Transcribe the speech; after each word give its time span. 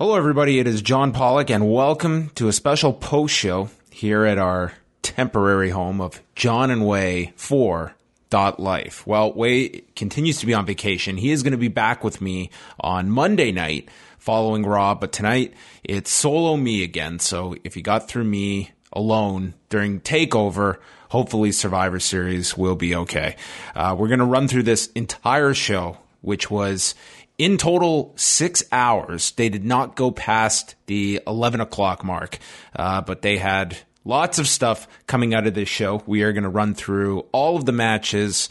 Hello, 0.00 0.14
everybody. 0.14 0.58
It 0.58 0.66
is 0.66 0.80
John 0.80 1.12
Pollock, 1.12 1.50
and 1.50 1.70
welcome 1.70 2.30
to 2.30 2.48
a 2.48 2.54
special 2.54 2.94
post 2.94 3.34
show 3.34 3.68
here 3.90 4.24
at 4.24 4.38
our 4.38 4.72
temporary 5.02 5.68
home 5.68 6.00
of 6.00 6.22
John 6.34 6.70
and 6.70 6.86
Wai 6.86 7.34
for 7.36 7.94
Dot 8.30 8.58
Life. 8.58 9.06
Well, 9.06 9.30
Wai 9.34 9.82
continues 9.96 10.38
to 10.38 10.46
be 10.46 10.54
on 10.54 10.64
vacation. 10.64 11.18
He 11.18 11.30
is 11.30 11.42
going 11.42 11.50
to 11.50 11.58
be 11.58 11.68
back 11.68 12.02
with 12.02 12.22
me 12.22 12.48
on 12.80 13.10
Monday 13.10 13.52
night 13.52 13.90
following 14.16 14.64
Raw, 14.64 14.94
but 14.94 15.12
tonight 15.12 15.52
it's 15.84 16.10
solo 16.10 16.56
me 16.56 16.82
again. 16.82 17.18
So 17.18 17.56
if 17.62 17.76
you 17.76 17.82
got 17.82 18.08
through 18.08 18.24
me 18.24 18.70
alone 18.94 19.52
during 19.68 20.00
Takeover, 20.00 20.78
hopefully 21.10 21.52
Survivor 21.52 22.00
Series 22.00 22.56
will 22.56 22.74
be 22.74 22.94
okay. 22.94 23.36
Uh, 23.74 23.94
we're 23.98 24.08
going 24.08 24.20
to 24.20 24.24
run 24.24 24.48
through 24.48 24.62
this 24.62 24.86
entire 24.92 25.52
show, 25.52 25.98
which 26.22 26.50
was 26.50 26.94
in 27.40 27.56
total 27.56 28.12
six 28.16 28.62
hours. 28.70 29.30
They 29.30 29.48
did 29.48 29.64
not 29.64 29.96
go 29.96 30.10
past 30.10 30.74
the 30.84 31.22
11 31.26 31.62
o'clock 31.62 32.04
mark, 32.04 32.38
uh, 32.76 33.00
but 33.00 33.22
they 33.22 33.38
had 33.38 33.78
lots 34.04 34.38
of 34.38 34.46
stuff 34.46 34.86
coming 35.06 35.32
out 35.32 35.46
of 35.46 35.54
this 35.54 35.68
show. 35.68 36.02
We 36.04 36.22
are 36.22 36.34
going 36.34 36.42
to 36.42 36.50
run 36.50 36.74
through 36.74 37.20
all 37.32 37.56
of 37.56 37.64
the 37.64 37.72
matches, 37.72 38.50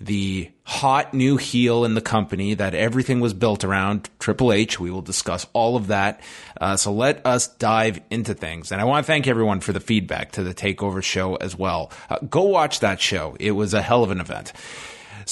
the 0.00 0.50
hot 0.62 1.12
new 1.12 1.36
heel 1.36 1.84
in 1.84 1.92
the 1.92 2.00
company 2.00 2.54
that 2.54 2.74
everything 2.74 3.20
was 3.20 3.34
built 3.34 3.64
around, 3.64 4.08
Triple 4.18 4.50
H. 4.50 4.80
We 4.80 4.90
will 4.90 5.02
discuss 5.02 5.46
all 5.52 5.76
of 5.76 5.88
that. 5.88 6.22
Uh, 6.58 6.78
so 6.78 6.90
let 6.90 7.26
us 7.26 7.48
dive 7.48 8.00
into 8.08 8.32
things. 8.32 8.72
And 8.72 8.80
I 8.80 8.84
want 8.84 9.04
to 9.04 9.06
thank 9.06 9.26
everyone 9.26 9.60
for 9.60 9.74
the 9.74 9.80
feedback 9.80 10.32
to 10.32 10.42
the 10.42 10.54
Takeover 10.54 11.02
show 11.02 11.36
as 11.36 11.54
well. 11.54 11.92
Uh, 12.08 12.16
go 12.30 12.44
watch 12.44 12.80
that 12.80 12.98
show. 12.98 13.36
It 13.38 13.50
was 13.50 13.74
a 13.74 13.82
hell 13.82 14.02
of 14.02 14.10
an 14.10 14.20
event. 14.20 14.54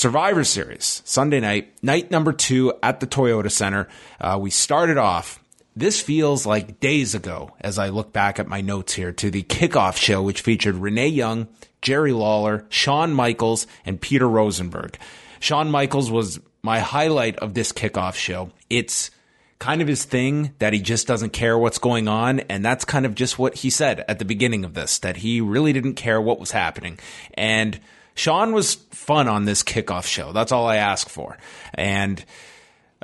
Survivor 0.00 0.44
Series, 0.44 1.02
Sunday 1.04 1.40
night, 1.40 1.74
night 1.82 2.10
number 2.10 2.32
two 2.32 2.72
at 2.82 3.00
the 3.00 3.06
Toyota 3.06 3.50
Center. 3.50 3.86
Uh, 4.18 4.38
we 4.40 4.48
started 4.48 4.96
off. 4.96 5.44
This 5.76 6.00
feels 6.00 6.46
like 6.46 6.80
days 6.80 7.14
ago 7.14 7.54
as 7.60 7.78
I 7.78 7.90
look 7.90 8.10
back 8.10 8.38
at 8.38 8.48
my 8.48 8.62
notes 8.62 8.94
here 8.94 9.12
to 9.12 9.30
the 9.30 9.42
kickoff 9.42 9.98
show, 9.98 10.22
which 10.22 10.40
featured 10.40 10.76
Renee 10.76 11.08
Young, 11.08 11.48
Jerry 11.82 12.12
Lawler, 12.12 12.64
Shawn 12.70 13.12
Michaels, 13.12 13.66
and 13.84 14.00
Peter 14.00 14.26
Rosenberg. 14.26 14.96
Shawn 15.38 15.70
Michaels 15.70 16.10
was 16.10 16.40
my 16.62 16.78
highlight 16.78 17.36
of 17.36 17.52
this 17.52 17.70
kickoff 17.70 18.14
show. 18.14 18.52
It's 18.70 19.10
kind 19.58 19.82
of 19.82 19.88
his 19.88 20.06
thing 20.06 20.54
that 20.60 20.72
he 20.72 20.80
just 20.80 21.06
doesn't 21.08 21.34
care 21.34 21.58
what's 21.58 21.76
going 21.76 22.08
on. 22.08 22.40
And 22.40 22.64
that's 22.64 22.86
kind 22.86 23.04
of 23.04 23.14
just 23.14 23.38
what 23.38 23.56
he 23.56 23.68
said 23.68 24.02
at 24.08 24.18
the 24.18 24.24
beginning 24.24 24.64
of 24.64 24.72
this, 24.72 24.98
that 25.00 25.18
he 25.18 25.42
really 25.42 25.74
didn't 25.74 25.96
care 25.96 26.22
what 26.22 26.40
was 26.40 26.52
happening. 26.52 26.98
And 27.34 27.78
Shawn 28.14 28.52
was 28.52 28.74
fun 28.74 29.28
on 29.28 29.44
this 29.44 29.62
kickoff 29.62 30.06
show. 30.06 30.32
That's 30.32 30.52
all 30.52 30.66
I 30.66 30.76
ask 30.76 31.08
for. 31.08 31.38
And 31.74 32.24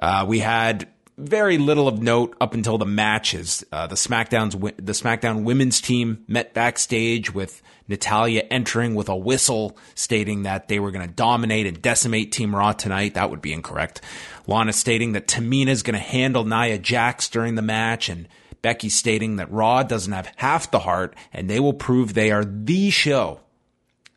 uh, 0.00 0.26
we 0.28 0.40
had 0.40 0.88
very 1.18 1.56
little 1.56 1.88
of 1.88 2.02
note 2.02 2.36
up 2.40 2.54
until 2.54 2.76
the 2.78 2.86
matches. 2.86 3.64
Uh, 3.72 3.86
the 3.86 3.94
SmackDown's 3.94 4.54
the 4.76 4.92
SmackDown 4.92 5.44
women's 5.44 5.80
team 5.80 6.24
met 6.28 6.52
backstage 6.52 7.32
with 7.32 7.62
Natalya 7.88 8.42
entering 8.50 8.94
with 8.94 9.08
a 9.08 9.16
whistle 9.16 9.78
stating 9.94 10.42
that 10.42 10.68
they 10.68 10.78
were 10.78 10.90
going 10.90 11.06
to 11.06 11.14
dominate 11.14 11.66
and 11.66 11.80
decimate 11.80 12.32
Team 12.32 12.54
Raw 12.54 12.72
tonight. 12.72 13.14
That 13.14 13.30
would 13.30 13.40
be 13.40 13.52
incorrect. 13.52 14.02
Lana 14.46 14.72
stating 14.72 15.12
that 15.12 15.26
Tamina 15.26 15.68
is 15.68 15.82
going 15.82 15.94
to 15.94 16.00
handle 16.00 16.44
Nia 16.44 16.78
Jax 16.78 17.28
during 17.28 17.54
the 17.54 17.62
match 17.62 18.08
and 18.08 18.28
Becky 18.60 18.88
stating 18.88 19.36
that 19.36 19.50
Raw 19.50 19.82
doesn't 19.84 20.12
have 20.12 20.32
half 20.36 20.70
the 20.70 20.80
heart 20.80 21.14
and 21.32 21.48
they 21.48 21.60
will 21.60 21.72
prove 21.72 22.12
they 22.12 22.30
are 22.30 22.44
the 22.44 22.90
show 22.90 23.40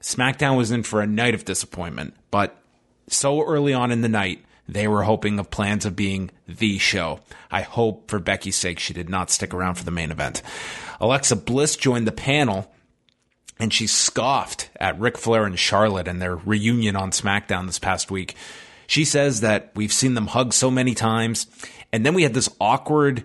SmackDown 0.01 0.57
was 0.57 0.71
in 0.71 0.83
for 0.83 1.01
a 1.01 1.07
night 1.07 1.33
of 1.33 1.45
disappointment, 1.45 2.15
but 2.31 2.55
so 3.07 3.43
early 3.43 3.73
on 3.73 3.91
in 3.91 4.01
the 4.01 4.09
night, 4.09 4.43
they 4.67 4.87
were 4.87 5.03
hoping 5.03 5.39
of 5.39 5.49
plans 5.49 5.85
of 5.85 5.95
being 5.95 6.29
the 6.47 6.77
show. 6.77 7.19
I 7.49 7.61
hope 7.61 8.09
for 8.09 8.19
Becky's 8.19 8.55
sake 8.55 8.79
she 8.79 8.93
did 8.93 9.09
not 9.09 9.31
stick 9.31 9.53
around 9.53 9.75
for 9.75 9.83
the 9.83 9.91
main 9.91 10.11
event. 10.11 10.41
Alexa 11.01 11.35
Bliss 11.37 11.75
joined 11.75 12.07
the 12.07 12.11
panel 12.11 12.71
and 13.59 13.73
she 13.73 13.87
scoffed 13.87 14.69
at 14.79 14.99
Ric 14.99 15.17
Flair 15.17 15.45
and 15.45 15.59
Charlotte 15.59 16.07
and 16.07 16.21
their 16.21 16.35
reunion 16.35 16.95
on 16.95 17.11
SmackDown 17.11 17.65
this 17.65 17.79
past 17.79 18.09
week. 18.09 18.35
She 18.87 19.05
says 19.05 19.41
that 19.41 19.71
we've 19.75 19.91
seen 19.91 20.13
them 20.13 20.27
hug 20.27 20.53
so 20.53 20.71
many 20.71 20.95
times. 20.95 21.47
And 21.91 22.05
then 22.05 22.13
we 22.13 22.23
had 22.23 22.33
this 22.33 22.49
awkward 22.61 23.23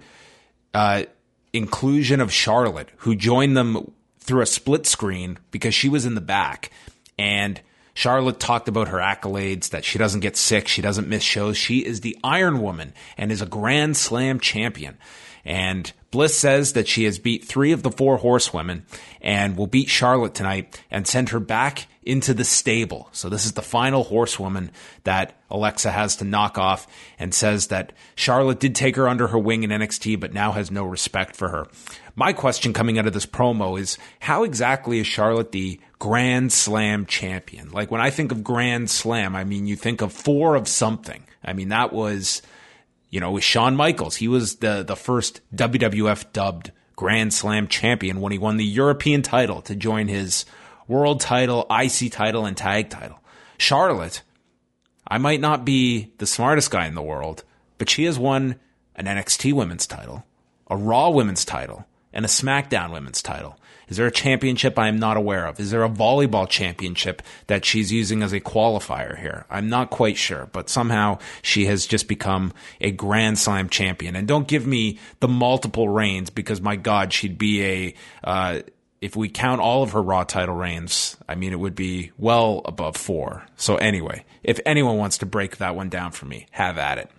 uh, 0.72 1.04
inclusion 1.52 2.20
of 2.20 2.32
Charlotte, 2.32 2.88
who 2.98 3.14
joined 3.14 3.56
them 3.56 3.92
through 4.24 4.42
a 4.42 4.46
split 4.46 4.86
screen 4.86 5.38
because 5.50 5.74
she 5.74 5.88
was 5.88 6.06
in 6.06 6.14
the 6.14 6.20
back 6.20 6.70
and 7.18 7.60
Charlotte 7.94 8.40
talked 8.40 8.66
about 8.66 8.88
her 8.88 8.98
accolades 8.98 9.70
that 9.70 9.84
she 9.84 9.98
doesn't 9.98 10.20
get 10.20 10.36
sick, 10.36 10.66
she 10.66 10.82
doesn't 10.82 11.08
miss 11.08 11.22
shows. 11.22 11.56
She 11.56 11.78
is 11.78 12.00
the 12.00 12.18
Iron 12.24 12.60
Woman 12.60 12.92
and 13.16 13.30
is 13.30 13.40
a 13.40 13.46
Grand 13.46 13.96
Slam 13.96 14.40
champion. 14.40 14.98
And 15.44 15.92
Bliss 16.10 16.36
says 16.36 16.72
that 16.72 16.88
she 16.88 17.04
has 17.04 17.18
beat 17.18 17.44
three 17.44 17.72
of 17.72 17.82
the 17.82 17.90
four 17.90 18.16
horsewomen 18.16 18.86
and 19.20 19.56
will 19.56 19.66
beat 19.66 19.88
Charlotte 19.88 20.34
tonight 20.34 20.80
and 20.90 21.06
send 21.06 21.28
her 21.28 21.40
back 21.40 21.86
into 22.02 22.34
the 22.34 22.44
stable. 22.44 23.08
So 23.12 23.28
this 23.28 23.44
is 23.44 23.52
the 23.52 23.62
final 23.62 24.04
horsewoman 24.04 24.70
that 25.04 25.38
Alexa 25.50 25.90
has 25.90 26.16
to 26.16 26.24
knock 26.24 26.58
off 26.58 26.86
and 27.18 27.34
says 27.34 27.68
that 27.68 27.92
Charlotte 28.14 28.60
did 28.60 28.74
take 28.74 28.96
her 28.96 29.08
under 29.08 29.28
her 29.28 29.38
wing 29.38 29.62
in 29.62 29.70
NXT, 29.70 30.18
but 30.18 30.32
now 30.32 30.52
has 30.52 30.70
no 30.70 30.84
respect 30.84 31.36
for 31.36 31.48
her. 31.48 31.66
My 32.16 32.32
question 32.32 32.72
coming 32.72 32.98
out 32.98 33.06
of 33.06 33.12
this 33.12 33.26
promo 33.26 33.78
is 33.78 33.98
how 34.20 34.44
exactly 34.44 35.00
is 35.00 35.06
Charlotte 35.06 35.52
the 35.52 35.80
Grand 35.98 36.52
Slam 36.52 37.06
champion? 37.06 37.70
Like 37.70 37.90
when 37.90 38.00
I 38.00 38.10
think 38.10 38.30
of 38.30 38.44
Grand 38.44 38.88
Slam, 38.88 39.34
I 39.34 39.44
mean, 39.44 39.66
you 39.66 39.74
think 39.74 40.00
of 40.00 40.12
four 40.12 40.54
of 40.54 40.68
something. 40.68 41.24
I 41.44 41.52
mean, 41.52 41.70
that 41.70 41.92
was 41.92 42.42
you 43.14 43.20
know, 43.20 43.30
with 43.30 43.44
Shawn 43.44 43.76
Michaels. 43.76 44.16
He 44.16 44.26
was 44.26 44.56
the, 44.56 44.82
the 44.82 44.96
first 44.96 45.40
WWF 45.54 46.32
dubbed 46.32 46.72
Grand 46.96 47.32
Slam 47.32 47.68
champion 47.68 48.20
when 48.20 48.32
he 48.32 48.38
won 48.38 48.56
the 48.56 48.64
European 48.64 49.22
title 49.22 49.62
to 49.62 49.76
join 49.76 50.08
his 50.08 50.44
world 50.88 51.20
title, 51.20 51.64
IC 51.70 52.10
title, 52.10 52.44
and 52.44 52.56
tag 52.56 52.90
title. 52.90 53.20
Charlotte, 53.56 54.22
I 55.06 55.18
might 55.18 55.40
not 55.40 55.64
be 55.64 56.12
the 56.18 56.26
smartest 56.26 56.72
guy 56.72 56.88
in 56.88 56.96
the 56.96 57.02
world, 57.02 57.44
but 57.78 57.88
she 57.88 58.02
has 58.02 58.18
won 58.18 58.56
an 58.96 59.06
NXT 59.06 59.52
women's 59.52 59.86
title, 59.86 60.24
a 60.68 60.76
Raw 60.76 61.10
women's 61.10 61.44
title, 61.44 61.86
and 62.14 62.24
a 62.24 62.28
SmackDown 62.28 62.92
women's 62.92 63.20
title. 63.20 63.58
Is 63.88 63.98
there 63.98 64.06
a 64.06 64.12
championship 64.12 64.78
I 64.78 64.88
am 64.88 64.98
not 64.98 65.16
aware 65.16 65.46
of? 65.46 65.60
Is 65.60 65.70
there 65.70 65.84
a 65.84 65.90
volleyball 65.90 66.48
championship 66.48 67.20
that 67.48 67.64
she's 67.64 67.92
using 67.92 68.22
as 68.22 68.32
a 68.32 68.40
qualifier 68.40 69.18
here? 69.20 69.44
I'm 69.50 69.68
not 69.68 69.90
quite 69.90 70.16
sure, 70.16 70.48
but 70.52 70.70
somehow 70.70 71.18
she 71.42 71.66
has 71.66 71.86
just 71.86 72.08
become 72.08 72.52
a 72.80 72.90
Grand 72.90 73.38
Slam 73.38 73.68
champion. 73.68 74.16
And 74.16 74.26
don't 74.26 74.48
give 74.48 74.66
me 74.66 74.98
the 75.20 75.28
multiple 75.28 75.88
reigns 75.88 76.30
because 76.30 76.62
my 76.62 76.76
God, 76.76 77.12
she'd 77.12 77.36
be 77.36 77.62
a, 77.62 77.94
uh, 78.22 78.60
if 79.02 79.16
we 79.16 79.28
count 79.28 79.60
all 79.60 79.82
of 79.82 79.92
her 79.92 80.02
Raw 80.02 80.24
title 80.24 80.54
reigns, 80.54 81.18
I 81.28 81.34
mean, 81.34 81.52
it 81.52 81.60
would 81.60 81.74
be 81.74 82.12
well 82.16 82.62
above 82.64 82.96
four. 82.96 83.44
So 83.56 83.76
anyway, 83.76 84.24
if 84.42 84.60
anyone 84.64 84.96
wants 84.96 85.18
to 85.18 85.26
break 85.26 85.58
that 85.58 85.76
one 85.76 85.90
down 85.90 86.12
for 86.12 86.24
me, 86.24 86.46
have 86.52 86.78
at 86.78 86.96
it. 86.96 87.10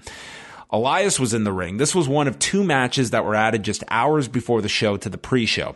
Elias 0.69 1.19
was 1.19 1.33
in 1.33 1.43
the 1.43 1.53
ring. 1.53 1.77
This 1.77 1.95
was 1.95 2.07
one 2.07 2.27
of 2.27 2.39
two 2.39 2.63
matches 2.63 3.11
that 3.11 3.25
were 3.25 3.35
added 3.35 3.63
just 3.63 3.83
hours 3.89 4.27
before 4.27 4.61
the 4.61 4.69
show 4.69 4.97
to 4.97 5.09
the 5.09 5.17
pre-show. 5.17 5.75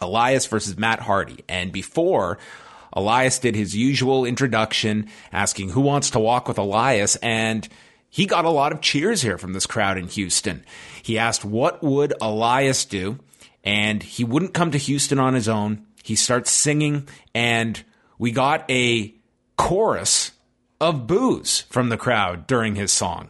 Elias 0.00 0.46
versus 0.46 0.76
Matt 0.76 1.00
Hardy. 1.00 1.44
And 1.48 1.72
before 1.72 2.38
Elias 2.92 3.38
did 3.38 3.54
his 3.54 3.76
usual 3.76 4.24
introduction 4.24 5.08
asking 5.32 5.70
who 5.70 5.80
wants 5.80 6.10
to 6.10 6.18
walk 6.18 6.48
with 6.48 6.58
Elias 6.58 7.16
and 7.16 7.68
he 8.08 8.24
got 8.24 8.44
a 8.44 8.50
lot 8.50 8.72
of 8.72 8.80
cheers 8.80 9.20
here 9.20 9.36
from 9.36 9.52
this 9.52 9.66
crowd 9.66 9.98
in 9.98 10.08
Houston. 10.08 10.64
He 11.02 11.18
asked 11.18 11.44
what 11.44 11.82
would 11.82 12.14
Elias 12.20 12.84
do 12.84 13.18
and 13.64 14.02
he 14.02 14.24
wouldn't 14.24 14.54
come 14.54 14.70
to 14.70 14.78
Houston 14.78 15.18
on 15.18 15.34
his 15.34 15.48
own. 15.48 15.84
He 16.02 16.14
starts 16.14 16.50
singing 16.50 17.08
and 17.34 17.82
we 18.18 18.30
got 18.30 18.70
a 18.70 19.14
chorus 19.56 20.32
of 20.80 21.06
boos 21.06 21.62
from 21.62 21.88
the 21.88 21.96
crowd 21.96 22.46
during 22.46 22.76
his 22.76 22.92
song. 22.92 23.28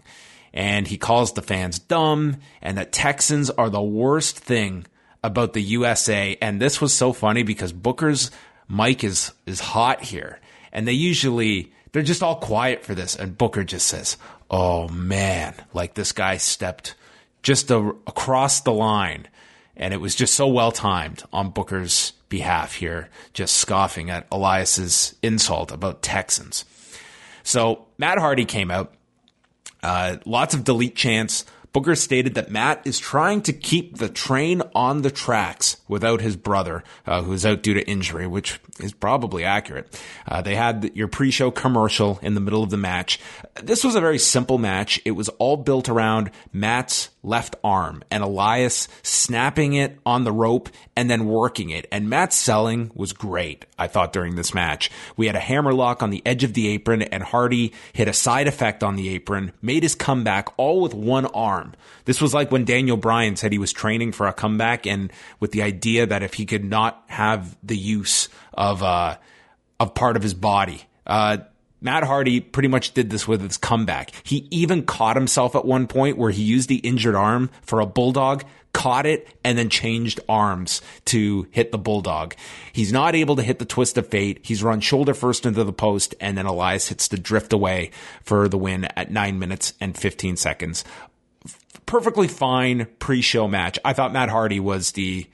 And 0.57 0.89
he 0.89 0.99
calls 0.99 1.35
the 1.35 1.43
fans 1.43 1.79
dumb 1.79 2.39
and 2.61 2.77
that 2.79 2.91
Texans 2.91 3.51
are 3.51 3.71
the 3.71 3.83
worst 3.83 4.39
thing 4.39 4.87
about 5.27 5.53
the 5.53 5.63
USA, 5.63 6.39
and 6.41 6.61
this 6.61 6.81
was 6.81 6.95
so 6.95 7.13
funny 7.13 7.43
because 7.43 7.73
Booker's 7.73 8.31
mic 8.69 9.03
is 9.03 9.33
is 9.45 9.61
hot 9.61 10.03
here, 10.03 10.41
and 10.73 10.87
they 10.87 10.93
usually 10.93 11.73
they're 11.93 12.03
just 12.03 12.23
all 12.23 12.37
quiet 12.37 12.85
for 12.85 12.95
this, 12.95 13.17
and 13.17 13.37
Booker 13.37 13.65
just 13.65 13.87
says, 13.89 14.17
"Oh 14.51 14.89
man, 14.89 15.55
like 15.75 15.95
this 15.95 16.13
guy 16.13 16.37
stepped 16.37 16.95
just 17.43 17.71
a, 17.71 17.79
across 18.07 18.61
the 18.61 18.73
line." 18.73 19.29
And 19.79 19.93
it 19.93 20.01
was 20.01 20.15
just 20.15 20.35
so 20.35 20.47
well 20.47 20.73
timed 20.73 21.23
on 21.35 21.51
Booker's 21.51 22.13
behalf 22.31 22.77
here, 22.77 23.11
just 23.35 23.57
scoffing 23.57 24.09
at 24.09 24.27
Elias's 24.33 25.17
insult 25.23 25.71
about 25.71 26.03
Texans. 26.03 26.65
So 27.43 27.87
Matt 27.99 28.19
Hardy 28.19 28.47
came 28.47 28.71
out, 28.71 28.95
uh, 29.87 30.17
lots 30.27 30.53
of 30.53 30.65
delete 30.65 30.97
chants, 30.97 31.45
Booker 31.73 31.95
stated 31.95 32.35
that 32.35 32.51
Matt 32.51 32.87
is 32.87 32.99
trying 32.99 33.43
to 33.43 33.53
keep 33.53 33.99
the 33.99 34.09
train 34.09 34.63
on 34.75 35.03
the 35.03 35.11
tracks 35.11 35.77
without 35.89 36.21
his 36.21 36.37
brother, 36.37 36.83
uh, 37.07 37.23
who's 37.23 37.47
out 37.47 37.63
due 37.63 37.75
to 37.75 37.89
injury, 37.89 38.27
which 38.27 38.61
is 38.81 38.93
probably 38.93 39.45
accurate. 39.45 40.01
Uh, 40.27 40.43
they 40.43 40.55
had 40.55 40.91
your 40.95 41.09
pre-show 41.09 41.51
commercial 41.51 42.19
in 42.23 42.35
the 42.35 42.41
middle 42.41 42.63
of 42.63 42.71
the 42.71 42.77
match. 42.77 43.21
This 43.63 43.85
was 43.85 43.95
a 43.95 44.01
very 44.01 44.19
simple 44.19 44.59
match. 44.59 45.01
It 45.05 45.13
was 45.13 45.29
all 45.31 45.57
built 45.57 45.89
around 45.89 46.31
Matt's 46.53 47.11
left 47.23 47.57
arm 47.65 48.05
and 48.11 48.23
Elias 48.23 48.89
snapping 49.03 49.75
it 49.75 49.99
on 50.07 50.25
the 50.25 50.33
rope 50.33 50.69
and 50.95 51.11
then 51.11 51.27
working 51.27 51.71
it. 51.71 51.87
And 51.91 52.09
Matt's 52.09 52.37
selling 52.37 52.91
was 52.95 53.13
great, 53.13 53.67
I 53.79 53.89
thought, 53.89 54.13
during 54.13 54.37
this 54.37 54.55
match. 54.55 54.91
We 55.17 55.27
had 55.27 55.35
a 55.35 55.41
hammerlock 55.41 56.03
on 56.03 56.11
the 56.11 56.23
edge 56.25 56.45
of 56.45 56.55
the 56.55 56.69
apron 56.69 57.03
and 57.03 57.23
Hardy 57.23 57.73
hit 57.93 58.07
a 58.07 58.13
side 58.13 58.47
effect 58.47 58.85
on 58.85 58.97
the 58.97 59.09
apron, 59.09 59.53
made 59.61 59.83
his 59.83 59.95
comeback 59.95 60.49
all 60.57 60.81
with 60.81 60.95
one 60.95 61.27
arm. 61.27 61.75
This 62.05 62.21
was 62.21 62.33
like 62.33 62.53
when 62.53 62.65
Daniel 62.65 62.97
Bryan 62.97 63.35
said 63.35 63.51
he 63.51 63.59
was 63.59 63.73
training 63.73 64.13
for 64.13 64.29
a 64.29 64.33
comeback 64.33 64.87
and 64.87 65.13
with 65.41 65.51
the 65.51 65.63
idea 65.63 65.76
that 66.07 66.23
if 66.23 66.35
he 66.35 66.47
could 66.47 66.65
not 66.65 67.03
have 67.07 67.57
the 67.63 67.77
use 67.77 68.29
of, 68.53 68.83
uh, 68.83 69.17
of 69.79 69.95
part 69.95 70.17
of 70.17 70.23
his 70.23 70.35
body, 70.35 70.83
uh, 71.07 71.39
Matt 71.81 72.05
Hardy 72.05 72.41
pretty 72.41 72.69
much 72.69 72.95
did 72.95 73.11
this 73.11 73.29
with 73.29 73.43
his 73.43 73.57
comeback. 73.57 74.11
He 74.23 74.49
even 74.51 74.85
caught 74.85 75.17
himself 75.17 75.55
at 75.55 75.65
one 75.65 75.87
point 75.87 76.17
where 76.17 76.31
he 76.31 76.43
used 76.43 76.69
the 76.69 76.77
injured 76.77 77.15
arm 77.15 77.51
for 77.63 77.81
a 77.81 77.87
bulldog, 77.87 78.45
caught 78.73 79.07
it, 79.07 79.29
and 79.45 79.57
then 79.59 79.69
changed 79.69 80.19
arms 80.29 80.81
to 81.07 81.47
hit 81.51 81.73
the 81.73 81.79
bulldog. 81.79 82.35
He's 82.73 82.93
not 82.93 83.15
able 83.15 83.37
to 83.37 83.43
hit 83.43 83.59
the 83.59 83.65
twist 83.65 83.99
of 83.99 84.09
fate. 84.09 84.41
He's 84.43 84.63
run 84.63 84.81
shoulder 84.81 85.15
first 85.15 85.47
into 85.47 85.65
the 85.65 85.73
post, 85.73 86.15
and 86.21 86.37
then 86.37 86.47
Elias 86.47 86.89
hits 86.89 87.09
the 87.09 87.19
drift 87.19 87.53
away 87.53 87.91
for 88.23 88.49
the 88.49 88.59
win 88.59 88.87
at 88.97 89.11
9 89.11 89.39
minutes 89.39 89.75
and 89.81 89.97
15 89.97 90.37
seconds. 90.37 90.85
Perfectly 91.85 92.27
fine 92.27 92.89
pre 92.99 93.21
show 93.21 93.47
match. 93.47 93.79
I 93.85 93.93
thought 93.93 94.13
Matt 94.13 94.31
Hardy 94.31 94.59
was 94.59 94.93
the 94.93 95.27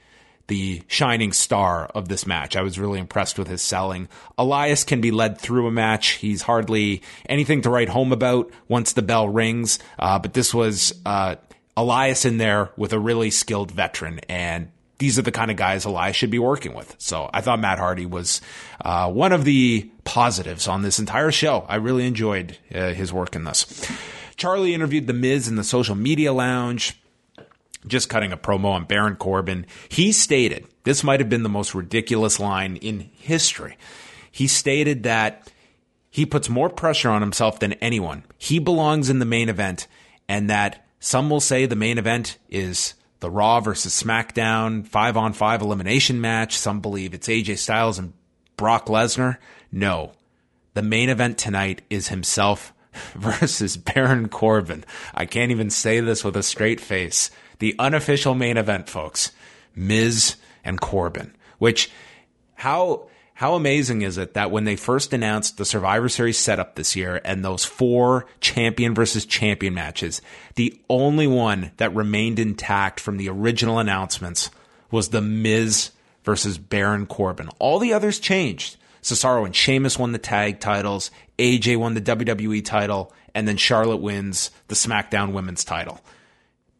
the 0.47 0.81
shining 0.87 1.31
star 1.31 1.85
of 1.95 2.09
this 2.09 2.27
match. 2.27 2.55
I 2.55 2.61
was 2.61 2.77
really 2.77 2.99
impressed 2.99 3.39
with 3.39 3.47
his 3.47 3.61
selling. 3.61 4.09
Elias 4.37 4.83
can 4.83 5.01
be 5.01 5.11
led 5.11 5.37
through 5.37 5.67
a 5.67 5.71
match. 5.71 6.11
He's 6.11 6.41
hardly 6.41 7.01
anything 7.27 7.61
to 7.61 7.69
write 7.69 7.89
home 7.89 8.11
about 8.11 8.51
once 8.67 8.93
the 8.93 9.01
bell 9.01 9.29
rings. 9.29 9.79
Uh, 9.97 10.19
but 10.19 10.33
this 10.33 10.53
was 10.53 10.93
uh, 11.05 11.35
Elias 11.77 12.25
in 12.25 12.37
there 12.37 12.71
with 12.75 12.93
a 12.93 12.99
really 12.99 13.31
skilled 13.31 13.71
veteran, 13.71 14.19
and 14.29 14.69
these 14.99 15.17
are 15.17 15.23
the 15.23 15.31
kind 15.31 15.49
of 15.49 15.57
guys 15.57 15.85
Elias 15.85 16.15
should 16.15 16.29
be 16.29 16.39
working 16.39 16.73
with. 16.73 16.95
So 16.97 17.29
I 17.33 17.41
thought 17.41 17.59
Matt 17.59 17.79
Hardy 17.79 18.05
was 18.05 18.41
uh, 18.81 19.11
one 19.11 19.31
of 19.31 19.43
the 19.43 19.89
positives 20.03 20.67
on 20.67 20.81
this 20.81 20.99
entire 20.99 21.31
show. 21.31 21.65
I 21.67 21.75
really 21.75 22.05
enjoyed 22.05 22.57
uh, 22.73 22.93
his 22.93 23.11
work 23.11 23.35
in 23.35 23.43
this. 23.43 23.89
Charlie 24.35 24.73
interviewed 24.73 25.07
The 25.07 25.13
Miz 25.13 25.47
in 25.47 25.55
the 25.55 25.63
social 25.63 25.95
media 25.95 26.33
lounge 26.33 26.99
just 27.87 28.09
cutting 28.09 28.31
a 28.31 28.37
promo 28.37 28.71
on 28.71 28.85
Baron 28.85 29.15
Corbin, 29.15 29.65
he 29.89 30.11
stated 30.11 30.67
this 30.83 31.03
might 31.03 31.19
have 31.19 31.29
been 31.29 31.43
the 31.43 31.49
most 31.49 31.73
ridiculous 31.73 32.39
line 32.39 32.75
in 32.77 32.99
history. 32.99 33.77
He 34.31 34.47
stated 34.47 35.03
that 35.03 35.51
he 36.09 36.25
puts 36.25 36.49
more 36.49 36.69
pressure 36.69 37.09
on 37.09 37.21
himself 37.21 37.59
than 37.59 37.73
anyone. 37.73 38.23
He 38.37 38.59
belongs 38.59 39.09
in 39.09 39.19
the 39.19 39.25
main 39.25 39.49
event, 39.49 39.87
and 40.27 40.49
that 40.49 40.85
some 40.99 41.29
will 41.29 41.39
say 41.39 41.65
the 41.65 41.75
main 41.75 41.97
event 41.97 42.37
is 42.49 42.93
the 43.19 43.31
Raw 43.31 43.61
versus 43.61 44.01
SmackDown 44.01 44.85
five 44.85 45.17
on 45.17 45.33
five 45.33 45.61
elimination 45.61 46.19
match. 46.21 46.57
Some 46.57 46.81
believe 46.81 47.13
it's 47.13 47.27
AJ 47.27 47.57
Styles 47.57 47.97
and 47.97 48.13
Brock 48.57 48.87
Lesnar. 48.87 49.37
No, 49.71 50.11
the 50.73 50.81
main 50.81 51.09
event 51.09 51.37
tonight 51.37 51.81
is 51.89 52.09
himself 52.09 52.73
versus 53.15 53.77
Baron 53.77 54.29
Corbin. 54.29 54.83
I 55.13 55.25
can't 55.25 55.51
even 55.51 55.69
say 55.69 55.99
this 55.99 56.23
with 56.23 56.35
a 56.35 56.43
straight 56.43 56.81
face 56.81 57.31
the 57.63 57.75
unofficial 57.79 58.35
main 58.35 58.57
event, 58.57 58.89
folks. 58.89 59.31
Miz 59.73 60.35
and 60.65 60.81
Corbin, 60.81 61.33
which 61.59 61.89
how 62.55 63.07
how 63.35 63.55
amazing 63.55 64.01
is 64.01 64.17
it 64.17 64.33
that 64.33 64.51
when 64.51 64.65
they 64.65 64.75
first 64.75 65.13
announced 65.13 65.55
the 65.55 65.63
Survivor 65.63 66.09
Series 66.09 66.37
setup 66.37 66.75
this 66.75 66.93
year 66.93 67.21
and 67.23 67.41
those 67.41 67.63
four 67.63 68.25
champion 68.41 68.93
versus 68.93 69.25
champion 69.25 69.73
matches, 69.73 70.21
the 70.55 70.77
only 70.89 71.25
one 71.25 71.71
that 71.77 71.95
remained 71.95 72.37
intact 72.37 72.99
from 72.99 73.15
the 73.15 73.29
original 73.29 73.79
announcements 73.79 74.51
was 74.91 75.09
the 75.09 75.21
Miz 75.21 75.91
versus 76.25 76.57
Baron 76.57 77.05
Corbin. 77.05 77.47
All 77.59 77.79
the 77.79 77.93
others 77.93 78.19
changed. 78.19 78.75
Cesaro 79.01 79.45
and 79.45 79.55
Sheamus 79.55 79.97
won 79.97 80.11
the 80.11 80.17
tag 80.17 80.59
titles, 80.59 81.11
AJ 81.39 81.77
won 81.77 81.93
the 81.93 82.01
WWE 82.01 82.65
title, 82.65 83.13
and 83.33 83.47
then 83.47 83.55
Charlotte 83.55 84.01
wins 84.01 84.51
the 84.67 84.75
SmackDown 84.75 85.31
Women's 85.31 85.63
title. 85.63 86.01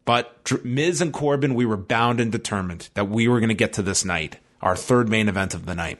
But 0.04 0.64
Miz 0.64 1.00
and 1.00 1.12
Corbin, 1.12 1.54
we 1.54 1.64
were 1.64 1.76
bound 1.76 2.20
and 2.20 2.30
determined 2.30 2.90
that 2.94 3.08
we 3.08 3.26
were 3.28 3.40
going 3.40 3.48
to 3.48 3.54
get 3.54 3.72
to 3.74 3.82
this 3.82 4.04
night, 4.04 4.38
our 4.60 4.76
third 4.76 5.08
main 5.08 5.28
event 5.28 5.54
of 5.54 5.66
the 5.66 5.74
night. 5.74 5.98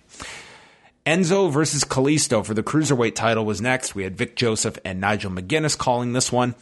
Enzo 1.07 1.51
versus 1.51 1.85
Kalisto 1.85 2.45
for 2.45 2.55
the 2.55 2.63
cruiserweight 2.63 3.15
title 3.15 3.45
was 3.45 3.61
next. 3.61 3.95
We 3.95 4.05
had 4.05 4.17
Vic 4.17 4.37
Joseph 4.37 4.79
and 4.85 5.01
Nigel 5.01 5.31
McGuinness 5.31 5.77
calling 5.77 6.13
this 6.13 6.33
one. 6.33 6.55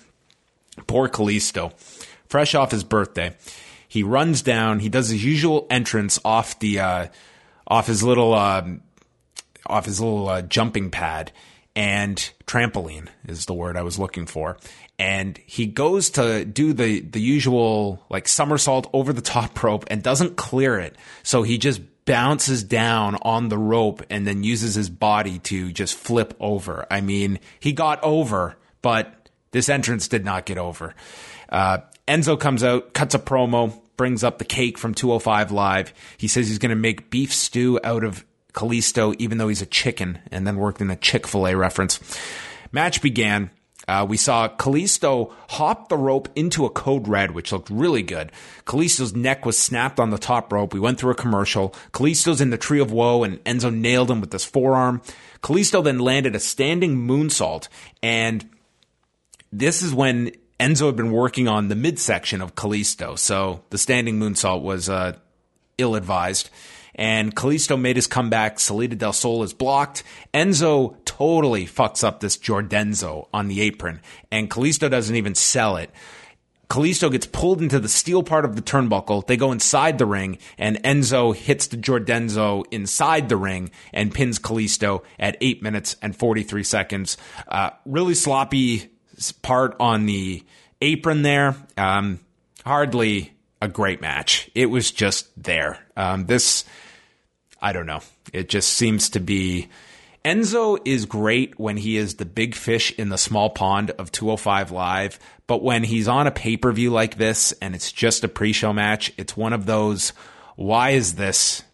Poor 0.86 1.08
Kalisto, 1.08 1.72
fresh 2.28 2.54
off 2.54 2.70
his 2.70 2.82
birthday, 2.82 3.36
he 3.86 4.02
runs 4.02 4.40
down. 4.40 4.78
He 4.78 4.88
does 4.88 5.10
his 5.10 5.22
usual 5.22 5.66
entrance 5.68 6.18
off 6.24 6.58
the 6.60 6.80
uh, 6.80 7.06
off 7.66 7.86
his 7.86 8.02
little 8.02 8.32
uh, 8.32 8.66
off 9.66 9.84
his 9.84 10.00
little 10.00 10.28
uh, 10.28 10.42
jumping 10.42 10.90
pad 10.90 11.30
and 11.74 12.32
trampoline 12.46 13.08
is 13.26 13.46
the 13.46 13.54
word 13.54 13.76
I 13.76 13.82
was 13.82 13.98
looking 13.98 14.26
for 14.26 14.58
and 15.02 15.36
he 15.46 15.66
goes 15.66 16.10
to 16.10 16.44
do 16.44 16.72
the 16.72 17.00
the 17.00 17.20
usual 17.20 18.06
like 18.08 18.28
somersault 18.28 18.88
over 18.92 19.12
the 19.12 19.20
top 19.20 19.60
rope 19.64 19.84
and 19.88 20.00
doesn't 20.00 20.36
clear 20.36 20.78
it. 20.78 20.94
So 21.24 21.42
he 21.42 21.58
just 21.58 21.80
bounces 22.04 22.62
down 22.62 23.16
on 23.22 23.48
the 23.48 23.58
rope 23.58 24.02
and 24.10 24.24
then 24.24 24.44
uses 24.44 24.76
his 24.76 24.88
body 24.88 25.40
to 25.40 25.72
just 25.72 25.96
flip 25.96 26.34
over. 26.38 26.86
I 26.88 27.00
mean, 27.00 27.40
he 27.58 27.72
got 27.72 28.00
over, 28.04 28.56
but 28.80 29.28
this 29.50 29.68
entrance 29.68 30.06
did 30.06 30.24
not 30.24 30.46
get 30.46 30.56
over. 30.56 30.94
Uh, 31.48 31.78
Enzo 32.06 32.38
comes 32.38 32.62
out, 32.62 32.94
cuts 32.94 33.16
a 33.16 33.18
promo, 33.18 33.76
brings 33.96 34.22
up 34.22 34.38
the 34.38 34.44
cake 34.44 34.78
from 34.78 34.94
205 34.94 35.50
Live. 35.50 35.92
He 36.16 36.28
says 36.28 36.46
he's 36.46 36.58
going 36.58 36.70
to 36.70 36.76
make 36.76 37.10
beef 37.10 37.34
stew 37.34 37.80
out 37.82 38.04
of 38.04 38.24
Kalisto, 38.52 39.16
even 39.18 39.38
though 39.38 39.48
he's 39.48 39.62
a 39.62 39.66
chicken, 39.66 40.20
and 40.30 40.46
then 40.46 40.56
worked 40.58 40.80
in 40.80 40.90
a 40.90 40.96
Chick 40.96 41.26
fil 41.26 41.48
A 41.48 41.56
reference. 41.56 41.98
Match 42.70 43.02
began. 43.02 43.50
Uh, 43.92 44.06
we 44.06 44.16
saw 44.16 44.48
Kalisto 44.48 45.30
hop 45.50 45.90
the 45.90 45.98
rope 45.98 46.30
into 46.34 46.64
a 46.64 46.70
code 46.70 47.06
red, 47.06 47.32
which 47.32 47.52
looked 47.52 47.68
really 47.68 48.02
good. 48.02 48.32
Kalisto's 48.64 49.14
neck 49.14 49.44
was 49.44 49.58
snapped 49.58 50.00
on 50.00 50.08
the 50.08 50.16
top 50.16 50.50
rope. 50.50 50.72
We 50.72 50.80
went 50.80 50.98
through 50.98 51.10
a 51.10 51.14
commercial. 51.14 51.74
Kalisto's 51.92 52.40
in 52.40 52.48
the 52.48 52.56
tree 52.56 52.80
of 52.80 52.90
woe, 52.90 53.22
and 53.22 53.44
Enzo 53.44 53.70
nailed 53.70 54.10
him 54.10 54.22
with 54.22 54.32
his 54.32 54.46
forearm. 54.46 55.02
Kalisto 55.42 55.84
then 55.84 55.98
landed 55.98 56.34
a 56.34 56.40
standing 56.40 57.06
moonsault, 57.06 57.68
and 58.02 58.48
this 59.52 59.82
is 59.82 59.92
when 59.92 60.32
Enzo 60.58 60.86
had 60.86 60.96
been 60.96 61.12
working 61.12 61.46
on 61.46 61.68
the 61.68 61.76
midsection 61.76 62.40
of 62.40 62.54
Kalisto, 62.54 63.18
so 63.18 63.62
the 63.68 63.76
standing 63.76 64.18
moonsault 64.18 64.62
was 64.62 64.88
uh, 64.88 65.18
ill 65.76 65.96
advised 65.96 66.48
and 66.94 67.34
Kalisto 67.34 67.80
made 67.80 67.96
his 67.96 68.06
comeback. 68.06 68.60
Salida 68.60 68.94
del 68.96 69.12
Sol 69.12 69.42
is 69.42 69.52
blocked. 69.54 70.02
Enzo 70.34 71.01
totally 71.16 71.66
fucks 71.66 72.04
up 72.04 72.20
this 72.20 72.36
JawDenzo 72.36 73.28
on 73.32 73.48
the 73.48 73.60
apron, 73.60 74.00
and 74.30 74.50
Kalisto 74.50 74.90
doesn't 74.90 75.16
even 75.16 75.34
sell 75.34 75.76
it. 75.76 75.90
Kalisto 76.68 77.12
gets 77.12 77.26
pulled 77.26 77.60
into 77.60 77.78
the 77.78 77.88
steel 77.88 78.22
part 78.22 78.46
of 78.46 78.56
the 78.56 78.62
turnbuckle. 78.62 79.26
They 79.26 79.36
go 79.36 79.52
inside 79.52 79.98
the 79.98 80.06
ring, 80.06 80.38
and 80.56 80.82
Enzo 80.82 81.36
hits 81.36 81.66
the 81.66 81.76
JawDenzo 81.76 82.64
inside 82.70 83.28
the 83.28 83.36
ring 83.36 83.70
and 83.92 84.14
pins 84.14 84.38
Kalisto 84.38 85.02
at 85.18 85.36
8 85.40 85.62
minutes 85.62 85.96
and 86.00 86.16
43 86.16 86.64
seconds. 86.64 87.18
Uh, 87.46 87.70
really 87.84 88.14
sloppy 88.14 88.90
part 89.42 89.76
on 89.78 90.06
the 90.06 90.42
apron 90.80 91.20
there. 91.20 91.56
Um, 91.76 92.20
hardly 92.64 93.34
a 93.60 93.68
great 93.68 94.00
match. 94.00 94.50
It 94.54 94.66
was 94.66 94.90
just 94.90 95.28
there. 95.42 95.78
Um, 95.94 96.24
this 96.24 96.64
I 97.60 97.72
don't 97.72 97.86
know. 97.86 98.00
It 98.32 98.48
just 98.48 98.70
seems 98.70 99.10
to 99.10 99.20
be. 99.20 99.68
Enzo 100.24 100.78
is 100.84 101.04
great 101.04 101.58
when 101.58 101.76
he 101.76 101.96
is 101.96 102.14
the 102.14 102.24
big 102.24 102.54
fish 102.54 102.92
in 102.92 103.08
the 103.08 103.18
small 103.18 103.50
pond 103.50 103.90
of 103.92 104.12
205 104.12 104.70
Live, 104.70 105.18
but 105.48 105.62
when 105.62 105.82
he's 105.82 106.06
on 106.06 106.26
a 106.26 106.30
pay 106.30 106.56
per 106.56 106.70
view 106.72 106.90
like 106.90 107.16
this 107.16 107.52
and 107.60 107.74
it's 107.74 107.90
just 107.90 108.22
a 108.22 108.28
pre 108.28 108.52
show 108.52 108.72
match, 108.72 109.12
it's 109.16 109.36
one 109.36 109.52
of 109.52 109.66
those, 109.66 110.12
why 110.54 110.90
is 110.90 111.14
this? 111.14 111.64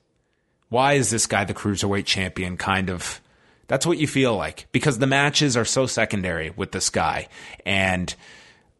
Why 0.70 0.94
is 0.94 1.10
this 1.10 1.26
guy 1.26 1.44
the 1.44 1.54
cruiserweight 1.54 2.06
champion 2.06 2.56
kind 2.56 2.90
of. 2.90 3.20
That's 3.66 3.86
what 3.86 3.98
you 3.98 4.06
feel 4.06 4.34
like 4.34 4.66
because 4.72 4.98
the 4.98 5.06
matches 5.06 5.54
are 5.54 5.66
so 5.66 5.84
secondary 5.84 6.50
with 6.50 6.72
this 6.72 6.88
guy. 6.88 7.28
And 7.66 8.14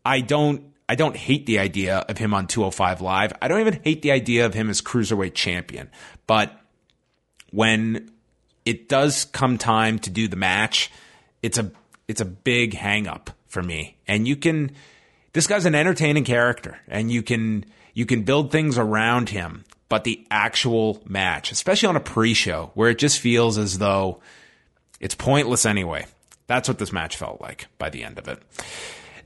I 0.04 0.22
don't 0.22 0.72
I 0.88 0.94
don't 0.94 1.16
hate 1.16 1.44
the 1.44 1.58
idea 1.58 1.98
of 1.98 2.16
him 2.16 2.32
on 2.32 2.46
205 2.46 3.02
Live. 3.02 3.34
I 3.42 3.48
don't 3.48 3.60
even 3.60 3.80
hate 3.84 4.00
the 4.00 4.12
idea 4.12 4.46
of 4.46 4.54
him 4.54 4.70
as 4.70 4.80
cruiserweight 4.80 5.34
champion. 5.34 5.90
But 6.26 6.58
when 7.50 8.10
it 8.68 8.86
does 8.86 9.24
come 9.24 9.56
time 9.56 9.98
to 10.00 10.10
do 10.10 10.28
the 10.28 10.36
match, 10.36 10.90
it's 11.42 11.56
a 11.56 11.72
it's 12.06 12.20
a 12.20 12.26
big 12.26 12.74
hang 12.74 13.08
up 13.08 13.30
for 13.46 13.62
me. 13.62 13.96
And 14.06 14.28
you 14.28 14.36
can 14.36 14.72
this 15.32 15.46
guy's 15.46 15.64
an 15.64 15.74
entertaining 15.74 16.24
character 16.24 16.78
and 16.86 17.10
you 17.10 17.22
can 17.22 17.64
you 17.94 18.04
can 18.04 18.24
build 18.24 18.52
things 18.52 18.76
around 18.76 19.30
him. 19.30 19.64
but 19.88 20.04
the 20.04 20.26
actual 20.30 21.02
match, 21.06 21.50
especially 21.50 21.88
on 21.88 21.96
a 21.96 22.00
pre-show 22.00 22.70
where 22.74 22.90
it 22.90 22.98
just 22.98 23.20
feels 23.20 23.58
as 23.58 23.78
though 23.78 24.20
it's 25.00 25.14
pointless 25.14 25.64
anyway. 25.64 26.06
That's 26.46 26.68
what 26.68 26.78
this 26.78 26.92
match 26.92 27.16
felt 27.16 27.40
like 27.40 27.68
by 27.78 27.90
the 27.90 28.04
end 28.04 28.18
of 28.18 28.28
it. 28.28 28.42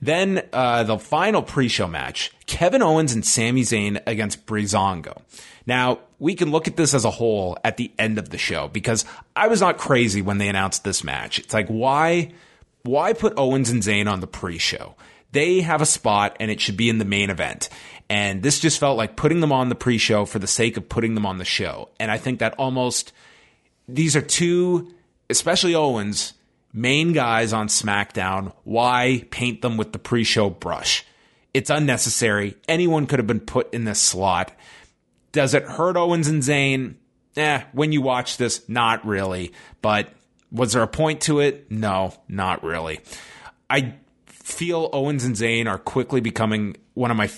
Then 0.01 0.43
uh, 0.53 0.83
the 0.85 0.99
final 0.99 1.43
pre-show 1.43 1.87
match: 1.87 2.33
Kevin 2.47 2.83
Owens 2.83 3.13
and 3.13 3.25
Sami 3.25 3.63
Zayn 3.63 4.03
against 4.07 4.47
Breezango. 4.47 5.23
Now 5.67 6.01
we 6.23 6.37
can 6.37 6.52
look 6.52 6.69
at 6.69 6.76
this 6.76 6.95
as 6.95 7.05
a 7.05 7.11
whole 7.11 7.59
at 7.64 7.76
the 7.76 7.91
end 7.99 8.17
of 8.17 8.29
the 8.29 8.38
show 8.38 8.69
because 8.69 9.05
I 9.35 9.49
was 9.49 9.61
not 9.61 9.76
crazy 9.76 10.23
when 10.23 10.38
they 10.38 10.49
announced 10.49 10.85
this 10.85 11.02
match. 11.02 11.41
It's 11.41 11.52
like 11.52 11.67
why, 11.67 12.31
why 12.85 13.12
put 13.12 13.37
Owens 13.37 13.71
and 13.71 13.83
Zayn 13.83 14.09
on 14.09 14.21
the 14.21 14.29
pre-show? 14.29 14.95
They 15.33 15.62
have 15.62 15.83
a 15.83 15.87
spot 15.87 16.37
and 16.38 16.49
it 16.49 16.61
should 16.61 16.76
be 16.76 16.88
in 16.88 16.99
the 16.99 17.05
main 17.05 17.29
event. 17.29 17.69
And 18.09 18.41
this 18.41 18.61
just 18.61 18.79
felt 18.79 18.97
like 18.97 19.17
putting 19.17 19.41
them 19.41 19.50
on 19.50 19.69
the 19.69 19.75
pre-show 19.75 20.25
for 20.25 20.38
the 20.38 20.47
sake 20.47 20.76
of 20.76 20.88
putting 20.88 21.17
them 21.17 21.26
on 21.26 21.38
the 21.38 21.45
show. 21.45 21.88
And 21.99 22.09
I 22.09 22.19
think 22.19 22.38
that 22.38 22.55
almost 22.57 23.12
these 23.88 24.14
are 24.14 24.23
two, 24.23 24.95
especially 25.29 25.75
Owens 25.75 26.35
main 26.73 27.14
guys 27.14 27.52
on 27.52 27.67
SmackDown, 27.67 28.52
why 28.62 29.25
paint 29.33 29.61
them 29.61 29.76
with 29.76 29.93
the 29.93 29.99
pre 29.99 30.23
show 30.23 30.50
brush? 30.50 31.05
It's 31.52 31.69
unnecessary. 31.69 32.57
Anyone 32.69 33.07
could 33.07 33.19
have 33.19 33.26
been 33.26 33.41
put 33.41 33.75
in 33.75 33.87
this 33.87 34.00
slot. 34.00 34.52
Does 35.33 35.55
it 35.55 35.65
hurt 35.65 35.97
Owens 35.97 36.29
and 36.29 36.43
Zayn? 36.43 36.95
Eh, 37.37 37.62
when 37.73 37.93
you 37.93 38.03
watch 38.03 38.37
this, 38.37 38.69
not 38.69 39.05
really. 39.07 39.53
But 39.81 40.12
was 40.51 40.75
there 40.75 40.83
a 40.83 40.89
point 40.89 41.23
to 41.23 41.41
it? 41.41 41.71
No, 41.71 42.15
not 42.29 42.62
really. 42.62 43.01
I 43.71 43.95
feel 44.27 44.91
Owens 44.93 45.25
and 45.25 45.35
Zayn 45.35 45.67
are 45.67 45.79
quickly 45.79 46.21
becoming 46.21 46.77
one 46.95 47.11
of 47.11 47.17
my. 47.17 47.31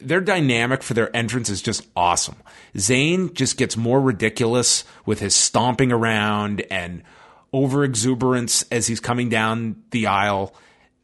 Their 0.00 0.20
dynamic 0.20 0.82
for 0.82 0.94
their 0.94 1.14
entrance 1.14 1.50
is 1.50 1.60
just 1.60 1.86
awesome. 1.94 2.36
Zayn 2.74 3.34
just 3.34 3.58
gets 3.58 3.76
more 3.76 4.00
ridiculous 4.00 4.84
with 5.04 5.20
his 5.20 5.34
stomping 5.34 5.92
around 5.92 6.62
and 6.70 7.02
over 7.52 7.84
exuberance 7.84 8.64
as 8.70 8.86
he's 8.86 9.00
coming 9.00 9.28
down 9.28 9.82
the 9.90 10.06
aisle, 10.06 10.54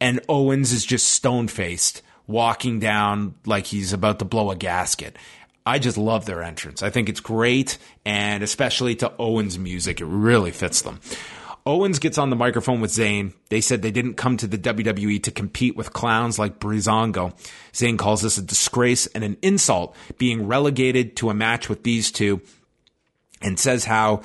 and 0.01 0.19
Owens 0.27 0.71
is 0.71 0.83
just 0.83 1.07
stone 1.07 1.47
faced, 1.47 2.01
walking 2.25 2.79
down 2.79 3.35
like 3.45 3.67
he's 3.67 3.93
about 3.93 4.17
to 4.19 4.25
blow 4.25 4.49
a 4.49 4.55
gasket. 4.55 5.15
I 5.65 5.79
just 5.79 5.97
love 5.97 6.25
their 6.25 6.41
entrance. 6.41 6.81
I 6.81 6.89
think 6.89 7.09
it's 7.09 7.19
great, 7.19 7.77
and 8.05 8.43
especially 8.43 8.95
to 8.95 9.13
Owens' 9.19 9.59
music, 9.59 10.01
it 10.01 10.05
really 10.05 10.51
fits 10.51 10.81
them. 10.81 10.99
Owens 11.65 11.99
gets 11.99 12.17
on 12.17 12.29
the 12.29 12.35
microphone 12.35 12.81
with 12.81 12.91
Zayn. 12.91 13.33
They 13.49 13.61
said 13.61 13.81
they 13.81 13.91
didn't 13.91 14.15
come 14.15 14.37
to 14.37 14.47
the 14.47 14.57
WWE 14.57 15.21
to 15.23 15.31
compete 15.31 15.75
with 15.75 15.93
clowns 15.93 16.39
like 16.39 16.59
Breezango. 16.59 17.37
Zayn 17.73 17.97
calls 17.97 18.21
this 18.21 18.37
a 18.37 18.41
disgrace 18.41 19.05
and 19.07 19.23
an 19.23 19.37
insult 19.41 19.95
being 20.17 20.47
relegated 20.47 21.15
to 21.17 21.29
a 21.29 21.33
match 21.35 21.69
with 21.69 21.83
these 21.83 22.11
two 22.11 22.41
and 23.41 23.59
says 23.59 23.85
how 23.85 24.21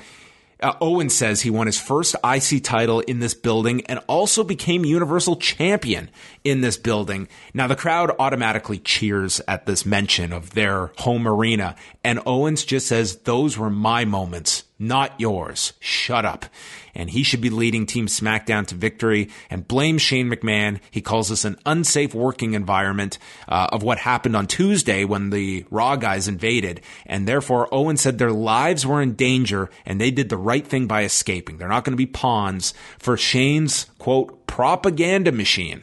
uh, 0.65 0.75
Owen 0.81 1.11
says 1.11 1.43
he 1.43 1.51
won 1.51 1.67
his 1.67 1.79
first 1.79 2.17
IC 2.25 2.65
title 2.65 3.01
in 3.01 3.19
this 3.21 3.35
building 3.35 3.85
and 3.87 4.01
also 4.09 4.43
became 4.43 4.85
Universal 4.85 5.37
Champion 5.37 6.09
in 6.43 6.63
this 6.63 6.79
building. 6.79 7.29
Now, 7.53 7.67
the 7.67 7.77
crowd 7.77 8.11
automatically 8.19 8.79
cheers 8.79 9.43
at 9.47 9.67
this 9.67 9.85
mention 9.85 10.33
of 10.33 10.55
their 10.55 10.91
home 10.99 11.29
arena, 11.29 11.77
and 12.03 12.21
Owens 12.25 12.65
just 12.65 12.87
says, 12.87 13.17
Those 13.19 13.59
were 13.59 13.71
my 13.71 14.07
moments, 14.07 14.65
not 14.79 15.13
yours. 15.21 15.75
Shut 15.81 16.25
up 16.25 16.47
and 16.95 17.11
he 17.11 17.23
should 17.23 17.41
be 17.41 17.51
leading 17.51 17.87
Team 17.87 18.07
SmackDown 18.07 18.67
to 18.69 18.75
victory 18.75 19.31
and 19.51 19.67
blames 19.67 20.03
Shane 20.03 20.31
McMahon. 20.31 20.81
He 20.91 21.01
calls 21.01 21.29
this 21.29 21.45
an 21.45 21.57
unsafe 21.67 22.15
working 22.15 22.55
environment 22.55 23.19
uh, 23.49 23.69
of 23.73 23.83
what 23.83 23.99
happened 23.99 24.37
on 24.37 24.47
Tuesday 24.47 25.05
when 25.05 25.31
the 25.31 25.67
Raw 25.71 25.97
guys 25.97 26.29
invaded. 26.29 26.81
And 27.07 27.27
therefore, 27.27 27.69
Owen 27.73 27.97
said 27.97 28.19
their 28.19 28.33
lives 28.33 28.87
were 28.87 29.03
in 29.03 29.15
danger 29.15 29.71
and 29.85 30.01
they 30.01 30.11
did 30.11 30.29
the 30.29 30.37
right 30.37 30.67
thing 30.67 30.87
by 30.87 31.03
escaping. 31.03 31.59
They're 31.59 31.69
not 31.69 31.85
going 31.85 31.95
to 31.95 31.97
be 31.97 32.07
pawns 32.07 32.75
for 32.99 33.17
Shane's 33.17 33.87
quote 33.99 34.47
propaganda 34.47 35.33
machine. 35.33 35.83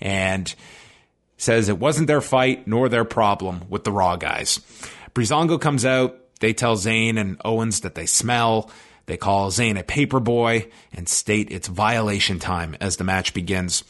And 0.00 0.54
says 1.42 1.68
it 1.68 1.78
wasn't 1.78 2.06
their 2.06 2.20
fight 2.20 2.66
nor 2.66 2.88
their 2.88 3.04
problem 3.04 3.62
with 3.68 3.84
the 3.84 3.92
Raw 3.92 4.16
guys. 4.16 4.60
Breezango 5.14 5.60
comes 5.60 5.84
out. 5.84 6.18
They 6.40 6.52
tell 6.52 6.76
Zayn 6.76 7.18
and 7.18 7.40
Owens 7.44 7.80
that 7.80 7.94
they 7.94 8.06
smell. 8.06 8.70
They 9.06 9.16
call 9.16 9.50
Zayn 9.50 9.78
a 9.78 9.82
paperboy 9.82 10.70
and 10.92 11.08
state 11.08 11.50
it's 11.50 11.68
violation 11.68 12.38
time 12.38 12.76
as 12.80 12.96
the 12.96 13.04
match 13.04 13.34
begins. 13.34 13.84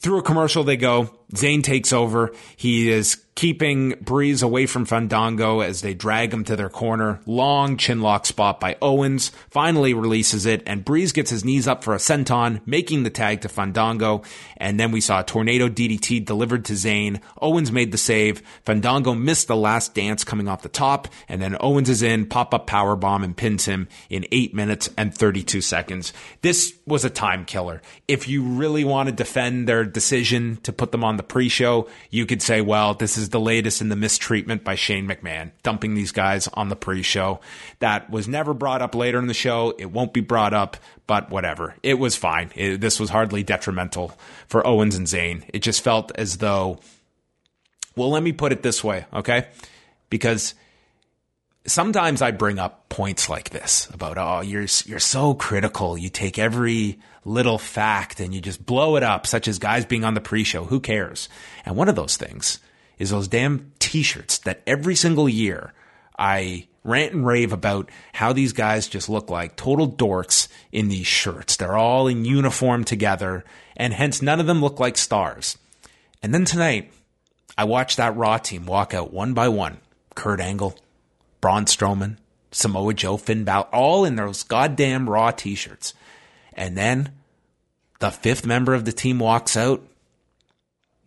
Through 0.00 0.18
a 0.18 0.22
commercial, 0.22 0.64
they 0.64 0.76
go. 0.76 1.10
Zayn 1.32 1.62
takes 1.62 1.92
over. 1.92 2.32
He 2.56 2.90
is 2.90 3.21
keeping 3.34 3.90
Breeze 4.00 4.42
away 4.42 4.66
from 4.66 4.84
Fandango 4.84 5.60
as 5.60 5.80
they 5.80 5.94
drag 5.94 6.32
him 6.32 6.44
to 6.44 6.56
their 6.56 6.68
corner. 6.68 7.20
Long 7.26 7.76
chinlock 7.76 8.26
spot 8.26 8.60
by 8.60 8.76
Owens. 8.82 9.30
Finally 9.50 9.94
releases 9.94 10.46
it, 10.46 10.62
and 10.66 10.84
Breeze 10.84 11.12
gets 11.12 11.30
his 11.30 11.44
knees 11.44 11.66
up 11.66 11.82
for 11.82 11.94
a 11.94 11.98
senton, 11.98 12.60
making 12.66 13.02
the 13.02 13.10
tag 13.10 13.40
to 13.40 13.48
Fandango. 13.48 14.22
And 14.58 14.78
then 14.78 14.92
we 14.92 15.00
saw 15.00 15.20
a 15.20 15.24
tornado 15.24 15.68
DDT 15.68 16.24
delivered 16.24 16.66
to 16.66 16.74
Zayn. 16.74 17.20
Owens 17.40 17.72
made 17.72 17.90
the 17.90 17.98
save. 17.98 18.42
Fandango 18.64 19.14
missed 19.14 19.48
the 19.48 19.56
last 19.56 19.94
dance 19.94 20.24
coming 20.24 20.48
off 20.48 20.62
the 20.62 20.68
top, 20.68 21.08
and 21.28 21.40
then 21.40 21.56
Owens 21.60 21.88
is 21.88 22.02
in, 22.02 22.26
pop 22.26 22.52
up 22.52 22.66
power 22.66 22.96
bomb, 22.96 23.24
and 23.24 23.36
pins 23.36 23.64
him 23.64 23.88
in 24.10 24.26
8 24.30 24.54
minutes 24.54 24.90
and 24.96 25.14
32 25.14 25.62
seconds. 25.62 26.12
This 26.42 26.74
was 26.86 27.04
a 27.04 27.10
time 27.10 27.44
killer. 27.44 27.82
If 28.06 28.28
you 28.28 28.42
really 28.42 28.84
want 28.84 29.08
to 29.08 29.14
defend 29.14 29.66
their 29.66 29.84
decision 29.84 30.58
to 30.64 30.72
put 30.72 30.92
them 30.92 31.02
on 31.02 31.16
the 31.16 31.22
pre-show, 31.22 31.88
you 32.10 32.26
could 32.26 32.42
say, 32.42 32.60
well, 32.60 32.94
this 32.94 33.16
is 33.16 33.21
the 33.28 33.40
latest 33.40 33.80
in 33.80 33.88
the 33.88 33.96
mistreatment 33.96 34.64
by 34.64 34.74
Shane 34.74 35.08
McMahon, 35.08 35.52
dumping 35.62 35.94
these 35.94 36.12
guys 36.12 36.48
on 36.48 36.68
the 36.68 36.76
pre-show. 36.76 37.40
That 37.78 38.10
was 38.10 38.28
never 38.28 38.54
brought 38.54 38.82
up 38.82 38.94
later 38.94 39.18
in 39.18 39.26
the 39.26 39.34
show. 39.34 39.74
It 39.78 39.90
won't 39.90 40.12
be 40.12 40.20
brought 40.20 40.54
up, 40.54 40.76
but 41.06 41.30
whatever. 41.30 41.74
It 41.82 41.98
was 41.98 42.16
fine. 42.16 42.50
It, 42.54 42.80
this 42.80 42.98
was 43.00 43.10
hardly 43.10 43.42
detrimental 43.42 44.16
for 44.46 44.66
Owens 44.66 44.96
and 44.96 45.06
Zayn. 45.06 45.44
It 45.48 45.60
just 45.60 45.82
felt 45.82 46.12
as 46.14 46.38
though, 46.38 46.80
well, 47.96 48.10
let 48.10 48.22
me 48.22 48.32
put 48.32 48.52
it 48.52 48.62
this 48.62 48.82
way, 48.82 49.06
okay? 49.12 49.48
Because 50.10 50.54
sometimes 51.66 52.22
I 52.22 52.30
bring 52.30 52.58
up 52.58 52.88
points 52.88 53.28
like 53.28 53.50
this 53.50 53.88
about, 53.92 54.18
oh, 54.18 54.40
you're, 54.40 54.66
you're 54.84 54.98
so 54.98 55.34
critical. 55.34 55.96
You 55.96 56.08
take 56.08 56.38
every 56.38 56.98
little 57.24 57.58
fact 57.58 58.18
and 58.18 58.34
you 58.34 58.40
just 58.40 58.64
blow 58.66 58.96
it 58.96 59.02
up, 59.02 59.26
such 59.26 59.46
as 59.46 59.58
guys 59.58 59.86
being 59.86 60.04
on 60.04 60.14
the 60.14 60.20
pre-show. 60.20 60.64
Who 60.64 60.80
cares? 60.80 61.28
And 61.64 61.76
one 61.76 61.88
of 61.88 61.94
those 61.94 62.16
things 62.16 62.58
is 63.02 63.10
those 63.10 63.26
damn 63.26 63.72
t-shirts 63.80 64.38
that 64.38 64.62
every 64.64 64.94
single 64.94 65.28
year 65.28 65.72
I 66.16 66.68
rant 66.84 67.12
and 67.12 67.26
rave 67.26 67.52
about 67.52 67.90
how 68.12 68.32
these 68.32 68.52
guys 68.52 68.86
just 68.86 69.08
look 69.08 69.28
like 69.28 69.56
total 69.56 69.90
dorks 69.90 70.46
in 70.70 70.88
these 70.88 71.06
shirts. 71.08 71.56
They're 71.56 71.76
all 71.76 72.06
in 72.06 72.24
uniform 72.24 72.84
together 72.84 73.44
and 73.76 73.92
hence 73.92 74.22
none 74.22 74.38
of 74.38 74.46
them 74.46 74.60
look 74.60 74.78
like 74.78 74.96
stars. 74.96 75.58
And 76.22 76.32
then 76.32 76.44
tonight, 76.44 76.92
I 77.58 77.64
watched 77.64 77.96
that 77.96 78.16
Raw 78.16 78.38
team 78.38 78.66
walk 78.66 78.94
out 78.94 79.12
one 79.12 79.34
by 79.34 79.48
one. 79.48 79.78
Kurt 80.14 80.40
Angle, 80.40 80.78
Braun 81.40 81.64
Strowman, 81.64 82.18
Samoa 82.52 82.94
Joe, 82.94 83.16
Finn 83.16 83.42
Balor, 83.42 83.66
all 83.72 84.04
in 84.04 84.14
those 84.14 84.44
goddamn 84.44 85.10
Raw 85.10 85.32
t-shirts. 85.32 85.92
And 86.52 86.78
then 86.78 87.10
the 87.98 88.10
fifth 88.10 88.46
member 88.46 88.74
of 88.74 88.84
the 88.84 88.92
team 88.92 89.18
walks 89.18 89.56
out. 89.56 89.82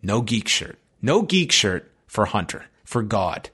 No 0.02 0.20
geek 0.20 0.46
shirt. 0.46 0.78
No 1.06 1.22
geek 1.22 1.52
shirt 1.52 1.88
for 2.08 2.24
Hunter, 2.24 2.64
for 2.82 3.00
God. 3.00 3.50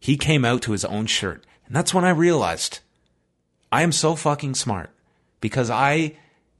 He 0.00 0.16
came 0.16 0.44
out 0.44 0.62
to 0.62 0.72
his 0.72 0.84
own 0.84 1.06
shirt. 1.06 1.46
And 1.64 1.76
that's 1.76 1.94
when 1.94 2.04
I 2.04 2.10
realized 2.10 2.80
I 3.70 3.82
am 3.82 3.92
so 3.92 4.16
fucking 4.16 4.54
smart 4.54 4.90
because 5.40 5.70
I 5.70 6.16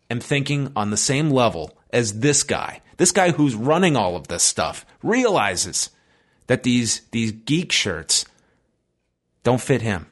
am 0.08 0.20
thinking 0.20 0.70
on 0.76 0.90
the 0.90 0.96
same 0.96 1.30
level 1.30 1.76
as 1.92 2.20
this 2.20 2.44
guy. 2.44 2.80
This 2.96 3.10
guy 3.10 3.32
who's 3.32 3.56
running 3.56 3.96
all 3.96 4.14
of 4.14 4.28
this 4.28 4.44
stuff 4.44 4.86
realizes 5.02 5.90
that 6.46 6.62
these, 6.62 7.00
these 7.10 7.32
geek 7.32 7.72
shirts 7.72 8.24
don't 9.42 9.60
fit 9.60 9.82
him. 9.82 10.06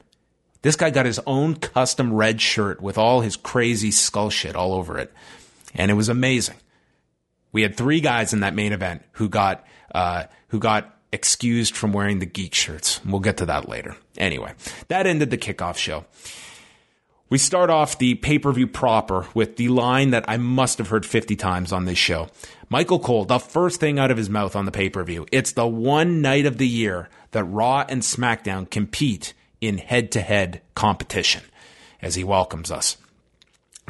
This 0.63 0.75
guy 0.75 0.89
got 0.89 1.05
his 1.05 1.21
own 1.25 1.55
custom 1.55 2.11
red 2.11 2.41
shirt 2.41 2.81
with 2.81 2.97
all 2.97 3.21
his 3.21 3.37
crazy 3.37 3.91
skull 3.91 4.29
shit 4.29 4.57
all 4.57 4.73
over 4.73 4.97
it. 4.97 5.13
And 5.73 5.89
it 5.89 5.93
was 5.93 6.09
amazing. 6.09 6.57
We 7.53 7.61
had 7.61 7.77
three 7.77 8.01
guys 8.01 8.33
in 8.33 8.41
that 8.41 8.53
main 8.53 8.73
event 8.73 9.03
who 9.13 9.29
got, 9.29 9.65
uh, 9.93 10.23
who 10.49 10.59
got 10.59 10.97
excused 11.11 11.75
from 11.75 11.91
wearing 11.91 12.19
the 12.19 12.25
geek 12.25 12.53
shirts. 12.53 13.03
We'll 13.05 13.19
get 13.19 13.37
to 13.37 13.45
that 13.47 13.67
later. 13.67 13.95
Anyway, 14.17 14.53
that 14.87 15.07
ended 15.07 15.31
the 15.31 15.37
kickoff 15.37 15.77
show. 15.77 16.05
We 17.29 17.37
start 17.37 17.69
off 17.69 17.99
the 17.99 18.15
pay-per-view 18.15 18.67
proper 18.67 19.27
with 19.35 19.57
the 19.57 19.67
line 19.67 20.11
that 20.11 20.25
I 20.27 20.37
must 20.37 20.79
have 20.79 20.87
heard 20.87 21.05
50 21.05 21.35
times 21.35 21.71
on 21.71 21.85
this 21.85 21.97
show. 21.97 22.29
Michael 22.69 22.99
Cole, 22.99 23.25
the 23.25 23.37
first 23.37 23.79
thing 23.79 23.99
out 23.99 24.09
of 24.09 24.17
his 24.17 24.31
mouth 24.31 24.55
on 24.55 24.65
the 24.65 24.71
pay-per-view. 24.71 25.27
It's 25.31 25.51
the 25.51 25.67
one 25.67 26.21
night 26.21 26.47
of 26.47 26.57
the 26.57 26.67
year 26.67 27.07
that 27.31 27.43
Raw 27.43 27.85
and 27.87 28.01
SmackDown 28.01 28.69
compete 28.69 29.33
in 29.61 29.77
head 29.77 30.11
to 30.13 30.21
head 30.21 30.61
competition 30.73 31.43
as 32.01 32.15
he 32.15 32.23
welcomes 32.23 32.71
us. 32.71 32.97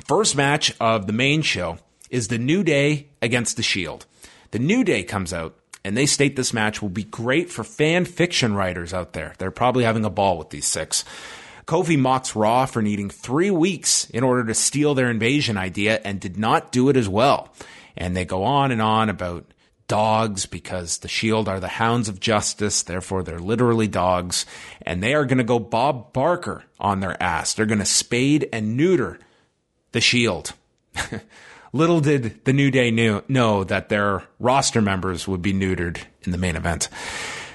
First 0.05 0.35
match 0.35 0.73
of 0.79 1.07
the 1.07 1.13
main 1.13 1.41
show 1.41 1.77
is 2.09 2.27
the 2.27 2.37
New 2.37 2.63
Day 2.63 3.07
against 3.21 3.55
the 3.55 3.63
Shield. 3.63 4.05
The 4.51 4.59
New 4.59 4.83
Day 4.83 5.03
comes 5.03 5.31
out 5.31 5.55
and 5.83 5.95
they 5.95 6.05
state 6.05 6.35
this 6.35 6.53
match 6.53 6.81
will 6.81 6.89
be 6.89 7.03
great 7.03 7.49
for 7.49 7.63
fan 7.63 8.05
fiction 8.05 8.53
writers 8.55 8.93
out 8.93 9.13
there. 9.13 9.33
They're 9.37 9.51
probably 9.51 9.83
having 9.83 10.05
a 10.05 10.09
ball 10.09 10.37
with 10.37 10.49
these 10.49 10.65
six. 10.65 11.05
Kofi 11.65 11.97
mocks 11.99 12.35
Raw 12.35 12.65
for 12.65 12.81
needing 12.81 13.09
three 13.09 13.51
weeks 13.51 14.09
in 14.09 14.23
order 14.23 14.43
to 14.45 14.55
steal 14.55 14.95
their 14.95 15.09
invasion 15.09 15.55
idea 15.55 16.01
and 16.03 16.19
did 16.19 16.37
not 16.37 16.71
do 16.71 16.89
it 16.89 16.97
as 16.97 17.07
well. 17.07 17.53
And 17.95 18.17
they 18.17 18.25
go 18.25 18.43
on 18.43 18.71
and 18.71 18.81
on 18.81 19.09
about 19.09 19.45
dogs 19.87 20.45
because 20.45 20.99
the 20.99 21.07
Shield 21.07 21.49
are 21.49 21.59
the 21.59 21.67
hounds 21.67 22.09
of 22.09 22.19
justice. 22.19 22.81
Therefore, 22.81 23.23
they're 23.23 23.39
literally 23.39 23.87
dogs. 23.87 24.45
And 24.81 25.03
they 25.03 25.13
are 25.13 25.25
going 25.25 25.39
to 25.39 25.43
go 25.43 25.59
Bob 25.59 26.13
Barker 26.13 26.63
on 26.79 27.01
their 27.01 27.21
ass. 27.21 27.53
They're 27.53 27.65
going 27.65 27.79
to 27.79 27.85
spade 27.85 28.47
and 28.53 28.75
neuter 28.75 29.19
the 29.91 30.01
Shield. 30.01 30.53
Little 31.71 32.01
did 32.01 32.43
the 32.45 32.53
New 32.53 32.71
Day 32.71 32.91
knew, 32.91 33.23
know 33.27 33.63
that 33.63 33.89
their 33.89 34.23
roster 34.39 34.81
members 34.81 35.27
would 35.27 35.41
be 35.41 35.53
neutered 35.53 35.99
in 36.23 36.31
the 36.31 36.37
main 36.37 36.55
event. 36.55 36.89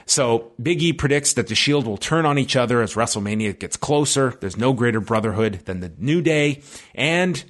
So 0.06 0.52
Big 0.62 0.82
E 0.82 0.92
predicts 0.92 1.32
that 1.34 1.48
the 1.48 1.54
Shield 1.54 1.86
will 1.86 1.96
turn 1.96 2.26
on 2.26 2.38
each 2.38 2.56
other 2.56 2.82
as 2.82 2.94
WrestleMania 2.94 3.58
gets 3.58 3.76
closer. 3.76 4.36
There's 4.40 4.56
no 4.56 4.72
greater 4.72 5.00
brotherhood 5.00 5.60
than 5.64 5.80
the 5.80 5.92
New 5.98 6.20
Day. 6.20 6.62
And 6.94 7.42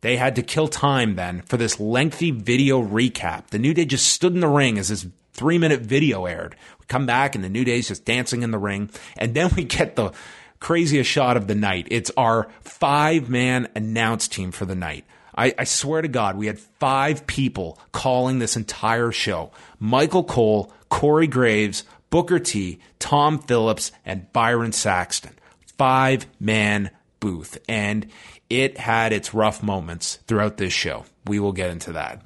they 0.00 0.16
had 0.16 0.36
to 0.36 0.42
kill 0.42 0.68
time 0.68 1.16
then 1.16 1.42
for 1.42 1.56
this 1.56 1.80
lengthy 1.80 2.30
video 2.30 2.82
recap. 2.82 3.48
The 3.48 3.58
New 3.58 3.74
Day 3.74 3.84
just 3.84 4.06
stood 4.06 4.34
in 4.34 4.40
the 4.40 4.48
ring 4.48 4.78
as 4.78 4.88
this 4.88 5.06
three 5.32 5.58
minute 5.58 5.80
video 5.80 6.26
aired. 6.26 6.56
We 6.78 6.86
come 6.86 7.06
back 7.06 7.34
and 7.34 7.42
the 7.42 7.48
New 7.48 7.64
Day's 7.64 7.88
just 7.88 8.04
dancing 8.04 8.42
in 8.42 8.50
the 8.50 8.58
ring. 8.58 8.90
And 9.16 9.34
then 9.34 9.50
we 9.54 9.64
get 9.64 9.96
the 9.96 10.12
craziest 10.60 11.10
shot 11.10 11.36
of 11.36 11.48
the 11.48 11.54
night. 11.54 11.88
It's 11.90 12.10
our 12.16 12.48
five 12.60 13.28
man 13.28 13.68
announce 13.74 14.28
team 14.28 14.52
for 14.52 14.64
the 14.64 14.76
night. 14.76 15.04
I, 15.34 15.54
I, 15.58 15.64
swear 15.64 16.02
to 16.02 16.08
God, 16.08 16.36
we 16.36 16.46
had 16.46 16.58
five 16.58 17.26
people 17.26 17.78
calling 17.90 18.38
this 18.38 18.56
entire 18.56 19.12
show 19.12 19.50
Michael 19.78 20.24
Cole, 20.24 20.72
Corey 20.88 21.26
Graves, 21.26 21.84
Booker 22.10 22.38
T, 22.38 22.78
Tom 22.98 23.38
Phillips, 23.38 23.92
and 24.04 24.30
Byron 24.32 24.72
Saxton. 24.72 25.32
Five 25.78 26.26
man 26.38 26.90
booth. 27.20 27.58
And 27.68 28.06
it 28.50 28.76
had 28.76 29.12
its 29.12 29.32
rough 29.32 29.62
moments 29.62 30.16
throughout 30.26 30.58
this 30.58 30.72
show. 30.72 31.06
We 31.26 31.40
will 31.40 31.52
get 31.52 31.70
into 31.70 31.92
that. 31.92 32.22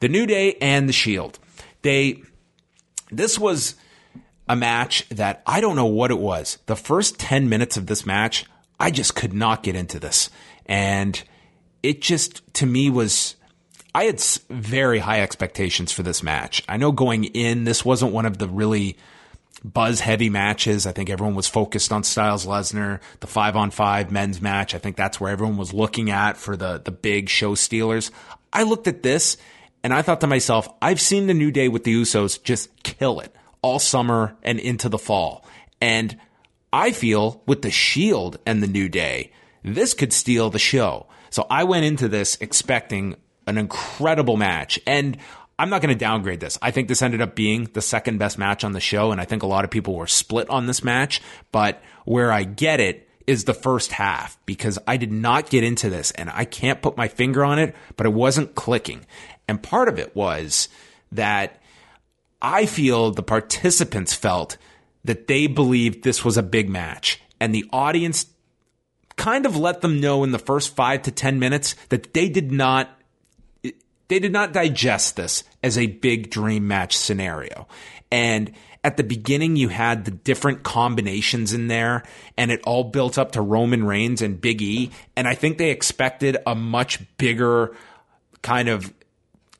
The 0.00 0.08
New 0.08 0.26
Day 0.26 0.56
and 0.60 0.88
the 0.88 0.92
Shield. 0.92 1.38
They, 1.80 2.22
this 3.10 3.38
was 3.38 3.76
a 4.48 4.56
match 4.56 5.08
that 5.08 5.42
I 5.46 5.60
don't 5.60 5.76
know 5.76 5.86
what 5.86 6.10
it 6.10 6.18
was. 6.18 6.58
The 6.66 6.76
first 6.76 7.18
10 7.18 7.48
minutes 7.48 7.76
of 7.76 7.86
this 7.86 8.04
match, 8.04 8.44
I 8.78 8.90
just 8.90 9.14
could 9.14 9.32
not 9.32 9.62
get 9.62 9.76
into 9.76 9.98
this. 9.98 10.28
And 10.66 11.22
it 11.82 12.00
just 12.00 12.42
to 12.54 12.66
me 12.66 12.90
was 12.90 13.36
I 13.94 14.04
had 14.04 14.20
very 14.48 15.00
high 15.00 15.20
expectations 15.20 15.92
for 15.92 16.02
this 16.02 16.22
match. 16.22 16.62
I 16.68 16.76
know 16.76 16.92
going 16.92 17.24
in, 17.24 17.64
this 17.64 17.84
wasn't 17.84 18.12
one 18.12 18.24
of 18.24 18.38
the 18.38 18.48
really 18.48 18.96
buzz 19.64 20.00
heavy 20.00 20.30
matches. 20.30 20.86
I 20.86 20.92
think 20.92 21.10
everyone 21.10 21.34
was 21.34 21.46
focused 21.46 21.92
on 21.92 22.02
Styles 22.02 22.46
Lesnar, 22.46 23.00
the 23.20 23.26
five 23.26 23.54
on 23.54 23.70
five 23.70 24.10
men's 24.10 24.40
match. 24.40 24.74
I 24.74 24.78
think 24.78 24.96
that's 24.96 25.20
where 25.20 25.30
everyone 25.30 25.56
was 25.56 25.74
looking 25.74 26.10
at 26.10 26.36
for 26.36 26.56
the, 26.56 26.80
the 26.82 26.90
big 26.90 27.28
show 27.28 27.54
stealers. 27.54 28.10
I 28.52 28.62
looked 28.62 28.88
at 28.88 29.02
this 29.02 29.36
and 29.84 29.92
I 29.92 30.02
thought 30.02 30.20
to 30.22 30.26
myself, 30.26 30.68
I've 30.80 31.00
seen 31.00 31.26
the 31.26 31.34
New 31.34 31.50
Day 31.50 31.68
with 31.68 31.84
the 31.84 31.94
Usos 31.94 32.42
just 32.42 32.82
kill 32.82 33.20
it 33.20 33.34
all 33.60 33.78
summer 33.78 34.36
and 34.42 34.58
into 34.58 34.88
the 34.88 34.98
fall. 34.98 35.44
And 35.80 36.16
I 36.72 36.92
feel 36.92 37.42
with 37.46 37.62
the 37.62 37.70
Shield 37.70 38.38
and 38.46 38.62
the 38.62 38.66
New 38.66 38.88
Day, 38.88 39.32
this 39.62 39.94
could 39.94 40.12
steal 40.12 40.50
the 40.50 40.58
show. 40.58 41.06
So 41.32 41.46
I 41.50 41.64
went 41.64 41.84
into 41.86 42.08
this 42.08 42.36
expecting 42.40 43.16
an 43.46 43.58
incredible 43.58 44.36
match. 44.36 44.78
And 44.86 45.16
I'm 45.58 45.70
not 45.70 45.80
going 45.80 45.94
to 45.94 45.98
downgrade 45.98 46.40
this. 46.40 46.58
I 46.62 46.70
think 46.70 46.88
this 46.88 47.02
ended 47.02 47.20
up 47.20 47.34
being 47.34 47.64
the 47.72 47.82
second 47.82 48.18
best 48.18 48.38
match 48.38 48.64
on 48.64 48.72
the 48.72 48.80
show. 48.80 49.12
And 49.12 49.20
I 49.20 49.24
think 49.24 49.42
a 49.42 49.46
lot 49.46 49.64
of 49.64 49.70
people 49.70 49.94
were 49.94 50.06
split 50.06 50.48
on 50.50 50.66
this 50.66 50.84
match. 50.84 51.22
But 51.50 51.82
where 52.04 52.30
I 52.30 52.44
get 52.44 52.80
it 52.80 53.08
is 53.26 53.44
the 53.44 53.54
first 53.54 53.92
half 53.92 54.38
because 54.46 54.78
I 54.86 54.96
did 54.98 55.10
not 55.10 55.48
get 55.48 55.64
into 55.64 55.88
this 55.88 56.10
and 56.12 56.28
I 56.30 56.44
can't 56.44 56.82
put 56.82 56.96
my 56.96 57.08
finger 57.08 57.44
on 57.44 57.58
it, 57.58 57.74
but 57.96 58.06
it 58.06 58.12
wasn't 58.12 58.54
clicking. 58.54 59.06
And 59.48 59.62
part 59.62 59.88
of 59.88 59.98
it 59.98 60.14
was 60.14 60.68
that 61.12 61.62
I 62.40 62.66
feel 62.66 63.10
the 63.10 63.22
participants 63.22 64.12
felt 64.12 64.58
that 65.04 65.28
they 65.28 65.46
believed 65.46 66.02
this 66.02 66.24
was 66.24 66.36
a 66.36 66.42
big 66.42 66.68
match 66.68 67.20
and 67.40 67.54
the 67.54 67.64
audience 67.72 68.26
kind 69.22 69.46
of 69.46 69.56
let 69.56 69.82
them 69.82 70.00
know 70.00 70.24
in 70.24 70.32
the 70.32 70.38
first 70.38 70.74
five 70.74 71.02
to 71.02 71.12
10 71.12 71.38
minutes 71.38 71.76
that 71.90 72.12
they 72.12 72.28
did 72.28 72.50
not, 72.50 72.90
they 74.08 74.18
did 74.18 74.32
not 74.32 74.52
digest 74.52 75.14
this 75.14 75.44
as 75.62 75.78
a 75.78 75.86
big 75.86 76.28
dream 76.28 76.66
match 76.66 76.96
scenario. 76.96 77.68
And 78.10 78.50
at 78.82 78.96
the 78.96 79.04
beginning, 79.04 79.54
you 79.54 79.68
had 79.68 80.04
the 80.04 80.10
different 80.10 80.64
combinations 80.64 81.52
in 81.52 81.68
there 81.68 82.02
and 82.36 82.50
it 82.50 82.62
all 82.64 82.82
built 82.82 83.16
up 83.16 83.30
to 83.32 83.40
Roman 83.40 83.84
Reigns 83.84 84.22
and 84.22 84.40
Big 84.40 84.60
E. 84.60 84.90
And 85.14 85.28
I 85.28 85.36
think 85.36 85.56
they 85.56 85.70
expected 85.70 86.36
a 86.44 86.56
much 86.56 86.98
bigger 87.16 87.76
kind 88.42 88.68
of 88.68 88.92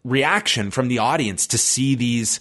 reaction 0.03 0.73
from 0.73 0.89
the 0.89 0.99
audience 0.99 1.47
to 1.47 1.57
see 1.57 1.95
these 1.95 2.41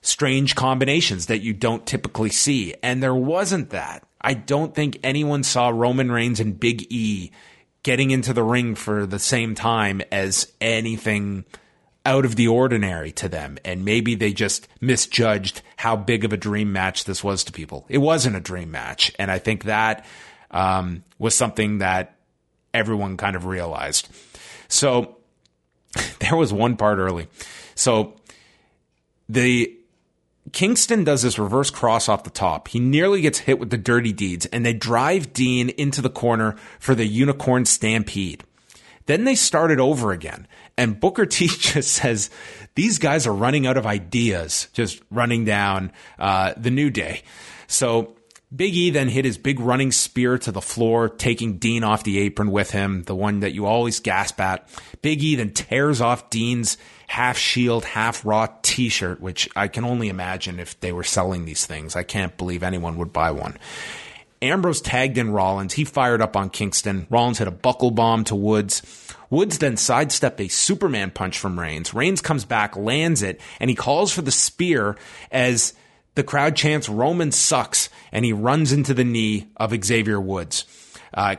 strange 0.00 0.54
combinations 0.54 1.26
that 1.26 1.42
you 1.42 1.52
don't 1.52 1.84
typically 1.84 2.30
see. 2.30 2.74
And 2.82 3.02
there 3.02 3.14
wasn't 3.14 3.68
that. 3.70 4.04
I 4.22 4.34
don't 4.34 4.74
think 4.74 4.98
anyone 5.02 5.42
saw 5.42 5.68
Roman 5.68 6.10
Reigns 6.10 6.40
and 6.40 6.58
Big 6.58 6.86
E 6.90 7.32
getting 7.82 8.10
into 8.10 8.32
the 8.32 8.42
ring 8.42 8.74
for 8.74 9.06
the 9.06 9.18
same 9.18 9.54
time 9.54 10.00
as 10.12 10.52
anything 10.60 11.44
out 12.04 12.24
of 12.24 12.36
the 12.36 12.48
ordinary 12.48 13.12
to 13.12 13.28
them. 13.28 13.58
And 13.64 13.84
maybe 13.84 14.14
they 14.14 14.32
just 14.32 14.68
misjudged 14.80 15.62
how 15.76 15.96
big 15.96 16.24
of 16.24 16.32
a 16.32 16.36
dream 16.36 16.72
match 16.72 17.04
this 17.04 17.22
was 17.22 17.44
to 17.44 17.52
people. 17.52 17.84
It 17.88 17.98
wasn't 17.98 18.36
a 18.36 18.40
dream 18.40 18.70
match. 18.70 19.12
And 19.18 19.30
I 19.30 19.38
think 19.38 19.64
that 19.64 20.04
um, 20.50 21.04
was 21.18 21.34
something 21.34 21.78
that 21.78 22.16
everyone 22.74 23.16
kind 23.16 23.36
of 23.36 23.46
realized. 23.46 24.08
So 24.68 25.16
there 26.20 26.36
was 26.36 26.52
one 26.52 26.76
part 26.76 26.98
early. 26.98 27.28
So 27.74 28.14
the 29.28 29.76
Kingston 30.52 31.04
does 31.04 31.22
this 31.22 31.38
reverse 31.38 31.70
cross 31.70 32.08
off 32.08 32.24
the 32.24 32.30
top. 32.30 32.68
He 32.68 32.78
nearly 32.78 33.22
gets 33.22 33.40
hit 33.40 33.58
with 33.58 33.70
the 33.70 33.78
dirty 33.78 34.12
deeds, 34.12 34.46
and 34.46 34.64
they 34.64 34.74
drive 34.74 35.32
Dean 35.32 35.70
into 35.70 36.02
the 36.02 36.10
corner 36.10 36.56
for 36.78 36.94
the 36.94 37.06
unicorn 37.06 37.64
stampede. 37.64 38.44
Then 39.06 39.24
they 39.24 39.34
start 39.34 39.70
it 39.70 39.80
over 39.80 40.12
again, 40.12 40.46
and 40.76 41.00
Booker 41.00 41.26
T 41.26 41.46
just 41.58 41.92
says, 41.92 42.30
These 42.74 42.98
guys 42.98 43.26
are 43.26 43.34
running 43.34 43.66
out 43.66 43.76
of 43.76 43.86
ideas, 43.86 44.68
just 44.72 45.02
running 45.10 45.44
down 45.44 45.90
uh, 46.18 46.54
the 46.56 46.70
New 46.70 46.90
Day. 46.90 47.22
So 47.66 48.14
Big 48.54 48.74
E 48.74 48.90
then 48.90 49.08
hit 49.08 49.24
his 49.24 49.38
big 49.38 49.58
running 49.60 49.90
spear 49.90 50.36
to 50.36 50.52
the 50.52 50.60
floor, 50.60 51.08
taking 51.08 51.56
Dean 51.56 51.82
off 51.84 52.04
the 52.04 52.18
apron 52.18 52.50
with 52.50 52.70
him, 52.70 53.02
the 53.04 53.14
one 53.14 53.40
that 53.40 53.54
you 53.54 53.64
always 53.64 53.98
gasp 54.00 54.38
at. 54.40 54.68
Big 55.00 55.22
E 55.22 55.36
then 55.36 55.50
tears 55.52 56.02
off 56.02 56.28
Dean's 56.28 56.76
half 57.12 57.36
shield, 57.36 57.84
half 57.84 58.24
raw 58.24 58.48
t 58.62 58.88
shirt, 58.88 59.20
which 59.20 59.46
I 59.54 59.68
can 59.68 59.84
only 59.84 60.08
imagine 60.08 60.58
if 60.58 60.80
they 60.80 60.92
were 60.92 61.04
selling 61.04 61.44
these 61.44 61.66
things. 61.66 61.94
I 61.94 62.04
can't 62.04 62.34
believe 62.38 62.62
anyone 62.62 62.96
would 62.96 63.12
buy 63.12 63.32
one. 63.32 63.58
Ambrose 64.40 64.80
tagged 64.80 65.18
in 65.18 65.30
Rollins. 65.30 65.74
He 65.74 65.84
fired 65.84 66.22
up 66.22 66.38
on 66.38 66.48
Kingston. 66.48 67.06
Rollins 67.10 67.36
hit 67.36 67.46
a 67.46 67.50
buckle 67.50 67.90
bomb 67.90 68.24
to 68.24 68.34
Woods. 68.34 68.80
Woods 69.28 69.58
then 69.58 69.76
sidestepped 69.76 70.40
a 70.40 70.48
Superman 70.48 71.10
punch 71.10 71.38
from 71.38 71.60
Reigns. 71.60 71.92
Reigns 71.92 72.22
comes 72.22 72.46
back, 72.46 72.78
lands 72.78 73.22
it, 73.22 73.42
and 73.60 73.68
he 73.68 73.76
calls 73.76 74.10
for 74.10 74.22
the 74.22 74.32
spear 74.32 74.96
as 75.30 75.74
the 76.14 76.24
crowd 76.24 76.56
chants 76.56 76.88
Roman 76.88 77.30
sucks, 77.30 77.90
and 78.10 78.24
he 78.24 78.32
runs 78.32 78.72
into 78.72 78.94
the 78.94 79.04
knee 79.04 79.50
of 79.58 79.76
Xavier 79.84 80.18
Woods. 80.18 80.64
Uh, 81.12 81.36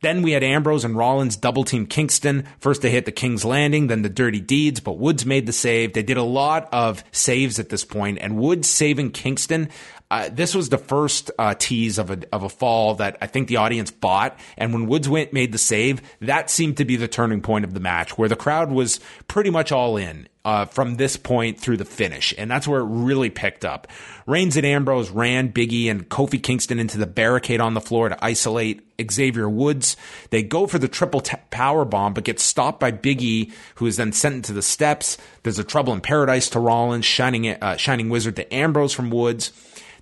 then 0.00 0.22
we 0.22 0.32
had 0.32 0.42
Ambrose 0.42 0.84
and 0.84 0.96
Rollins 0.96 1.36
double 1.36 1.64
team 1.64 1.86
Kingston. 1.86 2.46
First 2.58 2.82
they 2.82 2.90
hit 2.90 3.04
the 3.04 3.12
King's 3.12 3.44
Landing, 3.44 3.86
then 3.86 4.02
the 4.02 4.08
Dirty 4.08 4.40
Deeds, 4.40 4.80
but 4.80 4.98
Woods 4.98 5.26
made 5.26 5.46
the 5.46 5.52
save. 5.52 5.92
They 5.92 6.02
did 6.02 6.16
a 6.16 6.22
lot 6.22 6.68
of 6.72 7.04
saves 7.12 7.58
at 7.58 7.68
this 7.68 7.84
point, 7.84 8.18
and 8.20 8.38
Woods 8.38 8.68
saving 8.68 9.12
Kingston. 9.12 9.68
Uh, 10.10 10.28
this 10.32 10.54
was 10.56 10.70
the 10.70 10.78
first 10.78 11.30
uh, 11.38 11.54
tease 11.56 11.96
of 11.96 12.10
a 12.10 12.18
of 12.32 12.42
a 12.42 12.48
fall 12.48 12.96
that 12.96 13.16
I 13.20 13.28
think 13.28 13.46
the 13.46 13.58
audience 13.58 13.92
bought, 13.92 14.38
and 14.56 14.72
when 14.72 14.86
Woods 14.86 15.08
went 15.08 15.32
made 15.32 15.52
the 15.52 15.58
save, 15.58 16.02
that 16.20 16.50
seemed 16.50 16.78
to 16.78 16.84
be 16.84 16.96
the 16.96 17.06
turning 17.06 17.42
point 17.42 17.64
of 17.64 17.74
the 17.74 17.80
match, 17.80 18.18
where 18.18 18.28
the 18.28 18.36
crowd 18.36 18.72
was 18.72 18.98
pretty 19.28 19.50
much 19.50 19.70
all 19.70 19.96
in 19.96 20.28
uh, 20.44 20.64
from 20.64 20.96
this 20.96 21.16
point 21.16 21.58
through 21.60 21.76
the 21.76 21.84
finish, 21.84 22.34
and 22.38 22.50
that's 22.50 22.66
where 22.66 22.80
it 22.80 22.86
really 22.86 23.30
picked 23.30 23.64
up. 23.64 23.86
Reigns 24.26 24.56
and 24.56 24.64
Ambrose 24.64 25.10
ran 25.10 25.52
Biggie 25.52 25.90
and 25.90 26.08
Kofi 26.08 26.42
Kingston 26.42 26.78
into 26.78 26.98
the 26.98 27.06
barricade 27.06 27.60
on 27.60 27.74
the 27.74 27.80
floor 27.80 28.08
to 28.08 28.24
isolate 28.24 28.82
Xavier 29.10 29.48
Woods. 29.48 29.96
They 30.30 30.42
go 30.42 30.66
for 30.66 30.78
the 30.78 30.88
triple 30.88 31.20
t- 31.20 31.36
power 31.50 31.84
bomb, 31.84 32.14
but 32.14 32.24
get 32.24 32.40
stopped 32.40 32.80
by 32.80 32.92
Biggie, 32.92 33.52
who 33.76 33.86
is 33.86 33.96
then 33.96 34.12
sent 34.12 34.36
into 34.36 34.52
the 34.52 34.62
steps. 34.62 35.18
There's 35.42 35.58
a 35.58 35.64
trouble 35.64 35.92
in 35.92 36.00
paradise 36.00 36.48
to 36.50 36.60
Rollins, 36.60 37.04
shining 37.04 37.48
uh, 37.48 37.76
shining 37.76 38.08
wizard 38.08 38.36
to 38.36 38.54
Ambrose 38.54 38.94
from 38.94 39.10
Woods. 39.10 39.52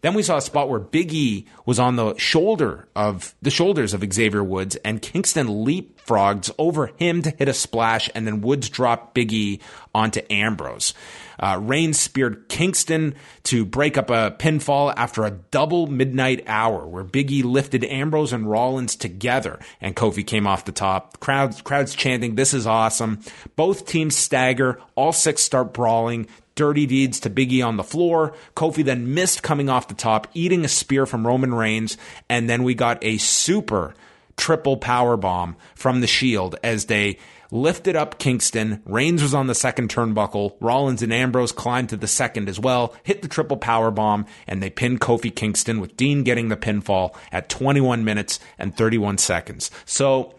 Then 0.01 0.15
we 0.15 0.23
saw 0.23 0.37
a 0.37 0.43
spot 0.43 0.69
where 0.69 0.79
Big 0.79 1.13
E 1.13 1.47
was 1.67 1.79
on 1.79 1.97
the 1.97 2.17
shoulder 2.17 2.89
of 2.95 3.35
the 3.43 3.51
shoulders 3.51 3.95
of 3.95 4.13
Xavier 4.13 4.45
Woods 4.45 4.77
and 4.85 5.03
Kingston 5.03 5.49
leapfrogs 5.49 6.51
over 6.59 6.93
him 6.97 7.23
to 7.23 7.31
hit 7.31 7.49
a 7.49 7.55
splash 7.55 8.09
and 8.15 8.27
then 8.27 8.41
Woods 8.41 8.69
dropped 8.69 9.15
Big 9.15 9.33
E 9.33 9.61
onto 9.95 10.21
Ambrose. 10.31 10.95
Uh, 11.39 11.59
Reigns 11.63 11.99
speared 11.99 12.49
Kingston 12.49 13.15
to 13.45 13.65
break 13.65 13.97
up 13.97 14.11
a 14.11 14.35
pinfall 14.39 14.93
after 14.97 15.25
a 15.25 15.31
double 15.31 15.87
midnight 15.87 16.45
hour 16.47 16.87
where 16.87 17.05
Big 17.05 17.31
E 17.31 17.43
lifted 17.43 17.85
Ambrose 17.85 18.33
and 18.33 18.51
Rollins 18.51 18.97
together 18.97 19.59
and 19.81 19.95
Kofi 19.97 20.27
came 20.27 20.47
off 20.47 20.65
the 20.65 20.73
top. 20.73 21.21
Crowds, 21.21 21.63
crowds 21.63 21.95
chanting, 21.95 22.35
this 22.35 22.55
is 22.55 22.67
awesome. 22.67 23.21
Both 23.57 23.87
teams 23.87 24.17
stagger. 24.17 24.81
All 24.95 25.13
six 25.13 25.43
start 25.43 25.73
brawling. 25.73 26.27
Dirty 26.55 26.87
deeds 26.87 27.21
to 27.21 27.31
Biggie 27.31 27.65
on 27.65 27.77
the 27.77 27.85
floor. 27.85 28.35
Kofi 28.57 28.85
then 28.85 29.15
missed 29.15 29.45
coming 29.45 29.69
off 29.69 29.87
the 29.87 29.95
top, 29.95 30.27
eating 30.35 30.65
a 30.65 30.69
spear 30.69 31.07
from 31.07 31.25
Roman 31.25 31.55
Reigns. 31.55 31.97
And 32.29 32.51
then 32.51 32.65
we 32.65 32.75
got 32.75 32.99
a 33.05 33.19
super 33.19 33.95
triple 34.37 34.77
power 34.77 35.17
bomb 35.17 35.57
from 35.75 36.01
the 36.01 36.07
Shield 36.07 36.57
as 36.63 36.87
they 36.87 37.19
lifted 37.51 37.97
up 37.97 38.19
Kingston. 38.19 38.83
Reigns 38.85 39.23
was 39.23 39.35
on 39.35 39.47
the 39.47 39.55
second 39.55 39.89
turnbuckle. 39.89 40.57
Rollins 40.61 41.03
and 41.03 41.13
Ambrose 41.13 41.53
climbed 41.53 41.91
to 41.91 41.97
the 41.97 42.07
second 42.07 42.49
as 42.49 42.59
well, 42.61 42.95
hit 43.03 43.23
the 43.23 43.29
triple 43.29 43.57
power 43.57 43.91
bomb, 43.91 44.27
and 44.47 44.63
they 44.63 44.71
pinned 44.71 45.01
Kofi 45.01 45.35
Kingston 45.35 45.81
with 45.81 45.97
Dean 45.97 46.23
getting 46.23 46.49
the 46.49 46.57
pinfall 46.57 47.15
at 47.33 47.49
21 47.49 48.05
minutes 48.05 48.41
and 48.59 48.77
31 48.77 49.19
seconds. 49.19 49.71
So 49.85 50.35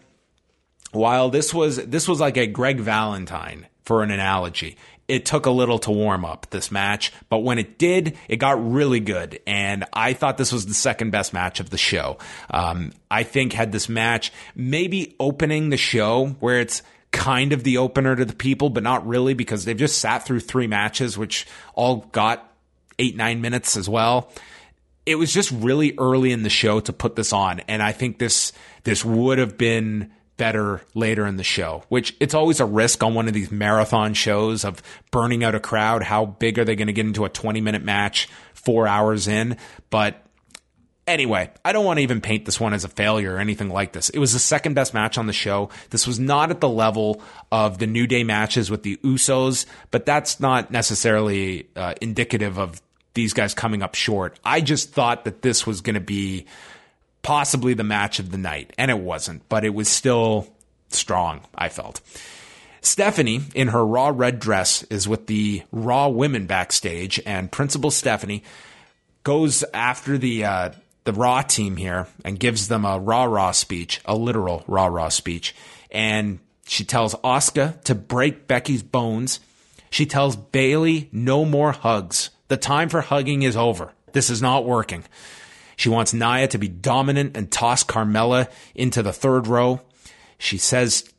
while 0.92 1.30
this 1.30 1.54
was 1.54 1.76
this 1.86 2.08
was 2.08 2.20
like 2.20 2.36
a 2.36 2.46
Greg 2.46 2.80
Valentine 2.80 3.66
for 3.84 4.02
an 4.02 4.10
analogy. 4.10 4.76
It 5.08 5.26
took 5.26 5.46
a 5.46 5.50
little 5.50 5.80
to 5.80 5.90
warm 5.90 6.24
up 6.24 6.46
this 6.50 6.70
match, 6.70 7.12
but 7.28 7.38
when 7.38 7.58
it 7.58 7.78
did, 7.78 8.16
it 8.28 8.36
got 8.36 8.64
really 8.72 9.00
good. 9.00 9.40
And 9.44 9.84
I 9.92 10.12
thought 10.12 10.38
this 10.38 10.52
was 10.52 10.66
the 10.66 10.74
second 10.74 11.10
best 11.10 11.32
match 11.32 11.58
of 11.58 11.70
the 11.70 11.76
show. 11.76 12.18
Um, 12.48 12.92
I 13.10 13.24
think 13.24 13.52
had 13.52 13.72
this 13.72 13.88
match 13.88 14.32
maybe 14.54 15.16
opening 15.18 15.70
the 15.70 15.76
show 15.76 16.28
where 16.38 16.60
it's 16.60 16.82
kind 17.12 17.52
of 17.52 17.64
the 17.64 17.78
opener 17.78 18.16
to 18.16 18.24
the 18.24 18.34
people, 18.34 18.70
but 18.70 18.82
not 18.82 19.06
really 19.06 19.34
because 19.34 19.64
they've 19.64 19.76
just 19.76 19.98
sat 19.98 20.24
through 20.24 20.40
three 20.40 20.66
matches, 20.66 21.18
which 21.18 21.46
all 21.74 22.08
got 22.12 22.52
eight, 22.98 23.16
nine 23.16 23.40
minutes 23.40 23.76
as 23.76 23.88
well. 23.88 24.30
It 25.06 25.16
was 25.16 25.32
just 25.32 25.50
really 25.50 25.94
early 25.98 26.30
in 26.30 26.42
the 26.42 26.50
show 26.50 26.78
to 26.80 26.92
put 26.92 27.16
this 27.16 27.32
on. 27.32 27.60
And 27.60 27.82
I 27.82 27.92
think 27.92 28.18
this, 28.18 28.52
this 28.84 29.04
would 29.04 29.38
have 29.38 29.58
been 29.58 30.12
better 30.36 30.80
later 30.94 31.26
in 31.26 31.36
the 31.36 31.44
show, 31.44 31.82
which 31.88 32.16
it's 32.20 32.32
always 32.32 32.60
a 32.60 32.64
risk 32.64 33.02
on 33.02 33.14
one 33.14 33.28
of 33.28 33.34
these 33.34 33.50
marathon 33.50 34.14
shows 34.14 34.64
of 34.64 34.82
burning 35.10 35.44
out 35.44 35.54
a 35.54 35.60
crowd. 35.60 36.02
How 36.02 36.24
big 36.24 36.58
are 36.58 36.64
they 36.64 36.76
going 36.76 36.86
to 36.86 36.94
get 36.94 37.04
into 37.04 37.24
a 37.24 37.28
20 37.28 37.60
minute 37.60 37.82
match 37.82 38.28
four 38.54 38.86
hours 38.86 39.28
in? 39.28 39.58
But 39.90 40.24
Anyway, 41.10 41.50
I 41.64 41.72
don't 41.72 41.84
want 41.84 41.98
to 41.98 42.04
even 42.04 42.20
paint 42.20 42.44
this 42.44 42.60
one 42.60 42.72
as 42.72 42.84
a 42.84 42.88
failure 42.88 43.34
or 43.34 43.38
anything 43.38 43.68
like 43.68 43.92
this. 43.92 44.10
It 44.10 44.20
was 44.20 44.32
the 44.32 44.38
second 44.38 44.74
best 44.74 44.94
match 44.94 45.18
on 45.18 45.26
the 45.26 45.32
show. 45.32 45.70
This 45.90 46.06
was 46.06 46.20
not 46.20 46.50
at 46.50 46.60
the 46.60 46.68
level 46.68 47.20
of 47.50 47.78
the 47.78 47.88
New 47.88 48.06
Day 48.06 48.22
matches 48.22 48.70
with 48.70 48.84
the 48.84 48.96
Usos, 48.98 49.66
but 49.90 50.06
that's 50.06 50.38
not 50.38 50.70
necessarily 50.70 51.66
uh, 51.74 51.94
indicative 52.00 52.60
of 52.60 52.80
these 53.14 53.32
guys 53.32 53.54
coming 53.54 53.82
up 53.82 53.96
short. 53.96 54.38
I 54.44 54.60
just 54.60 54.92
thought 54.92 55.24
that 55.24 55.42
this 55.42 55.66
was 55.66 55.80
going 55.80 55.94
to 55.94 56.00
be 56.00 56.46
possibly 57.22 57.74
the 57.74 57.82
match 57.82 58.20
of 58.20 58.30
the 58.30 58.38
night, 58.38 58.72
and 58.78 58.88
it 58.88 58.98
wasn't, 59.00 59.48
but 59.48 59.64
it 59.64 59.74
was 59.74 59.88
still 59.88 60.46
strong, 60.90 61.40
I 61.56 61.70
felt. 61.70 62.00
Stephanie, 62.82 63.40
in 63.56 63.68
her 63.68 63.84
Raw 63.84 64.12
red 64.14 64.38
dress, 64.38 64.84
is 64.84 65.08
with 65.08 65.26
the 65.26 65.64
Raw 65.72 66.06
women 66.06 66.46
backstage, 66.46 67.20
and 67.26 67.50
Principal 67.50 67.90
Stephanie 67.90 68.44
goes 69.24 69.64
after 69.74 70.16
the 70.16 70.44
uh, 70.44 70.70
the 71.04 71.12
Raw 71.12 71.42
team 71.42 71.76
here 71.76 72.06
and 72.24 72.38
gives 72.38 72.68
them 72.68 72.84
a 72.84 72.98
rah 72.98 73.24
rah 73.24 73.52
speech, 73.52 74.00
a 74.04 74.14
literal 74.14 74.64
rah 74.66 74.86
rah 74.86 75.08
speech. 75.08 75.54
And 75.90 76.40
she 76.66 76.84
tells 76.84 77.14
Asuka 77.16 77.82
to 77.84 77.94
break 77.94 78.46
Becky's 78.46 78.82
bones. 78.82 79.40
She 79.90 80.06
tells 80.06 80.36
Bayley 80.36 81.08
no 81.12 81.44
more 81.44 81.72
hugs. 81.72 82.30
The 82.48 82.56
time 82.56 82.88
for 82.88 83.00
hugging 83.00 83.42
is 83.42 83.56
over. 83.56 83.92
This 84.12 84.30
is 84.30 84.42
not 84.42 84.64
working. 84.64 85.04
She 85.76 85.88
wants 85.88 86.12
Nia 86.12 86.46
to 86.48 86.58
be 86.58 86.68
dominant 86.68 87.36
and 87.36 87.50
toss 87.50 87.82
Carmella 87.82 88.48
into 88.74 89.02
the 89.02 89.12
third 89.12 89.46
row. 89.46 89.80
She 90.36 90.58
says, 90.58 91.10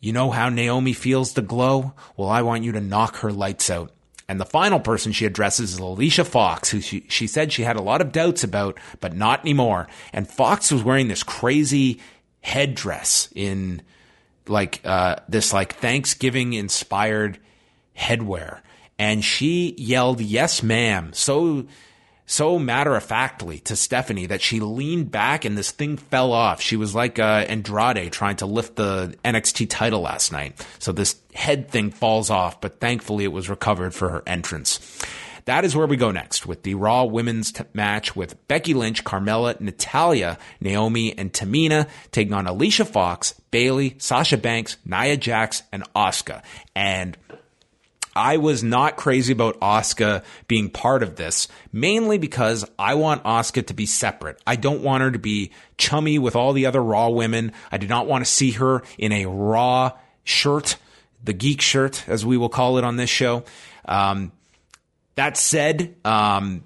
You 0.00 0.12
know 0.12 0.30
how 0.30 0.48
Naomi 0.48 0.92
feels 0.92 1.34
the 1.34 1.42
glow? 1.42 1.92
Well, 2.16 2.28
I 2.28 2.42
want 2.42 2.64
you 2.64 2.72
to 2.72 2.80
knock 2.80 3.16
her 3.18 3.30
lights 3.30 3.70
out. 3.70 3.92
And 4.28 4.40
the 4.40 4.46
final 4.46 4.80
person 4.80 5.12
she 5.12 5.26
addresses 5.26 5.74
is 5.74 5.78
Alicia 5.78 6.24
Fox, 6.24 6.70
who 6.70 6.80
she, 6.80 7.04
she 7.08 7.26
said 7.26 7.52
she 7.52 7.62
had 7.62 7.76
a 7.76 7.82
lot 7.82 8.00
of 8.00 8.12
doubts 8.12 8.42
about, 8.42 8.78
but 9.00 9.14
not 9.14 9.40
anymore. 9.40 9.86
And 10.12 10.28
Fox 10.28 10.72
was 10.72 10.82
wearing 10.82 11.08
this 11.08 11.22
crazy 11.22 12.00
headdress 12.40 13.28
in 13.34 13.82
like, 14.48 14.80
uh, 14.84 15.16
this 15.28 15.52
like 15.52 15.74
Thanksgiving 15.74 16.54
inspired 16.54 17.38
headwear. 17.96 18.60
And 18.98 19.24
she 19.24 19.74
yelled, 19.76 20.20
yes, 20.20 20.62
ma'am. 20.62 21.12
So, 21.12 21.66
so 22.26 22.58
matter 22.58 22.94
of 22.94 23.04
factly 23.04 23.58
to 23.60 23.76
Stephanie 23.76 24.26
that 24.26 24.40
she 24.40 24.60
leaned 24.60 25.10
back 25.10 25.44
and 25.44 25.58
this 25.58 25.70
thing 25.70 25.96
fell 25.96 26.32
off. 26.32 26.60
She 26.60 26.76
was 26.76 26.94
like 26.94 27.18
uh, 27.18 27.44
Andrade 27.48 28.12
trying 28.12 28.36
to 28.36 28.46
lift 28.46 28.76
the 28.76 29.16
NXT 29.24 29.68
title 29.68 30.00
last 30.00 30.32
night. 30.32 30.66
So 30.78 30.92
this 30.92 31.16
head 31.34 31.68
thing 31.68 31.90
falls 31.90 32.30
off, 32.30 32.60
but 32.60 32.80
thankfully 32.80 33.24
it 33.24 33.32
was 33.32 33.50
recovered 33.50 33.94
for 33.94 34.08
her 34.08 34.22
entrance. 34.26 34.80
That 35.46 35.66
is 35.66 35.76
where 35.76 35.86
we 35.86 35.98
go 35.98 36.10
next 36.10 36.46
with 36.46 36.62
the 36.62 36.74
Raw 36.74 37.04
women's 37.04 37.52
t- 37.52 37.64
match 37.74 38.16
with 38.16 38.48
Becky 38.48 38.72
Lynch, 38.72 39.04
Carmella, 39.04 39.60
Natalya, 39.60 40.38
Naomi, 40.60 41.16
and 41.18 41.32
Tamina 41.32 41.86
taking 42.12 42.32
on 42.32 42.46
Alicia 42.46 42.86
Fox, 42.86 43.34
Bayley, 43.50 43.96
Sasha 43.98 44.38
Banks, 44.38 44.78
Nia 44.86 45.18
Jax, 45.18 45.62
and 45.70 45.84
Asuka. 45.94 46.42
And 46.74 47.18
I 48.16 48.36
was 48.36 48.62
not 48.62 48.96
crazy 48.96 49.32
about 49.32 49.58
Asuka 49.60 50.22
being 50.46 50.70
part 50.70 51.02
of 51.02 51.16
this, 51.16 51.48
mainly 51.72 52.18
because 52.18 52.68
I 52.78 52.94
want 52.94 53.24
Asuka 53.24 53.66
to 53.66 53.74
be 53.74 53.86
separate. 53.86 54.40
I 54.46 54.56
don't 54.56 54.82
want 54.82 55.02
her 55.02 55.10
to 55.10 55.18
be 55.18 55.50
chummy 55.78 56.18
with 56.18 56.36
all 56.36 56.52
the 56.52 56.66
other 56.66 56.82
Raw 56.82 57.08
women. 57.08 57.52
I 57.72 57.78
do 57.78 57.86
not 57.86 58.06
want 58.06 58.24
to 58.24 58.30
see 58.30 58.52
her 58.52 58.82
in 58.98 59.12
a 59.12 59.26
Raw 59.26 59.92
shirt, 60.22 60.76
the 61.22 61.32
geek 61.32 61.60
shirt, 61.60 62.08
as 62.08 62.24
we 62.24 62.36
will 62.36 62.48
call 62.48 62.78
it 62.78 62.84
on 62.84 62.96
this 62.96 63.10
show. 63.10 63.44
Um, 63.84 64.32
that 65.16 65.36
said, 65.36 65.96
um, 66.04 66.64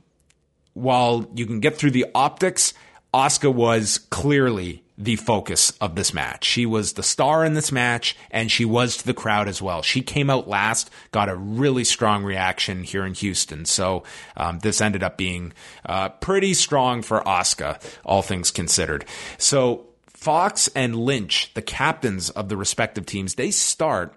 while 0.74 1.30
you 1.34 1.46
can 1.46 1.60
get 1.60 1.76
through 1.76 1.90
the 1.92 2.06
optics, 2.14 2.74
Asuka 3.12 3.52
was 3.52 3.98
clearly 4.10 4.82
the 5.00 5.14
focus 5.14 5.72
of 5.80 5.94
this 5.94 6.12
match. 6.12 6.44
She 6.44 6.66
was 6.66 6.94
the 6.94 7.04
star 7.04 7.44
in 7.44 7.54
this 7.54 7.70
match, 7.70 8.16
and 8.32 8.50
she 8.50 8.64
was 8.64 8.96
to 8.96 9.06
the 9.06 9.14
crowd 9.14 9.46
as 9.46 9.62
well. 9.62 9.80
She 9.80 10.02
came 10.02 10.28
out 10.28 10.48
last, 10.48 10.90
got 11.12 11.28
a 11.28 11.36
really 11.36 11.84
strong 11.84 12.24
reaction 12.24 12.82
here 12.82 13.06
in 13.06 13.14
Houston. 13.14 13.64
So 13.64 14.02
um, 14.36 14.58
this 14.58 14.80
ended 14.80 15.04
up 15.04 15.16
being 15.16 15.52
uh, 15.86 16.08
pretty 16.08 16.52
strong 16.52 17.02
for 17.02 17.20
Asuka, 17.20 17.80
all 18.04 18.22
things 18.22 18.50
considered. 18.50 19.04
So 19.38 19.86
Fox 20.08 20.68
and 20.74 20.96
Lynch, 20.96 21.54
the 21.54 21.62
captains 21.62 22.28
of 22.30 22.48
the 22.48 22.56
respective 22.56 23.06
teams, 23.06 23.36
they 23.36 23.52
start 23.52 24.12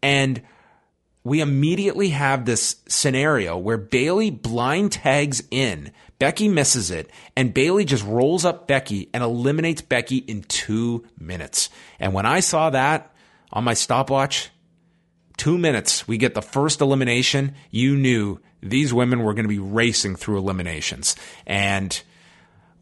and 0.00 0.42
we 1.22 1.40
immediately 1.40 2.10
have 2.10 2.44
this 2.44 2.76
scenario 2.88 3.56
where 3.58 3.76
Bayley 3.76 4.30
blind 4.30 4.92
tags 4.92 5.42
in. 5.50 5.92
Becky 6.18 6.48
misses 6.48 6.90
it, 6.90 7.10
and 7.34 7.54
Bayley 7.54 7.84
just 7.84 8.04
rolls 8.04 8.44
up 8.44 8.66
Becky 8.66 9.08
and 9.14 9.22
eliminates 9.22 9.80
Becky 9.80 10.18
in 10.18 10.42
two 10.42 11.04
minutes. 11.18 11.70
And 11.98 12.12
when 12.12 12.26
I 12.26 12.40
saw 12.40 12.70
that 12.70 13.14
on 13.52 13.64
my 13.64 13.72
stopwatch, 13.74 14.50
two 15.38 15.56
minutes, 15.56 16.06
we 16.06 16.18
get 16.18 16.34
the 16.34 16.42
first 16.42 16.82
elimination. 16.82 17.54
You 17.70 17.96
knew 17.96 18.38
these 18.62 18.92
women 18.92 19.22
were 19.22 19.32
going 19.32 19.44
to 19.44 19.48
be 19.48 19.58
racing 19.58 20.16
through 20.16 20.38
eliminations. 20.38 21.16
And, 21.46 22.00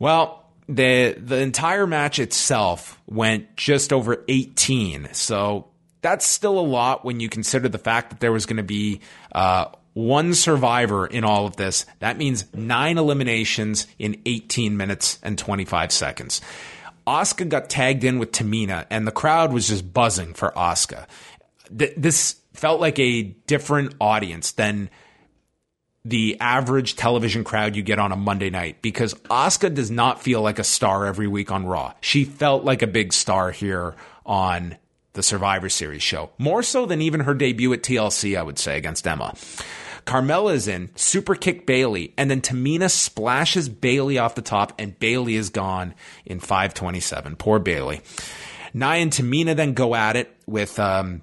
well, 0.00 0.44
the 0.68 1.16
the 1.18 1.36
entire 1.36 1.86
match 1.86 2.18
itself 2.18 3.00
went 3.06 3.56
just 3.56 3.92
over 3.92 4.24
18. 4.28 5.10
So 5.12 5.68
that's 6.00 6.26
still 6.26 6.58
a 6.58 6.62
lot 6.62 7.04
when 7.04 7.20
you 7.20 7.28
consider 7.28 7.68
the 7.68 7.78
fact 7.78 8.10
that 8.10 8.20
there 8.20 8.32
was 8.32 8.46
going 8.46 8.58
to 8.58 8.62
be 8.62 9.00
uh, 9.32 9.66
one 9.94 10.34
survivor 10.34 11.06
in 11.06 11.24
all 11.24 11.46
of 11.46 11.56
this. 11.56 11.86
That 11.98 12.18
means 12.18 12.44
nine 12.54 12.98
eliminations 12.98 13.86
in 13.98 14.20
18 14.26 14.76
minutes 14.76 15.18
and 15.22 15.36
25 15.36 15.90
seconds. 15.92 16.40
Asuka 17.06 17.48
got 17.48 17.70
tagged 17.70 18.04
in 18.04 18.18
with 18.18 18.32
Tamina, 18.32 18.86
and 18.90 19.06
the 19.06 19.12
crowd 19.12 19.52
was 19.52 19.68
just 19.68 19.92
buzzing 19.92 20.34
for 20.34 20.52
Asuka. 20.52 21.06
Th- 21.76 21.94
this 21.96 22.36
felt 22.52 22.80
like 22.80 22.98
a 22.98 23.22
different 23.22 23.94
audience 24.00 24.52
than 24.52 24.90
the 26.04 26.36
average 26.40 26.96
television 26.96 27.44
crowd 27.44 27.76
you 27.76 27.82
get 27.82 27.98
on 27.98 28.12
a 28.12 28.16
Monday 28.16 28.50
night 28.50 28.80
because 28.82 29.14
Asuka 29.14 29.74
does 29.74 29.90
not 29.90 30.22
feel 30.22 30.42
like 30.42 30.58
a 30.58 30.64
star 30.64 31.06
every 31.06 31.26
week 31.26 31.50
on 31.50 31.66
Raw. 31.66 31.92
She 32.00 32.24
felt 32.24 32.64
like 32.64 32.82
a 32.82 32.86
big 32.86 33.12
star 33.12 33.50
here 33.50 33.94
on 34.24 34.76
the 35.14 35.22
Survivor 35.22 35.68
Series 35.68 36.02
show, 36.02 36.30
more 36.38 36.62
so 36.62 36.86
than 36.86 37.02
even 37.02 37.20
her 37.20 37.34
debut 37.34 37.72
at 37.72 37.82
TLC, 37.82 38.38
I 38.38 38.42
would 38.42 38.58
say, 38.58 38.76
against 38.76 39.06
Emma. 39.06 39.34
Carmella's 40.04 40.68
in, 40.68 40.90
super 40.94 41.34
kick 41.34 41.66
Bayley, 41.66 42.14
and 42.16 42.30
then 42.30 42.40
Tamina 42.40 42.90
splashes 42.90 43.68
Bayley 43.68 44.16
off 44.16 44.34
the 44.34 44.42
top, 44.42 44.72
and 44.78 44.98
Bayley 44.98 45.34
is 45.34 45.50
gone 45.50 45.94
in 46.24 46.40
527. 46.40 47.36
Poor 47.36 47.58
Bayley. 47.58 48.00
Nia 48.72 48.88
and 48.94 49.12
Tamina 49.12 49.54
then 49.54 49.74
go 49.74 49.94
at 49.94 50.16
it 50.16 50.34
with 50.46 50.78
um, 50.78 51.22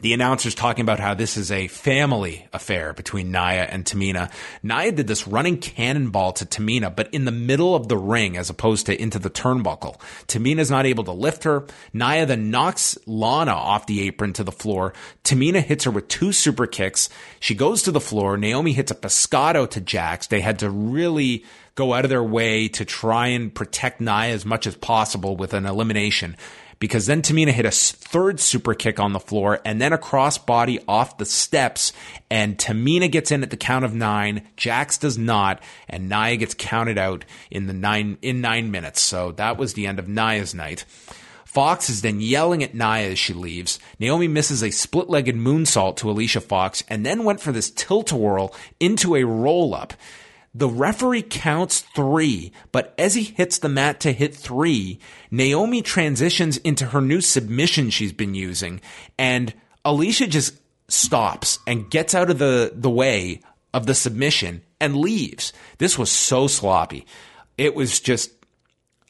the 0.00 0.12
announcers 0.12 0.54
talking 0.54 0.82
about 0.82 1.00
how 1.00 1.14
this 1.14 1.36
is 1.36 1.50
a 1.50 1.68
family 1.68 2.46
affair 2.52 2.92
between 2.92 3.32
Nia 3.32 3.64
and 3.64 3.84
Tamina. 3.84 4.30
Nia 4.62 4.92
did 4.92 5.06
this 5.06 5.26
running 5.26 5.58
cannonball 5.58 6.32
to 6.34 6.44
Tamina, 6.44 6.94
but 6.94 7.12
in 7.14 7.24
the 7.24 7.32
middle 7.32 7.74
of 7.74 7.88
the 7.88 7.96
ring 7.96 8.36
as 8.36 8.50
opposed 8.50 8.86
to 8.86 9.00
into 9.00 9.18
the 9.18 9.30
turnbuckle. 9.30 9.98
Tamina's 10.26 10.70
not 10.70 10.86
able 10.86 11.04
to 11.04 11.12
lift 11.12 11.44
her. 11.44 11.66
Nia 11.92 12.26
then 12.26 12.50
knocks 12.50 12.98
Lana 13.06 13.52
off 13.52 13.86
the 13.86 14.02
apron 14.06 14.32
to 14.34 14.44
the 14.44 14.52
floor. 14.52 14.92
Tamina 15.24 15.62
hits 15.62 15.84
her 15.84 15.90
with 15.90 16.08
two 16.08 16.32
super 16.32 16.66
kicks. 16.66 17.08
She 17.40 17.54
goes 17.54 17.82
to 17.82 17.90
the 17.90 18.00
floor. 18.00 18.36
Naomi 18.36 18.72
hits 18.72 18.90
a 18.90 18.94
pescado 18.94 19.68
to 19.70 19.80
Jax. 19.80 20.26
They 20.26 20.40
had 20.40 20.58
to 20.58 20.70
really 20.70 21.44
go 21.74 21.92
out 21.92 22.04
of 22.04 22.10
their 22.10 22.22
way 22.22 22.68
to 22.68 22.84
try 22.84 23.28
and 23.28 23.54
protect 23.54 24.00
Nia 24.00 24.32
as 24.32 24.46
much 24.46 24.66
as 24.66 24.74
possible 24.76 25.36
with 25.36 25.54
an 25.54 25.66
elimination 25.66 26.36
because 26.78 27.06
then 27.06 27.22
Tamina 27.22 27.52
hit 27.52 27.64
a 27.64 27.70
third 27.70 28.38
super 28.38 28.74
kick 28.74 29.00
on 29.00 29.12
the 29.12 29.20
floor 29.20 29.60
and 29.64 29.80
then 29.80 29.92
a 29.92 29.98
crossbody 29.98 30.82
off 30.86 31.18
the 31.18 31.24
steps. 31.24 31.92
And 32.30 32.58
Tamina 32.58 33.10
gets 33.10 33.30
in 33.30 33.42
at 33.42 33.50
the 33.50 33.56
count 33.56 33.84
of 33.84 33.94
nine. 33.94 34.46
Jax 34.56 34.98
does 34.98 35.16
not. 35.16 35.62
And 35.88 36.08
Nia 36.08 36.36
gets 36.36 36.54
counted 36.54 36.98
out 36.98 37.24
in 37.50 37.66
the 37.66 37.72
nine, 37.72 38.18
in 38.20 38.40
nine 38.40 38.70
minutes. 38.70 39.00
So 39.00 39.32
that 39.32 39.56
was 39.56 39.74
the 39.74 39.86
end 39.86 39.98
of 39.98 40.08
Nia's 40.08 40.54
night. 40.54 40.84
Fox 41.44 41.88
is 41.88 42.02
then 42.02 42.20
yelling 42.20 42.62
at 42.62 42.74
Nia 42.74 43.12
as 43.12 43.18
she 43.18 43.32
leaves. 43.32 43.78
Naomi 43.98 44.28
misses 44.28 44.62
a 44.62 44.70
split 44.70 45.08
legged 45.08 45.36
moonsault 45.36 45.96
to 45.96 46.10
Alicia 46.10 46.42
Fox 46.42 46.84
and 46.88 47.06
then 47.06 47.24
went 47.24 47.40
for 47.40 47.50
this 47.50 47.70
tilt 47.70 48.12
a 48.12 48.16
whirl 48.16 48.54
into 48.78 49.16
a 49.16 49.24
roll 49.24 49.74
up. 49.74 49.94
The 50.56 50.70
referee 50.70 51.24
counts 51.28 51.80
three, 51.94 52.50
but 52.72 52.94
as 52.96 53.12
he 53.12 53.24
hits 53.24 53.58
the 53.58 53.68
mat 53.68 54.00
to 54.00 54.12
hit 54.12 54.34
three, 54.34 54.98
Naomi 55.30 55.82
transitions 55.82 56.56
into 56.56 56.86
her 56.86 57.02
new 57.02 57.20
submission 57.20 57.90
she's 57.90 58.14
been 58.14 58.34
using, 58.34 58.80
and 59.18 59.52
Alicia 59.84 60.26
just 60.26 60.58
stops 60.88 61.58
and 61.66 61.90
gets 61.90 62.14
out 62.14 62.30
of 62.30 62.38
the, 62.38 62.72
the 62.74 62.88
way 62.88 63.42
of 63.74 63.84
the 63.84 63.94
submission 63.94 64.62
and 64.80 64.96
leaves. 64.96 65.52
This 65.76 65.98
was 65.98 66.10
so 66.10 66.46
sloppy. 66.46 67.04
It 67.58 67.74
was 67.74 68.00
just 68.00 68.30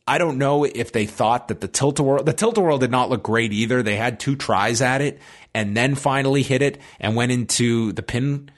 I 0.09 0.19
don't 0.19 0.39
know 0.39 0.65
if 0.65 0.91
they 0.91 1.07
thought 1.07 1.47
that 1.47 1.61
the 1.61 1.69
tilt 1.69 2.01
whirl 2.01 2.25
the 2.25 2.33
tilt 2.33 2.59
whirl 2.59 2.79
did 2.79 2.91
not 2.91 3.09
look 3.09 3.23
great 3.23 3.53
either. 3.53 3.85
They 3.85 3.97
had 3.97 4.19
two 4.19 4.35
tries 4.35 4.83
at 4.83 5.01
it 5.01 5.21
and 5.55 5.77
then 5.77 5.95
finally 5.95 6.43
hit 6.43 6.63
it 6.63 6.79
and 6.99 7.15
went 7.15 7.31
into 7.31 7.93
the 7.93 8.03
pin 8.03 8.51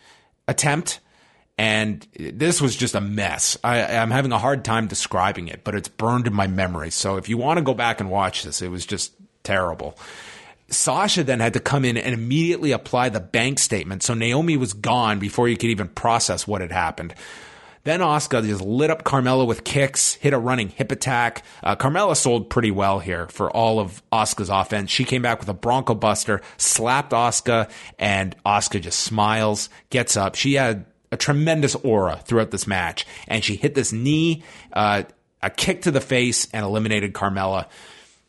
attempt 0.47 1.01
and 1.59 2.07
this 2.17 2.61
was 2.61 2.77
just 2.77 2.95
a 2.95 3.01
mess. 3.01 3.59
I, 3.65 3.79
am 3.79 4.13
having 4.13 4.31
a 4.31 4.39
hard 4.39 4.65
time 4.65 4.87
describing 4.87 5.49
it, 5.49 5.65
but 5.65 5.75
it's 5.75 5.89
burned 5.89 6.29
in 6.29 6.33
my 6.33 6.47
memory. 6.47 6.91
So 6.91 7.17
if 7.17 7.29
you 7.29 7.37
want 7.37 7.59
to 7.59 7.65
go 7.65 7.75
back 7.75 8.01
and 8.01 8.09
watch 8.09 8.45
this, 8.45 8.63
it 8.63 8.69
was 8.69 8.87
just 8.87 9.13
terrible. 9.43 9.99
Sasha 10.71 11.25
then 11.25 11.41
had 11.41 11.55
to 11.55 11.61
come 11.61 11.85
in 11.85 11.97
and 11.97 12.15
immediately 12.15 12.71
apply 12.71 13.09
the 13.09 13.21
bank 13.21 13.59
statement. 13.59 14.05
So 14.05 14.15
Naomi 14.15 14.57
was 14.57 14.73
gone 14.73 15.19
before 15.19 15.49
you 15.49 15.57
could 15.57 15.71
even 15.71 15.89
process 15.89 16.47
what 16.47 16.61
had 16.61 16.71
happened. 16.71 17.15
Then 17.83 18.01
Asuka 18.01 18.47
just 18.47 18.61
lit 18.61 18.91
up 18.91 19.03
Carmella 19.03 19.47
with 19.47 19.65
kicks, 19.65 20.15
hit 20.15 20.35
a 20.35 20.39
running 20.39 20.69
hip 20.69 20.93
attack. 20.93 21.43
Uh, 21.63 21.75
Carmella 21.75 22.17
sold 22.17 22.51
pretty 22.51 22.71
well 22.71 23.01
here 23.01 23.27
for 23.29 23.51
all 23.51 23.81
of 23.81 24.03
Asuka's 24.13 24.51
offense. 24.51 24.91
She 24.91 25.05
came 25.05 25.23
back 25.23 25.41
with 25.41 25.49
a 25.49 25.55
Bronco 25.55 25.95
Buster, 25.95 26.43
slapped 26.57 27.13
Asuka, 27.13 27.71
and 27.99 28.37
Asuka 28.45 28.83
just 28.83 29.01
smiles, 29.01 29.71
gets 29.91 30.17
up. 30.17 30.35
She 30.35 30.55
had 30.55 30.85
a 31.11 31.17
tremendous 31.17 31.75
aura 31.77 32.21
throughout 32.25 32.51
this 32.51 32.67
match, 32.67 33.07
and 33.27 33.43
she 33.45 33.57
hit 33.57 33.75
this 33.75 33.93
knee, 33.93 34.43
uh, 34.73 35.05
a 35.43 35.51
kick 35.51 35.83
to 35.83 35.91
the 35.91 36.01
face, 36.01 36.49
and 36.53 36.65
eliminated 36.65 37.13
Carmella. 37.13 37.67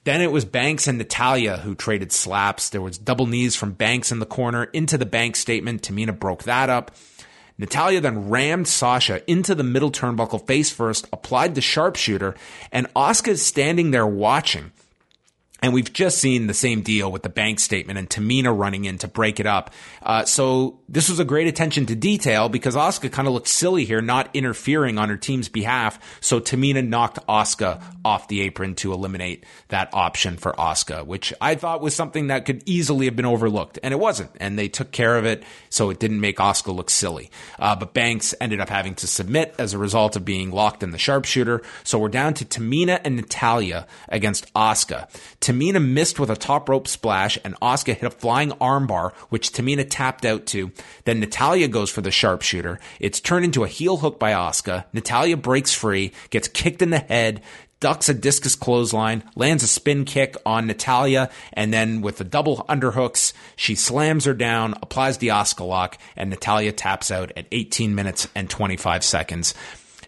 Then 0.05 0.21
it 0.21 0.31
was 0.31 0.45
Banks 0.45 0.87
and 0.87 0.97
Natalya 0.97 1.57
who 1.57 1.75
traded 1.75 2.11
slaps. 2.11 2.69
There 2.69 2.81
was 2.81 2.97
double 2.97 3.25
knees 3.25 3.55
from 3.55 3.73
Banks 3.73 4.11
in 4.11 4.19
the 4.19 4.25
corner 4.25 4.63
into 4.65 4.97
the 4.97 5.05
bank 5.05 5.35
statement. 5.35 5.81
Tamina 5.81 6.17
broke 6.17 6.43
that 6.43 6.69
up. 6.69 6.91
Natalya 7.57 7.99
then 7.99 8.29
rammed 8.29 8.69
Sasha 8.69 9.21
into 9.29 9.53
the 9.53 9.63
middle 9.63 9.91
turnbuckle 9.91 10.47
face 10.47 10.71
first, 10.71 11.07
applied 11.11 11.55
the 11.55 11.61
sharpshooter, 11.61 12.33
and 12.71 12.91
Asuka 12.93 13.27
is 13.29 13.45
standing 13.45 13.91
there 13.91 14.07
watching. 14.07 14.71
And 15.62 15.74
we've 15.74 15.91
just 15.91 16.19
seen 16.19 16.48
the 16.48 16.54
same 16.54 16.82
deal 16.82 17.12
with 17.12 17.24
the 17.24 17.30
bank 17.30 17.60
statement 17.60 18.00
and 18.00 18.10
Tamina 18.10 18.58
running 18.58 18.86
in 18.86 18.98
to 19.00 19.08
break 19.08 19.39
it 19.39 19.45
up. 19.45 19.74
Uh, 20.02 20.24
so 20.26 20.80
this 20.88 21.10
was 21.10 21.19
a 21.19 21.26
great 21.26 21.48
attention 21.48 21.86
to 21.88 21.95
detail 21.95 22.50
because 22.50 22.76
Asuka 22.76 23.12
kind 23.12 23.28
of 23.28 23.34
looked 23.34 23.48
silly 23.48 23.86
here, 23.86 24.02
not 24.02 24.30
interfering 24.34 24.98
on 24.98 25.10
her 25.10 25.17
team's 25.17 25.50
behalf. 25.50 26.00
So 26.22 26.39
Tamina 26.39 26.86
knocked 26.88 27.19
Asuka 27.28 27.82
off 28.06 28.28
the 28.28 28.41
apron 28.41 28.76
to 28.76 28.93
eliminate 28.93 29.45
that 29.67 29.89
option 29.93 30.38
for 30.38 30.54
Asuka, 30.54 31.06
which 31.06 31.34
I 31.41 31.56
thought 31.56 31.82
was 31.82 31.93
something 31.93 32.28
that 32.28 32.45
could 32.45 32.63
easily 32.65 33.06
have 33.06 33.15
been 33.15 33.26
overlooked, 33.26 33.80
and 33.84 33.93
it 33.93 34.00
wasn't. 34.00 34.32
And 34.39 34.58
they 34.58 34.69
took 34.69 34.91
care 34.91 35.17
of 35.17 35.26
it, 35.26 35.43
so 35.69 35.89
it 35.89 36.00
didn't 36.00 36.22
make 36.22 36.38
Asuka 36.38 36.74
look 36.74 36.89
silly. 36.89 37.32
Uh, 37.60 37.76
but 37.76 37.93
Banks 37.93 38.34
ended 38.39 38.62
up 38.62 38.69
having 38.69 38.95
to 38.95 39.08
submit 39.08 39.56
as 39.58 39.74
a 39.74 39.78
result 39.78 40.15
of 40.15 40.24
being 40.24 40.52
locked 40.52 40.84
in 40.84 40.91
the 40.91 40.98
sharpshooter. 40.98 41.62
So 41.84 42.00
we're 42.00 42.10
down 42.10 42.34
to 42.36 42.45
Tamina 42.45 43.02
and 43.04 43.17
Natalya 43.17 43.86
against 44.08 44.52
Asuka. 44.54 45.10
Tamina 45.49 45.83
missed 45.83 46.19
with 46.19 46.29
a 46.29 46.35
top 46.35 46.69
rope 46.69 46.88
splash, 46.88 47.35
and 47.43 47.59
Asuka 47.59 47.95
hit 47.95 48.03
a 48.03 48.12
flying 48.12 48.51
armbar, 48.62 49.13
which 49.29 49.51
Tamina 49.51 49.83
tapped 49.89 50.23
out 50.23 50.45
to. 50.47 50.71
Then 51.05 51.19
Natalya 51.19 51.67
goes 51.67 51.89
for 51.89 52.01
the 52.01 52.12
sharpshooter. 52.12 52.79
It's 52.99 53.19
turned 53.19 53.45
into 53.45 53.63
a 53.63 53.67
heel 53.67 53.97
hook 53.97 54.19
by 54.19 54.31
Asuka. 54.31 54.85
Natalya 54.93 55.38
breaks 55.38 55.73
free, 55.73 56.12
gets 56.29 56.47
kicked 56.47 56.83
in 56.83 56.91
the 56.91 56.99
head, 56.99 57.41
ducks 57.79 58.09
a 58.09 58.13
discus 58.13 58.55
clothesline, 58.55 59.23
lands 59.35 59.63
a 59.63 59.67
spin 59.67 60.05
kick 60.05 60.35
on 60.45 60.67
Natalya, 60.67 61.31
and 61.53 61.73
then 61.73 62.01
with 62.01 62.17
the 62.17 62.23
double 62.23 62.57
underhooks, 62.69 63.33
she 63.55 63.73
slams 63.73 64.25
her 64.25 64.35
down, 64.35 64.75
applies 64.83 65.17
the 65.17 65.29
Asuka 65.29 65.67
lock, 65.67 65.97
and 66.15 66.29
Natalya 66.29 66.73
taps 66.73 67.09
out 67.09 67.31
at 67.35 67.47
18 67.51 67.95
minutes 67.95 68.27
and 68.35 68.51
25 68.51 69.03
seconds. 69.03 69.55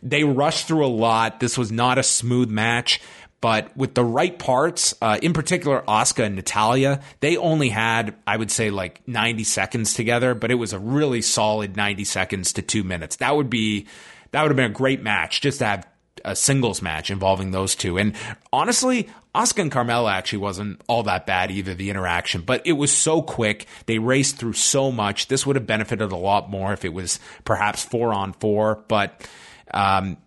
They 0.04 0.24
rushed 0.24 0.68
through 0.68 0.86
a 0.86 0.88
lot. 0.88 1.40
This 1.40 1.58
was 1.58 1.72
not 1.72 2.00
a 2.00 2.04
smooth 2.04 2.50
match 2.50 3.00
but 3.42 3.76
with 3.76 3.96
the 3.96 4.06
right 4.06 4.38
parts, 4.38 4.94
uh, 5.02 5.18
in 5.22 5.34
particular, 5.34 5.84
Asuka 5.88 6.26
and 6.26 6.36
Natalya, 6.36 7.02
they 7.22 7.38
only 7.38 7.70
had, 7.70 8.16
I 8.28 8.38
would 8.38 8.52
say, 8.52 8.70
like 8.70 9.06
90 9.08 9.44
seconds 9.44 9.96
together, 9.96 10.36
but 10.36 10.52
it 10.52 10.56
was 10.56 10.74
a 10.74 10.80
really 10.80 11.24
solid 11.24 11.76
90 11.76 12.04
seconds 12.04 12.54
to 12.54 12.62
two 12.62 12.84
minutes. 12.84 13.16
That 13.18 13.36
would 13.36 13.50
be, 13.50 13.88
that 14.30 14.44
would 14.44 14.52
have 14.52 14.56
been 14.56 14.72
a 14.72 14.74
great 14.74 15.02
match 15.02 15.42
just 15.42 15.58
to 15.60 15.66
have 15.66 15.88
a 16.24 16.36
singles 16.36 16.84
match 16.84 17.10
involving 17.10 17.50
those 17.50 17.74
two. 17.74 17.98
And 17.98 18.14
honestly, 18.54 19.10
Asuka 19.34 19.64
and 19.64 19.72
Carmella 19.72 20.12
actually 20.12 20.40
wasn't 20.40 20.80
all 20.88 21.02
that 21.04 21.26
bad 21.26 21.50
either, 21.50 21.74
the 21.74 21.90
interaction, 21.90 22.42
but 22.42 22.62
it 22.66 22.74
was 22.74 22.92
so 22.92 23.24
quick. 23.24 23.66
They 23.88 23.98
raced 23.98 24.38
through 24.38 24.54
so 24.54 24.92
much. 24.92 25.30
This 25.30 25.48
would 25.48 25.56
have 25.56 25.66
benefited 25.66 26.12
a 26.12 26.18
lot 26.18 26.50
more 26.52 26.74
if 26.74 26.86
it 26.86 26.94
was 26.94 27.20
perhaps 27.44 27.84
four 27.84 28.14
on 28.14 28.34
four, 28.34 28.84
but, 28.88 29.28
um, 29.74 30.18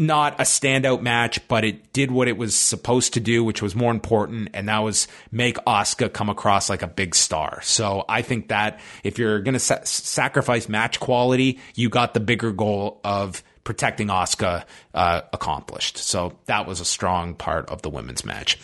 not 0.00 0.40
a 0.40 0.44
standout 0.44 1.02
match, 1.02 1.46
but 1.46 1.62
it 1.62 1.92
did 1.92 2.10
what 2.10 2.26
it 2.26 2.38
was 2.38 2.54
supposed 2.54 3.12
to 3.14 3.20
do, 3.20 3.44
which 3.44 3.60
was 3.60 3.74
more 3.74 3.90
important, 3.90 4.48
and 4.54 4.68
that 4.68 4.78
was 4.78 5.06
make 5.30 5.56
Asuka 5.66 6.10
come 6.10 6.30
across 6.30 6.70
like 6.70 6.80
a 6.80 6.86
big 6.86 7.14
star. 7.14 7.60
So 7.62 8.06
I 8.08 8.22
think 8.22 8.48
that 8.48 8.80
if 9.04 9.18
you're 9.18 9.40
going 9.40 9.52
to 9.52 9.60
sa- 9.60 9.84
sacrifice 9.84 10.70
match 10.70 11.00
quality, 11.00 11.60
you 11.74 11.90
got 11.90 12.14
the 12.14 12.20
bigger 12.20 12.50
goal 12.50 12.98
of 13.04 13.42
protecting 13.62 14.08
Asuka 14.08 14.64
uh, 14.94 15.20
accomplished. 15.34 15.98
So 15.98 16.32
that 16.46 16.66
was 16.66 16.80
a 16.80 16.86
strong 16.86 17.34
part 17.34 17.68
of 17.68 17.82
the 17.82 17.90
women's 17.90 18.24
match. 18.24 18.58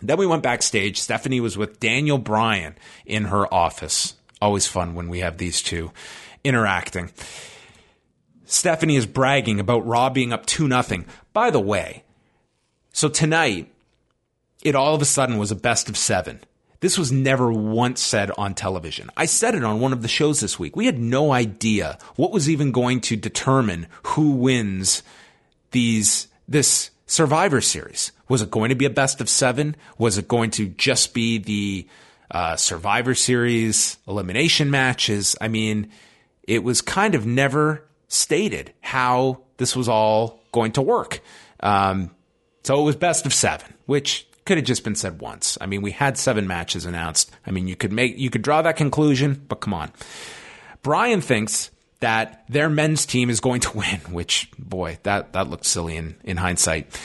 Then 0.00 0.16
we 0.16 0.26
went 0.26 0.42
backstage. 0.42 0.98
Stephanie 0.98 1.40
was 1.40 1.58
with 1.58 1.78
Daniel 1.78 2.16
Bryan 2.16 2.74
in 3.04 3.26
her 3.26 3.52
office. 3.52 4.14
Always 4.40 4.66
fun 4.66 4.94
when 4.94 5.10
we 5.10 5.18
have 5.18 5.36
these 5.36 5.60
two 5.60 5.92
interacting. 6.42 7.10
Stephanie 8.48 8.96
is 8.96 9.04
bragging 9.06 9.60
about 9.60 9.86
Raw 9.86 10.08
being 10.08 10.32
up 10.32 10.46
2 10.46 10.66
nothing. 10.66 11.04
By 11.34 11.50
the 11.50 11.60
way, 11.60 12.04
so 12.92 13.08
tonight, 13.08 13.70
it 14.62 14.74
all 14.74 14.94
of 14.94 15.02
a 15.02 15.04
sudden 15.04 15.36
was 15.36 15.50
a 15.50 15.56
best 15.56 15.88
of 15.90 15.96
seven. 15.96 16.40
This 16.80 16.96
was 16.96 17.12
never 17.12 17.52
once 17.52 18.00
said 18.00 18.30
on 18.38 18.54
television. 18.54 19.10
I 19.16 19.26
said 19.26 19.54
it 19.54 19.64
on 19.64 19.80
one 19.80 19.92
of 19.92 20.00
the 20.00 20.08
shows 20.08 20.40
this 20.40 20.58
week. 20.58 20.76
We 20.76 20.86
had 20.86 20.98
no 20.98 21.30
idea 21.32 21.98
what 22.16 22.32
was 22.32 22.48
even 22.48 22.72
going 22.72 23.02
to 23.02 23.16
determine 23.16 23.86
who 24.02 24.32
wins 24.32 25.02
these, 25.72 26.28
this 26.48 26.90
Survivor 27.06 27.60
Series. 27.60 28.12
Was 28.28 28.40
it 28.40 28.50
going 28.50 28.70
to 28.70 28.74
be 28.74 28.86
a 28.86 28.90
best 28.90 29.20
of 29.20 29.28
seven? 29.28 29.76
Was 29.98 30.16
it 30.16 30.26
going 30.26 30.52
to 30.52 30.68
just 30.68 31.12
be 31.12 31.38
the 31.38 31.86
uh, 32.30 32.56
Survivor 32.56 33.14
Series 33.14 33.98
elimination 34.08 34.70
matches? 34.70 35.36
I 35.38 35.48
mean, 35.48 35.90
it 36.44 36.64
was 36.64 36.80
kind 36.80 37.14
of 37.14 37.26
never 37.26 37.87
stated 38.08 38.72
how 38.80 39.42
this 39.58 39.76
was 39.76 39.88
all 39.88 40.40
going 40.52 40.72
to 40.72 40.82
work. 40.82 41.20
Um, 41.60 42.10
so 42.64 42.80
it 42.80 42.84
was 42.84 42.96
best 42.96 43.26
of 43.26 43.32
seven, 43.32 43.74
which 43.86 44.26
could 44.44 44.56
have 44.58 44.66
just 44.66 44.84
been 44.84 44.94
said 44.94 45.20
once. 45.20 45.58
I 45.60 45.66
mean, 45.66 45.82
we 45.82 45.90
had 45.90 46.16
seven 46.16 46.46
matches 46.46 46.86
announced. 46.86 47.30
I 47.46 47.50
mean, 47.50 47.68
you 47.68 47.76
could 47.76 47.92
make, 47.92 48.18
you 48.18 48.30
could 48.30 48.42
draw 48.42 48.62
that 48.62 48.76
conclusion, 48.76 49.44
but 49.48 49.56
come 49.56 49.74
on. 49.74 49.92
Bryan 50.82 51.20
thinks 51.20 51.70
that 52.00 52.44
their 52.48 52.70
men's 52.70 53.04
team 53.04 53.28
is 53.28 53.40
going 53.40 53.60
to 53.60 53.76
win, 53.76 54.00
which, 54.10 54.50
boy, 54.58 54.98
that, 55.02 55.32
that 55.34 55.50
looks 55.50 55.68
silly 55.68 55.96
in, 55.96 56.16
in 56.24 56.36
hindsight. 56.36 56.98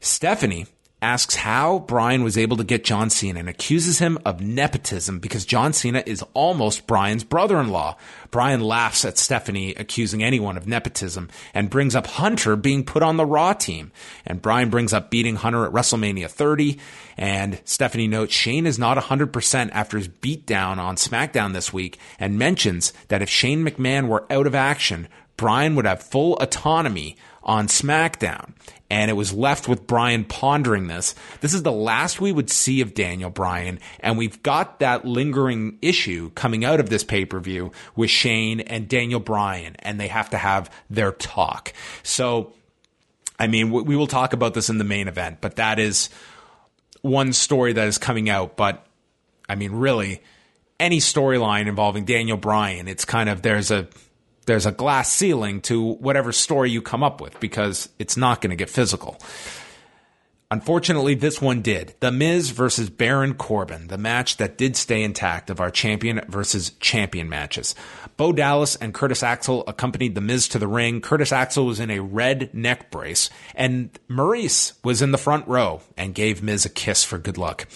Stephanie 0.00 0.66
asks 1.02 1.34
how 1.34 1.78
Bryan 1.80 2.22
was 2.22 2.36
able 2.36 2.56
to 2.58 2.64
get 2.64 2.84
John 2.84 3.08
Cena 3.10 3.40
and 3.40 3.48
accuses 3.48 3.98
him 3.98 4.18
of 4.24 4.40
nepotism 4.40 5.18
because 5.18 5.44
John 5.44 5.72
Cena 5.72 6.02
is 6.04 6.24
almost 6.34 6.86
Bryan's 6.86 7.24
brother 7.24 7.58
in 7.58 7.70
law. 7.70 7.96
Bryan 8.30 8.60
laughs 8.60 9.04
at 9.04 9.18
Stephanie 9.18 9.74
accusing 9.74 10.22
anyone 10.22 10.56
of 10.56 10.66
nepotism 10.66 11.28
and 11.54 11.70
brings 11.70 11.96
up 11.96 12.06
Hunter 12.06 12.54
being 12.54 12.84
put 12.84 13.02
on 13.02 13.16
the 13.16 13.24
Raw 13.24 13.54
team. 13.54 13.92
And 14.26 14.42
Bryan 14.42 14.70
brings 14.70 14.92
up 14.92 15.10
beating 15.10 15.36
Hunter 15.36 15.64
at 15.64 15.72
WrestleMania 15.72 16.28
30. 16.28 16.78
And 17.16 17.60
Stephanie 17.64 18.08
notes 18.08 18.34
Shane 18.34 18.66
is 18.66 18.78
not 18.78 18.98
100% 18.98 19.70
after 19.72 19.96
his 19.96 20.08
beatdown 20.08 20.78
on 20.78 20.96
SmackDown 20.96 21.52
this 21.52 21.72
week 21.72 21.98
and 22.18 22.38
mentions 22.38 22.92
that 23.08 23.22
if 23.22 23.28
Shane 23.28 23.64
McMahon 23.64 24.06
were 24.06 24.30
out 24.30 24.46
of 24.46 24.54
action, 24.54 25.08
Bryan 25.36 25.74
would 25.74 25.86
have 25.86 26.02
full 26.02 26.36
autonomy 26.36 27.16
on 27.42 27.66
SmackDown. 27.66 28.52
And 28.90 29.08
it 29.08 29.14
was 29.14 29.32
left 29.32 29.68
with 29.68 29.86
Bryan 29.86 30.24
pondering 30.24 30.88
this. 30.88 31.14
This 31.40 31.54
is 31.54 31.62
the 31.62 31.72
last 31.72 32.20
we 32.20 32.32
would 32.32 32.50
see 32.50 32.80
of 32.80 32.92
Daniel 32.92 33.30
Bryan. 33.30 33.78
And 34.00 34.18
we've 34.18 34.42
got 34.42 34.80
that 34.80 35.04
lingering 35.04 35.78
issue 35.80 36.30
coming 36.30 36.64
out 36.64 36.80
of 36.80 36.90
this 36.90 37.04
pay 37.04 37.24
per 37.24 37.38
view 37.38 37.70
with 37.94 38.10
Shane 38.10 38.60
and 38.60 38.88
Daniel 38.88 39.20
Bryan. 39.20 39.76
And 39.78 40.00
they 40.00 40.08
have 40.08 40.30
to 40.30 40.38
have 40.38 40.70
their 40.90 41.12
talk. 41.12 41.72
So, 42.02 42.52
I 43.38 43.46
mean, 43.46 43.70
we 43.70 43.94
will 43.94 44.08
talk 44.08 44.32
about 44.32 44.54
this 44.54 44.68
in 44.68 44.78
the 44.78 44.84
main 44.84 45.06
event, 45.06 45.38
but 45.40 45.56
that 45.56 45.78
is 45.78 46.10
one 47.00 47.32
story 47.32 47.72
that 47.72 47.86
is 47.86 47.96
coming 47.96 48.28
out. 48.28 48.56
But 48.56 48.84
I 49.48 49.54
mean, 49.54 49.72
really, 49.72 50.20
any 50.78 50.98
storyline 50.98 51.66
involving 51.66 52.04
Daniel 52.04 52.36
Bryan, 52.36 52.88
it's 52.88 53.04
kind 53.04 53.28
of, 53.28 53.42
there's 53.42 53.70
a, 53.70 53.88
there's 54.46 54.66
a 54.66 54.72
glass 54.72 55.12
ceiling 55.12 55.60
to 55.62 55.94
whatever 55.94 56.32
story 56.32 56.70
you 56.70 56.82
come 56.82 57.02
up 57.02 57.20
with 57.20 57.38
because 57.40 57.88
it's 57.98 58.16
not 58.16 58.40
going 58.40 58.50
to 58.50 58.56
get 58.56 58.70
physical. 58.70 59.18
Unfortunately, 60.52 61.14
this 61.14 61.40
one 61.40 61.62
did. 61.62 61.94
The 62.00 62.10
Miz 62.10 62.50
versus 62.50 62.90
Baron 62.90 63.34
Corbin, 63.34 63.86
the 63.86 63.96
match 63.96 64.36
that 64.38 64.58
did 64.58 64.74
stay 64.74 65.04
intact 65.04 65.48
of 65.48 65.60
our 65.60 65.70
champion 65.70 66.22
versus 66.26 66.70
champion 66.80 67.28
matches. 67.28 67.76
Bo 68.16 68.32
Dallas 68.32 68.74
and 68.74 68.92
Curtis 68.92 69.22
Axel 69.22 69.62
accompanied 69.68 70.16
The 70.16 70.20
Miz 70.20 70.48
to 70.48 70.58
the 70.58 70.66
ring. 70.66 71.00
Curtis 71.00 71.30
Axel 71.30 71.66
was 71.66 71.78
in 71.78 71.88
a 71.88 72.00
red 72.00 72.52
neck 72.52 72.90
brace, 72.90 73.30
and 73.54 73.96
Maryse 74.08 74.72
was 74.82 75.02
in 75.02 75.12
the 75.12 75.18
front 75.18 75.46
row 75.46 75.82
and 75.96 76.16
gave 76.16 76.42
Miz 76.42 76.64
a 76.64 76.68
kiss 76.68 77.04
for 77.04 77.18
good 77.18 77.38
luck. 77.38 77.68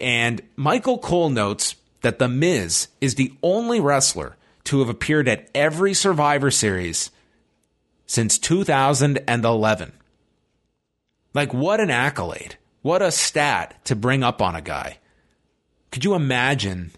And 0.00 0.42
Michael 0.54 0.98
Cole 0.98 1.28
notes 1.28 1.74
that 2.02 2.20
The 2.20 2.28
Miz 2.28 2.86
is 3.00 3.16
the 3.16 3.32
only 3.42 3.80
wrestler 3.80 4.36
to 4.64 4.80
have 4.80 4.88
appeared 4.88 5.28
at 5.28 5.48
every 5.54 5.94
Survivor 5.94 6.50
Series 6.50 7.10
since 8.06 8.38
2011. 8.38 9.92
Like, 11.32 11.54
what 11.54 11.80
an 11.80 11.90
accolade. 11.90 12.56
What 12.82 13.02
a 13.02 13.12
stat 13.12 13.84
to 13.84 13.94
bring 13.94 14.22
up 14.22 14.40
on 14.42 14.56
a 14.56 14.62
guy. 14.62 14.98
Could 15.92 16.04
you 16.04 16.14
imagine 16.14 16.92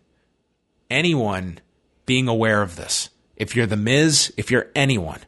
anyone 0.90 1.58
being 2.06 2.28
aware 2.28 2.62
of 2.62 2.76
this? 2.76 3.10
If 3.36 3.56
you're 3.56 3.66
The 3.66 3.76
Miz, 3.76 4.32
if 4.36 4.50
you're 4.50 4.70
anyone. 4.74 5.20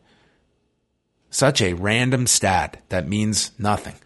Such 1.31 1.61
a 1.61 1.75
random 1.75 2.27
stat 2.27 2.83
that 2.91 3.09
means 3.09 3.51
nothing. 3.59 3.97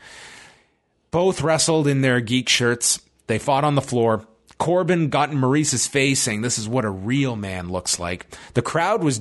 Both 1.11 1.43
wrestled 1.43 1.87
in 1.87 2.01
their 2.01 2.21
geek 2.21 2.49
shirts. 2.49 3.01
They 3.27 3.39
fought 3.39 3.65
on 3.65 3.75
the 3.75 3.83
floor. 3.83 4.27
Corbin 4.59 5.09
got 5.09 5.31
in 5.31 5.39
Maryse's 5.39 5.87
face 5.87 6.21
saying 6.21 6.43
this 6.43 6.59
is 6.59 6.69
what 6.69 6.85
a 6.85 6.91
real 6.91 7.37
man 7.37 7.71
looks 7.71 8.01
like. 8.01 8.27
The 8.55 8.63
crowd 8.63 9.05
was 9.05 9.21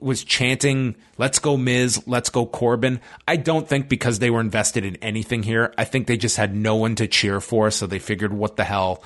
was 0.00 0.24
chanting, 0.24 0.96
let's 1.18 1.38
go 1.38 1.56
Miz, 1.56 2.02
let's 2.06 2.30
go 2.30 2.46
Corbin. 2.46 3.00
I 3.28 3.36
don't 3.36 3.68
think 3.68 3.88
because 3.88 4.18
they 4.18 4.30
were 4.30 4.40
invested 4.40 4.84
in 4.84 4.96
anything 4.96 5.44
here. 5.44 5.72
I 5.78 5.84
think 5.84 6.08
they 6.08 6.16
just 6.16 6.36
had 6.36 6.56
no 6.56 6.74
one 6.74 6.96
to 6.96 7.06
cheer 7.06 7.40
for, 7.40 7.70
so 7.70 7.86
they 7.86 8.00
figured 8.00 8.32
what 8.32 8.56
the 8.56 8.64
hell, 8.64 9.04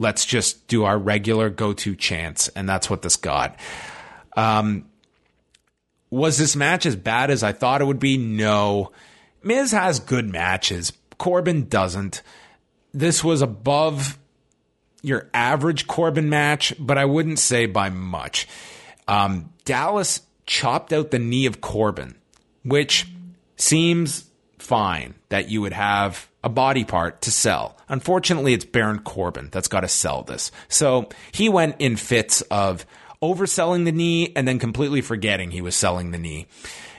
let's 0.00 0.26
just 0.26 0.66
do 0.66 0.84
our 0.84 0.98
regular 0.98 1.50
go-to 1.50 1.94
chants, 1.94 2.48
and 2.48 2.68
that's 2.68 2.90
what 2.90 3.02
this 3.02 3.16
got. 3.16 3.56
Um, 4.36 4.86
was 6.10 6.36
this 6.36 6.56
match 6.56 6.84
as 6.84 6.96
bad 6.96 7.30
as 7.30 7.44
I 7.44 7.52
thought 7.52 7.80
it 7.80 7.86
would 7.86 8.00
be? 8.00 8.18
No. 8.18 8.90
Miz 9.44 9.70
has 9.70 10.00
good 10.00 10.28
matches. 10.28 10.92
Corbin 11.16 11.68
doesn't. 11.68 12.22
This 12.92 13.22
was 13.22 13.40
above 13.40 14.18
your 15.02 15.28
average 15.34 15.86
Corbin 15.86 16.30
match, 16.30 16.74
but 16.78 16.96
I 16.96 17.04
wouldn't 17.04 17.38
say 17.38 17.66
by 17.66 17.90
much. 17.90 18.48
Um, 19.06 19.52
Dallas 19.64 20.22
chopped 20.46 20.92
out 20.92 21.10
the 21.10 21.18
knee 21.18 21.46
of 21.46 21.60
Corbin, 21.60 22.14
which 22.64 23.06
seems 23.56 24.30
fine 24.58 25.14
that 25.28 25.50
you 25.50 25.60
would 25.60 25.72
have 25.72 26.28
a 26.44 26.48
body 26.48 26.84
part 26.84 27.22
to 27.22 27.30
sell. 27.30 27.76
Unfortunately, 27.88 28.54
it's 28.54 28.64
Baron 28.64 29.00
Corbin 29.00 29.48
that's 29.52 29.68
got 29.68 29.80
to 29.80 29.88
sell 29.88 30.22
this. 30.22 30.50
So 30.68 31.08
he 31.32 31.48
went 31.48 31.76
in 31.78 31.96
fits 31.96 32.40
of 32.42 32.86
overselling 33.22 33.84
the 33.84 33.92
knee 33.92 34.32
and 34.34 34.46
then 34.46 34.58
completely 34.58 35.00
forgetting 35.00 35.50
he 35.50 35.60
was 35.60 35.76
selling 35.76 36.10
the 36.10 36.18
knee. 36.18 36.46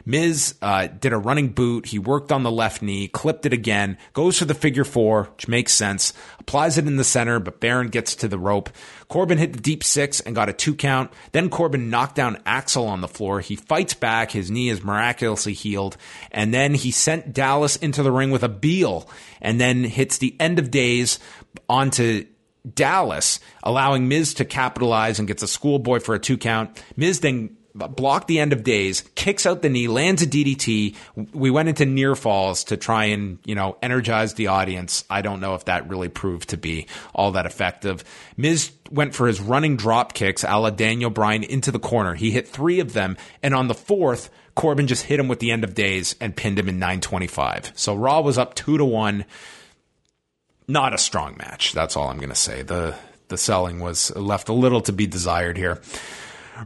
Miz 0.06 0.56
uh, 0.62 0.88
did 0.88 1.14
a 1.14 1.18
running 1.18 1.50
boot. 1.50 1.88
He 1.88 2.00
worked 2.00 2.32
on 2.32 2.44
the 2.44 2.52
left 2.52 2.82
knee, 2.82 3.08
clipped 3.08 3.46
it 3.46 3.54
again, 3.54 3.98
goes 4.14 4.38
for 4.38 4.46
the 4.46 4.54
figure 4.54 4.84
four, 4.84 5.30
which 5.36 5.48
makes 5.48 5.72
sense, 5.72 6.14
applies 6.40 6.78
it 6.78 6.88
in 6.88 6.98
the 6.98 7.04
center, 7.04 7.40
but 7.40 7.60
Baron 7.60 7.88
gets 7.88 8.16
to 8.16 8.28
the 8.28 8.38
rope. 8.38 8.70
Corbin 9.08 9.38
hit 9.38 9.54
the 9.54 9.60
deep 9.60 9.84
six 9.84 10.20
and 10.20 10.36
got 10.36 10.50
a 10.50 10.54
two 10.54 10.76
count. 10.76 11.12
Then 11.32 11.50
Corbin 11.50 11.90
knocked 11.90 12.16
down 12.16 12.42
Axel 12.46 12.88
on 12.88 13.02
the 13.02 13.08
floor. 13.08 13.40
He 13.40 13.56
fights 13.56 13.94
back. 13.94 14.32
His 14.32 14.52
knee 14.52 14.70
is 14.70 14.84
miraculously 14.84 15.54
healed. 15.54 15.98
And 16.32 16.54
then 16.54 16.74
he 16.74 16.92
sent 16.92 17.34
Dallas 17.34 17.76
into 17.76 18.04
the 18.04 18.12
ring 18.12 18.32
with 18.32 18.44
a 18.44 18.50
Beal 18.50 19.08
and 19.42 19.60
then 19.60 19.84
hits 19.84 20.18
the 20.18 20.36
end 20.40 20.60
of 20.60 20.72
days 20.72 21.20
onto 21.70 22.26
Dallas, 22.74 23.40
allowing 23.62 24.08
Miz 24.08 24.34
to 24.36 24.46
capitalize 24.46 25.20
and 25.20 25.28
gets 25.28 25.44
a 25.44 25.48
schoolboy 25.48 26.00
for 26.00 26.16
a 26.16 26.20
two 26.20 26.38
count. 26.38 26.82
Miz 26.96 27.20
then 27.20 27.58
blocked 27.76 28.28
the 28.28 28.40
end 28.40 28.54
of 28.54 28.64
days, 28.64 29.04
kicks 29.16 29.46
out 29.46 29.62
the 29.62 29.70
knee, 29.70 29.88
lands 29.88 30.22
a 30.22 30.28
DDT. 30.28 30.96
We 31.34 31.50
went 31.50 31.70
into 31.70 31.86
near 31.86 32.16
falls 32.16 32.66
to 32.66 32.78
try 32.78 33.06
and, 33.06 33.40
you 33.46 33.56
know, 33.56 33.78
energize 33.82 34.36
the 34.36 34.48
audience. 34.48 35.04
I 35.10 35.22
don't 35.22 35.40
know 35.40 35.56
if 35.56 35.66
that 35.66 35.90
really 35.90 36.10
proved 36.10 36.50
to 36.50 36.58
be 36.58 36.88
all 37.14 37.32
that 37.32 37.46
effective. 37.46 38.04
Miz 38.38 38.72
went 38.92 39.16
for 39.16 39.28
his 39.28 39.42
running 39.42 39.76
drop 39.76 40.14
kicks 40.14 40.44
a 40.44 40.58
la 40.58 40.70
Daniel 40.70 41.10
Bryan 41.10 41.44
into 41.44 41.72
the 41.72 41.80
corner. 41.80 42.14
He 42.14 42.32
hit 42.32 42.48
three 42.48 42.80
of 42.80 42.94
them. 42.94 43.18
And 43.42 43.56
on 43.56 43.68
the 43.68 43.74
fourth, 43.74 44.30
Corbin 44.56 44.88
just 44.88 45.06
hit 45.06 45.20
him 45.20 45.28
with 45.28 45.40
the 45.40 45.52
end 45.52 45.64
of 45.64 45.74
days 45.74 46.16
and 46.22 46.36
pinned 46.36 46.60
him 46.60 46.70
in 46.70 46.78
925. 46.78 47.72
So 47.76 47.96
Raw 47.96 48.22
was 48.22 48.38
up 48.38 48.54
two 48.54 48.78
to 48.78 48.86
one. 48.86 49.26
Not 50.68 50.94
a 50.94 50.98
strong 50.98 51.36
match. 51.38 51.74
That's 51.74 51.98
all 51.98 52.08
I'm 52.10 52.18
going 52.18 52.30
to 52.30 52.36
say. 52.36 52.62
The, 52.62 52.96
the 53.28 53.38
selling 53.38 53.80
was 53.80 54.16
left 54.16 54.48
a 54.48 54.54
little 54.54 54.82
to 54.82 54.94
be 54.94 55.08
desired 55.08 55.58
here. 55.58 55.82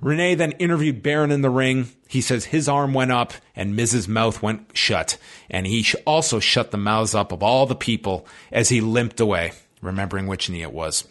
Renee 0.01 0.35
then 0.35 0.51
interviewed 0.53 1.03
Baron 1.03 1.31
in 1.31 1.41
the 1.41 1.49
ring. 1.49 1.89
He 2.07 2.21
says 2.21 2.45
his 2.45 2.67
arm 2.69 2.93
went 2.93 3.11
up 3.11 3.33
and 3.55 3.75
Miz's 3.75 4.07
mouth 4.07 4.41
went 4.41 4.71
shut. 4.73 5.17
And 5.49 5.65
he 5.67 5.85
also 6.05 6.39
shut 6.39 6.71
the 6.71 6.77
mouths 6.77 7.15
up 7.15 7.31
of 7.31 7.43
all 7.43 7.65
the 7.65 7.75
people 7.75 8.27
as 8.51 8.69
he 8.69 8.81
limped 8.81 9.19
away, 9.19 9.53
remembering 9.81 10.27
which 10.27 10.49
knee 10.49 10.61
it 10.61 10.73
was. 10.73 11.07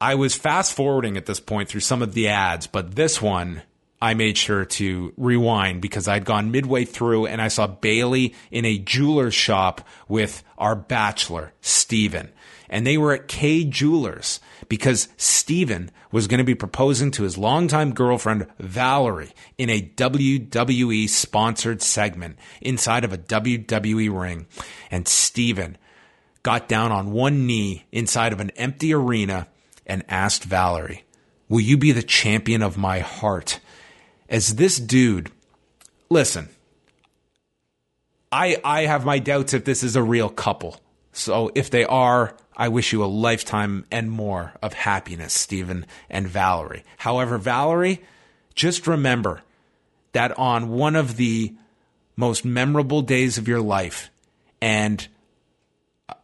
I 0.00 0.14
was 0.16 0.34
fast 0.34 0.74
forwarding 0.74 1.16
at 1.16 1.26
this 1.26 1.40
point 1.40 1.68
through 1.68 1.80
some 1.80 2.02
of 2.02 2.14
the 2.14 2.28
ads, 2.28 2.66
but 2.66 2.94
this 2.94 3.22
one 3.22 3.62
I 4.02 4.12
made 4.12 4.36
sure 4.36 4.66
to 4.66 5.14
rewind 5.16 5.80
because 5.80 6.08
I'd 6.08 6.26
gone 6.26 6.50
midway 6.50 6.84
through 6.84 7.24
and 7.26 7.40
I 7.40 7.48
saw 7.48 7.66
Bayley 7.66 8.34
in 8.50 8.66
a 8.66 8.76
jeweler's 8.76 9.32
shop 9.32 9.86
with 10.08 10.42
our 10.58 10.76
bachelor, 10.76 11.54
Steven. 11.62 12.28
And 12.68 12.86
they 12.86 12.98
were 12.98 13.14
at 13.14 13.28
Kay 13.28 13.64
Jewelers 13.64 14.40
because 14.68 15.08
Steven 15.16 15.90
was 16.14 16.28
going 16.28 16.38
to 16.38 16.44
be 16.44 16.54
proposing 16.54 17.10
to 17.10 17.24
his 17.24 17.36
longtime 17.36 17.92
girlfriend, 17.92 18.46
Valerie, 18.60 19.32
in 19.58 19.68
a 19.68 19.82
WWE 19.96 21.08
sponsored 21.08 21.82
segment 21.82 22.38
inside 22.60 23.04
of 23.04 23.12
a 23.12 23.18
WWE 23.18 24.16
ring. 24.16 24.46
And 24.92 25.08
Steven 25.08 25.76
got 26.44 26.68
down 26.68 26.92
on 26.92 27.10
one 27.10 27.48
knee 27.48 27.86
inside 27.90 28.32
of 28.32 28.38
an 28.38 28.50
empty 28.50 28.94
arena 28.94 29.48
and 29.86 30.04
asked 30.08 30.44
Valerie, 30.44 31.02
Will 31.48 31.62
you 31.62 31.76
be 31.76 31.90
the 31.90 32.04
champion 32.04 32.62
of 32.62 32.78
my 32.78 33.00
heart? 33.00 33.58
As 34.28 34.54
this 34.54 34.78
dude, 34.78 35.32
listen, 36.10 36.48
I, 38.30 38.60
I 38.64 38.82
have 38.82 39.04
my 39.04 39.18
doubts 39.18 39.52
if 39.52 39.64
this 39.64 39.82
is 39.82 39.96
a 39.96 40.02
real 40.02 40.28
couple. 40.28 40.80
So 41.14 41.52
if 41.54 41.70
they 41.70 41.84
are, 41.84 42.36
I 42.56 42.68
wish 42.68 42.92
you 42.92 43.04
a 43.04 43.06
lifetime 43.06 43.86
and 43.90 44.10
more 44.10 44.52
of 44.60 44.72
happiness, 44.72 45.32
Stephen 45.32 45.86
and 46.10 46.26
Valerie. 46.26 46.84
However, 46.98 47.38
Valerie, 47.38 48.02
just 48.54 48.88
remember 48.88 49.42
that 50.12 50.36
on 50.36 50.70
one 50.70 50.96
of 50.96 51.16
the 51.16 51.54
most 52.16 52.44
memorable 52.44 53.00
days 53.00 53.38
of 53.38 53.46
your 53.46 53.60
life 53.60 54.10
and 54.60 55.06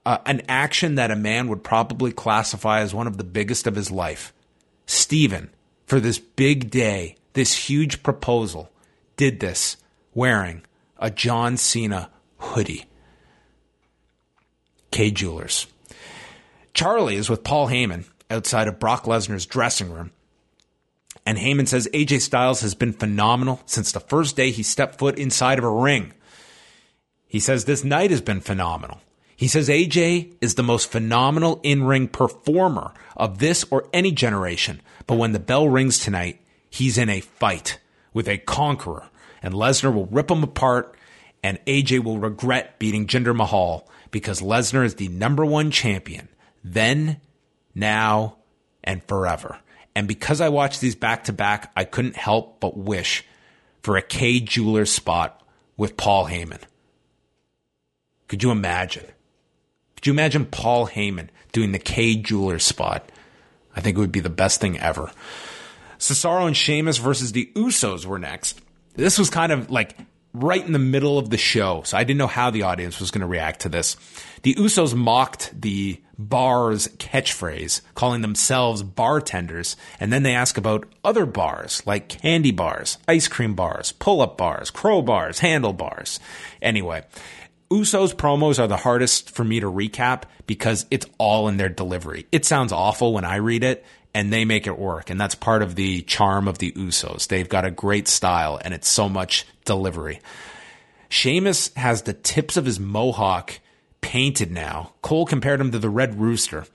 uh, 0.05 0.19
an 0.27 0.43
action 0.49 0.97
that 0.97 1.13
a 1.13 1.17
man 1.17 1.47
would 1.49 1.63
probably 1.63 2.11
classify 2.11 2.81
as 2.81 2.93
one 2.93 3.07
of 3.07 3.17
the 3.17 3.25
biggest 3.25 3.69
of 3.69 3.77
his 3.77 3.93
life, 3.93 4.33
Stephen 4.87 5.51
for 5.87 6.01
this 6.01 6.19
big 6.19 6.69
day, 6.69 7.17
this 7.35 7.69
huge 7.69 8.03
proposal, 8.03 8.71
did 9.17 9.39
this 9.39 9.77
wearing 10.15 10.63
a 10.99 11.11
John 11.11 11.57
Cena 11.57 12.11
hoodie. 12.39 12.90
Kay 14.91 15.11
Jewelers. 15.11 15.67
Charlie 16.75 17.17
is 17.17 17.29
with 17.29 17.45
Paul 17.45 17.69
Heyman 17.69 18.05
outside 18.31 18.69
of 18.69 18.79
Brock 18.79 19.05
Lesnar's 19.05 19.47
dressing 19.47 19.93
room. 19.93 20.13
And 21.27 21.39
Heyman 21.39 21.69
says 21.69 21.89
AJ 21.93 22.21
Styles 22.21 22.61
has 22.63 22.75
been 22.75 22.93
phenomenal 22.93 23.61
since 23.67 23.93
the 23.93 24.01
first 24.01 24.37
day 24.37 24.51
he 24.51 24.63
stepped 24.63 24.99
foot 24.99 25.19
inside 25.19 25.59
of 25.59 25.65
a 25.65 25.71
ring. 25.71 26.13
He 27.27 27.41
says 27.41 27.65
this 27.65 27.85
night 27.85 28.11
has 28.11 28.21
been 28.21 28.41
phenomenal. 28.41 29.01
He 29.37 29.49
says 29.49 29.69
AJ 29.69 30.35
is 30.41 30.55
the 30.55 30.63
most 30.63 30.91
phenomenal 30.91 31.61
in 31.63 31.85
ring 31.85 32.09
performer 32.09 32.93
of 33.17 33.39
this 33.39 33.65
or 33.71 33.89
any 33.93 34.13
generation. 34.13 34.81
But 35.07 35.17
when 35.17 35.33
the 35.33 35.39
bell 35.39 35.69
rings 35.69 35.99
tonight, 35.99 36.41
he's 36.69 36.99
in 36.99 37.09
a 37.09 37.21
fight 37.21 37.79
with 38.13 38.29
a 38.29 38.39
conqueror, 38.39 39.09
and 39.43 39.55
Lesnar 39.55 39.95
will 39.95 40.07
rip 40.07 40.31
him 40.31 40.43
apart, 40.43 40.95
and 41.43 41.65
AJ 41.67 42.05
will 42.05 42.19
regret 42.19 42.79
beating 42.79 43.07
Jinder 43.07 43.35
Mahal 43.35 43.89
because 44.11 44.41
Lesnar 44.41 44.85
is 44.85 44.97
the 44.97 45.09
number 45.09 45.45
one 45.45 45.71
champion 45.71 46.29
then, 46.63 47.21
now, 47.75 48.37
and 48.85 49.03
forever. 49.05 49.59
And 49.95 50.07
because 50.07 50.41
I 50.41 50.49
watched 50.49 50.81
these 50.81 50.95
back 50.95 51.25
to 51.25 51.33
back, 51.33 51.73
I 51.77 51.85
couldn't 51.85 52.17
help 52.17 52.61
but 52.61 52.77
wish 52.77 53.25
for 53.83 53.97
a 53.97 54.03
Kay 54.03 54.41
Jeweler 54.41 54.87
spot 54.87 55.43
with 55.77 55.97
Paul 55.97 56.27
Heyman. 56.27 56.61
Could 58.29 58.43
you 58.43 58.51
imagine? 58.51 59.07
Could 59.97 60.07
you 60.07 60.13
imagine 60.13 60.47
Paul 60.47 60.87
Heyman 60.87 61.29
doing 61.53 61.73
the 61.73 61.79
Kay 61.79 62.17
Jeweler 62.17 62.59
spot? 62.59 63.11
I 63.75 63.81
think 63.81 63.97
it 63.97 64.01
would 64.01 64.13
be 64.13 64.21
the 64.21 64.31
best 64.31 64.61
thing 64.61 64.79
ever. 64.79 65.11
Cesaro 65.99 66.47
and 66.47 66.57
Sheamus 66.57 66.99
versus 66.99 67.33
the 67.33 67.51
Usos 67.55 68.07
were 68.07 68.19
next. 68.19 68.61
This 68.95 69.19
was 69.19 69.31
kind 69.31 69.53
of 69.53 69.71
like 69.71 69.97
right 70.33 70.65
in 70.65 70.73
the 70.73 70.79
middle 70.79 71.19
of 71.19 71.31
the 71.31 71.37
show, 71.37 71.83
so 71.85 71.97
I 71.97 72.05
didn't 72.05 72.19
know 72.19 72.27
how 72.27 72.51
the 72.51 72.63
audience 72.63 73.01
was 73.01 73.11
going 73.11 73.23
to 73.23 73.27
react 73.27 73.61
to 73.61 73.69
this. 73.69 73.97
The 74.43 74.55
Usos 74.55 74.95
mocked 74.95 75.61
the 75.61 76.01
bar's 76.19 76.89
catchphrase, 76.99 77.81
calling 77.95 78.21
themselves 78.21 78.83
bartenders, 78.83 79.77
and 79.99 80.13
then 80.13 80.23
they 80.23 80.35
ask 80.35 80.57
about 80.57 80.87
other 81.05 81.27
bars 81.27 81.83
like 81.87 82.09
candy 82.09 82.53
bars, 82.53 82.99
ice 83.09 83.27
cream 83.27 83.55
bars, 83.55 83.93
pull 83.93 84.21
up 84.21 84.37
bars, 84.37 84.71
crow 84.71 85.03
bars, 85.03 85.41
handle 85.41 85.73
bars. 85.73 86.21
Anyway, 86.63 87.03
Usos 87.71 88.15
promos 88.15 88.59
are 88.59 88.67
the 88.67 88.77
hardest 88.77 89.31
for 89.31 89.45
me 89.45 89.61
to 89.61 89.71
recap 89.71 90.25
because 90.47 90.87
it's 90.91 91.07
all 91.19 91.49
in 91.49 91.57
their 91.57 91.69
delivery. 91.69 92.27
It 92.33 92.45
sounds 92.45 92.73
awful 92.73 93.13
when 93.15 93.25
I 93.25 93.37
read 93.37 93.65
it, 93.65 93.85
and 94.13 94.33
they 94.33 94.45
make 94.45 94.67
it 94.67 94.79
work. 94.79 95.09
And 95.09 95.21
that's 95.21 95.37
part 95.37 95.63
of 95.63 95.77
the 95.77 96.03
charm 96.03 96.49
of 96.49 96.59
the 96.59 96.73
Usos. 96.73 97.29
They've 97.29 97.49
got 97.49 97.65
a 97.65 97.71
great 97.71 98.09
style, 98.09 98.61
and 98.63 98.75
it's 98.75 98.89
so 98.89 99.09
much 99.09 99.47
delivery. 99.65 100.21
Sheamus 101.09 101.75
has 101.75 102.03
the 102.03 102.13
tips 102.13 102.57
of 102.57 102.65
his 102.65 102.79
mohawk 102.79 103.61
painted 104.01 104.51
now. 104.51 104.93
Cole 105.03 105.27
compared 105.27 105.61
him 105.61 105.73
to 105.73 105.79
the 105.79 105.91
Red 105.91 106.21
Rooster. 106.21 106.67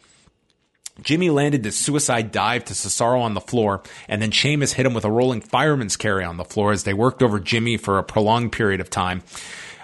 Jimmy 1.01 1.29
landed 1.29 1.63
the 1.63 1.71
suicide 1.71 2.31
dive 2.31 2.65
to 2.65 2.73
Cesaro 2.73 3.21
on 3.21 3.33
the 3.33 3.41
floor, 3.41 3.83
and 4.07 4.21
then 4.21 4.31
Sheamus 4.31 4.73
hit 4.73 4.85
him 4.85 4.93
with 4.93 5.03
a 5.03 5.11
rolling 5.11 5.41
fireman's 5.41 5.97
carry 5.97 6.23
on 6.23 6.37
the 6.37 6.45
floor 6.45 6.71
as 6.71 6.83
they 6.83 6.93
worked 6.93 7.21
over 7.21 7.39
Jimmy 7.39 7.77
for 7.77 7.97
a 7.97 8.03
prolonged 8.03 8.53
period 8.53 8.79
of 8.79 8.89
time. 8.89 9.21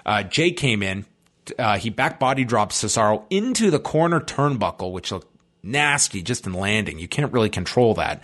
Uh, 0.06 0.22
Jay 0.22 0.52
came 0.52 0.82
in. 0.82 1.04
Uh, 1.58 1.76
he 1.76 1.90
back 1.90 2.18
body 2.18 2.44
dropped 2.44 2.72
Cesaro 2.72 3.24
into 3.28 3.70
the 3.70 3.80
corner 3.80 4.20
turnbuckle, 4.20 4.92
which 4.92 5.12
looked 5.12 5.28
nasty 5.62 6.22
just 6.22 6.46
in 6.46 6.54
landing. 6.54 6.98
You 6.98 7.08
can't 7.08 7.32
really 7.32 7.50
control 7.50 7.94
that. 7.94 8.22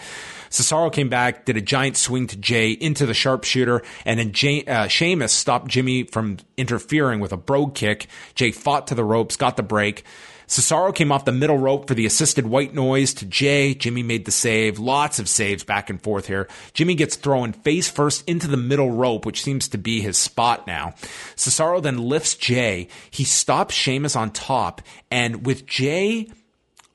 Cesaro 0.51 0.93
came 0.93 1.09
back, 1.09 1.45
did 1.45 1.57
a 1.57 1.61
giant 1.61 1.97
swing 1.97 2.27
to 2.29 2.37
Jay 2.37 2.71
into 2.71 3.07
the 3.07 3.15
sharpshooter, 3.15 3.83
and 4.05 4.19
then 4.19 4.33
Jay, 4.33 4.65
uh, 4.65 4.87
Sheamus 4.87 5.33
stopped 5.33 5.69
Jimmy 5.69 6.05
from 6.05 6.39
interfering 6.57 7.21
with 7.21 7.33
a 7.33 7.37
brogue 7.37 7.75
kick. 7.75 8.07
Jay 8.35 8.51
fought 8.51 8.87
to 8.89 8.95
the 8.95 9.05
ropes, 9.05 9.37
got 9.37 9.57
the 9.57 9.63
break. 9.63 10.05
Cesaro 10.49 10.95
came 10.95 11.13
off 11.13 11.27
the 11.27 11.33
middle 11.33 11.59
rope 11.59 11.87
for 11.87 11.93
the 11.93 12.07
assisted 12.07 12.47
white 12.47 12.73
noise 12.73 13.13
to 13.13 13.27
Jay. 13.27 13.75
Jimmy 13.75 14.03
made 14.03 14.25
the 14.25 14.31
save. 14.31 14.79
Lots 14.79 15.19
of 15.19 15.29
saves 15.29 15.63
back 15.63 15.91
and 15.91 16.03
forth 16.03 16.27
here. 16.27 16.49
Jimmy 16.73 16.95
gets 16.95 17.17
thrown 17.17 17.53
face 17.53 17.89
first 17.91 18.27
into 18.27 18.49
the 18.49 18.57
middle 18.57 18.91
rope, 18.91 19.27
which 19.27 19.43
seems 19.43 19.69
to 19.69 19.79
be 19.79 20.01
his 20.01 20.17
spot 20.17 20.67
now. 20.67 20.95
Cesaro 21.37 21.83
then 21.83 21.99
lifts 21.99 22.35
Jay. 22.35 22.89
He 23.11 23.25
stops 23.25 23.75
Sheamus 23.75 24.17
on 24.17 24.31
top, 24.31 24.81
and 25.11 25.45
with 25.45 25.67
Jay 25.67 26.29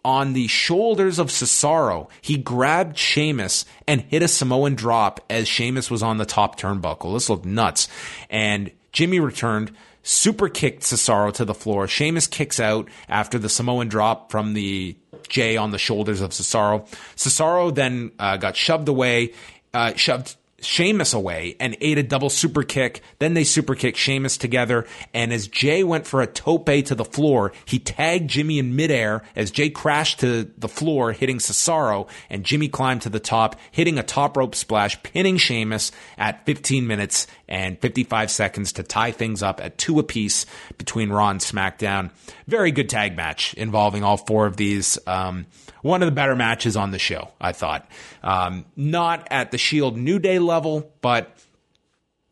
on 0.06 0.34
the 0.34 0.48
shoulders 0.48 1.20
of 1.20 1.28
Cesaro, 1.28 2.10
he 2.22 2.38
grabbed 2.38 2.98
Sheamus 2.98 3.66
and 3.88 4.02
hit 4.02 4.22
a 4.22 4.28
Samoan 4.28 4.76
drop 4.76 5.22
as 5.30 5.48
Sheamus 5.48 5.90
was 5.90 6.04
on 6.04 6.18
the 6.18 6.26
top 6.26 6.60
turnbuckle. 6.60 7.14
This 7.14 7.30
looked 7.30 7.46
nuts. 7.46 7.88
And 8.30 8.72
Jimmy 8.92 9.20
returned, 9.20 9.72
super 10.04 10.50
kicked 10.50 10.84
Cesaro 10.84 11.34
to 11.34 11.46
the 11.46 11.54
floor. 11.54 11.88
Sheamus 11.88 12.28
kicks 12.28 12.60
out 12.60 12.90
after 13.08 13.40
the 13.40 13.50
Samoan 13.50 13.88
drop 13.88 14.32
from 14.32 14.54
the 14.54 14.96
J 15.30 15.58
on 15.58 15.72
the 15.72 15.78
shoulders 15.78 16.22
of 16.22 16.32
Cesaro. 16.32 16.86
Cesaro 17.16 17.74
then 17.74 18.12
uh, 18.20 18.38
got 18.38 18.56
shoved 18.56 18.90
away, 18.90 19.34
uh, 19.74 19.94
shoved 19.96 20.36
Sheamus 20.66 21.14
away 21.14 21.56
and 21.60 21.78
ate 21.82 21.98
a 21.98 22.04
double 22.04 22.30
super 22.30 22.64
kick. 22.64 23.02
Then 23.20 23.34
they 23.34 23.44
super 23.44 23.76
kicked 23.76 23.98
Sheamus 23.98 24.38
together. 24.38 24.86
And 25.14 25.34
as 25.34 25.48
Jay 25.48 25.84
went 25.84 26.08
for 26.08 26.22
a 26.22 26.28
tope 26.28 26.64
to 26.66 26.96
the 26.96 27.06
floor, 27.06 27.52
he 27.66 27.80
tagged 27.80 28.30
Jimmy 28.30 28.60
in 28.60 28.76
midair 28.76 29.24
as 29.36 29.52
Jay 29.52 29.70
crashed 29.70 30.22
to 30.22 30.52
the 30.58 30.68
floor, 30.68 31.12
hitting 31.12 31.38
Cesaro. 31.38 32.08
And 32.30 32.44
Jimmy 32.44 32.68
climbed 32.68 33.04
to 33.04 33.10
the 33.10 33.20
top, 33.20 33.58
hitting 33.72 33.98
a 33.98 34.04
top 34.04 34.38
rope 34.38 34.56
splash, 34.56 35.02
pinning 35.04 35.38
Sheamus 35.38 35.92
at 36.18 36.46
15 36.46 36.88
minutes 36.88 37.28
and 37.48 37.80
55 37.80 38.32
seconds 38.32 38.74
to 38.74 38.84
tie 38.84 39.12
things 39.12 39.44
up 39.44 39.64
at 39.64 39.78
two 39.78 40.00
apiece 40.00 40.46
between 40.78 41.12
Raw 41.12 41.30
and 41.30 41.40
SmackDown. 41.40 42.12
Very 42.48 42.72
good 42.72 42.90
tag 42.90 43.16
match 43.16 43.54
involving 43.56 44.04
all 44.04 44.18
four 44.18 44.46
of 44.46 44.58
these. 44.58 44.98
Um, 45.06 45.46
one 45.84 46.02
of 46.02 46.08
the 46.08 46.12
better 46.12 46.36
matches 46.36 46.76
on 46.76 46.90
the 46.90 46.98
show, 46.98 47.30
I 47.40 47.52
thought. 47.52 47.88
Um, 48.24 48.66
not 48.76 49.28
at 49.30 49.52
the 49.52 49.60
Shield 49.60 49.96
New 49.96 50.18
Day 50.18 50.40
level, 50.40 50.92
but 51.02 51.38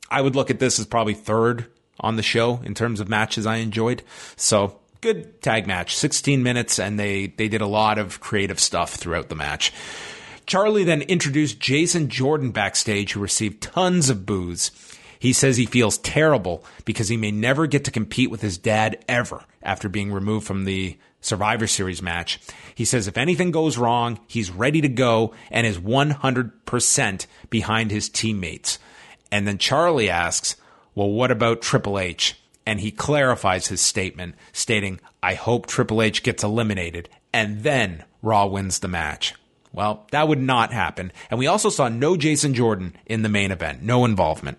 I 0.10 0.22
would 0.22 0.36
look 0.36 0.50
at 0.50 0.58
this 0.58 0.80
as 0.80 0.88
probably 0.88 1.14
third 1.14 1.68
on 2.00 2.16
the 2.16 2.24
show 2.24 2.62
in 2.64 2.74
terms 2.74 3.00
of 3.00 3.08
matches 3.08 3.46
I 3.46 3.58
enjoyed. 3.58 4.02
So 4.36 4.80
good 5.02 5.42
tag 5.42 5.68
match, 5.68 5.96
16 5.96 6.42
minutes, 6.42 6.80
and 6.80 7.00
they 7.00 7.28
they 7.28 7.48
did 7.48 7.62
a 7.62 7.68
lot 7.68 8.00
of 8.00 8.20
creative 8.20 8.60
stuff 8.60 8.96
throughout 8.96 9.30
the 9.30 9.36
match. 9.36 9.72
Charlie 10.46 10.84
then 10.84 11.02
introduced 11.04 11.60
Jason 11.60 12.10
Jordan 12.10 12.52
backstage, 12.52 13.14
who 13.14 13.20
received 13.20 13.62
tons 13.62 14.10
of 14.10 14.26
boos. 14.26 14.72
He 15.20 15.34
says 15.34 15.58
he 15.58 15.66
feels 15.66 16.00
terrible 16.00 16.66
because 16.84 17.10
he 17.10 17.18
may 17.18 17.32
never 17.32 17.68
get 17.68 17.84
to 17.86 17.92
compete 17.92 18.32
with 18.32 18.42
his 18.42 18.58
dad 18.58 19.04
ever 19.08 19.44
after 19.62 19.88
being 19.88 20.12
removed 20.12 20.48
from 20.48 20.66
the 20.66 20.98
Survivor 21.22 21.68
Series 21.68 22.02
match. 22.02 22.40
He 22.76 22.84
says 22.84 23.08
if 23.08 23.18
anything 23.18 23.52
goes 23.52 23.78
wrong, 23.78 24.20
he's 24.28 24.52
ready 24.52 24.82
to 24.82 24.90
go 24.90 25.34
and 25.50 25.66
is 25.66 25.78
100% 25.78 27.26
behind 27.50 27.92
his 27.92 28.10
teammates. 28.10 28.80
And 29.32 29.48
then 29.48 29.58
Charlie 29.58 30.10
asks, 30.10 30.56
well, 30.94 31.10
what 31.10 31.32
about 31.32 31.62
Triple 31.62 31.98
H? 31.98 32.38
And 32.66 32.80
he 32.80 32.92
clarifies 32.92 33.68
his 33.68 33.82
statement, 33.82 34.36
stating, 34.52 35.00
I 35.24 35.36
hope 35.36 35.66
Triple 35.66 36.02
H 36.02 36.24
gets 36.24 36.44
eliminated 36.44 37.08
and 37.34 37.64
then 37.64 38.04
Raw 38.22 38.46
wins 38.48 38.80
the 38.80 38.88
match. 38.88 39.34
Well, 39.74 40.06
that 40.12 40.28
would 40.28 40.42
not 40.42 40.74
happen. 40.74 41.12
And 41.30 41.40
we 41.40 41.48
also 41.48 41.70
saw 41.70 41.88
no 41.88 42.18
Jason 42.18 42.54
Jordan 42.54 42.94
in 43.06 43.22
the 43.22 43.30
main 43.30 43.52
event, 43.52 43.82
no 43.82 44.04
involvement. 44.04 44.58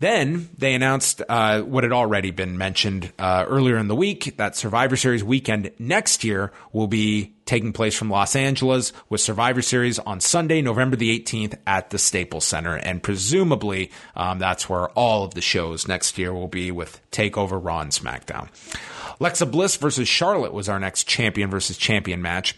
Then 0.00 0.48
they 0.56 0.74
announced 0.74 1.20
uh, 1.28 1.60
what 1.60 1.84
had 1.84 1.92
already 1.92 2.30
been 2.30 2.56
mentioned 2.56 3.12
uh, 3.18 3.44
earlier 3.46 3.76
in 3.76 3.86
the 3.86 3.94
week 3.94 4.38
that 4.38 4.56
Survivor 4.56 4.96
Series 4.96 5.22
weekend 5.22 5.70
next 5.78 6.24
year 6.24 6.52
will 6.72 6.86
be 6.86 7.34
taking 7.44 7.74
place 7.74 7.94
from 7.94 8.08
Los 8.08 8.34
Angeles 8.34 8.94
with 9.10 9.20
Survivor 9.20 9.60
Series 9.60 9.98
on 9.98 10.20
Sunday, 10.20 10.62
November 10.62 10.96
the 10.96 11.20
18th 11.20 11.58
at 11.66 11.90
the 11.90 11.98
Staples 11.98 12.46
Center. 12.46 12.76
And 12.76 13.02
presumably 13.02 13.90
um, 14.16 14.38
that's 14.38 14.70
where 14.70 14.88
all 14.90 15.24
of 15.24 15.34
the 15.34 15.42
shows 15.42 15.86
next 15.86 16.16
year 16.16 16.32
will 16.32 16.48
be 16.48 16.70
with 16.70 16.98
TakeOver 17.10 17.62
Raw 17.62 17.80
and 17.80 17.92
SmackDown. 17.92 18.48
Alexa 19.20 19.44
Bliss 19.44 19.76
versus 19.76 20.08
Charlotte 20.08 20.54
was 20.54 20.70
our 20.70 20.80
next 20.80 21.04
champion 21.08 21.50
versus 21.50 21.76
champion 21.76 22.22
match. 22.22 22.56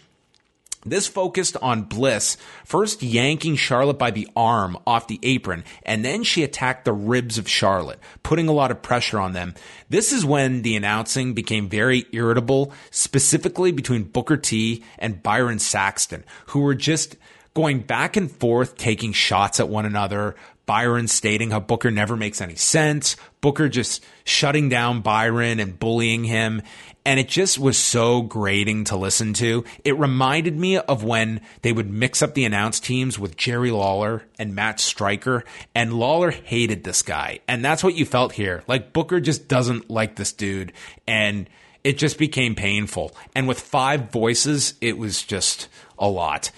This 0.85 1.07
focused 1.07 1.57
on 1.61 1.83
Bliss 1.83 2.37
first 2.65 3.01
yanking 3.01 3.55
Charlotte 3.55 3.97
by 3.99 4.11
the 4.11 4.27
arm 4.35 4.77
off 4.85 5.07
the 5.07 5.19
apron, 5.23 5.63
and 5.85 6.03
then 6.03 6.23
she 6.23 6.43
attacked 6.43 6.85
the 6.85 6.93
ribs 6.93 7.37
of 7.37 7.49
Charlotte, 7.49 7.99
putting 8.21 8.47
a 8.47 8.53
lot 8.53 8.71
of 8.71 8.81
pressure 8.81 9.19
on 9.19 9.33
them. 9.33 9.53
This 9.89 10.11
is 10.11 10.25
when 10.25 10.61
the 10.61 10.75
announcing 10.75 11.33
became 11.33 11.69
very 11.69 12.05
irritable, 12.11 12.73
specifically 12.91 13.71
between 13.71 14.03
Booker 14.03 14.37
T 14.37 14.83
and 14.99 15.23
Byron 15.23 15.59
Saxton, 15.59 16.23
who 16.47 16.61
were 16.61 16.75
just 16.75 17.15
going 17.53 17.79
back 17.79 18.17
and 18.17 18.31
forth, 18.31 18.77
taking 18.77 19.13
shots 19.13 19.59
at 19.59 19.69
one 19.69 19.85
another, 19.85 20.35
Byron 20.65 21.07
stating 21.07 21.51
how 21.51 21.59
Booker 21.59 21.91
never 21.91 22.15
makes 22.15 22.41
any 22.41 22.55
sense, 22.55 23.17
Booker 23.41 23.67
just 23.67 24.03
shutting 24.23 24.69
down 24.69 25.01
Byron 25.01 25.59
and 25.59 25.77
bullying 25.77 26.23
him. 26.23 26.61
And 27.05 27.19
it 27.19 27.27
just 27.27 27.59
was 27.59 27.77
so 27.77 28.21
grating 28.21 28.85
to 28.85 28.95
listen 28.95 29.33
to. 29.33 29.65
It 29.83 29.99
reminded 29.99 30.57
me 30.57 30.77
of 30.77 31.03
when 31.03 31.41
they 31.61 31.73
would 31.73 31.91
mix 31.91 32.21
up 32.21 32.33
the 32.33 32.45
announce 32.45 32.79
teams 32.79 33.19
with 33.19 33.35
Jerry 33.35 33.71
Lawler 33.71 34.23
and 34.39 34.55
Matt 34.55 34.79
Striker. 34.79 35.43
And 35.75 35.99
Lawler 35.99 36.31
hated 36.31 36.85
this 36.85 37.01
guy. 37.01 37.41
And 37.45 37.63
that's 37.63 37.83
what 37.83 37.95
you 37.95 38.05
felt 38.05 38.31
here. 38.31 38.63
Like 38.67 38.93
Booker 38.93 39.19
just 39.19 39.49
doesn't 39.49 39.89
like 39.89 40.15
this 40.15 40.31
dude. 40.31 40.71
And 41.05 41.49
it 41.83 41.97
just 41.97 42.17
became 42.17 42.55
painful. 42.55 43.13
And 43.35 43.49
with 43.49 43.59
five 43.59 44.09
voices, 44.09 44.75
it 44.79 44.97
was 44.97 45.23
just 45.23 45.67
a 45.99 46.07
lot. 46.07 46.51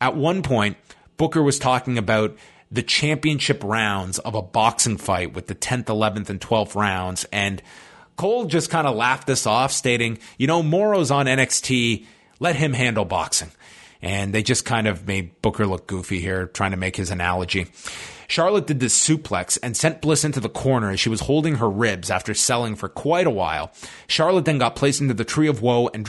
At 0.00 0.16
one 0.16 0.42
point, 0.42 0.76
Booker 1.16 1.44
was 1.44 1.60
talking 1.60 1.98
about 1.98 2.36
the 2.72 2.82
championship 2.82 3.62
rounds 3.62 4.18
of 4.20 4.34
a 4.34 4.42
boxing 4.42 4.96
fight 4.96 5.34
with 5.34 5.46
the 5.46 5.54
10th, 5.54 5.84
11th, 5.84 6.30
and 6.30 6.40
12th 6.40 6.74
rounds. 6.74 7.26
And 7.30 7.62
Cole 8.16 8.46
just 8.46 8.70
kind 8.70 8.86
of 8.86 8.96
laughed 8.96 9.26
this 9.26 9.46
off, 9.46 9.72
stating, 9.72 10.18
you 10.38 10.46
know, 10.46 10.62
Mauro's 10.62 11.10
on 11.10 11.26
NXT. 11.26 12.06
Let 12.40 12.56
him 12.56 12.72
handle 12.72 13.04
boxing. 13.04 13.50
And 14.00 14.34
they 14.34 14.42
just 14.42 14.64
kind 14.64 14.88
of 14.88 15.06
made 15.06 15.40
Booker 15.42 15.66
look 15.66 15.86
goofy 15.86 16.18
here, 16.18 16.46
trying 16.46 16.72
to 16.72 16.76
make 16.76 16.96
his 16.96 17.10
analogy. 17.10 17.66
Charlotte 18.26 18.66
did 18.66 18.80
this 18.80 18.98
suplex 18.98 19.58
and 19.62 19.76
sent 19.76 20.00
Bliss 20.00 20.24
into 20.24 20.40
the 20.40 20.48
corner 20.48 20.90
as 20.90 20.98
she 20.98 21.10
was 21.10 21.20
holding 21.20 21.56
her 21.56 21.68
ribs 21.68 22.10
after 22.10 22.32
selling 22.32 22.74
for 22.74 22.88
quite 22.88 23.26
a 23.26 23.30
while. 23.30 23.70
Charlotte 24.06 24.46
then 24.46 24.56
got 24.56 24.74
placed 24.74 25.02
into 25.02 25.12
the 25.12 25.24
Tree 25.24 25.48
of 25.48 25.60
Woe 25.60 25.88
and 25.92 26.04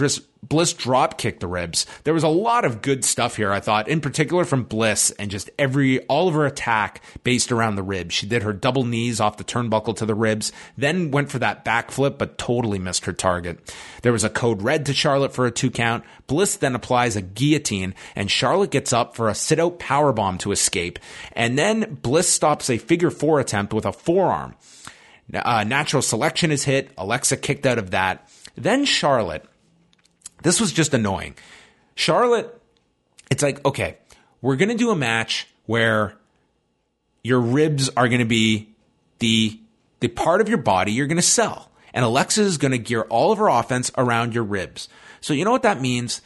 Bliss 0.50 0.74
drop 0.74 1.18
kicked 1.18 1.40
the 1.40 1.48
ribs. 1.48 1.86
There 2.04 2.14
was 2.14 2.24
a 2.24 2.28
lot 2.28 2.66
of 2.66 2.82
good 2.82 3.06
stuff 3.06 3.38
here, 3.38 3.52
I 3.52 3.62
thought, 3.62 3.88
in 3.88 4.02
particular 4.02 4.44
from 4.44 4.64
Bliss 4.64 5.12
and 5.12 5.32
just 5.32 5.50
every, 5.58 6.02
all 6.02 6.28
of 6.28 6.34
her 6.34 6.46
attack 6.46 7.02
based 7.24 7.52
around 7.52 7.76
the 7.76 7.84
ribs. 7.84 8.14
She 8.14 8.28
did 8.28 8.44
her 8.44 8.52
double 8.52 8.84
knees 8.84 9.22
off 9.22 9.38
the 9.38 9.46
turnbuckle 9.46 9.96
to 9.98 10.06
the 10.06 10.16
ribs, 10.16 10.52
then 10.78 11.12
went 11.12 11.32
for 11.32 11.40
that 11.40 11.64
backflip, 11.64 12.18
but 12.18 12.38
totally 12.38 12.78
missed 12.78 13.06
her 13.06 13.14
target. 13.14 13.74
There 14.02 14.12
was 14.12 14.26
a 14.26 14.30
code 14.30 14.62
red 14.62 14.86
to 14.88 14.94
Charlotte 14.94 15.34
for 15.34 15.46
a 15.46 15.52
two 15.52 15.72
count. 15.72 16.04
Bliss 16.28 16.58
then 16.58 16.76
applies 16.76 17.16
a 17.16 17.22
guillotine 17.22 17.96
and 18.16 18.30
Charlotte 18.30 18.72
gets 18.72 18.92
up 18.92 19.16
for 19.16 19.30
a 19.30 19.36
sit 19.36 19.60
out 19.60 19.80
powerbomb 19.80 20.40
to 20.40 20.52
escape. 20.52 21.00
And 21.32 21.58
then 21.58 22.00
Bliss 22.02 22.30
stops 22.30 22.70
a 22.70 22.78
figure 22.78 23.12
four 23.12 23.40
attempt 23.40 23.74
with 23.74 23.86
a 23.86 23.94
forearm. 23.94 24.56
Uh, 25.34 25.64
natural 25.64 26.02
selection 26.02 26.52
is 26.52 26.66
hit. 26.66 26.92
Alexa 26.98 27.38
kicked 27.38 27.66
out 27.66 27.78
of 27.78 27.92
that. 27.92 28.30
Then 28.56 28.86
Charlotte 28.86 29.46
this 30.44 30.60
was 30.60 30.72
just 30.72 30.94
annoying. 30.94 31.36
Charlotte, 31.96 32.62
it's 33.32 33.42
like, 33.42 33.64
okay, 33.66 33.98
we're 34.42 34.56
going 34.56 34.70
to 34.70 34.76
do 34.76 34.92
a 34.92 34.96
match 34.96 35.48
where 35.66 36.16
your 37.24 37.40
ribs 37.40 37.90
are 37.90 38.08
going 38.08 38.20
to 38.20 38.26
be 38.26 38.70
the 39.20 39.60
the 40.02 40.10
part 40.10 40.42
of 40.42 40.50
your 40.50 40.58
body 40.58 40.92
you're 40.92 41.08
going 41.08 41.16
to 41.16 41.22
sell. 41.22 41.72
And 41.94 42.04
Alexa 42.04 42.42
is 42.42 42.58
going 42.58 42.74
to 42.74 42.78
gear 42.78 43.04
all 43.04 43.32
of 43.32 43.38
her 43.38 43.48
offense 43.48 43.90
around 43.98 44.36
your 44.36 44.44
ribs. 44.44 44.90
So 45.22 45.34
you 45.34 45.46
know 45.46 45.52
what 45.52 45.64
that 45.64 45.80
means? 45.80 46.22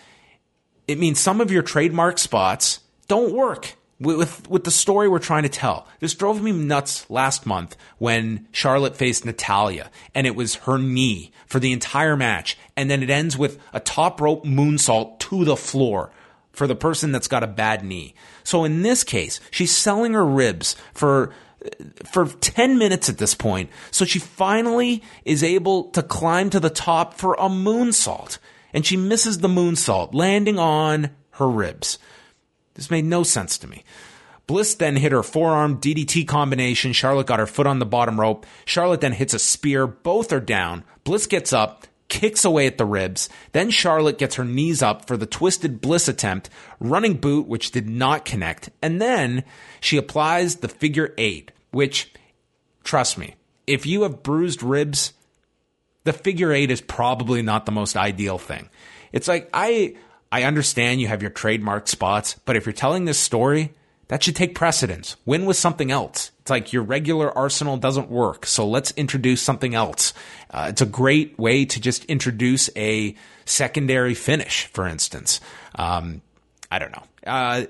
It 0.88 0.98
means 0.98 1.20
some 1.20 1.42
of 1.42 1.52
your 1.52 1.62
trademark 1.62 2.18
spots 2.18 2.80
don't 3.08 3.34
work 3.34 3.77
with, 4.00 4.50
with 4.50 4.64
the 4.64 4.72
story 4.72 5.08
we're 5.08 5.20
trying 5.20 5.44
to 5.44 5.50
tell. 5.50 5.88
This 6.00 6.14
drove 6.14 6.42
me 6.42 6.52
nuts 6.52 7.10
last 7.10 7.46
month 7.46 7.76
when 7.98 8.48
Charlotte 8.52 8.96
faced 8.96 9.26
Natalya 9.26 9.90
and 10.14 10.28
it 10.28 10.36
was 10.36 10.56
her 10.56 10.78
knee 10.78 11.32
for 11.48 11.60
the 11.60 11.72
entire 11.72 12.16
match. 12.16 12.58
And 12.76 12.92
then 12.92 13.02
it 13.02 13.10
ends 13.10 13.38
with 13.38 13.60
a 13.74 13.80
top 13.80 14.22
rope 14.22 14.46
moonsault 14.46 15.20
to 15.20 15.46
the 15.46 15.58
floor 15.58 16.12
for 16.52 16.68
the 16.68 16.76
person 16.76 17.12
that's 17.12 17.28
got 17.28 17.44
a 17.44 17.48
bad 17.48 17.84
knee. 17.84 18.14
So 18.44 18.64
in 18.64 18.82
this 18.82 19.04
case, 19.04 19.40
she's 19.52 19.76
selling 19.76 20.14
her 20.14 20.26
ribs 20.26 20.76
for 20.94 21.34
for 22.06 22.28
10 22.28 22.78
minutes 22.78 23.10
at 23.10 23.18
this 23.18 23.34
point. 23.34 23.70
So 23.92 24.06
she 24.06 24.20
finally 24.20 25.04
is 25.26 25.44
able 25.44 25.86
to 25.92 26.04
climb 26.04 26.50
to 26.52 26.60
the 26.60 26.70
top 26.70 27.16
for 27.16 27.34
a 27.34 27.50
moonsault. 27.50 28.38
And 28.74 28.86
she 28.86 28.96
misses 28.96 29.40
the 29.40 29.48
moonsault, 29.48 30.14
landing 30.14 30.60
on 30.60 31.10
her 31.32 31.50
ribs. 31.50 31.98
This 32.78 32.90
made 32.90 33.04
no 33.04 33.24
sense 33.24 33.58
to 33.58 33.68
me. 33.68 33.84
Bliss 34.48 34.76
then 34.76 34.96
hit 34.96 35.12
her 35.12 35.24
forearm 35.24 35.82
DDT 35.82 36.26
combination. 36.26 36.94
Charlotte 36.94 37.28
got 37.28 37.40
her 37.40 37.46
foot 37.46 37.68
on 37.68 37.80
the 37.80 37.86
bottom 37.86 38.20
rope. 38.20 38.46
Charlotte 38.64 39.02
then 39.02 39.12
hits 39.12 39.34
a 39.34 39.40
spear. 39.40 39.86
Both 39.86 40.32
are 40.32 40.40
down. 40.40 40.86
Bliss 41.04 41.28
gets 41.28 41.52
up, 41.52 41.86
kicks 42.08 42.46
away 42.46 42.66
at 42.66 42.78
the 42.78 42.86
ribs. 42.86 43.28
Then 43.52 43.70
Charlotte 43.70 44.18
gets 44.18 44.36
her 44.36 44.46
knees 44.46 44.82
up 44.82 45.06
for 45.06 45.18
the 45.18 45.26
twisted 45.26 45.82
Bliss 45.82 46.08
attempt, 46.08 46.50
running 46.80 47.16
boot, 47.16 47.46
which 47.46 47.72
did 47.72 47.90
not 47.90 48.24
connect. 48.24 48.70
And 48.82 49.02
then 49.02 49.44
she 49.82 49.98
applies 49.98 50.58
the 50.58 50.70
figure 50.70 51.14
eight, 51.18 51.52
which, 51.72 52.14
trust 52.86 53.18
me, 53.18 53.36
if 53.66 53.86
you 53.86 54.04
have 54.04 54.24
bruised 54.24 54.64
ribs, 54.64 55.12
the 56.06 56.14
figure 56.14 56.54
eight 56.54 56.72
is 56.72 56.80
probably 56.80 57.42
not 57.42 57.66
the 57.66 57.74
most 57.74 57.98
ideal 57.98 58.38
thing. 58.38 58.70
It's 59.12 59.28
like, 59.28 59.50
I, 59.54 59.96
I 60.32 60.44
understand 60.44 61.02
you 61.02 61.08
have 61.08 61.22
your 61.22 61.32
trademark 61.32 61.88
spots, 61.88 62.36
but 62.46 62.56
if 62.56 62.66
you're 62.66 62.74
telling 62.74 63.06
this 63.06 63.20
story, 63.20 63.74
that 64.10 64.24
should 64.24 64.36
take 64.36 64.56
precedence. 64.56 65.18
Win 65.26 65.46
with 65.46 65.58
something 65.58 65.92
else. 65.92 66.32
It's 66.42 66.50
like 66.50 66.72
your 66.72 66.84
regular 66.84 67.36
arsenal 67.38 67.78
doesn't 67.78 68.10
work, 68.10 68.46
so 68.46 68.68
let's 68.68 68.92
introduce 68.92 69.42
something 69.42 69.76
else. 69.76 70.14
Uh, 70.50 70.68
it's 70.70 70.82
a 70.82 70.86
great 70.86 71.38
way 71.38 71.66
to 71.66 71.80
just 71.80 72.06
introduce 72.06 72.70
a 72.76 73.16
secondary 73.46 74.14
finish, 74.14 74.66
for 74.68 74.88
instance. 74.88 75.42
Um, 75.76 76.22
I 76.72 76.80
don't 76.80 76.92
know. 76.92 77.04
Uh, 77.26 77.66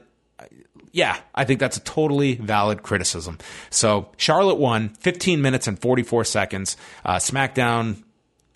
yeah, 0.92 1.18
I 1.36 1.44
think 1.44 1.60
that's 1.60 1.78
a 1.78 1.82
totally 1.82 2.36
valid 2.36 2.82
criticism. 2.82 3.38
So 3.70 4.10
Charlotte 4.18 4.56
won 4.56 4.90
15 4.90 5.42
minutes 5.42 5.68
and 5.68 5.78
44 5.78 6.24
seconds. 6.24 6.78
Uh, 7.06 7.18
SmackDown 7.18 8.04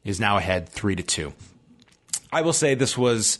is 0.03 0.19
now 0.19 0.37
ahead 0.37 0.69
three 0.69 0.95
to 0.95 1.03
two. 1.03 1.33
I 2.31 2.41
will 2.41 2.53
say 2.53 2.75
this 2.75 2.97
was 2.97 3.37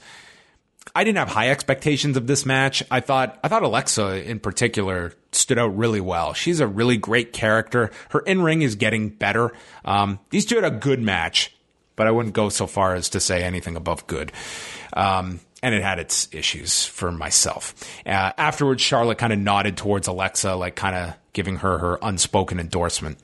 I 0.95 1.03
didn't 1.03 1.19
have 1.19 1.29
high 1.29 1.49
expectations 1.49 2.17
of 2.17 2.27
this 2.27 2.45
match. 2.45 2.83
I 2.91 2.99
thought 2.99 3.39
I 3.43 3.47
thought 3.47 3.63
Alexa 3.63 4.29
in 4.29 4.39
particular 4.39 5.13
stood 5.31 5.57
out 5.57 5.77
really 5.77 6.01
well. 6.01 6.33
She's 6.33 6.59
a 6.59 6.67
really 6.67 6.97
great 6.97 7.33
character. 7.33 7.91
Her 8.09 8.19
in 8.19 8.41
ring 8.41 8.61
is 8.61 8.75
getting 8.75 9.09
better. 9.09 9.53
Um, 9.85 10.19
these 10.31 10.45
two 10.45 10.55
had 10.55 10.65
a 10.65 10.71
good 10.71 11.01
match, 11.01 11.55
but 11.95 12.07
I 12.07 12.11
wouldn't 12.11 12.33
go 12.33 12.49
so 12.49 12.67
far 12.67 12.95
as 12.95 13.09
to 13.09 13.19
say 13.19 13.43
anything 13.43 13.75
above 13.75 14.07
good. 14.07 14.31
Um, 14.93 15.39
and 15.63 15.75
it 15.75 15.83
had 15.83 15.99
its 15.99 16.27
issues 16.31 16.85
for 16.85 17.11
myself. 17.11 17.75
Uh, 18.05 18.31
afterwards, 18.37 18.81
Charlotte 18.81 19.19
kind 19.19 19.31
of 19.31 19.39
nodded 19.39 19.77
towards 19.77 20.07
Alexa, 20.07 20.55
like 20.55 20.75
kind 20.75 20.95
of 20.95 21.13
giving 21.33 21.57
her 21.57 21.77
her 21.77 21.99
unspoken 22.01 22.59
endorsement. 22.59 23.17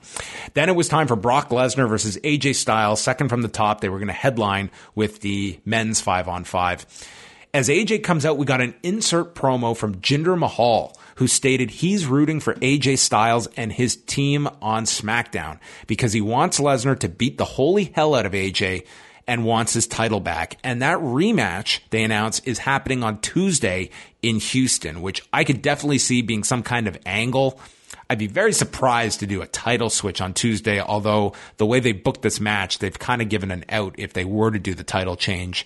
Then 0.53 0.69
it 0.69 0.75
was 0.75 0.87
time 0.87 1.07
for 1.07 1.15
Brock 1.15 1.49
Lesnar 1.49 1.89
versus 1.89 2.17
AJ 2.23 2.55
Styles, 2.55 3.01
second 3.01 3.29
from 3.29 3.41
the 3.41 3.47
top. 3.47 3.81
They 3.81 3.89
were 3.89 3.97
going 3.97 4.07
to 4.07 4.13
headline 4.13 4.69
with 4.95 5.21
the 5.21 5.59
men's 5.65 5.99
five 5.99 6.27
on 6.27 6.43
five. 6.43 6.85
As 7.57 7.69
AJ 7.69 8.03
comes 8.03 8.23
out, 8.23 8.37
we 8.37 8.45
got 8.45 8.61
an 8.61 8.75
insert 8.83 9.33
promo 9.33 9.75
from 9.75 9.95
Jinder 9.95 10.37
Mahal, 10.37 10.95
who 11.15 11.25
stated 11.25 11.71
he's 11.71 12.05
rooting 12.05 12.39
for 12.39 12.53
AJ 12.53 12.99
Styles 12.99 13.47
and 13.57 13.73
his 13.73 13.95
team 13.95 14.47
on 14.61 14.83
SmackDown 14.83 15.57
because 15.87 16.13
he 16.13 16.21
wants 16.21 16.59
Lesnar 16.59 16.99
to 16.99 17.09
beat 17.09 17.39
the 17.39 17.45
holy 17.45 17.85
hell 17.85 18.13
out 18.13 18.27
of 18.27 18.33
AJ 18.33 18.85
and 19.25 19.43
wants 19.43 19.73
his 19.73 19.87
title 19.87 20.19
back. 20.19 20.59
And 20.63 20.83
that 20.83 20.99
rematch, 20.99 21.79
they 21.89 22.03
announce, 22.03 22.41
is 22.41 22.59
happening 22.59 23.03
on 23.03 23.21
Tuesday 23.21 23.89
in 24.21 24.35
Houston, 24.35 25.01
which 25.01 25.27
I 25.33 25.43
could 25.43 25.63
definitely 25.63 25.97
see 25.97 26.21
being 26.21 26.43
some 26.43 26.61
kind 26.61 26.87
of 26.87 26.99
angle. 27.07 27.59
I'd 28.07 28.19
be 28.19 28.27
very 28.27 28.53
surprised 28.53 29.21
to 29.21 29.25
do 29.25 29.41
a 29.41 29.47
title 29.47 29.89
switch 29.89 30.21
on 30.21 30.35
Tuesday, 30.35 30.79
although 30.79 31.33
the 31.57 31.65
way 31.65 31.79
they 31.79 31.91
booked 31.91 32.21
this 32.21 32.39
match, 32.39 32.77
they've 32.77 32.99
kind 32.99 33.19
of 33.19 33.29
given 33.29 33.49
an 33.49 33.65
out 33.67 33.95
if 33.97 34.13
they 34.13 34.25
were 34.25 34.51
to 34.51 34.59
do 34.59 34.75
the 34.75 34.83
title 34.83 35.15
change 35.15 35.65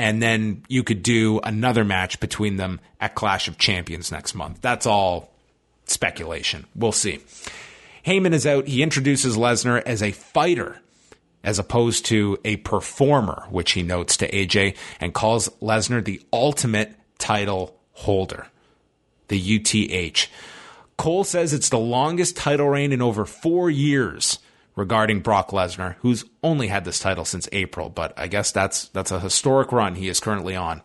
and 0.00 0.22
then 0.22 0.62
you 0.66 0.82
could 0.82 1.02
do 1.02 1.40
another 1.40 1.84
match 1.84 2.20
between 2.20 2.56
them 2.56 2.80
at 3.02 3.14
Clash 3.14 3.48
of 3.48 3.58
Champions 3.58 4.10
next 4.10 4.34
month. 4.34 4.62
That's 4.62 4.86
all 4.86 5.30
speculation. 5.84 6.64
We'll 6.74 6.92
see. 6.92 7.20
Heyman 8.06 8.32
is 8.32 8.46
out. 8.46 8.66
He 8.66 8.82
introduces 8.82 9.36
Lesnar 9.36 9.82
as 9.84 10.02
a 10.02 10.12
fighter 10.12 10.80
as 11.44 11.58
opposed 11.58 12.06
to 12.06 12.38
a 12.46 12.56
performer, 12.56 13.44
which 13.50 13.72
he 13.72 13.82
notes 13.82 14.16
to 14.16 14.30
AJ 14.30 14.74
and 15.00 15.12
calls 15.12 15.50
Lesnar 15.60 16.02
the 16.02 16.22
ultimate 16.32 16.94
title 17.18 17.76
holder, 17.92 18.46
the 19.28 19.38
UTH. 19.38 20.28
Cole 20.96 21.24
says 21.24 21.52
it's 21.52 21.68
the 21.68 21.78
longest 21.78 22.38
title 22.38 22.70
reign 22.70 22.92
in 22.92 23.02
over 23.02 23.26
four 23.26 23.68
years 23.68 24.38
regarding 24.80 25.20
Brock 25.20 25.50
Lesnar, 25.50 25.96
who's 26.00 26.24
only 26.42 26.68
had 26.68 26.86
this 26.86 26.98
title 26.98 27.26
since 27.26 27.48
April, 27.52 27.90
but 27.90 28.18
I 28.18 28.26
guess 28.26 28.50
that's 28.50 28.88
that's 28.88 29.12
a 29.12 29.20
historic 29.20 29.70
run 29.72 29.94
he 29.94 30.08
is 30.08 30.18
currently 30.20 30.56
on. 30.56 30.82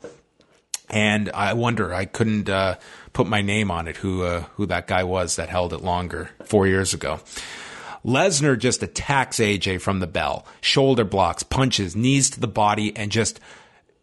And 0.89 1.31
I 1.31 1.53
wonder, 1.53 1.93
I 1.93 2.05
couldn't 2.05 2.47
uh, 2.47 2.75
put 3.13 3.25
my 3.25 3.41
name 3.41 3.71
on 3.71 3.87
it, 3.87 3.95
who 3.95 4.23
uh, 4.23 4.41
who 4.55 4.65
that 4.67 4.85
guy 4.85 5.03
was 5.05 5.37
that 5.37 5.49
held 5.49 5.73
it 5.73 5.79
longer 5.81 6.29
four 6.43 6.67
years 6.67 6.93
ago. 6.93 7.21
Lesnar 8.05 8.59
just 8.59 8.83
attacks 8.83 9.37
AJ 9.37 9.81
from 9.81 9.99
the 9.99 10.07
bell, 10.07 10.45
shoulder 10.61 11.05
blocks, 11.05 11.41
punches, 11.41 11.95
knees 11.95 12.29
to 12.31 12.39
the 12.39 12.47
body, 12.47 12.95
and 12.95 13.11
just 13.11 13.39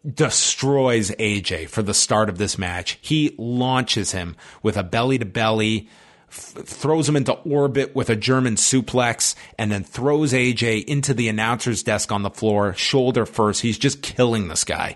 destroys 0.05 1.11
AJ 1.11 1.69
for 1.69 1.83
the 1.83 1.93
start 1.93 2.27
of 2.27 2.37
this 2.37 2.57
match. 2.57 2.97
He 2.99 3.33
launches 3.37 4.11
him 4.11 4.35
with 4.61 4.75
a 4.75 4.83
belly 4.83 5.19
to 5.19 5.25
belly 5.25 5.87
f- 6.33 6.65
throws 6.65 7.07
him 7.07 7.15
into 7.15 7.33
orbit 7.33 7.95
with 7.95 8.09
a 8.09 8.15
German 8.15 8.55
suplex, 8.55 9.35
and 9.57 9.71
then 9.71 9.83
throws 9.83 10.33
AJ 10.33 10.85
into 10.85 11.13
the 11.13 11.29
announcer's 11.29 11.83
desk 11.83 12.11
on 12.11 12.23
the 12.23 12.29
floor, 12.29 12.73
shoulder 12.73 13.25
first. 13.25 13.61
He's 13.61 13.77
just 13.77 14.01
killing 14.01 14.47
this 14.47 14.63
guy. 14.63 14.95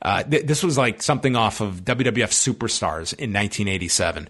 Uh, 0.00 0.22
th- 0.22 0.46
this 0.46 0.62
was 0.62 0.78
like 0.78 1.02
something 1.02 1.34
off 1.34 1.60
of 1.60 1.84
WWF 1.84 2.30
Superstars 2.30 3.12
in 3.12 3.32
1987. 3.32 4.28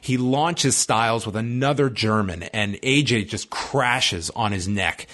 He 0.00 0.16
launches 0.16 0.76
Styles 0.76 1.26
with 1.26 1.36
another 1.36 1.90
German, 1.90 2.44
and 2.44 2.74
AJ 2.76 3.28
just 3.28 3.50
crashes 3.50 4.30
on 4.30 4.52
his 4.52 4.66
neck. 4.66 5.06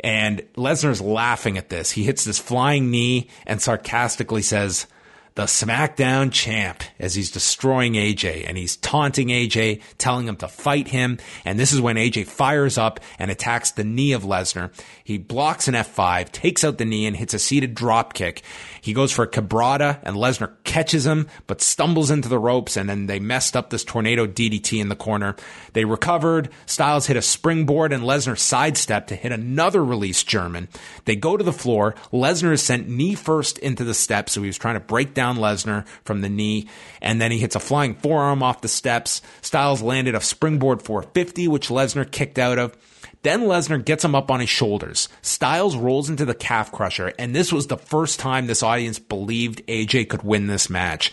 And 0.00 0.42
Lesnar's 0.54 1.00
laughing 1.00 1.58
at 1.58 1.68
this. 1.68 1.92
He 1.92 2.04
hits 2.04 2.24
this 2.24 2.38
flying 2.38 2.90
knee 2.90 3.28
and 3.46 3.60
sarcastically 3.60 4.42
says, 4.42 4.86
the 5.34 5.44
SmackDown 5.44 6.32
champ 6.32 6.82
as 6.98 7.14
he's 7.14 7.30
destroying 7.30 7.94
AJ 7.94 8.44
and 8.48 8.56
he's 8.56 8.76
taunting 8.76 9.28
AJ, 9.28 9.82
telling 9.98 10.26
him 10.26 10.36
to 10.36 10.48
fight 10.48 10.88
him. 10.88 11.18
And 11.44 11.58
this 11.58 11.72
is 11.72 11.80
when 11.80 11.96
AJ 11.96 12.26
fires 12.26 12.76
up 12.76 13.00
and 13.18 13.30
attacks 13.30 13.70
the 13.70 13.84
knee 13.84 14.12
of 14.12 14.24
Lesnar. 14.24 14.72
He 15.04 15.18
blocks 15.18 15.68
an 15.68 15.74
F5, 15.74 16.30
takes 16.32 16.64
out 16.64 16.78
the 16.78 16.84
knee 16.84 17.06
and 17.06 17.16
hits 17.16 17.34
a 17.34 17.38
seated 17.38 17.74
drop 17.74 18.14
kick. 18.14 18.42
He 18.80 18.92
goes 18.92 19.12
for 19.12 19.22
a 19.22 19.30
cabrada 19.30 20.00
and 20.02 20.16
Lesnar 20.16 20.52
catches 20.64 21.06
him, 21.06 21.28
but 21.46 21.60
stumbles 21.60 22.10
into 22.10 22.28
the 22.28 22.38
ropes 22.38 22.76
and 22.76 22.88
then 22.88 23.06
they 23.06 23.20
messed 23.20 23.56
up 23.56 23.70
this 23.70 23.84
tornado 23.84 24.26
DDT 24.26 24.80
in 24.80 24.88
the 24.88 24.96
corner. 24.96 25.36
They 25.72 25.84
recovered. 25.84 26.48
Styles 26.66 27.06
hit 27.06 27.16
a 27.16 27.22
springboard 27.22 27.92
and 27.92 28.02
Lesnar 28.02 28.38
sidestepped 28.38 29.08
to 29.08 29.16
hit 29.16 29.32
another 29.32 29.84
release 29.84 30.22
German. 30.22 30.68
They 31.04 31.16
go 31.16 31.36
to 31.36 31.44
the 31.44 31.52
floor. 31.52 31.94
Lesnar 32.12 32.52
is 32.52 32.62
sent 32.62 32.88
knee 32.88 33.14
first 33.14 33.58
into 33.58 33.84
the 33.84 33.94
steps. 33.94 34.32
So 34.32 34.40
he 34.40 34.46
was 34.46 34.58
trying 34.58 34.74
to 34.74 34.80
break 34.80 35.14
down 35.14 35.27
Lesnar 35.36 35.86
from 36.04 36.20
the 36.20 36.28
knee. 36.28 36.68
And 37.00 37.20
then 37.20 37.30
he 37.30 37.38
hits 37.38 37.54
a 37.54 37.60
flying 37.60 37.94
forearm 37.94 38.42
off 38.42 38.62
the 38.62 38.68
steps. 38.68 39.22
Styles 39.42 39.82
landed 39.82 40.14
a 40.14 40.20
springboard 40.20 40.82
450, 40.82 41.48
which 41.48 41.68
Lesnar 41.68 42.10
kicked 42.10 42.38
out 42.38 42.58
of. 42.58 42.76
Then 43.22 43.42
Lesnar 43.42 43.84
gets 43.84 44.04
him 44.04 44.14
up 44.14 44.30
on 44.30 44.40
his 44.40 44.48
shoulders. 44.48 45.08
Styles 45.22 45.76
rolls 45.76 46.08
into 46.08 46.24
the 46.24 46.34
calf 46.34 46.70
crusher, 46.70 47.12
and 47.18 47.34
this 47.34 47.52
was 47.52 47.66
the 47.66 47.76
first 47.76 48.20
time 48.20 48.46
this 48.46 48.62
audience 48.62 48.98
believed 48.98 49.66
AJ 49.66 50.08
could 50.08 50.22
win 50.22 50.46
this 50.46 50.70
match. 50.70 51.12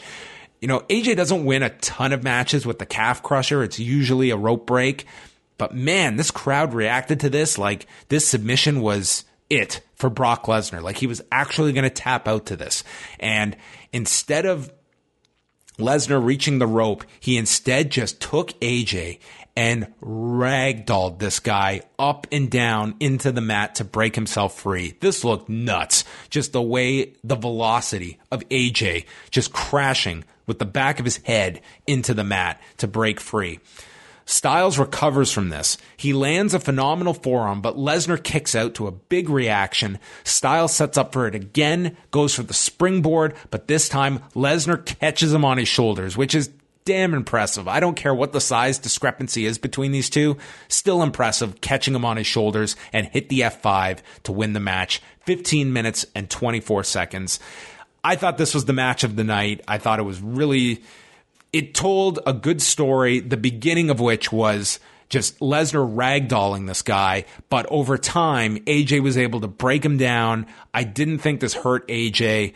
You 0.61 0.68
know, 0.68 0.82
AJ 0.82 1.16
doesn't 1.16 1.45
win 1.45 1.63
a 1.63 1.70
ton 1.70 2.13
of 2.13 2.24
matches 2.24 2.66
with 2.66 2.80
the 2.80 2.86
calf 2.86 3.24
crusher. 3.24 3.63
It's 3.63 3.80
usually 3.80 4.30
a 4.30 4.38
rope 4.38 4.66
break. 4.66 5.05
But 5.57 5.74
man, 5.74 6.16
this 6.16 6.32
crowd 6.32 6.74
reacted 6.74 7.22
to 7.22 7.30
this 7.30 7.57
like 7.57 7.88
this 8.09 8.28
submission 8.28 8.82
was 8.82 9.26
it 9.49 9.82
for 9.95 10.09
Brock 10.09 10.45
Lesnar. 10.45 10.82
Like 10.82 10.97
he 10.97 11.07
was 11.07 11.22
actually 11.32 11.74
going 11.74 11.84
to 11.84 11.89
tap 11.89 12.28
out 12.28 12.47
to 12.47 12.55
this. 12.55 12.84
And 13.20 13.55
instead 13.95 14.45
of 14.45 14.73
Lesnar 15.79 16.23
reaching 16.23 16.59
the 16.59 16.67
rope, 16.67 17.05
he 17.21 17.37
instead 17.37 17.89
just 17.89 18.19
took 18.19 18.51
AJ 18.59 19.19
and 19.55 19.87
ragdolled 20.01 21.19
this 21.19 21.39
guy 21.39 21.81
up 21.97 22.27
and 22.29 22.51
down 22.51 22.95
into 22.99 23.31
the 23.31 23.39
mat 23.39 23.75
to 23.75 23.85
break 23.85 24.15
himself 24.15 24.59
free. 24.59 24.97
This 24.99 25.23
looked 25.23 25.47
nuts. 25.47 26.03
Just 26.29 26.51
the 26.51 26.61
way 26.61 27.13
the 27.23 27.37
velocity 27.37 28.19
of 28.31 28.47
AJ 28.49 29.05
just 29.31 29.53
crashing 29.53 30.25
with 30.45 30.59
the 30.59 30.65
back 30.65 30.99
of 30.99 31.05
his 31.05 31.17
head 31.17 31.61
into 31.87 32.13
the 32.13 32.25
mat 32.25 32.61
to 32.77 32.87
break 32.87 33.21
free. 33.21 33.59
Styles 34.26 34.80
recovers 34.80 35.32
from 35.32 35.49
this. 35.49 35.78
He 35.97 36.11
lands 36.11 36.53
a 36.53 36.59
phenomenal 36.59 37.13
forearm, 37.13 37.61
but 37.61 37.78
Lesnar 37.78 38.21
kicks 38.21 38.55
out 38.55 38.73
to 38.76 38.88
a 38.88 38.91
big 38.91 39.30
reaction. 39.30 39.99
Styles 40.23 40.73
sets 40.73 40.97
up 40.97 41.13
for 41.13 41.28
it 41.28 41.36
again, 41.36 41.95
goes 42.09 42.34
for 42.34 42.43
the 42.43 42.53
springboard, 42.53 43.36
but 43.51 43.67
this 43.67 43.88
time 43.88 44.19
Lesnar 44.34 44.84
catches 44.84 45.32
him 45.32 45.45
on 45.45 45.59
his 45.59 45.67
shoulders, 45.67 46.17
which 46.17 46.34
is 46.34 46.49
damn 46.86 47.13
impressive. 47.13 47.67
I 47.67 47.80
don't 47.80 47.95
care 47.95 48.13
what 48.13 48.32
the 48.32 48.41
size 48.41 48.78
discrepancy 48.80 49.45
is 49.45 49.57
between 49.57 49.91
these 49.91 50.09
two. 50.09 50.38
Still 50.67 51.01
impressive 51.01 51.61
catching 51.61 51.95
him 51.95 52.05
on 52.05 52.17
his 52.17 52.28
shoulders 52.28 52.76
and 52.93 53.07
hit 53.07 53.30
the 53.30 53.41
F5 53.41 53.99
to 54.23 54.32
win 54.32 54.53
the 54.53 54.59
match. 54.59 55.01
15 55.26 55.73
minutes 55.73 56.05
and 56.13 56.30
24 56.30 56.84
seconds. 56.84 57.39
I 58.03 58.15
thought 58.15 58.38
this 58.38 58.53
was 58.53 58.65
the 58.65 58.73
match 58.73 59.03
of 59.03 59.15
the 59.15 59.23
night. 59.23 59.61
I 59.67 59.80
thought 59.80 59.99
it 59.99 60.03
was 60.03 60.21
really 60.21 60.84
it 61.56 61.74
told 61.74 62.20
a 62.28 62.34
good 62.34 62.62
story, 62.62 63.22
the 63.22 63.38
beginning 63.38 63.89
of 63.89 64.01
which 64.01 64.30
was 64.30 64.78
just 65.08 65.39
Lesnar 65.39 65.95
ragdolling 65.95 66.68
this 66.68 66.82
guy, 66.82 67.24
but 67.47 67.66
over 67.68 67.97
time, 67.97 68.58
AJ 68.66 69.01
was 69.01 69.18
able 69.18 69.39
to 69.39 69.47
break 69.47 69.86
him 69.86 69.97
down. 69.97 70.47
I 70.74 70.84
didn't 70.84 71.20
think 71.20 71.39
this 71.39 71.53
hurt 71.53 71.88
AJ. 71.88 72.56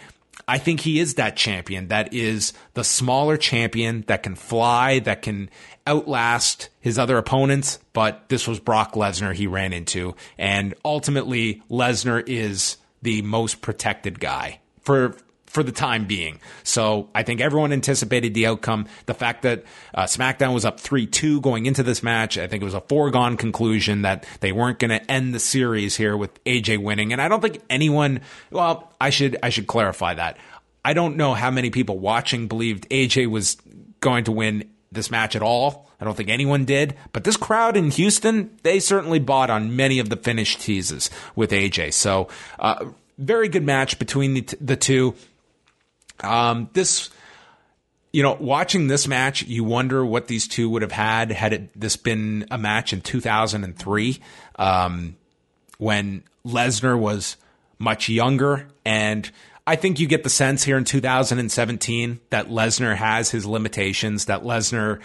I 0.50 0.58
think 0.58 0.82
he 0.82 1.00
is 1.00 1.14
that 1.14 1.38
champion 1.38 1.88
that 1.88 2.14
is 2.14 2.52
the 2.74 2.84
smaller 2.84 3.38
champion 3.38 4.04
that 4.08 4.22
can 4.22 4.36
fly, 4.36 5.00
that 5.00 5.22
can 5.22 5.50
outlast 5.88 6.68
his 6.82 7.00
other 7.00 7.18
opponents. 7.18 7.80
But 7.94 8.28
this 8.28 8.50
was 8.50 8.60
Brock 8.60 8.96
Lesnar 8.96 9.34
he 9.34 9.48
ran 9.48 9.72
into. 9.72 10.14
And 10.38 10.74
ultimately, 10.84 11.64
Lesnar 11.70 12.22
is 12.28 12.76
the 13.02 13.22
most 13.22 13.62
protected 13.62 14.20
guy 14.20 14.60
for 14.82 15.16
for 15.50 15.64
the 15.64 15.72
time 15.72 16.06
being. 16.06 16.40
So 16.64 17.10
I 17.14 17.24
think 17.24 17.42
everyone 17.42 17.74
anticipated 17.74 18.34
the 18.36 18.46
outcome. 18.46 18.86
The 19.08 19.16
fact 19.16 19.42
that 19.42 19.66
uh, 19.94 20.04
SmackDown 20.04 20.54
was 20.54 20.64
up 20.64 20.80
3 20.80 21.08
2 21.08 21.42
going 21.42 21.66
into 21.66 21.84
this 21.84 22.02
match, 22.04 22.38
I 22.38 22.48
think 22.48 22.62
it 22.62 22.66
was 22.66 22.76
a 22.76 22.82
foregone 22.82 23.36
conclusion 23.36 24.04
that 24.04 24.26
they 24.40 24.52
weren't 24.52 24.80
going 24.80 24.92
to 24.92 25.12
end 25.12 25.34
the 25.34 25.40
series 25.40 25.98
here 25.98 26.16
with 26.16 26.42
AJ 26.46 26.82
winning. 26.84 27.12
And 27.12 27.22
I 27.22 27.28
don't 27.28 27.42
think 27.42 27.62
anyone, 27.70 28.22
well, 28.52 28.94
I 29.02 29.10
should, 29.10 29.38
I 29.42 29.50
should 29.50 29.68
clarify 29.68 30.14
that. 30.14 30.38
I 30.86 30.94
don't 30.94 31.18
know 31.18 31.34
how 31.34 31.52
many 31.52 31.72
people 31.72 31.98
watching 31.98 32.48
believed 32.48 32.88
AJ 32.90 33.30
was 33.30 33.58
going 34.00 34.26
to 34.26 34.32
win 34.32 34.70
this 34.92 35.12
match 35.12 35.36
at 35.36 35.42
all. 35.42 35.90
I 36.00 36.06
don't 36.06 36.16
think 36.16 36.30
anyone 36.30 36.64
did, 36.64 36.96
but 37.12 37.26
this 37.26 37.36
crowd 37.36 37.76
in 37.76 37.92
Houston, 37.92 38.58
they 38.64 38.80
certainly 38.80 39.20
bought 39.20 39.50
on 39.50 39.76
many 39.76 40.00
of 40.00 40.10
the 40.10 40.16
finish 40.16 40.56
teases 40.56 41.10
with 41.36 41.52
AJ. 41.52 41.94
So, 41.94 42.30
uh, 42.58 42.86
very 43.20 43.50
good 43.50 43.66
match 43.66 44.00
between 44.00 44.34
the, 44.34 44.42
t- 44.44 44.58
the 44.62 44.78
two. 44.78 45.14
Um, 46.24 46.70
this, 46.74 47.10
you 48.12 48.24
know, 48.24 48.38
watching 48.40 48.88
this 48.88 49.08
match, 49.08 49.44
you 49.44 49.64
wonder 49.64 50.06
what 50.06 50.28
these 50.28 50.48
two 50.48 50.70
would 50.70 50.82
have 50.82 50.92
had 50.92 51.32
had 51.32 51.54
it 51.54 51.80
this 51.80 51.96
been 51.96 52.46
a 52.52 52.58
match 52.58 52.94
in 52.94 53.02
2003, 53.02 54.20
um, 54.58 55.16
when 55.78 56.24
Lesnar 56.46 56.98
was 56.98 57.38
much 57.78 58.10
younger. 58.10 58.68
And 58.86 59.30
I 59.66 59.76
think 59.76 60.00
you 60.00 60.08
get 60.08 60.24
the 60.24 60.30
sense 60.30 60.64
here 60.64 60.78
in 60.78 60.84
2017 60.84 62.20
that 62.30 62.50
Lesnar 62.50 62.96
has 62.96 63.32
his 63.32 63.46
limitations, 63.46 64.26
that 64.26 64.44
Lesnar 64.44 65.00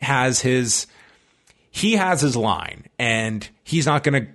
has 0.00 0.40
his, 0.40 0.86
he 1.70 1.94
has 1.94 2.20
his 2.20 2.36
line 2.36 2.84
and 2.98 3.48
he's 3.64 3.86
not 3.86 4.02
going 4.02 4.26
to 4.26 4.30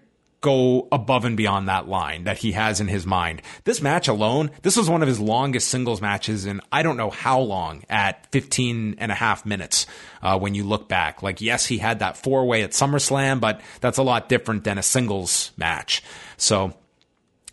go 0.45 0.87
above 0.91 1.25
and 1.25 1.35
beyond 1.35 1.67
that 1.67 1.87
line 1.87 2.25
that 2.25 2.37
he 2.37 2.51
has 2.51 2.79
in 2.79 2.87
his 2.87 3.03
mind. 3.03 3.41
This 3.63 3.81
match 3.81 4.07
alone, 4.07 4.51
this 4.61 4.77
was 4.77 4.87
one 4.87 5.01
of 5.01 5.07
his 5.07 5.19
longest 5.19 5.69
singles 5.69 6.01
matches 6.01 6.45
in 6.45 6.61
I 6.71 6.83
don't 6.83 6.97
know 6.97 7.09
how 7.09 7.39
long 7.39 7.83
at 7.89 8.31
15 8.31 8.97
and 8.99 9.11
a 9.11 9.15
half 9.15 9.43
minutes 9.43 9.87
uh, 10.21 10.37
when 10.37 10.53
you 10.53 10.63
look 10.63 10.87
back. 10.87 11.23
Like, 11.23 11.41
yes, 11.41 11.65
he 11.65 11.79
had 11.79 11.97
that 11.99 12.15
four 12.15 12.45
way 12.45 12.61
at 12.61 12.71
SummerSlam, 12.71 13.39
but 13.39 13.59
that's 13.81 13.97
a 13.97 14.03
lot 14.03 14.29
different 14.29 14.65
than 14.65 14.77
a 14.77 14.83
singles 14.83 15.51
match. 15.57 16.03
So, 16.37 16.75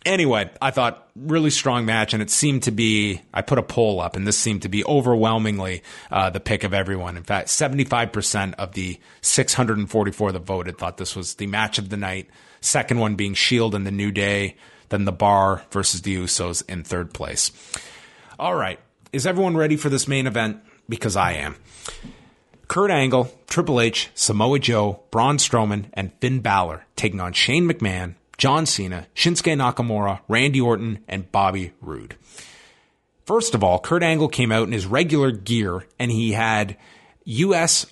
anyway, 0.05 0.51
I 0.61 0.71
thought 0.71 1.09
really 1.17 1.49
strong 1.49 1.87
match, 1.87 2.13
and 2.13 2.23
it 2.23 2.29
seemed 2.29 2.65
to 2.65 2.73
be. 2.73 3.23
I 3.33 3.41
put 3.41 3.57
a 3.57 3.63
poll 3.63 4.01
up, 4.01 4.17
and 4.17 4.27
this 4.27 4.39
seemed 4.39 4.63
to 4.63 4.69
be 4.69 4.85
overwhelmingly 4.85 5.83
uh, 6.11 6.29
the 6.29 6.41
pick 6.41 6.63
of 6.63 6.75
everyone. 6.75 7.17
In 7.17 7.23
fact, 7.23 7.49
seventy 7.49 7.85
five 7.85 8.13
percent 8.13 8.55
of 8.59 8.73
the 8.73 9.01
six 9.23 9.55
hundred 9.55 9.79
and 9.79 9.91
forty 9.91 10.13
four 10.13 10.31
that 10.31 10.41
voted 10.41 10.77
thought 10.77 10.99
this 10.99 11.17
was 11.17 11.37
the 11.37 11.47
match 11.47 11.79
of 11.79 11.89
the 11.89 11.97
night. 11.97 12.29
Second 12.63 12.99
one 12.99 13.17
being 13.17 13.35
Shield 13.35 13.75
and 13.75 13.87
the 13.87 13.91
New 13.91 14.11
Day, 14.11 14.57
then 14.89 15.05
the 15.05 15.13
Bar 15.13 15.65
versus 15.71 16.03
the 16.03 16.17
Usos 16.17 16.63
in 16.69 16.85
third 16.85 17.13
place. 17.13 17.53
All 18.39 18.55
right, 18.55 18.81
is 19.13 19.27
everyone 19.27 19.57
ready 19.57 19.77
for 19.77 19.91
this 19.91 20.09
main 20.09 20.27
event? 20.27 20.61
Because 20.89 21.17
I 21.17 21.33
am. 21.33 21.57
Kurt 22.69 22.91
Angle, 22.91 23.31
Triple 23.49 23.81
H, 23.81 24.11
Samoa 24.15 24.59
Joe, 24.59 25.03
Braun 25.11 25.37
Strowman, 25.37 25.87
and 25.93 26.13
Finn 26.21 26.41
Balor 26.41 26.87
taking 26.97 27.21
on 27.21 27.35
Shane 27.35 27.69
McMahon, 27.69 28.15
John 28.39 28.65
Cena, 28.65 29.07
Shinsuke 29.15 29.55
Nakamura, 29.57 30.21
Randy 30.29 30.61
Orton, 30.61 31.01
and 31.07 31.31
Bobby 31.31 31.73
Roode. 31.81 32.17
First 33.27 33.55
of 33.55 33.63
all, 33.63 33.79
Kurt 33.79 34.03
Angle 34.03 34.29
came 34.29 34.51
out 34.51 34.67
in 34.67 34.73
his 34.73 34.87
regular 34.87 35.31
gear 35.31 35.87
and 35.99 36.11
he 36.11 36.33
had 36.33 36.77
US 37.25 37.87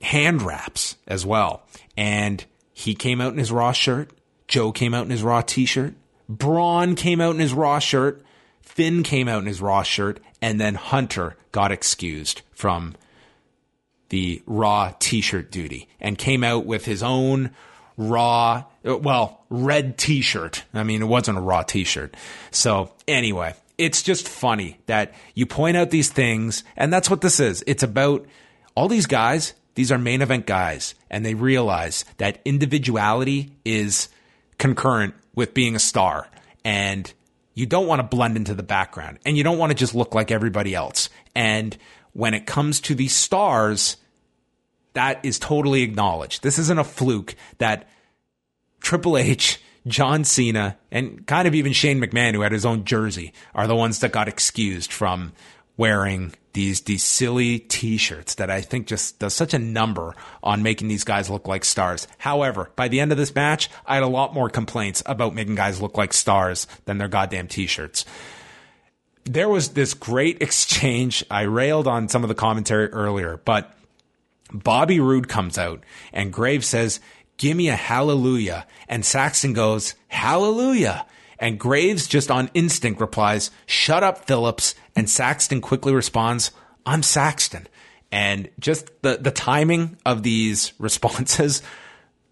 hand 0.00 0.42
wraps 0.42 0.96
as 1.06 1.26
well. 1.26 1.62
And 1.96 2.44
he 2.82 2.94
came 2.94 3.20
out 3.20 3.32
in 3.32 3.38
his 3.38 3.52
Raw 3.52 3.72
shirt. 3.72 4.10
Joe 4.48 4.72
came 4.72 4.92
out 4.92 5.04
in 5.04 5.10
his 5.10 5.22
Raw 5.22 5.40
t 5.40 5.66
shirt. 5.66 5.94
Braun 6.28 6.96
came 6.96 7.20
out 7.20 7.34
in 7.34 7.40
his 7.40 7.52
Raw 7.52 7.78
shirt. 7.78 8.22
Finn 8.60 9.02
came 9.04 9.28
out 9.28 9.40
in 9.40 9.46
his 9.46 9.60
Raw 9.60 9.82
shirt. 9.82 10.18
And 10.40 10.60
then 10.60 10.74
Hunter 10.74 11.36
got 11.52 11.70
excused 11.70 12.42
from 12.52 12.94
the 14.08 14.42
Raw 14.46 14.92
t 14.98 15.20
shirt 15.20 15.52
duty 15.52 15.88
and 16.00 16.18
came 16.18 16.42
out 16.42 16.66
with 16.66 16.84
his 16.84 17.02
own 17.02 17.50
Raw, 17.96 18.64
well, 18.82 19.44
red 19.48 19.96
t 19.96 20.20
shirt. 20.20 20.64
I 20.74 20.82
mean, 20.82 21.02
it 21.02 21.06
wasn't 21.06 21.38
a 21.38 21.42
Raw 21.42 21.62
t 21.62 21.84
shirt. 21.84 22.16
So, 22.50 22.90
anyway, 23.06 23.54
it's 23.78 24.02
just 24.02 24.28
funny 24.28 24.78
that 24.86 25.14
you 25.34 25.46
point 25.46 25.76
out 25.76 25.90
these 25.90 26.10
things, 26.10 26.64
and 26.76 26.92
that's 26.92 27.08
what 27.08 27.20
this 27.20 27.38
is. 27.38 27.62
It's 27.66 27.82
about 27.82 28.26
all 28.74 28.88
these 28.88 29.06
guys 29.06 29.54
These 29.74 29.90
are 29.90 29.98
main 29.98 30.22
event 30.22 30.46
guys, 30.46 30.94
and 31.10 31.24
they 31.24 31.34
realize 31.34 32.04
that 32.18 32.40
individuality 32.44 33.52
is 33.64 34.08
concurrent 34.58 35.14
with 35.34 35.54
being 35.54 35.74
a 35.74 35.80
star. 35.80 36.28
And 36.64 37.12
you 37.54 37.66
don't 37.66 37.86
want 37.86 38.00
to 38.00 38.16
blend 38.16 38.36
into 38.36 38.54
the 38.54 38.62
background, 38.62 39.18
and 39.24 39.36
you 39.36 39.44
don't 39.44 39.58
want 39.58 39.70
to 39.70 39.76
just 39.76 39.94
look 39.94 40.14
like 40.14 40.30
everybody 40.30 40.74
else. 40.74 41.08
And 41.34 41.76
when 42.12 42.34
it 42.34 42.46
comes 42.46 42.80
to 42.82 42.94
these 42.94 43.14
stars, 43.14 43.96
that 44.92 45.24
is 45.24 45.38
totally 45.38 45.82
acknowledged. 45.82 46.42
This 46.42 46.58
isn't 46.58 46.78
a 46.78 46.84
fluke 46.84 47.34
that 47.58 47.88
Triple 48.80 49.16
H, 49.16 49.60
John 49.86 50.24
Cena, 50.24 50.76
and 50.90 51.26
kind 51.26 51.48
of 51.48 51.54
even 51.54 51.72
Shane 51.72 52.00
McMahon, 52.00 52.34
who 52.34 52.42
had 52.42 52.52
his 52.52 52.66
own 52.66 52.84
jersey, 52.84 53.32
are 53.54 53.66
the 53.66 53.76
ones 53.76 54.00
that 54.00 54.12
got 54.12 54.28
excused 54.28 54.92
from 54.92 55.32
wearing 55.76 56.32
these 56.52 56.82
these 56.82 57.02
silly 57.02 57.58
t-shirts 57.58 58.34
that 58.36 58.50
I 58.50 58.60
think 58.60 58.86
just 58.86 59.18
does 59.18 59.34
such 59.34 59.54
a 59.54 59.58
number 59.58 60.14
on 60.42 60.62
making 60.62 60.88
these 60.88 61.04
guys 61.04 61.30
look 61.30 61.48
like 61.48 61.64
stars. 61.64 62.06
However, 62.18 62.70
by 62.76 62.88
the 62.88 63.00
end 63.00 63.12
of 63.12 63.18
this 63.18 63.34
match, 63.34 63.70
I 63.86 63.94
had 63.94 64.02
a 64.02 64.08
lot 64.08 64.34
more 64.34 64.50
complaints 64.50 65.02
about 65.06 65.34
making 65.34 65.54
guys 65.54 65.80
look 65.80 65.96
like 65.96 66.12
stars 66.12 66.66
than 66.84 66.98
their 66.98 67.08
goddamn 67.08 67.48
t-shirts. 67.48 68.04
There 69.24 69.48
was 69.48 69.70
this 69.70 69.94
great 69.94 70.42
exchange. 70.42 71.24
I 71.30 71.42
railed 71.42 71.86
on 71.86 72.08
some 72.08 72.22
of 72.22 72.28
the 72.28 72.34
commentary 72.34 72.88
earlier, 72.88 73.40
but 73.44 73.74
Bobby 74.52 75.00
Roode 75.00 75.28
comes 75.28 75.56
out 75.56 75.82
and 76.12 76.32
Graves 76.32 76.66
says, 76.66 77.00
"Give 77.38 77.56
me 77.56 77.68
a 77.68 77.76
hallelujah." 77.76 78.66
And 78.88 79.04
Saxton 79.04 79.54
goes, 79.54 79.94
"Hallelujah." 80.08 81.06
And 81.42 81.58
Graves 81.58 82.06
just 82.06 82.30
on 82.30 82.50
instinct 82.54 83.00
replies, 83.00 83.50
Shut 83.66 84.04
up, 84.04 84.26
Phillips. 84.26 84.76
And 84.94 85.10
Saxton 85.10 85.60
quickly 85.60 85.92
responds, 85.92 86.52
I'm 86.86 87.02
Saxton. 87.02 87.66
And 88.12 88.48
just 88.60 89.02
the, 89.02 89.18
the 89.20 89.32
timing 89.32 89.98
of 90.06 90.22
these 90.22 90.72
responses, 90.78 91.60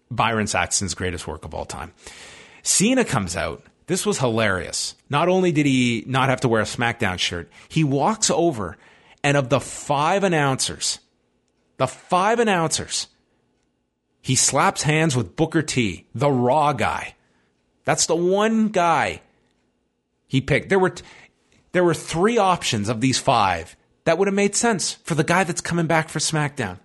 Byron 0.09 0.47
Saxton's 0.47 0.95
greatest 0.95 1.27
work 1.27 1.43
of 1.43 1.53
all 1.53 1.65
time. 1.65 1.91
Cena 2.63 3.03
comes 3.03 3.35
out. 3.35 3.61
This 3.87 4.05
was 4.05 4.19
hilarious. 4.19 4.95
Not 5.09 5.27
only 5.27 5.51
did 5.51 5.65
he 5.65 6.05
not 6.07 6.29
have 6.29 6.41
to 6.41 6.47
wear 6.47 6.61
a 6.61 6.65
SmackDown 6.65 7.19
shirt, 7.19 7.51
he 7.67 7.83
walks 7.83 8.29
over 8.29 8.77
and 9.25 9.35
of 9.35 9.49
the 9.49 9.59
five 9.59 10.23
announcers, 10.23 10.99
the 11.75 11.87
five 11.87 12.39
announcers, 12.39 13.07
he 14.21 14.35
slaps 14.35 14.83
hands 14.83 15.17
with 15.17 15.35
Booker 15.35 15.61
T, 15.61 16.07
the 16.15 16.31
Raw 16.31 16.71
guy. 16.71 17.15
That's 17.85 18.05
the 18.05 18.15
one 18.15 18.69
guy 18.69 19.21
he 20.27 20.41
picked. 20.41 20.69
There 20.69 20.79
were 20.79 20.93
there 21.71 21.83
were 21.83 21.93
three 21.93 22.37
options 22.37 22.89
of 22.89 23.01
these 23.01 23.19
five 23.19 23.75
that 24.03 24.17
would 24.17 24.27
have 24.27 24.35
made 24.35 24.55
sense 24.55 24.93
for 25.03 25.15
the 25.15 25.23
guy 25.23 25.43
that's 25.43 25.61
coming 25.61 25.87
back 25.87 26.09
for 26.09 26.19
SmackDown. 26.19 26.79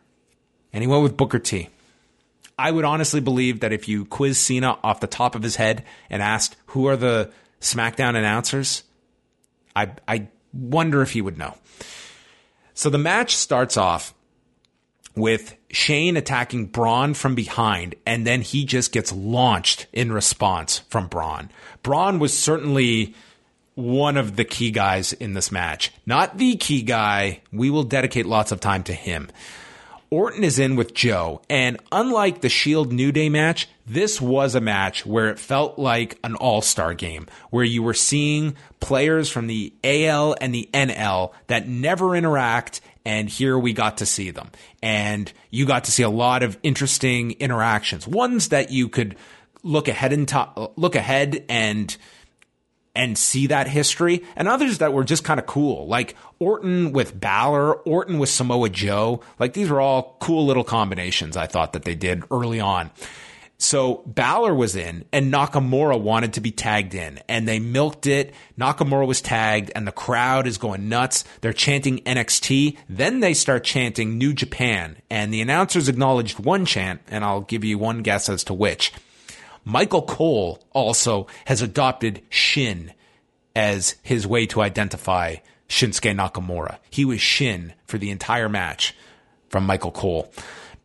And 0.72 0.82
he 0.82 0.88
went 0.88 1.02
with 1.02 1.16
Booker 1.16 1.38
T. 1.38 1.68
I 2.58 2.70
would 2.70 2.84
honestly 2.84 3.20
believe 3.20 3.60
that 3.60 3.72
if 3.72 3.88
you 3.88 4.04
quiz 4.04 4.38
Cena 4.38 4.78
off 4.82 5.00
the 5.00 5.06
top 5.06 5.34
of 5.34 5.42
his 5.42 5.56
head 5.56 5.84
and 6.08 6.22
asked 6.22 6.56
who 6.66 6.86
are 6.86 6.96
the 6.96 7.30
SmackDown 7.60 8.16
announcers, 8.16 8.82
I 9.74 9.90
I 10.08 10.28
wonder 10.52 11.02
if 11.02 11.12
he 11.12 11.20
would 11.20 11.38
know. 11.38 11.54
So 12.74 12.90
the 12.90 12.98
match 12.98 13.36
starts 13.36 13.76
off 13.76 14.14
with 15.14 15.56
Shane 15.76 16.16
attacking 16.16 16.68
Braun 16.68 17.12
from 17.12 17.34
behind, 17.34 17.96
and 18.06 18.26
then 18.26 18.40
he 18.40 18.64
just 18.64 18.92
gets 18.92 19.12
launched 19.12 19.86
in 19.92 20.10
response 20.10 20.78
from 20.88 21.06
Braun. 21.06 21.50
Braun 21.82 22.18
was 22.18 22.36
certainly 22.36 23.14
one 23.74 24.16
of 24.16 24.36
the 24.36 24.46
key 24.46 24.70
guys 24.70 25.12
in 25.12 25.34
this 25.34 25.52
match. 25.52 25.92
Not 26.06 26.38
the 26.38 26.56
key 26.56 26.80
guy. 26.80 27.42
We 27.52 27.68
will 27.68 27.82
dedicate 27.82 28.24
lots 28.24 28.52
of 28.52 28.60
time 28.60 28.84
to 28.84 28.94
him. 28.94 29.28
Orton 30.08 30.44
is 30.44 30.58
in 30.58 30.76
with 30.76 30.94
Joe, 30.94 31.42
and 31.50 31.78
unlike 31.92 32.40
the 32.40 32.48
Shield 32.48 32.90
New 32.90 33.12
Day 33.12 33.28
match, 33.28 33.68
this 33.86 34.18
was 34.18 34.54
a 34.54 34.62
match 34.62 35.04
where 35.04 35.28
it 35.28 35.38
felt 35.38 35.78
like 35.78 36.18
an 36.24 36.36
all 36.36 36.62
star 36.62 36.94
game, 36.94 37.26
where 37.50 37.64
you 37.64 37.82
were 37.82 37.92
seeing 37.92 38.56
players 38.80 39.28
from 39.28 39.46
the 39.46 39.74
AL 39.84 40.36
and 40.40 40.54
the 40.54 40.70
NL 40.72 41.32
that 41.48 41.68
never 41.68 42.16
interact 42.16 42.80
and 43.06 43.28
here 43.28 43.56
we 43.56 43.72
got 43.72 43.98
to 43.98 44.06
see 44.06 44.32
them. 44.32 44.50
And 44.82 45.32
you 45.50 45.64
got 45.64 45.84
to 45.84 45.92
see 45.92 46.02
a 46.02 46.10
lot 46.10 46.42
of 46.42 46.58
interesting 46.64 47.32
interactions, 47.38 48.06
ones 48.06 48.48
that 48.48 48.72
you 48.72 48.88
could 48.88 49.14
look 49.62 49.86
ahead 49.86 50.12
and 50.12 50.26
to- 50.28 50.70
look 50.76 50.96
ahead 50.96 51.44
and 51.48 51.96
and 52.96 53.16
see 53.18 53.46
that 53.48 53.68
history, 53.68 54.24
and 54.36 54.48
others 54.48 54.78
that 54.78 54.92
were 54.92 55.04
just 55.04 55.22
kind 55.22 55.38
of 55.38 55.44
cool, 55.44 55.86
like 55.86 56.16
Orton 56.38 56.92
with 56.92 57.20
Balor, 57.20 57.74
Orton 57.74 58.18
with 58.18 58.30
Samoa 58.30 58.70
Joe. 58.70 59.20
Like 59.38 59.52
these 59.52 59.68
were 59.70 59.80
all 59.80 60.16
cool 60.18 60.46
little 60.46 60.64
combinations 60.64 61.36
I 61.36 61.46
thought 61.46 61.74
that 61.74 61.84
they 61.84 61.94
did 61.94 62.24
early 62.30 62.58
on. 62.58 62.90
So 63.58 64.02
Balor 64.06 64.54
was 64.54 64.76
in 64.76 65.06
and 65.12 65.32
Nakamura 65.32 65.98
wanted 66.00 66.34
to 66.34 66.40
be 66.40 66.50
tagged 66.50 66.94
in 66.94 67.20
and 67.26 67.48
they 67.48 67.58
milked 67.58 68.06
it. 68.06 68.34
Nakamura 68.58 69.06
was 69.06 69.22
tagged 69.22 69.70
and 69.74 69.86
the 69.86 69.92
crowd 69.92 70.46
is 70.46 70.58
going 70.58 70.88
nuts. 70.88 71.24
They're 71.40 71.54
chanting 71.54 72.00
NXT. 72.00 72.76
Then 72.88 73.20
they 73.20 73.32
start 73.32 73.64
chanting 73.64 74.18
New 74.18 74.34
Japan 74.34 74.96
and 75.08 75.32
the 75.32 75.40
announcers 75.40 75.88
acknowledged 75.88 76.38
one 76.38 76.66
chant 76.66 77.00
and 77.08 77.24
I'll 77.24 77.40
give 77.40 77.64
you 77.64 77.78
one 77.78 78.02
guess 78.02 78.28
as 78.28 78.44
to 78.44 78.54
which. 78.54 78.92
Michael 79.64 80.02
Cole 80.02 80.62
also 80.72 81.26
has 81.46 81.62
adopted 81.62 82.22
Shin 82.28 82.92
as 83.54 83.96
his 84.02 84.26
way 84.26 84.46
to 84.46 84.60
identify 84.60 85.36
Shinsuke 85.68 86.14
Nakamura. 86.14 86.76
He 86.90 87.04
was 87.04 87.20
Shin 87.20 87.72
for 87.86 87.96
the 87.96 88.10
entire 88.10 88.48
match 88.48 88.94
from 89.48 89.64
Michael 89.64 89.90
Cole. 89.90 90.30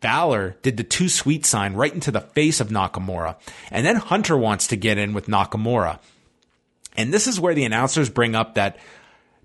Balor 0.02 0.56
did 0.60 0.76
the 0.76 0.84
too 0.84 1.08
sweet 1.08 1.46
sign 1.46 1.72
right 1.72 1.94
into 1.94 2.10
the 2.10 2.20
face 2.20 2.60
of 2.60 2.68
Nakamura. 2.68 3.36
And 3.70 3.86
then 3.86 3.96
Hunter 3.96 4.36
wants 4.36 4.66
to 4.66 4.76
get 4.76 4.98
in 4.98 5.14
with 5.14 5.26
Nakamura. 5.26 6.00
And 6.96 7.14
this 7.14 7.26
is 7.26 7.40
where 7.40 7.54
the 7.54 7.64
announcers 7.64 8.10
bring 8.10 8.34
up 8.34 8.54
that 8.54 8.78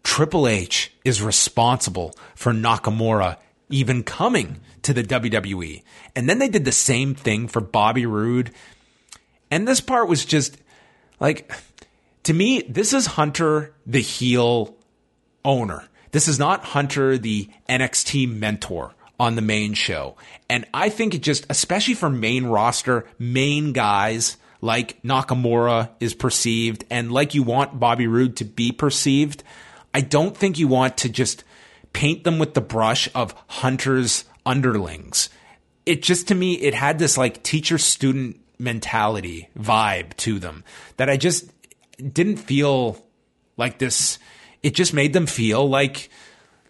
Triple 0.03 0.47
H 0.47 0.91
is 1.05 1.21
responsible 1.21 2.13
for 2.35 2.51
Nakamura 2.51 3.37
even 3.69 4.03
coming 4.03 4.59
to 4.81 4.93
the 4.93 5.03
WWE. 5.03 5.83
And 6.15 6.29
then 6.29 6.39
they 6.39 6.49
did 6.49 6.65
the 6.65 6.71
same 6.71 7.15
thing 7.15 7.47
for 7.47 7.61
Bobby 7.61 8.05
Roode. 8.05 8.51
And 9.51 9.67
this 9.67 9.81
part 9.81 10.09
was 10.09 10.25
just 10.25 10.57
like, 11.19 11.51
to 12.23 12.33
me, 12.33 12.61
this 12.63 12.93
is 12.93 13.05
Hunter, 13.05 13.73
the 13.85 14.01
heel 14.01 14.75
owner. 15.45 15.87
This 16.11 16.27
is 16.27 16.39
not 16.39 16.63
Hunter, 16.63 17.17
the 17.17 17.49
NXT 17.69 18.33
mentor 18.33 18.93
on 19.19 19.35
the 19.35 19.41
main 19.41 19.73
show. 19.73 20.15
And 20.49 20.65
I 20.73 20.89
think 20.89 21.15
it 21.15 21.23
just, 21.23 21.45
especially 21.49 21.95
for 21.95 22.09
main 22.09 22.45
roster, 22.45 23.05
main 23.17 23.73
guys 23.73 24.37
like 24.61 25.01
Nakamura 25.03 25.89
is 25.99 26.13
perceived 26.13 26.85
and 26.89 27.11
like 27.11 27.35
you 27.35 27.43
want 27.43 27.79
Bobby 27.79 28.07
Roode 28.07 28.37
to 28.37 28.45
be 28.45 28.71
perceived, 28.71 29.43
I 29.93 30.01
don't 30.01 30.35
think 30.35 30.59
you 30.59 30.67
want 30.67 30.97
to 30.97 31.09
just 31.09 31.43
paint 31.93 32.23
them 32.23 32.39
with 32.39 32.53
the 32.53 32.61
brush 32.61 33.09
of 33.15 33.33
Hunter's 33.47 34.25
underlings. 34.45 35.29
It 35.85 36.03
just, 36.03 36.27
to 36.27 36.35
me, 36.35 36.55
it 36.55 36.73
had 36.73 36.99
this 36.99 37.17
like 37.17 37.43
teacher 37.43 37.77
student 37.77 38.39
mentality 38.59 39.49
vibe 39.57 40.15
to 40.17 40.39
them 40.39 40.63
that 40.97 41.09
I 41.09 41.17
just 41.17 41.49
didn't 41.97 42.37
feel 42.37 43.03
like 43.55 43.79
this. 43.79 44.19
It 44.61 44.75
just 44.75 44.93
made 44.93 45.13
them 45.13 45.25
feel 45.25 45.67
like, 45.67 46.09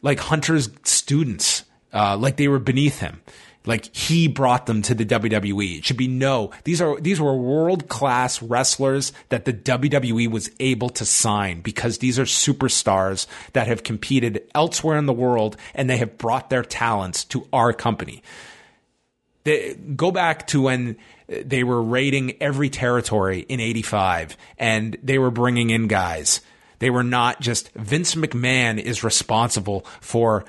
like 0.01 0.19
Hunter's 0.19 0.69
students 0.83 1.63
uh, 1.93 2.17
like 2.17 2.37
they 2.37 2.47
were 2.47 2.59
beneath 2.59 2.99
him. 2.99 3.21
Like 3.67 3.93
he 3.93 4.29
brought 4.29 4.65
them 4.65 4.81
to 4.83 4.95
the 4.95 5.05
WWE. 5.05 5.79
It 5.79 5.85
should 5.85 5.97
be 5.97 6.07
no. 6.07 6.51
These 6.63 6.81
are 6.81 6.99
these 7.01 7.19
were 7.19 7.35
world 7.35 7.89
class 7.89 8.41
wrestlers 8.41 9.11
that 9.27 9.43
the 9.43 9.51
WWE 9.51 10.31
was 10.31 10.49
able 10.59 10.89
to 10.91 11.05
sign 11.05 11.59
because 11.59 11.97
these 11.97 12.17
are 12.17 12.23
superstars 12.23 13.27
that 13.51 13.67
have 13.67 13.83
competed 13.83 14.49
elsewhere 14.55 14.97
in 14.97 15.05
the 15.05 15.13
world 15.13 15.57
and 15.75 15.89
they 15.89 15.97
have 15.97 16.17
brought 16.17 16.49
their 16.49 16.63
talents 16.63 17.25
to 17.25 17.45
our 17.51 17.73
company. 17.73 18.23
They, 19.43 19.75
go 19.75 20.11
back 20.11 20.47
to 20.47 20.61
when 20.61 20.95
they 21.27 21.65
were 21.65 21.81
raiding 21.81 22.41
every 22.41 22.69
territory 22.69 23.39
in 23.39 23.59
85 23.59 24.37
and 24.57 24.97
they 25.03 25.19
were 25.19 25.31
bringing 25.31 25.71
in 25.71 25.87
guys. 25.87 26.39
They 26.79 26.89
were 26.89 27.03
not 27.03 27.41
just 27.41 27.73
Vince 27.73 28.15
McMahon 28.15 28.79
is 28.79 29.03
responsible 29.03 29.85
for 29.99 30.45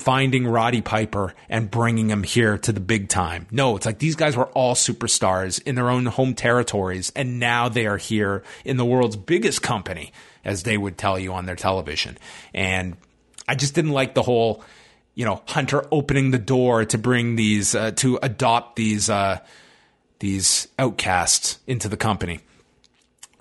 finding 0.00 0.46
Roddy 0.46 0.80
Piper 0.80 1.34
and 1.48 1.70
bringing 1.70 2.08
him 2.08 2.22
here 2.22 2.56
to 2.58 2.72
the 2.72 2.80
big 2.80 3.08
time. 3.08 3.46
No, 3.50 3.76
it's 3.76 3.86
like 3.86 3.98
these 3.98 4.16
guys 4.16 4.36
were 4.36 4.48
all 4.48 4.74
superstars 4.74 5.62
in 5.62 5.74
their 5.74 5.90
own 5.90 6.06
home 6.06 6.34
territories, 6.34 7.12
and 7.14 7.38
now 7.38 7.68
they 7.68 7.86
are 7.86 7.98
here 7.98 8.42
in 8.64 8.76
the 8.78 8.84
world's 8.84 9.16
biggest 9.16 9.62
company, 9.62 10.12
as 10.44 10.62
they 10.62 10.76
would 10.76 10.96
tell 10.96 11.18
you 11.18 11.32
on 11.34 11.46
their 11.46 11.56
television. 11.56 12.16
And 12.54 12.96
I 13.46 13.54
just 13.54 13.74
didn't 13.74 13.92
like 13.92 14.14
the 14.14 14.22
whole, 14.22 14.64
you 15.14 15.24
know, 15.24 15.42
Hunter 15.46 15.86
opening 15.92 16.30
the 16.30 16.38
door 16.38 16.84
to 16.86 16.98
bring 16.98 17.36
these, 17.36 17.74
uh, 17.74 17.90
to 17.92 18.18
adopt 18.22 18.76
these, 18.76 19.10
uh, 19.10 19.40
these 20.20 20.68
outcasts 20.78 21.58
into 21.66 21.88
the 21.88 21.96
company. 21.96 22.40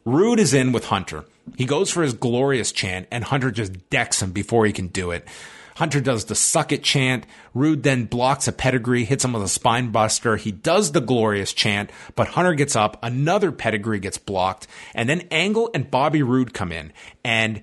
Roode 0.04 0.40
is 0.40 0.54
in 0.54 0.72
with 0.72 0.86
Hunter. 0.86 1.26
He 1.58 1.66
goes 1.66 1.90
for 1.90 2.04
his 2.04 2.14
glorious 2.14 2.72
chant, 2.72 3.08
and 3.12 3.24
Hunter 3.24 3.50
just 3.50 3.90
decks 3.90 4.22
him 4.22 4.32
before 4.32 4.66
he 4.66 4.74
can 4.74 4.88
do 4.88 5.12
it. 5.12 5.28
Hunter 5.80 6.02
does 6.02 6.26
the 6.26 6.36
suck 6.36 6.74
it 6.74 6.84
chant. 6.84 7.26
Roode 7.54 7.84
then 7.84 8.04
blocks 8.04 8.50
a 8.50 8.52
pedigree, 8.52 9.06
hits 9.06 9.24
him 9.24 9.32
with 9.32 9.44
a 9.44 9.48
spine 9.48 9.92
buster. 9.92 10.36
He 10.36 10.52
does 10.52 10.92
the 10.92 11.00
glorious 11.00 11.54
chant, 11.54 11.90
but 12.16 12.28
Hunter 12.28 12.54
gets 12.54 12.76
up. 12.76 13.00
Another 13.02 13.54
pedigree 13.54 14.02
gets 14.02 14.18
blocked. 14.18 14.68
And 14.94 15.08
then 15.08 15.22
Angle 15.32 15.70
and 15.74 15.90
Bobby 15.90 16.22
Roode 16.22 16.54
come 16.54 16.74
in. 16.74 16.92
And 17.24 17.62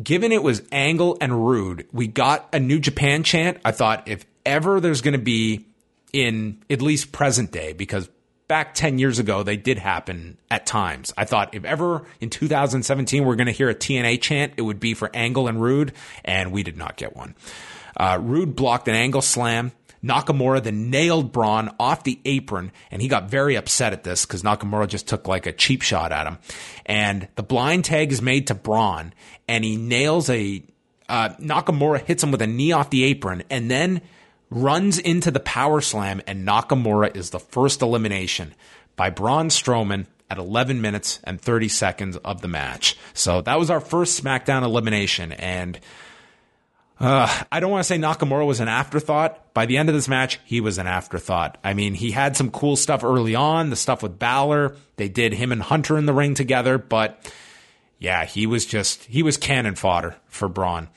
given 0.00 0.30
it 0.30 0.44
was 0.44 0.62
Angle 0.70 1.18
and 1.20 1.44
Roode, 1.44 1.88
we 1.90 2.06
got 2.06 2.48
a 2.52 2.60
New 2.60 2.78
Japan 2.78 3.24
chant. 3.24 3.58
I 3.64 3.72
thought 3.72 4.06
if 4.06 4.24
ever 4.46 4.78
there's 4.78 5.00
going 5.00 5.14
to 5.14 5.18
be 5.18 5.66
in 6.12 6.62
at 6.70 6.80
least 6.80 7.10
present 7.10 7.50
day, 7.50 7.72
because 7.72 8.08
back 8.50 8.74
10 8.74 8.98
years 8.98 9.20
ago, 9.20 9.44
they 9.44 9.56
did 9.56 9.78
happen 9.78 10.36
at 10.50 10.66
times. 10.66 11.14
I 11.16 11.24
thought 11.24 11.54
if 11.54 11.64
ever 11.64 12.04
in 12.20 12.30
2017 12.30 13.24
we're 13.24 13.36
going 13.36 13.46
to 13.46 13.52
hear 13.52 13.70
a 13.70 13.76
TNA 13.76 14.20
chant, 14.20 14.54
it 14.56 14.62
would 14.62 14.80
be 14.80 14.92
for 14.94 15.08
Angle 15.14 15.46
and 15.46 15.62
Roode, 15.62 15.92
and 16.24 16.50
we 16.50 16.64
did 16.64 16.76
not 16.76 16.96
get 16.96 17.14
one. 17.14 17.36
Uh, 17.96 18.18
Roode 18.20 18.56
blocked 18.56 18.88
an 18.88 18.96
angle 18.96 19.22
slam. 19.22 19.70
Nakamura 20.02 20.60
then 20.60 20.90
nailed 20.90 21.30
Braun 21.30 21.70
off 21.78 22.02
the 22.02 22.18
apron, 22.24 22.72
and 22.90 23.00
he 23.00 23.06
got 23.06 23.30
very 23.30 23.54
upset 23.54 23.92
at 23.92 24.02
this 24.02 24.26
because 24.26 24.42
Nakamura 24.42 24.88
just 24.88 25.06
took 25.06 25.28
like 25.28 25.46
a 25.46 25.52
cheap 25.52 25.82
shot 25.82 26.10
at 26.10 26.26
him. 26.26 26.38
And 26.86 27.28
the 27.36 27.44
blind 27.44 27.84
tag 27.84 28.10
is 28.10 28.20
made 28.20 28.48
to 28.48 28.56
Braun, 28.56 29.14
and 29.46 29.62
he 29.62 29.76
nails 29.76 30.28
a 30.28 30.64
uh, 31.08 31.28
Nakamura 31.40 32.04
hits 32.04 32.24
him 32.24 32.32
with 32.32 32.42
a 32.42 32.48
knee 32.48 32.72
off 32.72 32.90
the 32.90 33.04
apron, 33.04 33.44
and 33.48 33.70
then 33.70 34.00
runs 34.50 34.98
into 34.98 35.30
the 35.30 35.40
power 35.40 35.80
slam, 35.80 36.20
and 36.26 36.46
Nakamura 36.46 37.16
is 37.16 37.30
the 37.30 37.40
first 37.40 37.82
elimination 37.82 38.54
by 38.96 39.10
Braun 39.10 39.48
Strowman 39.48 40.06
at 40.28 40.38
11 40.38 40.80
minutes 40.80 41.20
and 41.24 41.40
30 41.40 41.68
seconds 41.68 42.16
of 42.18 42.40
the 42.40 42.48
match. 42.48 42.96
So 43.14 43.40
that 43.42 43.58
was 43.58 43.70
our 43.70 43.80
first 43.80 44.22
SmackDown 44.22 44.62
elimination, 44.62 45.32
and 45.32 45.78
uh, 47.00 47.44
I 47.50 47.60
don't 47.60 47.70
want 47.70 47.80
to 47.80 47.88
say 47.88 47.96
Nakamura 47.96 48.46
was 48.46 48.60
an 48.60 48.68
afterthought. 48.68 49.54
By 49.54 49.64
the 49.64 49.78
end 49.78 49.88
of 49.88 49.94
this 49.94 50.06
match, 50.08 50.38
he 50.44 50.60
was 50.60 50.76
an 50.76 50.86
afterthought. 50.86 51.56
I 51.64 51.72
mean, 51.72 51.94
he 51.94 52.10
had 52.10 52.36
some 52.36 52.50
cool 52.50 52.76
stuff 52.76 53.02
early 53.02 53.34
on, 53.34 53.70
the 53.70 53.76
stuff 53.76 54.02
with 54.02 54.18
Balor. 54.18 54.76
They 54.96 55.08
did 55.08 55.32
him 55.32 55.50
and 55.50 55.62
Hunter 55.62 55.96
in 55.96 56.04
the 56.04 56.12
ring 56.12 56.34
together, 56.34 56.76
but 56.76 57.32
yeah, 57.98 58.26
he 58.26 58.46
was 58.46 58.66
just, 58.66 59.04
he 59.04 59.22
was 59.22 59.38
cannon 59.38 59.76
fodder 59.76 60.16
for 60.26 60.46
Braun. 60.46 60.88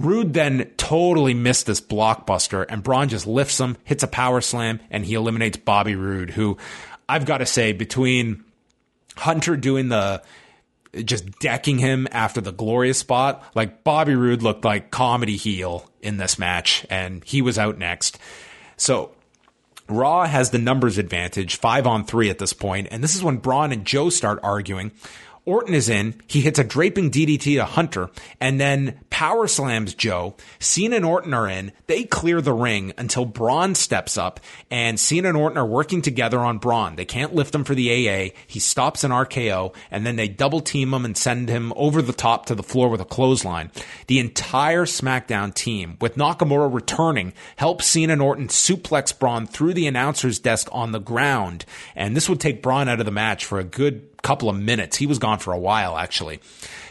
Roode 0.00 0.32
then 0.32 0.70
totally 0.78 1.34
missed 1.34 1.66
this 1.66 1.80
blockbuster, 1.80 2.64
and 2.66 2.82
Braun 2.82 3.10
just 3.10 3.26
lifts 3.26 3.60
him, 3.60 3.76
hits 3.84 4.02
a 4.02 4.08
power 4.08 4.40
slam, 4.40 4.80
and 4.90 5.04
he 5.04 5.12
eliminates 5.12 5.58
Bobby 5.58 5.94
Roode, 5.94 6.30
who 6.30 6.56
I've 7.06 7.26
got 7.26 7.38
to 7.38 7.46
say, 7.46 7.72
between 7.72 8.42
Hunter 9.16 9.58
doing 9.58 9.88
the 9.88 10.22
just 11.04 11.38
decking 11.38 11.78
him 11.78 12.08
after 12.12 12.40
the 12.40 12.50
glorious 12.50 12.98
spot. 12.98 13.44
Like 13.54 13.84
Bobby 13.84 14.14
Roode 14.14 14.42
looked 14.42 14.64
like 14.64 14.90
comedy 14.90 15.36
heel 15.36 15.88
in 16.00 16.16
this 16.16 16.38
match, 16.38 16.86
and 16.88 17.22
he 17.24 17.42
was 17.42 17.58
out 17.58 17.76
next. 17.76 18.18
So 18.78 19.12
Raw 19.86 20.24
has 20.24 20.48
the 20.48 20.58
numbers 20.58 20.96
advantage, 20.96 21.56
five 21.56 21.86
on 21.86 22.06
three 22.06 22.30
at 22.30 22.38
this 22.38 22.54
point, 22.54 22.88
and 22.90 23.04
this 23.04 23.14
is 23.14 23.22
when 23.22 23.36
Braun 23.36 23.70
and 23.70 23.84
Joe 23.84 24.08
start 24.08 24.40
arguing. 24.42 24.92
Orton 25.50 25.74
is 25.74 25.88
in. 25.88 26.14
He 26.28 26.40
hits 26.40 26.60
a 26.60 26.64
draping 26.64 27.10
DDT 27.10 27.56
to 27.56 27.64
Hunter 27.64 28.08
and 28.40 28.60
then 28.60 29.00
power 29.10 29.48
slams 29.48 29.94
Joe. 29.94 30.36
Cena 30.60 30.96
and 30.96 31.04
Orton 31.04 31.34
are 31.34 31.48
in. 31.48 31.72
They 31.88 32.04
clear 32.04 32.40
the 32.40 32.52
ring 32.52 32.92
until 32.96 33.24
Braun 33.24 33.74
steps 33.74 34.16
up 34.16 34.38
and 34.70 34.98
Cena 34.98 35.28
and 35.28 35.36
Orton 35.36 35.58
are 35.58 35.66
working 35.66 36.02
together 36.02 36.38
on 36.38 36.58
Braun. 36.58 36.94
They 36.94 37.04
can't 37.04 37.34
lift 37.34 37.52
him 37.52 37.64
for 37.64 37.74
the 37.74 37.90
AA. 37.90 38.34
He 38.46 38.60
stops 38.60 39.02
an 39.02 39.10
RKO 39.10 39.74
and 39.90 40.06
then 40.06 40.14
they 40.14 40.28
double 40.28 40.60
team 40.60 40.94
him 40.94 41.04
and 41.04 41.18
send 41.18 41.48
him 41.48 41.72
over 41.74 42.00
the 42.00 42.12
top 42.12 42.46
to 42.46 42.54
the 42.54 42.62
floor 42.62 42.88
with 42.88 43.00
a 43.00 43.04
clothesline. 43.04 43.72
The 44.06 44.20
entire 44.20 44.86
SmackDown 44.86 45.52
team, 45.52 45.96
with 46.00 46.14
Nakamura 46.14 46.72
returning, 46.72 47.32
helps 47.56 47.86
Cena 47.86 48.12
and 48.12 48.22
Orton 48.22 48.48
suplex 48.48 49.18
Braun 49.18 49.46
through 49.46 49.74
the 49.74 49.88
announcer's 49.88 50.38
desk 50.38 50.68
on 50.70 50.92
the 50.92 51.00
ground. 51.00 51.64
And 51.96 52.16
this 52.16 52.28
would 52.28 52.40
take 52.40 52.62
Braun 52.62 52.88
out 52.88 53.00
of 53.00 53.06
the 53.06 53.10
match 53.10 53.44
for 53.44 53.58
a 53.58 53.64
good 53.64 54.09
couple 54.22 54.48
of 54.48 54.56
minutes. 54.56 54.96
He 54.96 55.06
was 55.06 55.18
gone 55.18 55.38
for 55.38 55.52
a 55.52 55.58
while, 55.58 55.96
actually. 55.96 56.40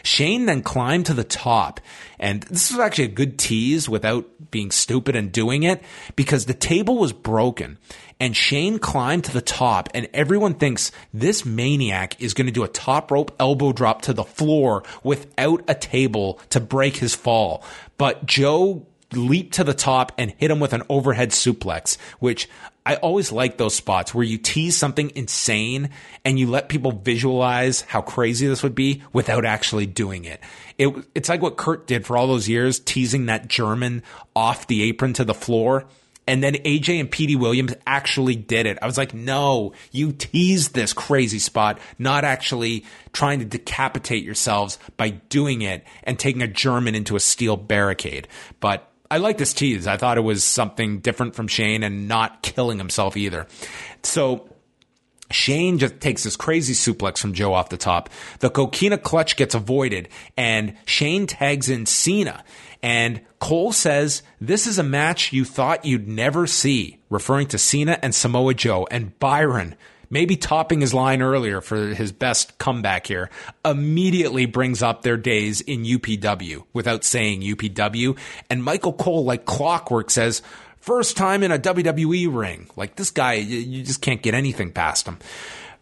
Shane 0.04 0.46
then 0.46 0.62
climbed 0.62 1.08
to 1.08 1.14
the 1.14 1.24
top. 1.24 1.80
And 2.20 2.44
this 2.44 2.72
was 2.72 2.80
actually 2.80 3.06
a 3.06 3.10
good 3.10 3.38
tease 3.38 3.88
without 3.88 4.26
being 4.52 4.72
stupid 4.72 5.16
and 5.16 5.32
doing 5.32 5.64
it 5.64 5.82
because 6.16 6.46
the 6.46 6.54
table 6.54 6.98
was 6.98 7.14
broken 7.14 7.78
and 8.20 8.36
Shane 8.36 8.80
climbed 8.80 9.26
to 9.26 9.34
the 9.34 9.42
top 9.42 9.90
and 9.94 10.10
everyone 10.14 10.56
thinks 10.56 10.92
this 11.14 11.46
maniac 11.46 12.22
is 12.22 12.34
going 12.34 12.48
to 12.48 12.54
do 12.54 12.64
a 12.64 12.68
top 12.68 13.12
rope 13.12 13.34
elbow 13.40 13.72
drop 13.72 14.02
to 14.04 14.14
the 14.14 14.24
floor 14.24 14.84
without 15.04 15.64
a 15.68 15.76
table 15.76 16.40
to 16.50 16.60
break 16.60 16.98
his 16.98 17.16
fall. 17.16 17.64
But 17.98 18.26
Joe 18.26 18.86
leaped 19.14 19.56
to 19.56 19.64
the 19.64 19.74
top 19.74 20.12
and 20.18 20.34
hit 20.38 20.52
him 20.52 20.60
with 20.60 20.74
an 20.74 20.84
overhead 20.90 21.30
suplex, 21.30 21.98
which 22.20 22.50
I 22.90 22.96
always 22.96 23.32
like 23.32 23.58
those 23.58 23.76
spots 23.76 24.16
where 24.16 24.24
you 24.24 24.40
tease 24.40 24.76
something 24.76 25.12
insane 25.14 25.92
and 26.26 26.40
you 26.40 26.48
let 26.48 26.70
people 26.70 26.92
visualize 26.92 27.82
how 27.82 28.02
crazy 28.02 28.48
this 28.48 28.64
would 28.64 28.74
be 28.74 29.04
without 29.14 29.46
actually 29.46 29.86
doing 29.86 30.26
it. 30.26 30.42
it 30.80 31.06
it's 31.14 31.30
like 31.30 31.40
what 31.40 31.56
Kurt 31.56 31.86
did 31.86 32.04
for 32.04 32.18
all 32.18 32.26
those 32.26 32.50
years, 32.50 32.80
teasing 32.80 33.28
that 33.28 33.48
German 33.48 34.02
off 34.36 34.66
the 34.66 34.82
apron 34.82 35.14
to 35.14 35.24
the 35.24 35.36
floor. 35.36 35.86
And 36.26 36.44
then 36.44 36.56
AJ 36.56 37.00
and 37.00 37.12
Petey 37.12 37.36
Williams 37.36 37.76
actually 37.86 38.36
did 38.36 38.66
it. 38.66 38.80
I 38.82 38.88
was 38.88 38.98
like, 38.98 39.14
no, 39.14 39.74
you 39.92 40.12
teased 40.12 40.74
this 40.74 40.92
crazy 40.92 41.38
spot, 41.38 41.78
not 42.00 42.24
actually 42.24 42.86
trying 43.14 43.38
to 43.38 43.46
decapitate 43.46 44.24
yourselves 44.24 44.80
by 44.98 45.10
doing 45.10 45.62
it 45.62 45.86
and 46.04 46.18
taking 46.18 46.42
a 46.42 46.48
German 46.48 46.96
into 46.96 47.16
a 47.16 47.20
steel 47.20 47.56
barricade. 47.56 48.28
But 48.60 48.89
I 49.12 49.18
like 49.18 49.38
this 49.38 49.54
tease. 49.54 49.88
I 49.88 49.98
thought 49.98 50.18
it 50.18 50.22
was 50.22 50.44
something 50.44 51.00
different 51.00 51.36
from 51.36 51.48
Shane 51.48 51.84
and 51.84 52.08
not 52.08 52.44
killing 52.44 52.78
himself 52.78 53.18
either. 53.18 53.48
So 54.04 54.48
Shane 55.32 55.80
just 55.80 56.00
takes 56.00 56.24
this 56.24 56.36
crazy 56.36 56.74
suplex 56.74 57.18
from 57.18 57.34
Joe 57.34 57.54
off 57.54 57.70
the 57.70 57.78
top. 57.78 58.10
The 58.40 58.50
coquina 58.50 58.98
clutch 58.98 59.36
gets 59.36 59.56
avoided 59.56 60.10
and 60.38 60.76
Shane 60.86 61.28
tags 61.28 61.70
in 61.70 61.86
Cena. 61.86 62.44
And 62.82 63.22
Cole 63.40 63.72
says, 63.72 64.24
this 64.40 64.68
is 64.68 64.80
a 64.80 64.84
match 64.84 65.34
you 65.34 65.44
thought 65.44 65.86
you'd 65.86 66.08
never 66.08 66.48
see, 66.48 67.00
referring 67.10 67.48
to 67.48 67.58
Cena 67.58 68.00
and 68.02 68.16
Samoa 68.16 68.54
Joe. 68.54 68.88
And 68.90 69.18
Byron 69.20 69.76
maybe 70.10 70.36
topping 70.36 70.82
his 70.82 70.94
line 70.94 71.22
earlier 71.22 71.62
for 71.62 71.94
his 71.94 72.12
best 72.12 72.58
comeback 72.58 73.08
here, 73.08 73.30
immediately 73.64 74.46
brings 74.46 74.82
up 74.82 75.02
their 75.02 75.18
days 75.18 75.62
in 75.62 75.84
UPW 75.84 76.64
without 76.74 77.04
saying 77.04 77.42
UPW. 77.42 78.18
And 78.50 78.64
Michael 78.64 78.94
Cole, 78.94 79.24
like 79.24 79.46
clockwork, 79.46 80.10
says, 80.10 80.42
first 80.78 81.18
time 81.18 81.44
in 81.44 81.52
a 81.52 81.60
WWE 81.60 82.34
ring. 82.34 82.70
Like 82.76 82.96
this 82.96 83.12
guy, 83.12 83.34
you 83.34 83.84
just 83.84 84.02
can't 84.02 84.22
get 84.22 84.34
anything 84.34 84.72
past 84.72 85.08
him. 85.08 85.20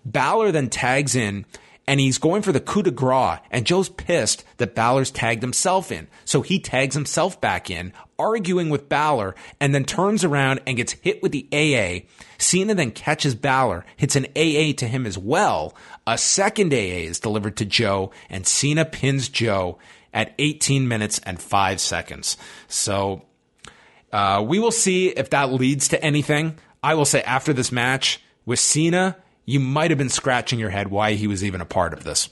Balor 0.05 0.51
then 0.51 0.69
tags 0.69 1.15
in 1.15 1.45
and 1.87 1.99
he's 1.99 2.17
going 2.17 2.41
for 2.41 2.51
the 2.51 2.59
coup 2.59 2.83
de 2.83 2.91
grace. 2.91 3.39
And 3.49 3.65
Joe's 3.65 3.89
pissed 3.89 4.43
that 4.57 4.75
Balor's 4.75 5.09
tagged 5.09 5.41
himself 5.41 5.91
in. 5.91 6.07
So 6.25 6.41
he 6.41 6.59
tags 6.59 6.95
himself 6.95 7.39
back 7.39 7.69
in, 7.69 7.93
arguing 8.19 8.69
with 8.69 8.89
Balor, 8.89 9.35
and 9.59 9.73
then 9.73 9.85
turns 9.85 10.25
around 10.25 10.59
and 10.67 10.75
gets 10.75 10.91
hit 10.93 11.23
with 11.23 11.31
the 11.31 11.47
AA. 11.53 12.05
Cena 12.37 12.75
then 12.75 12.91
catches 12.91 13.35
Balor, 13.35 13.85
hits 13.95 14.15
an 14.15 14.25
AA 14.35 14.73
to 14.77 14.87
him 14.87 15.05
as 15.05 15.17
well. 15.17 15.75
A 16.05 16.17
second 16.17 16.73
AA 16.73 17.07
is 17.07 17.19
delivered 17.19 17.57
to 17.57 17.65
Joe, 17.65 18.11
and 18.29 18.45
Cena 18.45 18.85
pins 18.85 19.29
Joe 19.29 19.77
at 20.13 20.33
18 20.39 20.87
minutes 20.87 21.19
and 21.23 21.41
5 21.41 21.79
seconds. 21.79 22.37
So 22.67 23.23
uh, 24.11 24.43
we 24.47 24.59
will 24.59 24.71
see 24.71 25.09
if 25.09 25.29
that 25.31 25.51
leads 25.51 25.89
to 25.89 26.03
anything. 26.03 26.57
I 26.81 26.93
will 26.93 27.05
say 27.05 27.21
after 27.21 27.53
this 27.53 27.71
match 27.71 28.21
with 28.45 28.59
Cena, 28.59 29.17
you 29.45 29.59
might 29.59 29.91
have 29.91 29.97
been 29.97 30.09
scratching 30.09 30.59
your 30.59 30.69
head 30.69 30.89
why 30.89 31.13
he 31.13 31.27
was 31.27 31.43
even 31.43 31.61
a 31.61 31.65
part 31.65 31.93
of 31.93 32.03
this. 32.03 32.29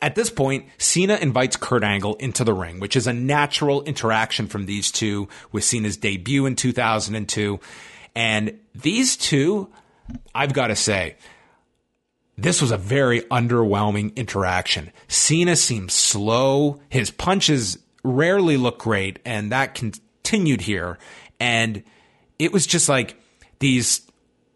At 0.00 0.14
this 0.14 0.30
point, 0.30 0.66
Cena 0.78 1.16
invites 1.16 1.56
Kurt 1.56 1.82
Angle 1.82 2.14
into 2.16 2.44
the 2.44 2.54
ring, 2.54 2.78
which 2.78 2.94
is 2.94 3.06
a 3.06 3.12
natural 3.12 3.82
interaction 3.82 4.46
from 4.46 4.66
these 4.66 4.92
two 4.92 5.28
with 5.50 5.64
Cena's 5.64 5.96
debut 5.96 6.46
in 6.46 6.54
2002. 6.54 7.58
And 8.14 8.58
these 8.74 9.16
two, 9.16 9.70
I've 10.34 10.52
got 10.52 10.68
to 10.68 10.76
say, 10.76 11.16
this 12.36 12.60
was 12.60 12.70
a 12.70 12.76
very 12.78 13.20
underwhelming 13.22 14.14
interaction. 14.16 14.90
Cena 15.08 15.54
seems 15.56 15.92
slow. 15.92 16.80
His 16.88 17.10
punches 17.10 17.78
rarely 18.02 18.56
look 18.56 18.78
great, 18.78 19.18
and 19.24 19.52
that 19.52 19.74
continued 19.74 20.62
here. 20.62 20.98
And 21.38 21.82
it 22.38 22.52
was 22.52 22.66
just 22.66 22.88
like 22.88 23.16
these 23.58 24.02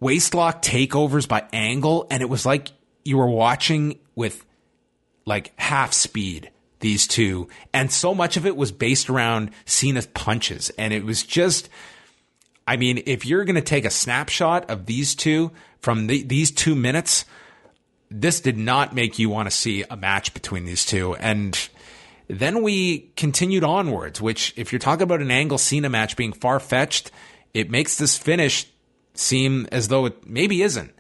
waistlock 0.03 0.63
takeovers 0.63 1.29
by 1.29 1.45
Angle, 1.53 2.07
and 2.11 2.23
it 2.23 2.29
was 2.29 2.47
like 2.47 2.69
you 3.05 3.19
were 3.19 3.29
watching 3.29 3.99
with 4.15 4.45
like 5.27 5.53
half 5.57 5.93
speed 5.93 6.51
these 6.81 7.07
two, 7.07 7.49
and 7.73 7.91
so 7.93 8.15
much 8.15 8.37
of 8.37 8.47
it 8.47 8.57
was 8.57 8.73
based 8.73 9.09
around 9.09 9.51
Cena's 9.65 10.07
punches, 10.09 10.71
and 10.71 10.93
it 10.93 11.05
was 11.05 11.23
just. 11.23 11.69
I 12.67 12.77
mean, 12.77 13.03
if 13.07 13.25
you're 13.25 13.45
going 13.45 13.57
to 13.57 13.61
take 13.61 13.85
a 13.85 13.91
snapshot 13.91 14.71
of 14.71 14.87
these 14.87 15.15
two 15.15 15.53
from 15.81 16.09
the, 16.09 16.23
these 16.23 16.51
two 16.51 16.75
minutes, 16.75 17.25
this 18.11 18.41
did 18.41 18.59
not 18.59 18.95
make 18.95 19.19
you 19.19 19.31
want 19.31 19.49
to 19.49 19.57
see 19.57 19.85
a 19.89 19.97
match 19.97 20.35
between 20.35 20.65
these 20.65 20.85
two. 20.85 21.15
And 21.17 21.57
Then 22.29 22.63
we 22.63 23.13
continued 23.17 23.65
onwards, 23.65 24.21
which, 24.21 24.53
if 24.57 24.73
you're 24.73 24.81
talking 24.81 25.03
about 25.03 25.21
an 25.21 25.31
Angle 25.31 25.59
Cena 25.59 25.89
match 25.89 26.17
being 26.17 26.33
far 26.33 26.59
fetched, 26.59 27.11
it 27.55 27.71
makes 27.71 27.97
this 27.97 28.19
finish 28.19 28.67
seem 29.15 29.67
as 29.71 29.89
though 29.89 30.07
it 30.07 30.27
maybe 30.27 30.63
isn't. 30.63 30.93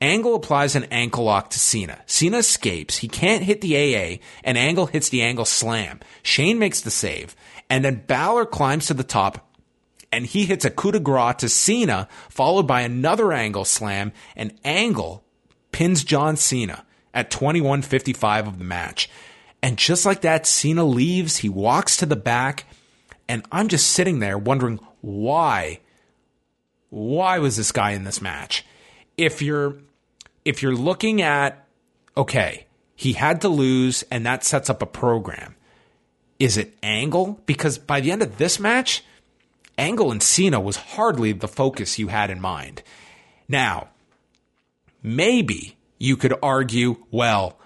Angle 0.00 0.34
applies 0.34 0.76
an 0.76 0.84
ankle 0.84 1.24
lock 1.24 1.50
to 1.50 1.58
Cena. 1.58 2.00
Cena 2.06 2.38
escapes. 2.38 2.98
He 2.98 3.08
can't 3.08 3.42
hit 3.42 3.60
the 3.60 3.76
AA, 3.76 4.18
and 4.42 4.56
Angle 4.56 4.86
hits 4.86 5.10
the 5.10 5.20
angle 5.20 5.44
slam. 5.44 6.00
Shane 6.22 6.58
makes 6.58 6.80
the 6.80 6.90
save, 6.90 7.36
and 7.68 7.84
then 7.84 8.04
Balor 8.06 8.46
climbs 8.46 8.86
to 8.86 8.94
the 8.94 9.04
top, 9.04 9.49
and 10.12 10.26
he 10.26 10.46
hits 10.46 10.64
a 10.64 10.70
coup 10.70 10.92
de 10.92 11.00
grace 11.00 11.36
to 11.38 11.48
Cena, 11.48 12.08
followed 12.28 12.66
by 12.66 12.80
another 12.82 13.32
angle 13.32 13.64
slam, 13.64 14.12
and 14.36 14.58
Angle 14.64 15.24
pins 15.72 16.04
John 16.04 16.36
Cena 16.36 16.84
at 17.14 17.30
21.55 17.30 18.46
of 18.46 18.58
the 18.58 18.64
match. 18.64 19.08
And 19.62 19.76
just 19.76 20.06
like 20.06 20.22
that, 20.22 20.46
Cena 20.46 20.84
leaves, 20.84 21.38
he 21.38 21.48
walks 21.48 21.96
to 21.98 22.06
the 22.06 22.16
back, 22.16 22.64
and 23.28 23.44
I'm 23.52 23.68
just 23.68 23.90
sitting 23.90 24.18
there 24.18 24.38
wondering 24.38 24.80
why. 25.00 25.80
Why 26.88 27.38
was 27.38 27.56
this 27.56 27.72
guy 27.72 27.92
in 27.92 28.04
this 28.04 28.20
match? 28.20 28.64
If 29.16 29.42
you're 29.42 29.76
if 30.44 30.62
you're 30.62 30.74
looking 30.74 31.20
at, 31.20 31.66
okay, 32.16 32.66
he 32.96 33.12
had 33.12 33.42
to 33.42 33.48
lose 33.48 34.02
and 34.10 34.24
that 34.26 34.44
sets 34.44 34.70
up 34.70 34.82
a 34.82 34.86
program. 34.86 35.54
Is 36.38 36.56
it 36.56 36.76
Angle? 36.82 37.40
Because 37.46 37.78
by 37.78 38.00
the 38.00 38.10
end 38.10 38.22
of 38.22 38.38
this 38.38 38.58
match, 38.58 39.04
Angle 39.80 40.12
and 40.12 40.22
Cena 40.22 40.60
was 40.60 40.76
hardly 40.76 41.32
the 41.32 41.48
focus 41.48 41.98
you 41.98 42.08
had 42.08 42.30
in 42.30 42.38
mind. 42.38 42.82
Now, 43.48 43.88
maybe 45.02 45.78
you 45.98 46.18
could 46.18 46.34
argue, 46.42 46.96
well, 47.10 47.58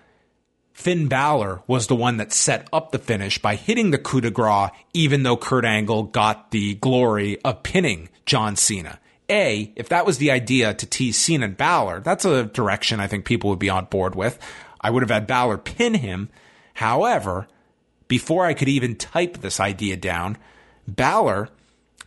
Finn 0.72 1.08
Balor 1.08 1.62
was 1.66 1.88
the 1.88 1.96
one 1.96 2.18
that 2.18 2.32
set 2.32 2.68
up 2.72 2.92
the 2.92 3.00
finish 3.00 3.38
by 3.38 3.56
hitting 3.56 3.90
the 3.90 3.98
coup 3.98 4.20
de 4.20 4.30
grace, 4.30 4.70
even 4.92 5.24
though 5.24 5.36
Kurt 5.36 5.64
Angle 5.64 6.04
got 6.04 6.52
the 6.52 6.74
glory 6.74 7.40
of 7.42 7.64
pinning 7.64 8.08
John 8.26 8.54
Cena. 8.54 9.00
A, 9.28 9.72
if 9.74 9.88
that 9.88 10.06
was 10.06 10.18
the 10.18 10.30
idea 10.30 10.72
to 10.72 10.86
tease 10.86 11.18
Cena 11.18 11.46
and 11.46 11.56
Balor, 11.56 12.00
that's 12.00 12.24
a 12.24 12.44
direction 12.44 13.00
I 13.00 13.08
think 13.08 13.24
people 13.24 13.50
would 13.50 13.58
be 13.58 13.70
on 13.70 13.86
board 13.86 14.14
with. 14.14 14.38
I 14.80 14.90
would 14.90 15.02
have 15.02 15.10
had 15.10 15.26
Balor 15.26 15.58
pin 15.58 15.94
him. 15.94 16.28
However, 16.74 17.48
before 18.06 18.46
I 18.46 18.54
could 18.54 18.68
even 18.68 18.94
type 18.94 19.38
this 19.38 19.58
idea 19.58 19.96
down, 19.96 20.38
Balor, 20.86 21.48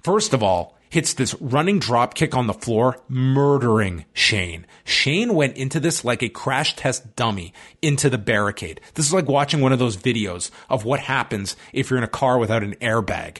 first 0.08 0.34
of 0.34 0.42
all, 0.42 0.74
hits 0.90 1.14
this 1.16 1.36
running 1.42 1.80
drop 1.80 2.14
kick 2.14 2.34
on 2.34 2.48
the 2.48 2.54
floor, 2.54 2.98
murdering 3.10 4.06
Shane. 4.14 4.66
Shane 4.86 5.36
went 5.36 5.58
into 5.58 5.82
this 5.82 6.06
like 6.06 6.24
a 6.24 6.30
crash 6.30 6.78
test 6.78 7.18
dummy 7.18 7.54
into 7.82 8.10
the 8.10 8.18
barricade. 8.18 8.80
This 8.94 9.06
is 9.06 9.14
like 9.14 9.28
watching 9.28 9.60
one 9.60 9.74
of 9.74 9.80
those 9.80 9.98
videos 9.98 10.50
of 10.70 10.86
what 10.86 11.02
happens 11.02 11.58
if 11.74 11.90
you're 11.90 11.98
in 11.98 12.06
a 12.06 12.08
car 12.08 12.38
without 12.38 12.64
an 12.64 12.76
airbag. 12.76 13.40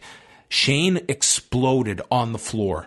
Shane 0.50 1.00
exploded 1.08 2.02
on 2.12 2.34
the 2.34 2.38
floor. 2.38 2.86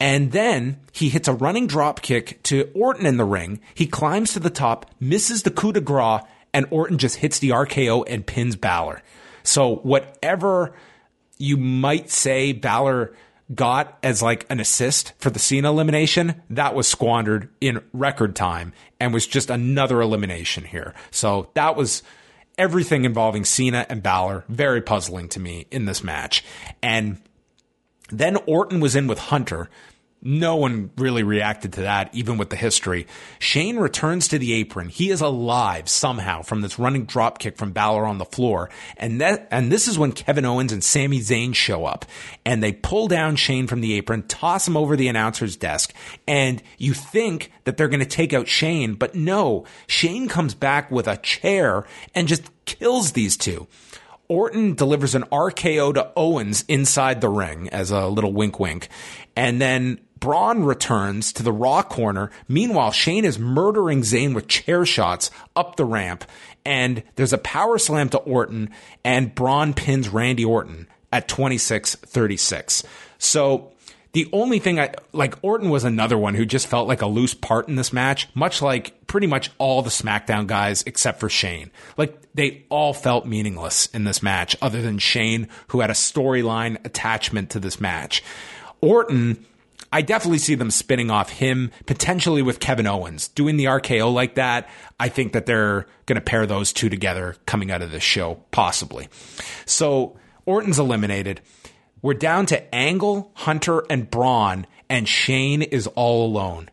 And 0.00 0.32
then 0.32 0.80
he 0.92 1.10
hits 1.10 1.28
a 1.28 1.34
running 1.34 1.66
drop 1.66 2.00
kick 2.00 2.42
to 2.44 2.70
Orton 2.74 3.04
in 3.04 3.18
the 3.18 3.26
ring. 3.26 3.60
He 3.74 3.86
climbs 3.86 4.32
to 4.32 4.40
the 4.40 4.48
top, 4.48 4.90
misses 4.98 5.42
the 5.42 5.50
coup 5.50 5.74
de 5.74 5.82
grace, 5.82 6.22
and 6.54 6.64
Orton 6.70 6.96
just 6.96 7.16
hits 7.16 7.38
the 7.38 7.50
RKO 7.50 8.06
and 8.08 8.26
pins 8.26 8.56
Balor. 8.56 9.02
So 9.42 9.76
whatever 9.76 10.74
you 11.38 11.56
might 11.56 12.10
say 12.10 12.52
Balor 12.52 13.14
got 13.54 13.98
as 14.02 14.22
like 14.22 14.46
an 14.48 14.60
assist 14.60 15.12
for 15.18 15.30
the 15.30 15.38
Cena 15.38 15.70
elimination, 15.70 16.42
that 16.50 16.74
was 16.74 16.88
squandered 16.88 17.48
in 17.60 17.82
record 17.92 18.34
time 18.34 18.72
and 18.98 19.12
was 19.12 19.26
just 19.26 19.50
another 19.50 20.00
elimination 20.00 20.64
here. 20.64 20.94
So 21.10 21.50
that 21.54 21.76
was 21.76 22.02
everything 22.56 23.04
involving 23.04 23.44
Cena 23.44 23.86
and 23.88 24.02
Balor 24.02 24.44
very 24.48 24.80
puzzling 24.80 25.28
to 25.30 25.40
me 25.40 25.66
in 25.70 25.84
this 25.84 26.02
match. 26.02 26.44
And 26.82 27.20
then 28.10 28.36
Orton 28.46 28.80
was 28.80 28.96
in 28.96 29.06
with 29.06 29.18
Hunter. 29.18 29.68
No 30.26 30.56
one 30.56 30.90
really 30.96 31.22
reacted 31.22 31.74
to 31.74 31.82
that, 31.82 32.08
even 32.14 32.38
with 32.38 32.48
the 32.48 32.56
history. 32.56 33.06
Shane 33.38 33.76
returns 33.76 34.26
to 34.28 34.38
the 34.38 34.54
apron. 34.54 34.88
He 34.88 35.10
is 35.10 35.20
alive 35.20 35.86
somehow 35.86 36.40
from 36.40 36.62
this 36.62 36.78
running 36.78 37.04
drop 37.04 37.38
kick 37.38 37.58
from 37.58 37.72
Balor 37.72 38.06
on 38.06 38.16
the 38.16 38.24
floor. 38.24 38.70
And 38.96 39.20
that, 39.20 39.46
and 39.50 39.70
this 39.70 39.86
is 39.86 39.98
when 39.98 40.12
Kevin 40.12 40.46
Owens 40.46 40.72
and 40.72 40.82
Sami 40.82 41.20
Zayn 41.20 41.54
show 41.54 41.84
up 41.84 42.06
and 42.46 42.62
they 42.62 42.72
pull 42.72 43.06
down 43.06 43.36
Shane 43.36 43.66
from 43.66 43.82
the 43.82 43.92
apron, 43.94 44.22
toss 44.26 44.66
him 44.66 44.78
over 44.78 44.96
the 44.96 45.08
announcer's 45.08 45.56
desk. 45.56 45.92
And 46.26 46.62
you 46.78 46.94
think 46.94 47.52
that 47.64 47.76
they're 47.76 47.88
going 47.88 48.00
to 48.00 48.06
take 48.06 48.32
out 48.32 48.48
Shane, 48.48 48.94
but 48.94 49.14
no, 49.14 49.66
Shane 49.86 50.28
comes 50.28 50.54
back 50.54 50.90
with 50.90 51.06
a 51.06 51.18
chair 51.18 51.86
and 52.14 52.28
just 52.28 52.50
kills 52.64 53.12
these 53.12 53.36
two. 53.36 53.66
Orton 54.28 54.74
delivers 54.74 55.14
an 55.14 55.24
RKO 55.24 55.94
to 55.94 56.10
Owens 56.16 56.64
inside 56.66 57.20
the 57.20 57.28
ring 57.28 57.68
as 57.68 57.90
a 57.90 58.06
little 58.08 58.32
wink 58.32 58.58
wink. 58.58 58.88
And 59.36 59.60
then 59.60 60.00
Braun 60.18 60.64
returns 60.64 61.32
to 61.34 61.42
the 61.42 61.52
Raw 61.52 61.82
corner. 61.82 62.30
Meanwhile, 62.48 62.92
Shane 62.92 63.24
is 63.24 63.38
murdering 63.38 64.02
Zayn 64.02 64.34
with 64.34 64.48
chair 64.48 64.86
shots 64.86 65.30
up 65.54 65.76
the 65.76 65.84
ramp. 65.84 66.24
And 66.64 67.02
there's 67.16 67.32
a 67.32 67.38
power 67.38 67.78
slam 67.78 68.08
to 68.10 68.18
Orton, 68.18 68.70
and 69.04 69.34
Braun 69.34 69.74
pins 69.74 70.08
Randy 70.08 70.44
Orton 70.44 70.86
at 71.12 71.28
26 71.28 71.96
36. 71.96 72.84
So 73.18 73.72
the 74.14 74.28
only 74.32 74.60
thing 74.60 74.78
I 74.78 74.94
like, 75.12 75.34
Orton 75.42 75.70
was 75.70 75.82
another 75.82 76.16
one 76.16 76.34
who 76.34 76.46
just 76.46 76.68
felt 76.68 76.86
like 76.86 77.02
a 77.02 77.06
loose 77.06 77.34
part 77.34 77.68
in 77.68 77.74
this 77.74 77.92
match, 77.92 78.28
much 78.32 78.62
like 78.62 79.06
pretty 79.08 79.26
much 79.26 79.50
all 79.58 79.82
the 79.82 79.90
SmackDown 79.90 80.46
guys 80.46 80.84
except 80.86 81.18
for 81.18 81.28
Shane. 81.28 81.70
Like 81.96 82.16
they 82.32 82.64
all 82.68 82.94
felt 82.94 83.26
meaningless 83.26 83.86
in 83.86 84.04
this 84.04 84.22
match, 84.22 84.56
other 84.62 84.80
than 84.82 84.98
Shane, 84.98 85.48
who 85.68 85.80
had 85.80 85.90
a 85.90 85.94
storyline 85.94 86.84
attachment 86.86 87.50
to 87.50 87.60
this 87.60 87.80
match. 87.80 88.22
Orton, 88.80 89.44
I 89.94 90.02
definitely 90.02 90.38
see 90.38 90.56
them 90.56 90.72
spinning 90.72 91.08
off 91.08 91.30
him 91.30 91.70
potentially 91.86 92.42
with 92.42 92.58
Kevin 92.58 92.88
Owens 92.88 93.28
doing 93.28 93.56
the 93.56 93.66
RKO 93.66 94.12
like 94.12 94.34
that. 94.34 94.68
I 94.98 95.08
think 95.08 95.34
that 95.34 95.46
they're 95.46 95.86
going 96.06 96.16
to 96.16 96.20
pair 96.20 96.46
those 96.46 96.72
two 96.72 96.88
together 96.88 97.36
coming 97.46 97.70
out 97.70 97.80
of 97.80 97.92
this 97.92 98.02
show, 98.02 98.42
possibly. 98.50 99.08
So 99.66 100.18
Orton's 100.46 100.80
eliminated. 100.80 101.42
We're 102.02 102.14
down 102.14 102.46
to 102.46 102.74
Angle, 102.74 103.30
Hunter, 103.34 103.84
and 103.88 104.10
Braun, 104.10 104.66
and 104.90 105.08
Shane 105.08 105.62
is 105.62 105.86
all 105.86 106.26
alone. 106.26 106.70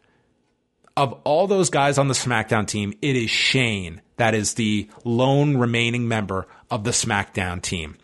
Of 0.98 1.14
all 1.24 1.46
those 1.46 1.70
guys 1.70 2.00
on 2.00 2.08
the 2.08 2.16
SmackDown 2.16 2.66
team, 2.66 2.96
it 3.04 3.16
is 3.16 3.30
Shane 3.30 4.02
that 4.18 4.34
is 4.34 4.56
the 4.56 4.90
lone 5.04 5.58
remaining 5.58 6.08
member 6.08 6.48
of 6.72 6.86
the 6.86 6.92
SmackDown 6.92 7.62
team. 7.62 7.98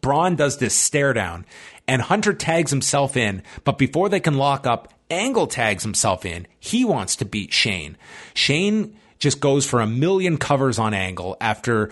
Braun 0.00 0.36
does 0.36 0.58
this 0.58 0.74
stare 0.74 1.14
down, 1.14 1.46
and 1.86 2.02
Hunter 2.02 2.32
tags 2.32 2.70
himself 2.70 3.16
in, 3.16 3.42
but 3.64 3.78
before 3.78 4.08
they 4.08 4.20
can 4.20 4.36
lock 4.36 4.66
up, 4.66 4.92
Angle 5.10 5.46
tags 5.46 5.82
himself 5.82 6.24
in. 6.24 6.46
He 6.58 6.84
wants 6.84 7.16
to 7.16 7.24
beat 7.24 7.52
Shane. 7.52 7.96
Shane 8.32 8.96
just 9.18 9.40
goes 9.40 9.66
for 9.66 9.80
a 9.80 9.86
million 9.86 10.38
covers 10.38 10.78
on 10.78 10.94
Angle 10.94 11.36
after 11.40 11.90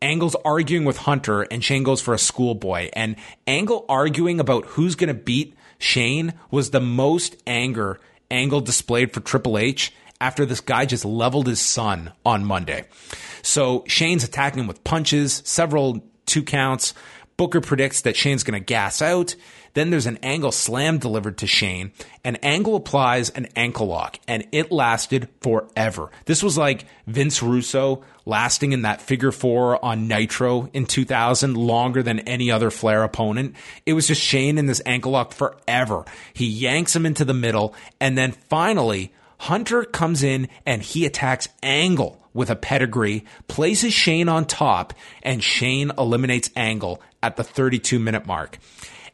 Angle's 0.00 0.36
arguing 0.44 0.84
with 0.84 0.96
Hunter 0.98 1.42
and 1.42 1.62
Shane 1.62 1.82
goes 1.82 2.00
for 2.00 2.14
a 2.14 2.18
schoolboy. 2.18 2.90
And 2.92 3.16
Angle 3.46 3.84
arguing 3.88 4.40
about 4.40 4.66
who's 4.66 4.94
going 4.94 5.08
to 5.08 5.14
beat 5.14 5.54
Shane 5.78 6.34
was 6.50 6.70
the 6.70 6.80
most 6.80 7.36
anger 7.46 8.00
Angle 8.30 8.60
displayed 8.60 9.12
for 9.12 9.20
Triple 9.20 9.58
H 9.58 9.92
after 10.20 10.46
this 10.46 10.60
guy 10.60 10.86
just 10.86 11.04
leveled 11.04 11.48
his 11.48 11.60
son 11.60 12.12
on 12.24 12.44
Monday. 12.44 12.84
So 13.42 13.84
Shane's 13.86 14.24
attacking 14.24 14.60
him 14.60 14.66
with 14.68 14.84
punches, 14.84 15.42
several 15.44 16.04
two 16.26 16.42
counts. 16.42 16.94
Booker 17.42 17.60
predicts 17.60 18.02
that 18.02 18.14
Shane's 18.14 18.44
going 18.44 18.60
to 18.60 18.64
gas 18.64 19.02
out. 19.02 19.34
Then 19.74 19.90
there's 19.90 20.06
an 20.06 20.20
angle 20.22 20.52
slam 20.52 20.98
delivered 20.98 21.38
to 21.38 21.48
Shane. 21.48 21.90
and 22.22 22.38
Angle 22.44 22.76
applies 22.76 23.30
an 23.30 23.48
ankle 23.56 23.88
lock, 23.88 24.20
and 24.28 24.46
it 24.52 24.70
lasted 24.70 25.28
forever. 25.40 26.12
This 26.26 26.40
was 26.40 26.56
like 26.56 26.84
Vince 27.08 27.42
Russo 27.42 28.04
lasting 28.26 28.70
in 28.70 28.82
that 28.82 29.02
figure 29.02 29.32
four 29.32 29.84
on 29.84 30.06
Nitro 30.06 30.70
in 30.72 30.86
2000 30.86 31.56
longer 31.56 32.00
than 32.00 32.20
any 32.20 32.48
other 32.48 32.70
Flair 32.70 33.02
opponent. 33.02 33.56
It 33.86 33.94
was 33.94 34.06
just 34.06 34.22
Shane 34.22 34.56
in 34.56 34.66
this 34.66 34.82
ankle 34.86 35.10
lock 35.10 35.32
forever. 35.32 36.04
He 36.32 36.46
yanks 36.46 36.94
him 36.94 37.04
into 37.04 37.24
the 37.24 37.34
middle, 37.34 37.74
and 37.98 38.16
then 38.16 38.30
finally, 38.30 39.12
Hunter 39.38 39.82
comes 39.82 40.22
in 40.22 40.46
and 40.64 40.80
he 40.80 41.06
attacks 41.06 41.48
Angle 41.60 42.21
with 42.34 42.50
a 42.50 42.56
pedigree, 42.56 43.24
places 43.48 43.92
Shane 43.92 44.28
on 44.28 44.44
top, 44.44 44.94
and 45.22 45.42
Shane 45.42 45.92
eliminates 45.96 46.50
Angle 46.56 47.02
at 47.22 47.36
the 47.36 47.44
32 47.44 47.98
minute 47.98 48.26
mark 48.26 48.58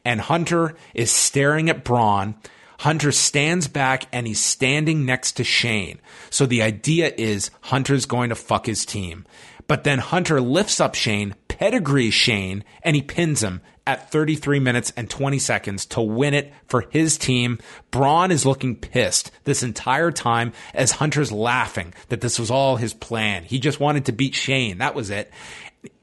and 0.05 0.21
Hunter 0.21 0.75
is 0.93 1.11
staring 1.11 1.69
at 1.69 1.83
Braun. 1.83 2.35
Hunter 2.79 3.11
stands 3.11 3.67
back 3.67 4.05
and 4.13 4.25
he's 4.25 4.43
standing 4.43 5.05
next 5.05 5.33
to 5.33 5.43
Shane. 5.43 5.99
So 6.29 6.45
the 6.45 6.61
idea 6.61 7.13
is 7.17 7.51
Hunter's 7.61 8.05
going 8.05 8.29
to 8.29 8.35
fuck 8.35 8.65
his 8.65 8.85
team. 8.85 9.25
But 9.67 9.83
then 9.83 9.99
Hunter 9.99 10.41
lifts 10.41 10.79
up 10.79 10.95
Shane, 10.95 11.35
pedigrees 11.47 12.13
Shane, 12.13 12.63
and 12.81 12.95
he 12.95 13.01
pins 13.01 13.43
him 13.43 13.61
at 13.89 14.11
33 14.11 14.59
minutes 14.59 14.93
and 14.95 15.09
20 15.09 15.39
seconds 15.39 15.85
to 15.87 16.01
win 16.01 16.35
it 16.35 16.53
for 16.67 16.81
his 16.91 17.17
team. 17.17 17.57
Braun 17.89 18.29
is 18.29 18.45
looking 18.45 18.75
pissed 18.75 19.31
this 19.45 19.63
entire 19.63 20.11
time 20.11 20.53
as 20.73 20.91
Hunter's 20.91 21.31
laughing 21.31 21.93
that 22.09 22.21
this 22.21 22.37
was 22.37 22.51
all 22.51 22.75
his 22.75 22.93
plan. 22.93 23.43
He 23.43 23.57
just 23.59 23.79
wanted 23.79 24.05
to 24.05 24.11
beat 24.11 24.35
Shane. 24.35 24.77
That 24.77 24.95
was 24.95 25.09
it. 25.09 25.31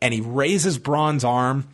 and 0.03 0.13
he 0.13 0.21
raises 0.21 0.79
Braun's 0.79 1.23
arm, 1.23 1.69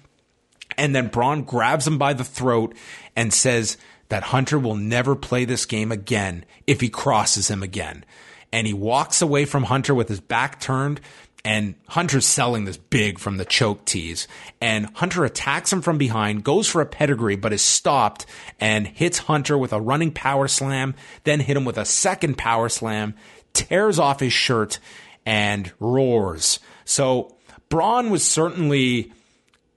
and 0.76 0.94
then 0.94 1.08
Braun 1.08 1.44
grabs 1.44 1.86
him 1.86 1.98
by 1.98 2.12
the 2.12 2.24
throat 2.24 2.74
and 3.14 3.32
says 3.32 3.76
that 4.08 4.24
Hunter 4.24 4.58
will 4.58 4.74
never 4.74 5.14
play 5.14 5.44
this 5.44 5.64
game 5.66 5.92
again 5.92 6.44
if 6.66 6.80
he 6.80 6.88
crosses 6.88 7.48
him 7.48 7.62
again. 7.62 8.04
And 8.52 8.66
he 8.66 8.74
walks 8.74 9.22
away 9.22 9.44
from 9.46 9.64
Hunter 9.64 9.94
with 9.94 10.08
his 10.08 10.20
back 10.20 10.60
turned 10.60 11.00
and 11.45 11.74
Hunter's 11.88 12.26
selling 12.26 12.64
this 12.64 12.76
big 12.76 13.18
from 13.18 13.36
the 13.36 13.45
choke 13.45 13.84
tease. 13.84 14.28
And 14.61 14.86
Hunter 14.95 15.24
attacks 15.24 15.72
him 15.72 15.82
from 15.82 15.99
behind, 15.99 16.45
goes 16.45 16.68
for 16.68 16.80
a 16.80 16.86
pedigree, 16.86 17.36
but 17.36 17.53
is 17.53 17.62
stopped 17.62 18.26
and 18.61 18.86
hits 18.86 19.18
Hunter 19.18 19.59
with 19.59 19.72
a 19.72 19.80
running 19.80 20.12
power 20.12 20.47
slam, 20.47 20.95
then 21.24 21.40
hit 21.40 21.57
him 21.57 21.64
with 21.64 21.78
a 21.78 21.84
second 21.84 22.38
power 22.38 22.68
slam, 22.68 23.14
tears 23.53 23.99
off 23.99 24.20
his 24.20 24.32
shirt, 24.32 24.78
and 25.26 25.72
roars. 25.80 26.61
So 26.84 27.36
Braun 27.68 28.11
was 28.11 28.24
certainly 28.24 29.12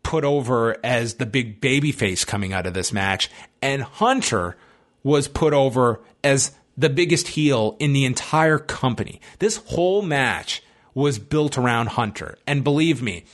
put 0.04 0.24
over 0.24 0.78
as 0.84 1.16
the 1.16 1.26
big 1.26 1.62
baby 1.62 1.92
face 1.92 2.26
coming 2.26 2.54
out 2.54 2.68
of 2.68 2.76
this 2.76 2.94
match, 2.94 3.30
and 3.62 3.82
Hunter 3.82 4.56
was 5.02 5.28
put 5.28 5.54
over 5.54 6.02
as 6.24 6.52
the 6.78 6.90
biggest 6.90 7.30
heel 7.30 7.76
in 7.80 7.94
the 7.94 8.06
entire 8.06 8.60
company. 8.60 9.20
This 9.40 9.58
whole 9.58 10.02
match 10.02 10.62
was 10.96 11.20
built 11.20 11.60
around 11.60 11.90
Hunter. 11.90 12.40
And 12.48 12.64
believe 12.64 13.04
me, 13.04 13.26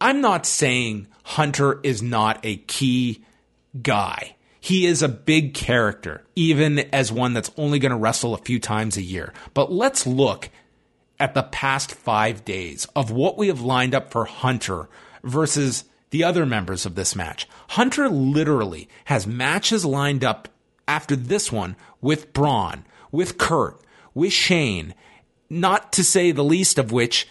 I'm 0.00 0.20
not 0.20 0.46
saying 0.46 1.08
Hunter 1.24 1.80
is 1.82 2.00
not 2.00 2.38
a 2.44 2.58
key 2.58 3.24
guy. 3.82 4.36
He 4.60 4.86
is 4.86 5.02
a 5.02 5.08
big 5.08 5.54
character, 5.54 6.24
even 6.36 6.78
as 6.92 7.10
one 7.10 7.32
that's 7.32 7.50
only 7.56 7.78
going 7.78 7.90
to 7.90 7.96
wrestle 7.96 8.34
a 8.34 8.38
few 8.38 8.60
times 8.60 8.96
a 8.96 9.02
year. 9.02 9.32
But 9.54 9.72
let's 9.72 10.06
look 10.06 10.50
at 11.18 11.34
the 11.34 11.42
past 11.42 11.92
five 11.92 12.44
days 12.44 12.86
of 12.94 13.10
what 13.10 13.36
we 13.36 13.48
have 13.48 13.60
lined 13.60 13.94
up 13.94 14.10
for 14.10 14.24
Hunter 14.24 14.88
versus 15.24 15.84
the 16.10 16.24
other 16.24 16.46
members 16.46 16.86
of 16.86 16.94
this 16.94 17.16
match. 17.16 17.48
Hunter 17.70 18.08
literally 18.08 18.88
has 19.06 19.26
matches 19.26 19.84
lined 19.84 20.24
up 20.24 20.48
after 20.86 21.16
this 21.16 21.50
one 21.52 21.76
with 22.00 22.32
Braun, 22.32 22.84
with 23.10 23.38
Kurt, 23.38 23.80
with 24.14 24.32
Shane, 24.32 24.94
not 25.50 25.92
to 25.92 26.04
say 26.04 26.30
the 26.30 26.44
least 26.44 26.78
of 26.78 26.92
which 26.92 27.26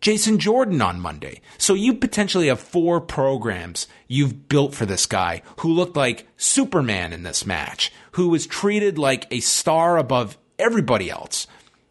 Jason 0.00 0.38
Jordan 0.38 0.80
on 0.80 1.00
Monday. 1.00 1.40
So 1.58 1.74
you 1.74 1.94
potentially 1.94 2.48
have 2.48 2.60
four 2.60 3.00
programs 3.00 3.86
you've 4.08 4.48
built 4.48 4.74
for 4.74 4.86
this 4.86 5.06
guy 5.06 5.42
who 5.58 5.72
looked 5.72 5.96
like 5.96 6.26
Superman 6.36 7.12
in 7.12 7.22
this 7.22 7.44
match, 7.44 7.92
who 8.12 8.30
was 8.30 8.46
treated 8.46 8.98
like 8.98 9.26
a 9.30 9.40
star 9.40 9.98
above 9.98 10.38
everybody 10.58 11.10
else. 11.10 11.46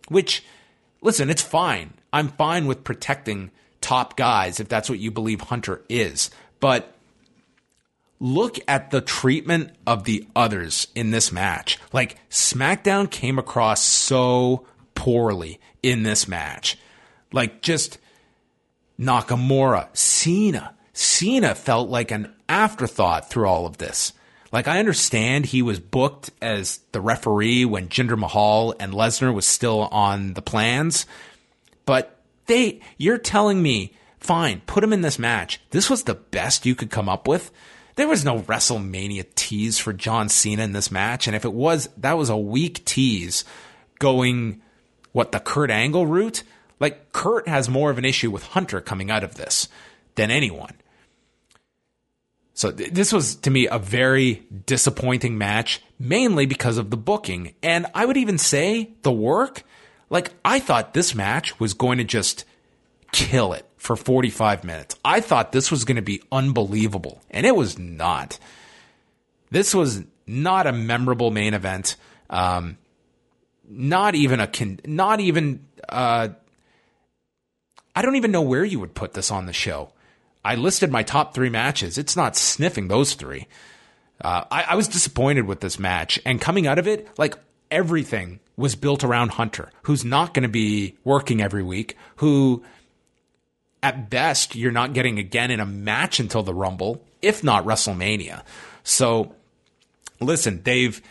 Which, 0.07 0.43
listen, 1.01 1.29
it's 1.29 1.43
fine. 1.43 1.93
I'm 2.11 2.29
fine 2.29 2.65
with 2.65 2.83
protecting 2.83 3.51
top 3.79 4.17
guys 4.17 4.59
if 4.59 4.67
that's 4.67 4.89
what 4.89 4.99
you 4.99 5.11
believe 5.11 5.41
Hunter 5.41 5.83
is. 5.87 6.31
But 6.59 6.95
look 8.19 8.57
at 8.67 8.89
the 8.89 9.01
treatment 9.01 9.71
of 9.85 10.05
the 10.05 10.27
others 10.35 10.87
in 10.95 11.11
this 11.11 11.31
match. 11.31 11.77
Like, 11.93 12.17
SmackDown 12.31 13.09
came 13.09 13.37
across 13.37 13.83
so 13.83 14.65
poorly 14.95 15.59
in 15.83 16.03
this 16.03 16.27
match. 16.27 16.77
Like 17.31 17.61
just 17.61 17.97
Nakamura, 18.99 19.95
Cena. 19.95 20.75
Cena 20.93 21.55
felt 21.55 21.89
like 21.89 22.11
an 22.11 22.33
afterthought 22.49 23.29
through 23.29 23.47
all 23.47 23.65
of 23.65 23.77
this. 23.77 24.13
Like 24.51 24.67
I 24.67 24.79
understand 24.79 25.45
he 25.45 25.61
was 25.61 25.79
booked 25.79 26.31
as 26.41 26.79
the 26.91 27.01
referee 27.01 27.65
when 27.65 27.87
Jinder 27.87 28.17
Mahal 28.17 28.73
and 28.79 28.93
Lesnar 28.93 29.33
was 29.33 29.45
still 29.45 29.81
on 29.91 30.33
the 30.33 30.41
plans, 30.41 31.05
but 31.85 32.19
they 32.47 32.81
you're 32.97 33.19
telling 33.19 33.61
me, 33.61 33.93
fine, 34.19 34.61
put 34.65 34.83
him 34.83 34.91
in 34.91 35.01
this 35.01 35.19
match. 35.19 35.61
This 35.69 35.89
was 35.89 36.03
the 36.03 36.15
best 36.15 36.65
you 36.65 36.75
could 36.75 36.89
come 36.89 37.07
up 37.07 37.27
with. 37.27 37.51
There 37.95 38.07
was 38.07 38.25
no 38.25 38.39
WrestleMania 38.39 39.25
tease 39.35 39.77
for 39.77 39.93
John 39.93 40.29
Cena 40.29 40.63
in 40.63 40.71
this 40.71 40.91
match, 40.91 41.27
and 41.27 41.35
if 41.35 41.45
it 41.45 41.53
was, 41.53 41.89
that 41.97 42.17
was 42.17 42.29
a 42.29 42.37
weak 42.37 42.83
tease 42.85 43.45
going 43.99 44.61
what 45.11 45.31
the 45.31 45.39
Kurt 45.39 45.71
Angle 45.71 46.07
route, 46.07 46.43
like 46.79 47.11
Kurt 47.13 47.47
has 47.47 47.69
more 47.69 47.89
of 47.89 47.97
an 47.97 48.05
issue 48.05 48.31
with 48.31 48.43
Hunter 48.43 48.81
coming 48.81 49.11
out 49.11 49.23
of 49.23 49.35
this 49.35 49.67
than 50.15 50.31
anyone. 50.31 50.73
So 52.53 52.71
th- 52.71 52.91
this 52.91 53.13
was 53.13 53.35
to 53.37 53.49
me 53.49 53.67
a 53.67 53.79
very 53.79 54.43
disappointing 54.65 55.37
match, 55.37 55.81
mainly 55.97 56.45
because 56.45 56.77
of 56.77 56.89
the 56.89 56.97
booking. 56.97 57.53
And 57.63 57.87
I 57.95 58.05
would 58.05 58.17
even 58.17 58.37
say 58.37 58.91
the 59.03 59.11
work. 59.11 59.63
Like 60.09 60.33
I 60.43 60.59
thought 60.59 60.93
this 60.93 61.15
match 61.15 61.59
was 61.59 61.73
going 61.73 61.99
to 61.99 62.03
just 62.03 62.43
kill 63.11 63.53
it 63.53 63.65
for 63.77 63.95
45 63.95 64.63
minutes. 64.63 64.95
I 65.05 65.21
thought 65.21 65.51
this 65.51 65.71
was 65.71 65.85
going 65.85 65.95
to 65.95 66.01
be 66.01 66.21
unbelievable, 66.31 67.21
and 67.31 67.45
it 67.45 67.55
was 67.55 67.79
not. 67.79 68.37
This 69.51 69.73
was 69.73 70.03
not 70.27 70.67
a 70.67 70.73
memorable 70.73 71.31
main 71.31 71.53
event. 71.53 71.95
Um, 72.29 72.77
not 73.69 74.15
even 74.15 74.39
a 74.39 74.47
con- 74.47 74.79
not 74.85 75.19
even 75.19 75.65
uh, 75.87 76.29
I 77.95 78.01
don't 78.01 78.15
even 78.15 78.31
know 78.31 78.41
where 78.41 78.65
you 78.65 78.79
would 78.79 78.95
put 78.95 79.13
this 79.13 79.31
on 79.31 79.45
the 79.45 79.53
show. 79.53 79.93
I 80.43 80.55
listed 80.55 80.91
my 80.91 81.03
top 81.03 81.33
three 81.33 81.49
matches. 81.49 81.97
It's 81.97 82.15
not 82.15 82.35
sniffing 82.35 82.87
those 82.87 83.13
three. 83.13 83.47
Uh, 84.21 84.45
I, 84.49 84.63
I 84.63 84.75
was 84.75 84.87
disappointed 84.87 85.45
with 85.45 85.59
this 85.59 85.79
match, 85.79 86.19
and 86.25 86.41
coming 86.41 86.67
out 86.67 86.79
of 86.79 86.87
it, 86.87 87.07
like 87.17 87.35
everything 87.71 88.39
was 88.57 88.75
built 88.75 89.03
around 89.03 89.29
Hunter, 89.31 89.71
who's 89.83 90.03
not 90.03 90.33
going 90.33 90.43
to 90.43 90.49
be 90.49 90.97
working 91.03 91.41
every 91.41 91.63
week, 91.63 91.95
who 92.17 92.63
at 93.81 94.09
best 94.09 94.55
you're 94.55 94.71
not 94.71 94.93
getting 94.93 95.19
again 95.19 95.51
in 95.51 95.59
a 95.59 95.65
match 95.65 96.19
until 96.19 96.43
the 96.43 96.53
Rumble, 96.53 97.01
if 97.21 97.43
not 97.43 97.65
WrestleMania. 97.65 98.43
So, 98.83 99.35
listen, 100.19 100.61
Dave 100.61 101.01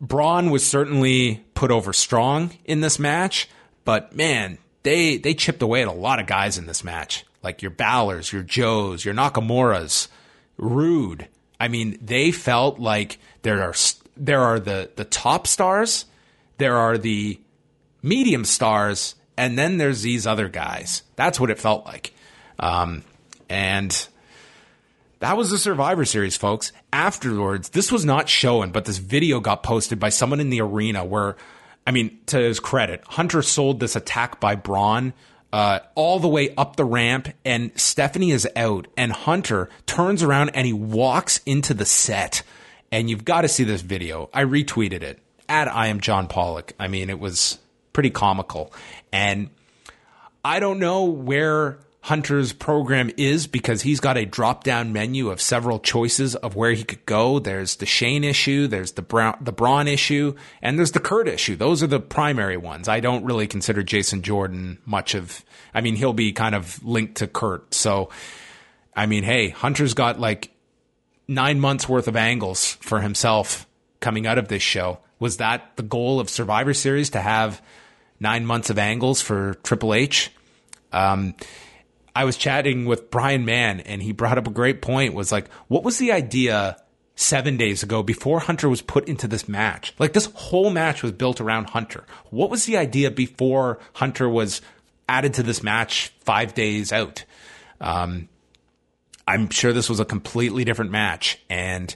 Braun 0.00 0.50
was 0.50 0.66
certainly 0.66 1.44
put 1.54 1.70
over 1.70 1.92
strong 1.92 2.56
in 2.64 2.80
this 2.80 2.98
match, 2.98 3.48
but 3.84 4.14
man, 4.14 4.58
they 4.82 5.16
they 5.16 5.34
chipped 5.34 5.62
away 5.62 5.82
at 5.82 5.88
a 5.88 5.92
lot 5.92 6.20
of 6.20 6.26
guys 6.26 6.58
in 6.58 6.66
this 6.66 6.84
match, 6.84 7.24
like 7.42 7.62
your 7.62 7.70
Balors, 7.70 8.32
your 8.32 8.42
Joes, 8.42 9.04
your 9.04 9.14
Nakamura's, 9.14 10.08
Roode. 10.56 11.28
I 11.60 11.68
mean, 11.68 11.98
they 12.00 12.30
felt 12.30 12.78
like 12.78 13.18
there 13.42 13.62
are 13.62 13.74
there 14.16 14.40
are 14.40 14.60
the 14.60 14.90
the 14.96 15.04
top 15.04 15.46
stars, 15.46 16.04
there 16.58 16.76
are 16.76 16.96
the 16.96 17.40
medium 18.02 18.44
stars, 18.44 19.14
and 19.36 19.58
then 19.58 19.78
there's 19.78 20.02
these 20.02 20.26
other 20.26 20.48
guys. 20.48 21.02
That's 21.16 21.40
what 21.40 21.50
it 21.50 21.58
felt 21.58 21.84
like, 21.84 22.12
um, 22.58 23.04
and 23.48 24.08
that 25.20 25.36
was 25.36 25.50
the 25.50 25.58
Survivor 25.58 26.04
Series, 26.04 26.36
folks. 26.36 26.72
Afterwards, 26.92 27.70
this 27.70 27.92
was 27.92 28.04
not 28.04 28.28
shown, 28.28 28.70
but 28.70 28.84
this 28.84 28.98
video 28.98 29.40
got 29.40 29.62
posted 29.62 29.98
by 30.00 30.08
someone 30.08 30.40
in 30.40 30.50
the 30.50 30.60
arena 30.60 31.04
where, 31.04 31.36
I 31.86 31.90
mean, 31.90 32.18
to 32.26 32.38
his 32.38 32.60
credit, 32.60 33.02
Hunter 33.06 33.42
sold 33.42 33.80
this 33.80 33.94
attack 33.94 34.40
by 34.40 34.54
Braun 34.54 35.12
uh, 35.52 35.80
all 35.94 36.18
the 36.18 36.28
way 36.28 36.54
up 36.56 36.76
the 36.76 36.84
ramp, 36.84 37.28
and 37.44 37.72
Stephanie 37.78 38.30
is 38.30 38.46
out, 38.56 38.86
and 38.96 39.12
Hunter 39.12 39.68
turns 39.86 40.22
around 40.22 40.50
and 40.50 40.66
he 40.66 40.72
walks 40.72 41.40
into 41.46 41.74
the 41.74 41.84
set. 41.84 42.42
And 42.90 43.10
you've 43.10 43.24
got 43.24 43.42
to 43.42 43.48
see 43.48 43.64
this 43.64 43.82
video. 43.82 44.30
I 44.32 44.44
retweeted 44.44 45.02
it 45.02 45.18
at 45.48 45.68
I 45.68 45.88
am 45.88 46.00
John 46.00 46.26
Pollock. 46.26 46.72
I 46.78 46.88
mean, 46.88 47.10
it 47.10 47.18
was 47.18 47.58
pretty 47.92 48.10
comical. 48.10 48.72
And 49.12 49.50
I 50.44 50.60
don't 50.60 50.78
know 50.78 51.04
where 51.04 51.78
Hunter's 52.08 52.54
program 52.54 53.10
is 53.18 53.46
because 53.46 53.82
he's 53.82 54.00
got 54.00 54.16
a 54.16 54.24
drop 54.24 54.64
down 54.64 54.94
menu 54.94 55.28
of 55.28 55.42
several 55.42 55.78
choices 55.78 56.34
of 56.36 56.56
where 56.56 56.72
he 56.72 56.82
could 56.82 57.04
go. 57.04 57.38
There's 57.38 57.76
the 57.76 57.84
Shane 57.84 58.24
issue, 58.24 58.66
there's 58.66 58.92
the 58.92 59.02
Brown, 59.02 59.36
the 59.42 59.52
Braun 59.52 59.86
issue, 59.86 60.34
and 60.62 60.78
there's 60.78 60.92
the 60.92 61.00
Kurt 61.00 61.28
issue. 61.28 61.54
Those 61.54 61.82
are 61.82 61.86
the 61.86 62.00
primary 62.00 62.56
ones. 62.56 62.88
I 62.88 63.00
don't 63.00 63.26
really 63.26 63.46
consider 63.46 63.82
Jason 63.82 64.22
Jordan 64.22 64.78
much 64.86 65.14
of, 65.14 65.44
I 65.74 65.82
mean, 65.82 65.96
he'll 65.96 66.14
be 66.14 66.32
kind 66.32 66.54
of 66.54 66.82
linked 66.82 67.16
to 67.16 67.26
Kurt. 67.26 67.74
So, 67.74 68.08
I 68.96 69.04
mean, 69.04 69.22
hey, 69.22 69.50
Hunter's 69.50 69.92
got 69.92 70.18
like 70.18 70.50
nine 71.28 71.60
months 71.60 71.86
worth 71.86 72.08
of 72.08 72.16
angles 72.16 72.78
for 72.80 73.00
himself 73.00 73.66
coming 74.00 74.26
out 74.26 74.38
of 74.38 74.48
this 74.48 74.62
show. 74.62 75.00
Was 75.18 75.36
that 75.36 75.76
the 75.76 75.82
goal 75.82 76.20
of 76.20 76.30
Survivor 76.30 76.72
Series 76.72 77.10
to 77.10 77.20
have 77.20 77.60
nine 78.18 78.46
months 78.46 78.70
of 78.70 78.78
angles 78.78 79.20
for 79.20 79.56
Triple 79.62 79.92
H? 79.92 80.32
Um, 80.90 81.34
I 82.14 82.24
was 82.24 82.36
chatting 82.36 82.84
with 82.84 83.10
Brian 83.10 83.44
Mann 83.44 83.80
and 83.80 84.02
he 84.02 84.12
brought 84.12 84.38
up 84.38 84.46
a 84.46 84.50
great 84.50 84.82
point 84.82 85.14
was 85.14 85.30
like, 85.30 85.48
what 85.68 85.84
was 85.84 85.98
the 85.98 86.12
idea 86.12 86.76
seven 87.14 87.56
days 87.56 87.82
ago 87.82 88.02
before 88.02 88.40
Hunter 88.40 88.68
was 88.68 88.82
put 88.82 89.08
into 89.08 89.26
this 89.28 89.48
match? 89.48 89.94
Like 89.98 90.12
this 90.12 90.26
whole 90.34 90.70
match 90.70 91.02
was 91.02 91.12
built 91.12 91.40
around 91.40 91.70
Hunter. 91.70 92.04
What 92.30 92.50
was 92.50 92.64
the 92.66 92.76
idea 92.76 93.10
before 93.10 93.78
Hunter 93.94 94.28
was 94.28 94.60
added 95.08 95.34
to 95.34 95.42
this 95.42 95.62
match 95.62 96.12
five 96.20 96.54
days 96.54 96.92
out? 96.92 97.24
Um, 97.80 98.28
I'm 99.26 99.50
sure 99.50 99.72
this 99.72 99.90
was 99.90 100.00
a 100.00 100.04
completely 100.04 100.64
different 100.64 100.90
match. 100.90 101.38
And 101.50 101.94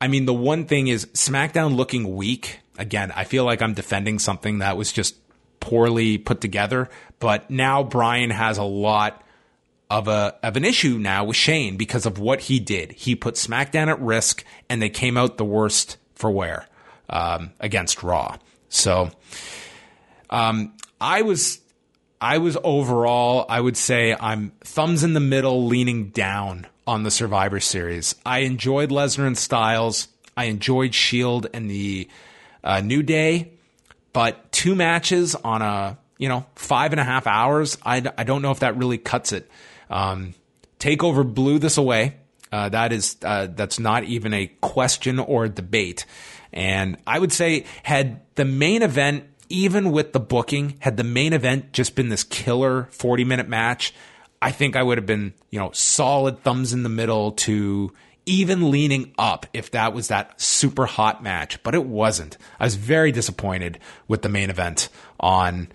I 0.00 0.08
mean, 0.08 0.24
the 0.24 0.34
one 0.34 0.64
thing 0.64 0.88
is 0.88 1.06
SmackDown 1.06 1.76
looking 1.76 2.16
weak. 2.16 2.60
Again, 2.78 3.12
I 3.14 3.24
feel 3.24 3.44
like 3.44 3.62
I'm 3.62 3.74
defending 3.74 4.18
something 4.18 4.58
that 4.58 4.76
was 4.76 4.92
just 4.92 5.16
poorly 5.60 6.18
put 6.18 6.40
together, 6.40 6.88
but 7.18 7.50
now 7.50 7.82
Bryan 7.82 8.30
has 8.30 8.58
a 8.58 8.64
lot 8.64 9.22
of 9.90 10.08
a 10.08 10.36
of 10.42 10.56
an 10.56 10.64
issue 10.64 10.98
now 10.98 11.24
with 11.24 11.36
Shane 11.36 11.76
because 11.76 12.06
of 12.06 12.18
what 12.18 12.40
he 12.40 12.60
did. 12.60 12.92
He 12.92 13.14
put 13.14 13.34
SmackDown 13.34 13.88
at 13.88 14.00
risk, 14.00 14.44
and 14.68 14.80
they 14.80 14.90
came 14.90 15.16
out 15.16 15.36
the 15.36 15.44
worst 15.44 15.96
for 16.14 16.30
wear 16.30 16.66
um, 17.08 17.50
against 17.60 18.02
Raw. 18.02 18.36
So, 18.68 19.10
um, 20.30 20.74
I 21.00 21.22
was 21.22 21.60
I 22.20 22.38
was 22.38 22.58
overall, 22.62 23.46
I 23.48 23.60
would 23.60 23.76
say 23.76 24.14
I'm 24.18 24.52
thumbs 24.60 25.02
in 25.02 25.14
the 25.14 25.20
middle, 25.20 25.66
leaning 25.66 26.08
down 26.10 26.66
on 26.86 27.02
the 27.02 27.10
Survivor 27.10 27.60
Series. 27.60 28.14
I 28.26 28.40
enjoyed 28.40 28.90
Lesnar 28.90 29.26
and 29.26 29.38
Styles. 29.38 30.08
I 30.36 30.44
enjoyed 30.44 30.94
Shield 30.94 31.46
and 31.54 31.70
the 31.70 32.08
uh, 32.62 32.80
New 32.80 33.02
Day, 33.02 33.52
but 34.12 34.50
two 34.52 34.74
matches 34.74 35.34
on 35.34 35.62
a 35.62 35.98
you 36.18 36.28
know 36.28 36.46
five 36.54 36.92
and 36.92 37.00
a 37.00 37.04
half 37.04 37.26
hours. 37.26 37.78
I, 37.84 38.02
I 38.16 38.24
don't 38.24 38.42
know 38.42 38.50
if 38.50 38.60
that 38.60 38.76
really 38.76 38.98
cuts 38.98 39.32
it. 39.32 39.50
Um, 39.88 40.34
Takeover 40.78 41.34
blew 41.34 41.58
this 41.58 41.76
away. 41.76 42.16
Uh, 42.52 42.68
that 42.68 42.92
is 42.92 43.16
uh, 43.22 43.46
that's 43.46 43.78
not 43.78 44.04
even 44.04 44.34
a 44.34 44.46
question 44.60 45.18
or 45.18 45.48
debate. 45.48 46.06
And 46.52 46.96
I 47.06 47.18
would 47.18 47.32
say 47.32 47.64
had 47.82 48.22
the 48.34 48.44
main 48.44 48.82
event, 48.82 49.24
even 49.48 49.92
with 49.92 50.12
the 50.12 50.20
booking, 50.20 50.76
had 50.80 50.96
the 50.96 51.04
main 51.04 51.32
event 51.32 51.72
just 51.72 51.94
been 51.94 52.08
this 52.08 52.24
killer 52.24 52.88
40 52.90 53.24
minute 53.24 53.48
match, 53.48 53.94
I 54.42 54.50
think 54.50 54.74
I 54.74 54.82
would 54.82 54.98
have 54.98 55.06
been, 55.06 55.34
you 55.50 55.58
know, 55.58 55.70
solid 55.72 56.42
thumbs 56.42 56.72
in 56.72 56.82
the 56.82 56.88
middle 56.88 57.32
to 57.32 57.92
even 58.30 58.70
leaning 58.70 59.12
up 59.18 59.46
if 59.52 59.72
that 59.72 59.92
was 59.92 60.08
that 60.08 60.40
super 60.40 60.86
hot 60.86 61.22
match, 61.22 61.60
but 61.64 61.74
it 61.74 61.84
wasn't. 61.84 62.38
I 62.60 62.64
was 62.64 62.76
very 62.76 63.10
disappointed 63.10 63.80
with 64.06 64.22
the 64.22 64.28
main 64.28 64.50
event 64.50 64.88
on 65.18 65.68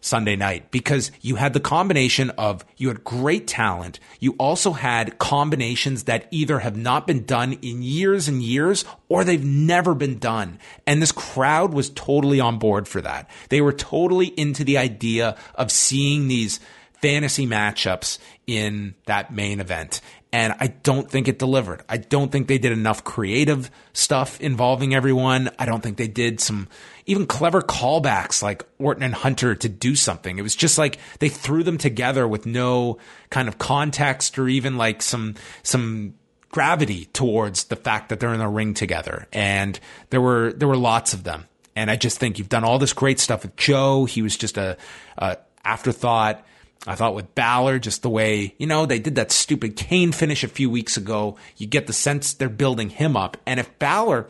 Sunday 0.00 0.34
night 0.34 0.72
because 0.72 1.12
you 1.20 1.36
had 1.36 1.52
the 1.52 1.60
combination 1.60 2.30
of 2.30 2.64
you 2.76 2.88
had 2.88 3.04
great 3.04 3.46
talent. 3.46 4.00
You 4.18 4.34
also 4.36 4.72
had 4.72 5.18
combinations 5.18 6.04
that 6.04 6.26
either 6.32 6.58
have 6.58 6.76
not 6.76 7.06
been 7.06 7.24
done 7.24 7.52
in 7.62 7.82
years 7.82 8.26
and 8.26 8.42
years 8.42 8.84
or 9.08 9.22
they've 9.22 9.44
never 9.44 9.94
been 9.94 10.18
done. 10.18 10.58
And 10.88 11.00
this 11.00 11.12
crowd 11.12 11.72
was 11.72 11.88
totally 11.90 12.40
on 12.40 12.58
board 12.58 12.88
for 12.88 13.00
that. 13.00 13.30
They 13.48 13.60
were 13.60 13.72
totally 13.72 14.26
into 14.26 14.64
the 14.64 14.78
idea 14.78 15.36
of 15.54 15.70
seeing 15.70 16.26
these 16.26 16.58
fantasy 17.00 17.46
matchups 17.46 18.18
in 18.46 18.94
that 19.06 19.32
main 19.32 19.60
event. 19.60 20.00
And 20.32 20.54
I 20.58 20.68
don't 20.68 21.10
think 21.10 21.28
it 21.28 21.38
delivered. 21.38 21.82
I 21.90 21.98
don't 21.98 22.32
think 22.32 22.48
they 22.48 22.56
did 22.56 22.72
enough 22.72 23.04
creative 23.04 23.70
stuff 23.92 24.40
involving 24.40 24.94
everyone. 24.94 25.50
I 25.58 25.66
don't 25.66 25.82
think 25.82 25.98
they 25.98 26.08
did 26.08 26.40
some 26.40 26.68
even 27.04 27.26
clever 27.26 27.60
callbacks 27.60 28.42
like 28.42 28.64
Orton 28.78 29.02
and 29.02 29.14
Hunter 29.14 29.54
to 29.54 29.68
do 29.68 29.94
something. 29.94 30.38
It 30.38 30.42
was 30.42 30.56
just 30.56 30.78
like 30.78 30.98
they 31.18 31.28
threw 31.28 31.62
them 31.62 31.76
together 31.76 32.26
with 32.26 32.46
no 32.46 32.96
kind 33.28 33.46
of 33.46 33.58
context 33.58 34.38
or 34.38 34.48
even 34.48 34.78
like 34.78 35.02
some, 35.02 35.34
some 35.62 36.14
gravity 36.48 37.06
towards 37.06 37.64
the 37.64 37.76
fact 37.76 38.08
that 38.08 38.18
they're 38.18 38.32
in 38.32 38.38
the 38.38 38.48
ring 38.48 38.72
together. 38.72 39.26
And 39.34 39.78
there 40.08 40.20
were, 40.22 40.54
there 40.54 40.68
were 40.68 40.76
lots 40.76 41.12
of 41.12 41.24
them. 41.24 41.46
And 41.76 41.90
I 41.90 41.96
just 41.96 42.18
think 42.18 42.38
you've 42.38 42.48
done 42.48 42.64
all 42.64 42.78
this 42.78 42.94
great 42.94 43.20
stuff 43.20 43.42
with 43.42 43.56
Joe. 43.56 44.06
He 44.06 44.22
was 44.22 44.36
just 44.36 44.56
a, 44.56 44.78
a 45.18 45.36
afterthought. 45.64 46.46
I 46.86 46.96
thought 46.96 47.14
with 47.14 47.34
Balor, 47.34 47.78
just 47.78 48.02
the 48.02 48.10
way, 48.10 48.54
you 48.58 48.66
know, 48.66 48.86
they 48.86 48.98
did 48.98 49.14
that 49.14 49.30
stupid 49.30 49.76
Kane 49.76 50.10
finish 50.10 50.42
a 50.42 50.48
few 50.48 50.68
weeks 50.68 50.96
ago, 50.96 51.36
you 51.56 51.66
get 51.66 51.86
the 51.86 51.92
sense 51.92 52.34
they're 52.34 52.48
building 52.48 52.90
him 52.90 53.16
up. 53.16 53.36
And 53.46 53.60
if 53.60 53.78
Balor, 53.78 54.28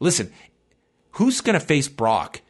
listen, 0.00 0.32
who's 1.12 1.40
going 1.40 1.58
to 1.58 1.64
face 1.64 1.86
Brock 1.86 2.40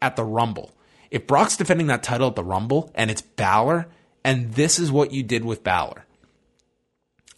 at 0.00 0.16
the 0.16 0.24
Rumble? 0.24 0.72
If 1.10 1.26
Brock's 1.26 1.58
defending 1.58 1.88
that 1.88 2.02
title 2.02 2.28
at 2.28 2.36
the 2.36 2.44
Rumble 2.44 2.90
and 2.94 3.10
it's 3.10 3.20
Balor, 3.20 3.86
and 4.24 4.54
this 4.54 4.78
is 4.78 4.90
what 4.90 5.12
you 5.12 5.22
did 5.22 5.44
with 5.44 5.62
Balor. 5.62 6.04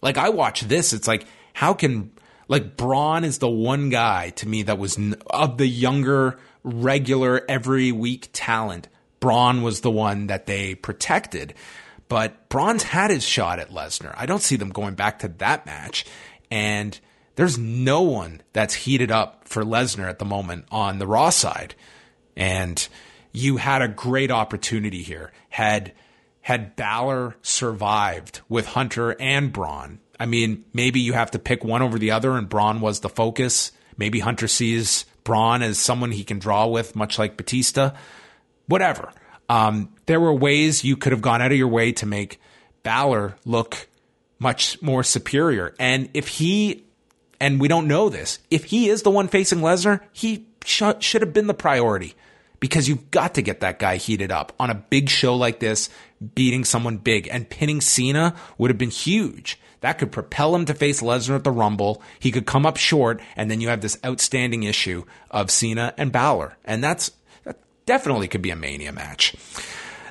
Like, 0.01 0.17
I 0.17 0.29
watch 0.29 0.61
this, 0.61 0.93
it's 0.93 1.07
like, 1.07 1.25
how 1.53 1.73
can, 1.73 2.11
like, 2.47 2.77
Braun 2.77 3.25
is 3.25 3.39
the 3.39 3.49
one 3.49 3.89
guy 3.89 4.29
to 4.37 4.47
me 4.47 4.63
that 4.63 4.79
was 4.79 4.97
of 5.29 5.57
the 5.57 5.67
younger, 5.67 6.39
regular, 6.63 7.43
every 7.49 7.91
week 7.91 8.29
talent 8.31 8.87
Braun 9.19 9.61
was 9.61 9.81
the 9.81 9.91
one 9.91 10.27
that 10.27 10.45
they 10.45 10.75
protected. 10.75 11.53
But 12.07 12.49
Braun's 12.49 12.83
had 12.83 13.11
his 13.11 13.23
shot 13.23 13.59
at 13.59 13.69
Lesnar. 13.69 14.13
I 14.17 14.25
don't 14.25 14.41
see 14.41 14.55
them 14.55 14.69
going 14.69 14.95
back 14.95 15.19
to 15.19 15.27
that 15.37 15.65
match. 15.65 16.05
And 16.49 16.99
there's 17.35 17.57
no 17.57 18.01
one 18.01 18.41
that's 18.51 18.73
heated 18.73 19.11
up 19.11 19.47
for 19.47 19.63
Lesnar 19.63 20.09
at 20.09 20.19
the 20.19 20.25
moment 20.25 20.65
on 20.71 20.97
the 20.97 21.07
Raw 21.07 21.29
side. 21.29 21.75
And 22.35 22.85
you 23.31 23.57
had 23.57 23.81
a 23.81 23.87
great 23.87 24.31
opportunity 24.31 25.03
here. 25.03 25.31
Had 25.49 25.93
had 26.41 26.75
Balor 26.75 27.35
survived 27.43 28.41
with 28.49 28.65
Hunter 28.65 29.15
and 29.19 29.53
Braun, 29.53 29.99
I 30.19 30.25
mean, 30.25 30.65
maybe 30.73 30.99
you 30.99 31.13
have 31.13 31.31
to 31.31 31.39
pick 31.39 31.63
one 31.63 31.81
over 31.81 31.99
the 31.99 32.11
other, 32.11 32.35
and 32.35 32.49
Braun 32.49 32.81
was 32.81 32.99
the 32.99 33.09
focus. 33.09 33.71
Maybe 33.97 34.19
Hunter 34.19 34.47
sees 34.47 35.05
Braun 35.23 35.61
as 35.61 35.77
someone 35.77 36.11
he 36.11 36.23
can 36.23 36.39
draw 36.39 36.67
with, 36.67 36.95
much 36.95 37.19
like 37.19 37.37
Batista 37.37 37.91
whatever. 38.69 39.11
Um, 39.49 39.89
there 40.05 40.19
were 40.19 40.33
ways 40.33 40.83
you 40.83 40.95
could 40.95 41.11
have 41.11 41.21
gone 41.21 41.41
out 41.41 41.51
of 41.51 41.57
your 41.57 41.67
way 41.67 41.91
to 41.93 42.05
make 42.05 42.39
Balor 42.83 43.35
look 43.45 43.87
much 44.39 44.81
more 44.81 45.03
superior. 45.03 45.75
And 45.79 46.09
if 46.13 46.27
he, 46.27 46.85
and 47.41 47.59
we 47.59 47.67
don't 47.67 47.87
know 47.87 48.09
this, 48.09 48.39
if 48.49 48.65
he 48.65 48.89
is 48.89 49.01
the 49.01 49.11
one 49.11 49.27
facing 49.27 49.59
Lesnar, 49.59 50.01
he 50.13 50.45
sh- 50.63 50.83
should 50.99 51.21
have 51.21 51.33
been 51.33 51.47
the 51.47 51.53
priority 51.53 52.15
because 52.59 52.87
you've 52.87 53.11
got 53.11 53.35
to 53.35 53.41
get 53.41 53.61
that 53.61 53.79
guy 53.79 53.97
heated 53.97 54.31
up 54.31 54.53
on 54.59 54.69
a 54.69 54.75
big 54.75 55.09
show 55.09 55.35
like 55.35 55.59
this, 55.59 55.89
beating 56.35 56.63
someone 56.63 56.97
big 56.97 57.27
and 57.31 57.49
pinning 57.49 57.81
Cena 57.81 58.35
would 58.57 58.69
have 58.69 58.77
been 58.77 58.89
huge. 58.89 59.59
That 59.81 59.97
could 59.97 60.11
propel 60.11 60.55
him 60.55 60.65
to 60.65 60.73
face 60.73 61.01
Lesnar 61.01 61.35
at 61.35 61.45
the 61.45 61.51
Rumble. 61.51 62.01
He 62.19 62.31
could 62.31 62.45
come 62.45 62.65
up 62.65 62.75
short, 62.75 63.21
and 63.37 63.49
then 63.49 63.61
you 63.61 63.69
have 63.69 63.79
this 63.79 63.97
outstanding 64.05 64.63
issue 64.63 65.05
of 65.31 65.49
Cena 65.49 65.93
and 65.97 66.11
Balor. 66.11 66.57
And 66.65 66.83
that's 66.83 67.11
definitely 67.89 68.27
could 68.27 68.43
be 68.43 68.51
a 68.51 68.55
Mania 68.55 68.91
match. 68.91 69.35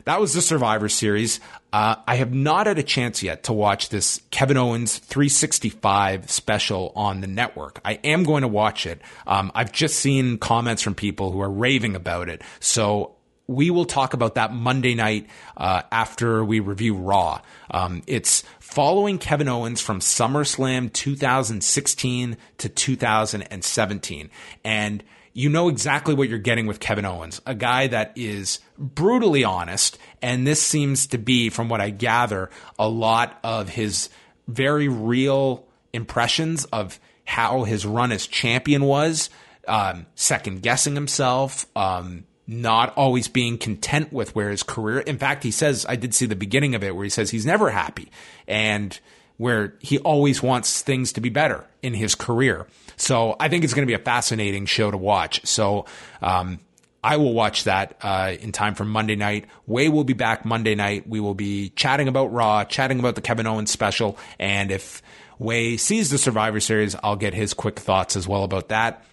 That 0.05 0.21
was 0.21 0.35
the 0.35 0.43
Survivor 0.43 0.89
Series. 0.89 1.39
Uh, 1.73 1.95
I 2.09 2.17
have 2.17 2.35
not 2.35 2.67
had 2.67 2.77
a 2.77 2.83
chance 2.83 3.23
yet 3.23 3.45
to 3.45 3.53
watch 3.53 3.91
this 3.91 4.21
Kevin 4.33 4.57
Owens 4.57 4.99
365 4.99 6.29
special 6.29 6.93
on 6.97 7.21
the 7.21 7.29
network. 7.29 7.81
I 7.85 8.01
am 8.03 8.25
going 8.25 8.43
to 8.43 8.49
watch 8.49 8.85
it. 8.85 9.01
Um, 9.29 9.53
I've 9.55 9.71
just 9.71 10.01
seen 10.01 10.39
comments 10.39 10.83
from 10.83 10.97
people 10.97 11.31
who 11.31 11.41
are 11.41 11.51
raving 11.51 11.95
about 11.95 12.29
it. 12.29 12.43
So 12.59 13.15
we 13.47 13.71
will 13.71 13.85
talk 13.85 14.13
about 14.13 14.35
that 14.35 14.53
Monday 14.53 14.97
night 14.97 15.29
uh, 15.57 15.83
after 15.93 16.45
we 16.45 16.59
review 16.59 16.97
Raw. 16.97 17.43
Um, 17.71 18.03
it's 18.09 18.43
following 18.59 19.19
Kevin 19.19 19.47
Owens 19.47 19.81
from 19.81 20.01
SummerSlam 20.01 20.93
2016 20.93 22.37
to 22.59 22.69
2017. 22.69 24.31
And 24.65 25.05
you 25.39 25.49
know 25.49 25.69
exactly 25.69 26.15
what 26.15 26.29
you're 26.29 26.37
getting 26.37 26.67
with 26.67 26.81
Kevin 26.81 27.05
Owens, 27.05 27.41
a 27.47 27.55
guy 27.55 27.87
that 27.87 28.11
is 28.17 28.59
brutally 28.77 29.45
honest. 29.45 29.97
And 30.21 30.45
this 30.45 30.61
seems 30.61 31.07
to 31.09 31.19
be, 31.19 31.49
from 31.49 31.69
what 31.69 31.81
I 31.81 31.91
gather, 31.91 32.51
a 32.77 32.89
lot 32.89 33.39
of 33.45 33.69
his 33.69 34.09
very 34.49 34.89
real 34.89 35.65
impressions 35.93 36.65
of 36.65 36.99
how 37.25 37.63
his 37.63 37.87
run 37.87 38.11
as 38.11 38.27
champion 38.27 38.83
was, 38.83 39.31
um, 39.69 40.07
second 40.17 40.61
guessing 40.61 40.97
himself, 40.97 41.67
um, 41.77 42.25
not 42.49 42.93
always 42.97 43.29
being 43.29 43.59
content 43.59 44.13
with 44.13 44.35
where 44.35 44.51
his 44.51 44.65
career. 44.65 44.99
In 44.99 45.19
fact, 45.19 45.45
he 45.45 45.53
says, 45.53 45.87
I 45.89 45.95
did 45.95 46.15
see 46.15 46.27
the 46.27 46.35
beginning 46.35 46.75
of 46.75 46.83
it 46.83 46.97
where 46.97 47.05
he 47.05 47.11
says 47.11 47.31
he's 47.31 47.47
never 47.47 47.71
happy 47.71 48.11
and 48.49 48.99
where 49.39 49.75
he 49.81 49.99
always 49.99 50.43
wants 50.43 50.83
things 50.83 51.13
to 51.13 51.21
be 51.21 51.31
better 51.31 51.65
in 51.83 51.95
his 51.95 52.15
career. 52.15 52.67
So 52.97 53.37
I 53.41 53.49
think 53.49 53.65
it's 53.65 53.73
going 53.73 53.87
to 53.87 53.91
be 53.91 54.01
a 54.01 54.05
fascinating 54.05 54.67
show 54.67 54.91
to 54.91 54.99
watch. 54.99 55.45
So, 55.47 55.87
um, 56.21 56.61
I 57.03 57.17
will 57.17 57.33
watch 57.33 57.65
that 57.65 57.97
uh, 58.03 58.35
in 58.41 58.51
time 58.51 58.75
for 58.75 58.85
Monday 58.85 59.15
night. 59.15 59.47
Wai 59.67 59.89
will 59.89 60.03
be 60.03 60.15
back 60.15 60.45
Monday 60.45 60.75
night. 60.75 61.09
We 61.09 61.21
will 61.21 61.35
be 61.35 61.71
chatting 61.71 62.09
about 62.09 62.33
Raw, 62.33 62.65
chatting 62.65 62.99
about 62.99 63.15
the 63.15 63.21
Kevin 63.21 63.47
Owens 63.47 63.71
special, 63.71 64.19
and 64.39 64.73
if 64.73 65.01
Wai 65.39 65.77
sees 65.77 66.11
the 66.11 66.19
Survivor 66.19 66.59
Series, 66.59 66.97
I'll 67.03 67.17
get 67.17 67.35
his 67.35 67.55
quick 67.55 67.79
thoughts 67.79 68.17
as 68.17 68.27
well 68.27 68.43
about 68.43 68.71
that. 68.71 69.05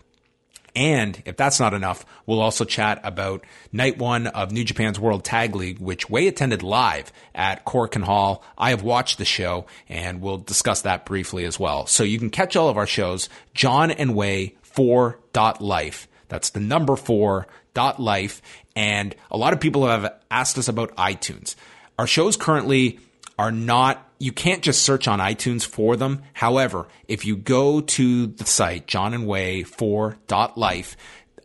And 0.76 1.22
if 1.26 1.38
that's 1.38 1.60
not 1.60 1.74
enough, 1.74 2.06
we'll 2.26 2.42
also 2.42 2.66
chat 2.66 3.00
about 3.04 3.46
night 3.72 3.98
one 3.98 4.28
of 4.28 4.52
New 4.52 4.64
Japan's 4.64 5.00
World 5.00 5.24
Tag 5.24 5.56
League, 5.56 5.80
which 5.80 6.10
Wai 6.10 6.22
attended 6.22 6.64
live 6.64 7.14
at 7.34 7.66
Korakuen 7.66 8.04
Hall. 8.04 8.44
I 8.58 8.72
have 8.72 8.84
watched 8.84 9.18
the 9.18 9.26
show 9.26 9.66
and 9.88 10.22
we'll 10.22 10.38
discuss 10.38 10.82
that 10.82 11.06
briefly 11.06 11.46
as 11.46 11.58
well. 11.58 11.88
So 11.88 12.04
you 12.04 12.20
can 12.20 12.30
catch 12.30 12.56
all 12.56 12.68
of 12.68 12.78
our 12.78 12.88
shows, 12.88 13.30
John 13.54 13.90
and 13.90 14.16
Wai 14.16 14.54
4.life. 14.76 16.08
That's 16.28 16.50
the 16.50 16.60
number 16.60 16.96
four 16.96 17.48
dot 17.74 18.00
life. 18.00 18.42
And 18.76 19.16
a 19.32 19.38
lot 19.38 19.54
of 19.54 19.60
people 19.60 19.88
have 19.88 20.14
asked 20.30 20.58
us 20.58 20.68
about 20.68 20.96
iTunes. 20.98 21.56
Our 21.98 22.08
shows 22.08 22.36
currently 22.36 23.00
are 23.38 23.52
not 23.52 24.06
you 24.18 24.32
can't 24.32 24.62
just 24.62 24.84
search 24.84 25.08
on 25.08 25.20
iTunes 25.20 25.66
for 25.66 25.98
them. 25.98 26.24
However, 26.34 26.88
if 27.08 27.26
you 27.26 27.36
go 27.36 27.82
to 27.82 28.28
the 28.28 28.46
site, 28.46 28.88
John 28.88 29.14
and 29.14 29.28
Wai 29.28 29.64
4.life, 29.66 30.96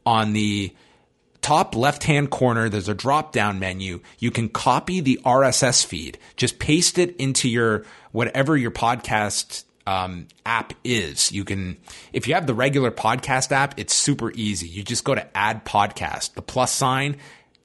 on 0.07 0.33
the 0.33 0.75
top 1.43 1.75
left 1.75 2.05
hand 2.05 2.31
corner, 2.31 2.69
there's 2.69 2.89
a 2.89 2.95
drop 2.95 3.33
down 3.33 3.59
menu. 3.59 4.01
You 4.19 4.31
can 4.31 4.49
copy 4.49 5.01
the 5.01 5.21
RSS 5.25 5.85
feed, 5.85 6.19
just 6.37 6.59
paste 6.59 6.99
it 6.99 7.17
into 7.17 7.49
your 7.49 7.85
whatever 8.13 8.57
your 8.57 8.71
podcast 8.71 9.65
um, 9.87 10.29
app 10.47 10.73
is. 10.85 11.33
You 11.33 11.45
can, 11.45 11.77
if 12.13 12.29
you 12.29 12.35
have 12.35 12.47
the 12.47 12.55
regular 12.55 12.91
podcast 12.91 13.51
app, 13.51 13.79
it's 13.79 13.95
super 13.95 14.31
easy. 14.33 14.69
You 14.69 14.85
just 14.85 15.05
go 15.05 15.15
to 15.15 15.37
add 15.37 15.65
podcast, 15.65 16.35
the 16.35 16.43
plus 16.43 16.73
sign, 16.73 17.17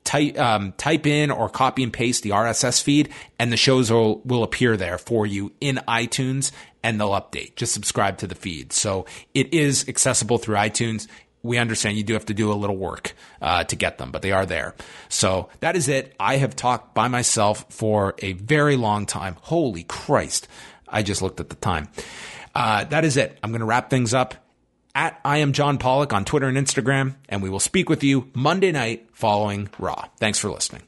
type, 0.05 0.39
um, 0.39 0.71
type 0.73 1.05
in 1.05 1.31
or 1.31 1.49
copy 1.49 1.83
and 1.83 1.91
paste 1.91 2.23
the 2.23 2.29
RSS 2.29 2.81
feed 2.81 3.09
and 3.37 3.51
the 3.51 3.57
shows 3.57 3.91
will, 3.91 4.21
will 4.21 4.43
appear 4.43 4.77
there 4.77 4.97
for 4.97 5.25
you 5.25 5.51
in 5.59 5.81
iTunes 5.87 6.51
and 6.81 6.99
they'll 6.99 7.09
update. 7.09 7.55
Just 7.55 7.73
subscribe 7.73 8.19
to 8.19 8.27
the 8.27 8.35
feed. 8.35 8.71
So 8.71 9.05
it 9.33 9.53
is 9.53 9.89
accessible 9.89 10.37
through 10.37 10.55
iTunes 10.55 11.07
we 11.45 11.59
understand 11.59 11.95
you 11.95 12.03
do 12.03 12.13
have 12.13 12.25
to 12.25 12.33
do 12.33 12.51
a 12.51 12.55
little 12.55 12.75
work 12.75 13.13
uh, 13.39 13.63
to 13.65 13.75
get 13.75 13.99
them, 13.99 14.11
but 14.11 14.23
they 14.23 14.31
are 14.31 14.47
there. 14.47 14.73
So 15.09 15.49
that 15.59 15.75
is 15.75 15.87
it. 15.87 16.15
I 16.19 16.37
have 16.37 16.55
talked 16.55 16.95
by 16.95 17.07
myself 17.07 17.67
for 17.69 18.15
a 18.19 18.33
very 18.33 18.75
long 18.75 19.05
time. 19.05 19.37
Holy 19.41 19.83
Christ. 19.83 20.47
I 20.87 21.03
just 21.03 21.21
looked 21.21 21.39
at 21.39 21.49
the 21.49 21.55
time. 21.55 21.87
Uh, 22.55 22.85
that 22.85 23.05
is 23.05 23.15
it. 23.15 23.37
I'm 23.43 23.51
going 23.51 23.59
to 23.59 23.65
wrap 23.65 23.89
things 23.89 24.13
up 24.13 24.33
at 24.95 25.19
I 25.23 25.37
am 25.37 25.53
John 25.53 25.77
Pollock 25.77 26.13
on 26.13 26.25
Twitter 26.25 26.47
and 26.47 26.57
Instagram, 26.57 27.15
and 27.29 27.43
we 27.43 27.49
will 27.49 27.59
speak 27.59 27.89
with 27.89 28.03
you 28.03 28.31
Monday 28.33 28.71
night 28.71 29.07
following 29.11 29.69
Raw. 29.77 30.05
Thanks 30.17 30.39
for 30.39 30.49
listening. 30.49 30.83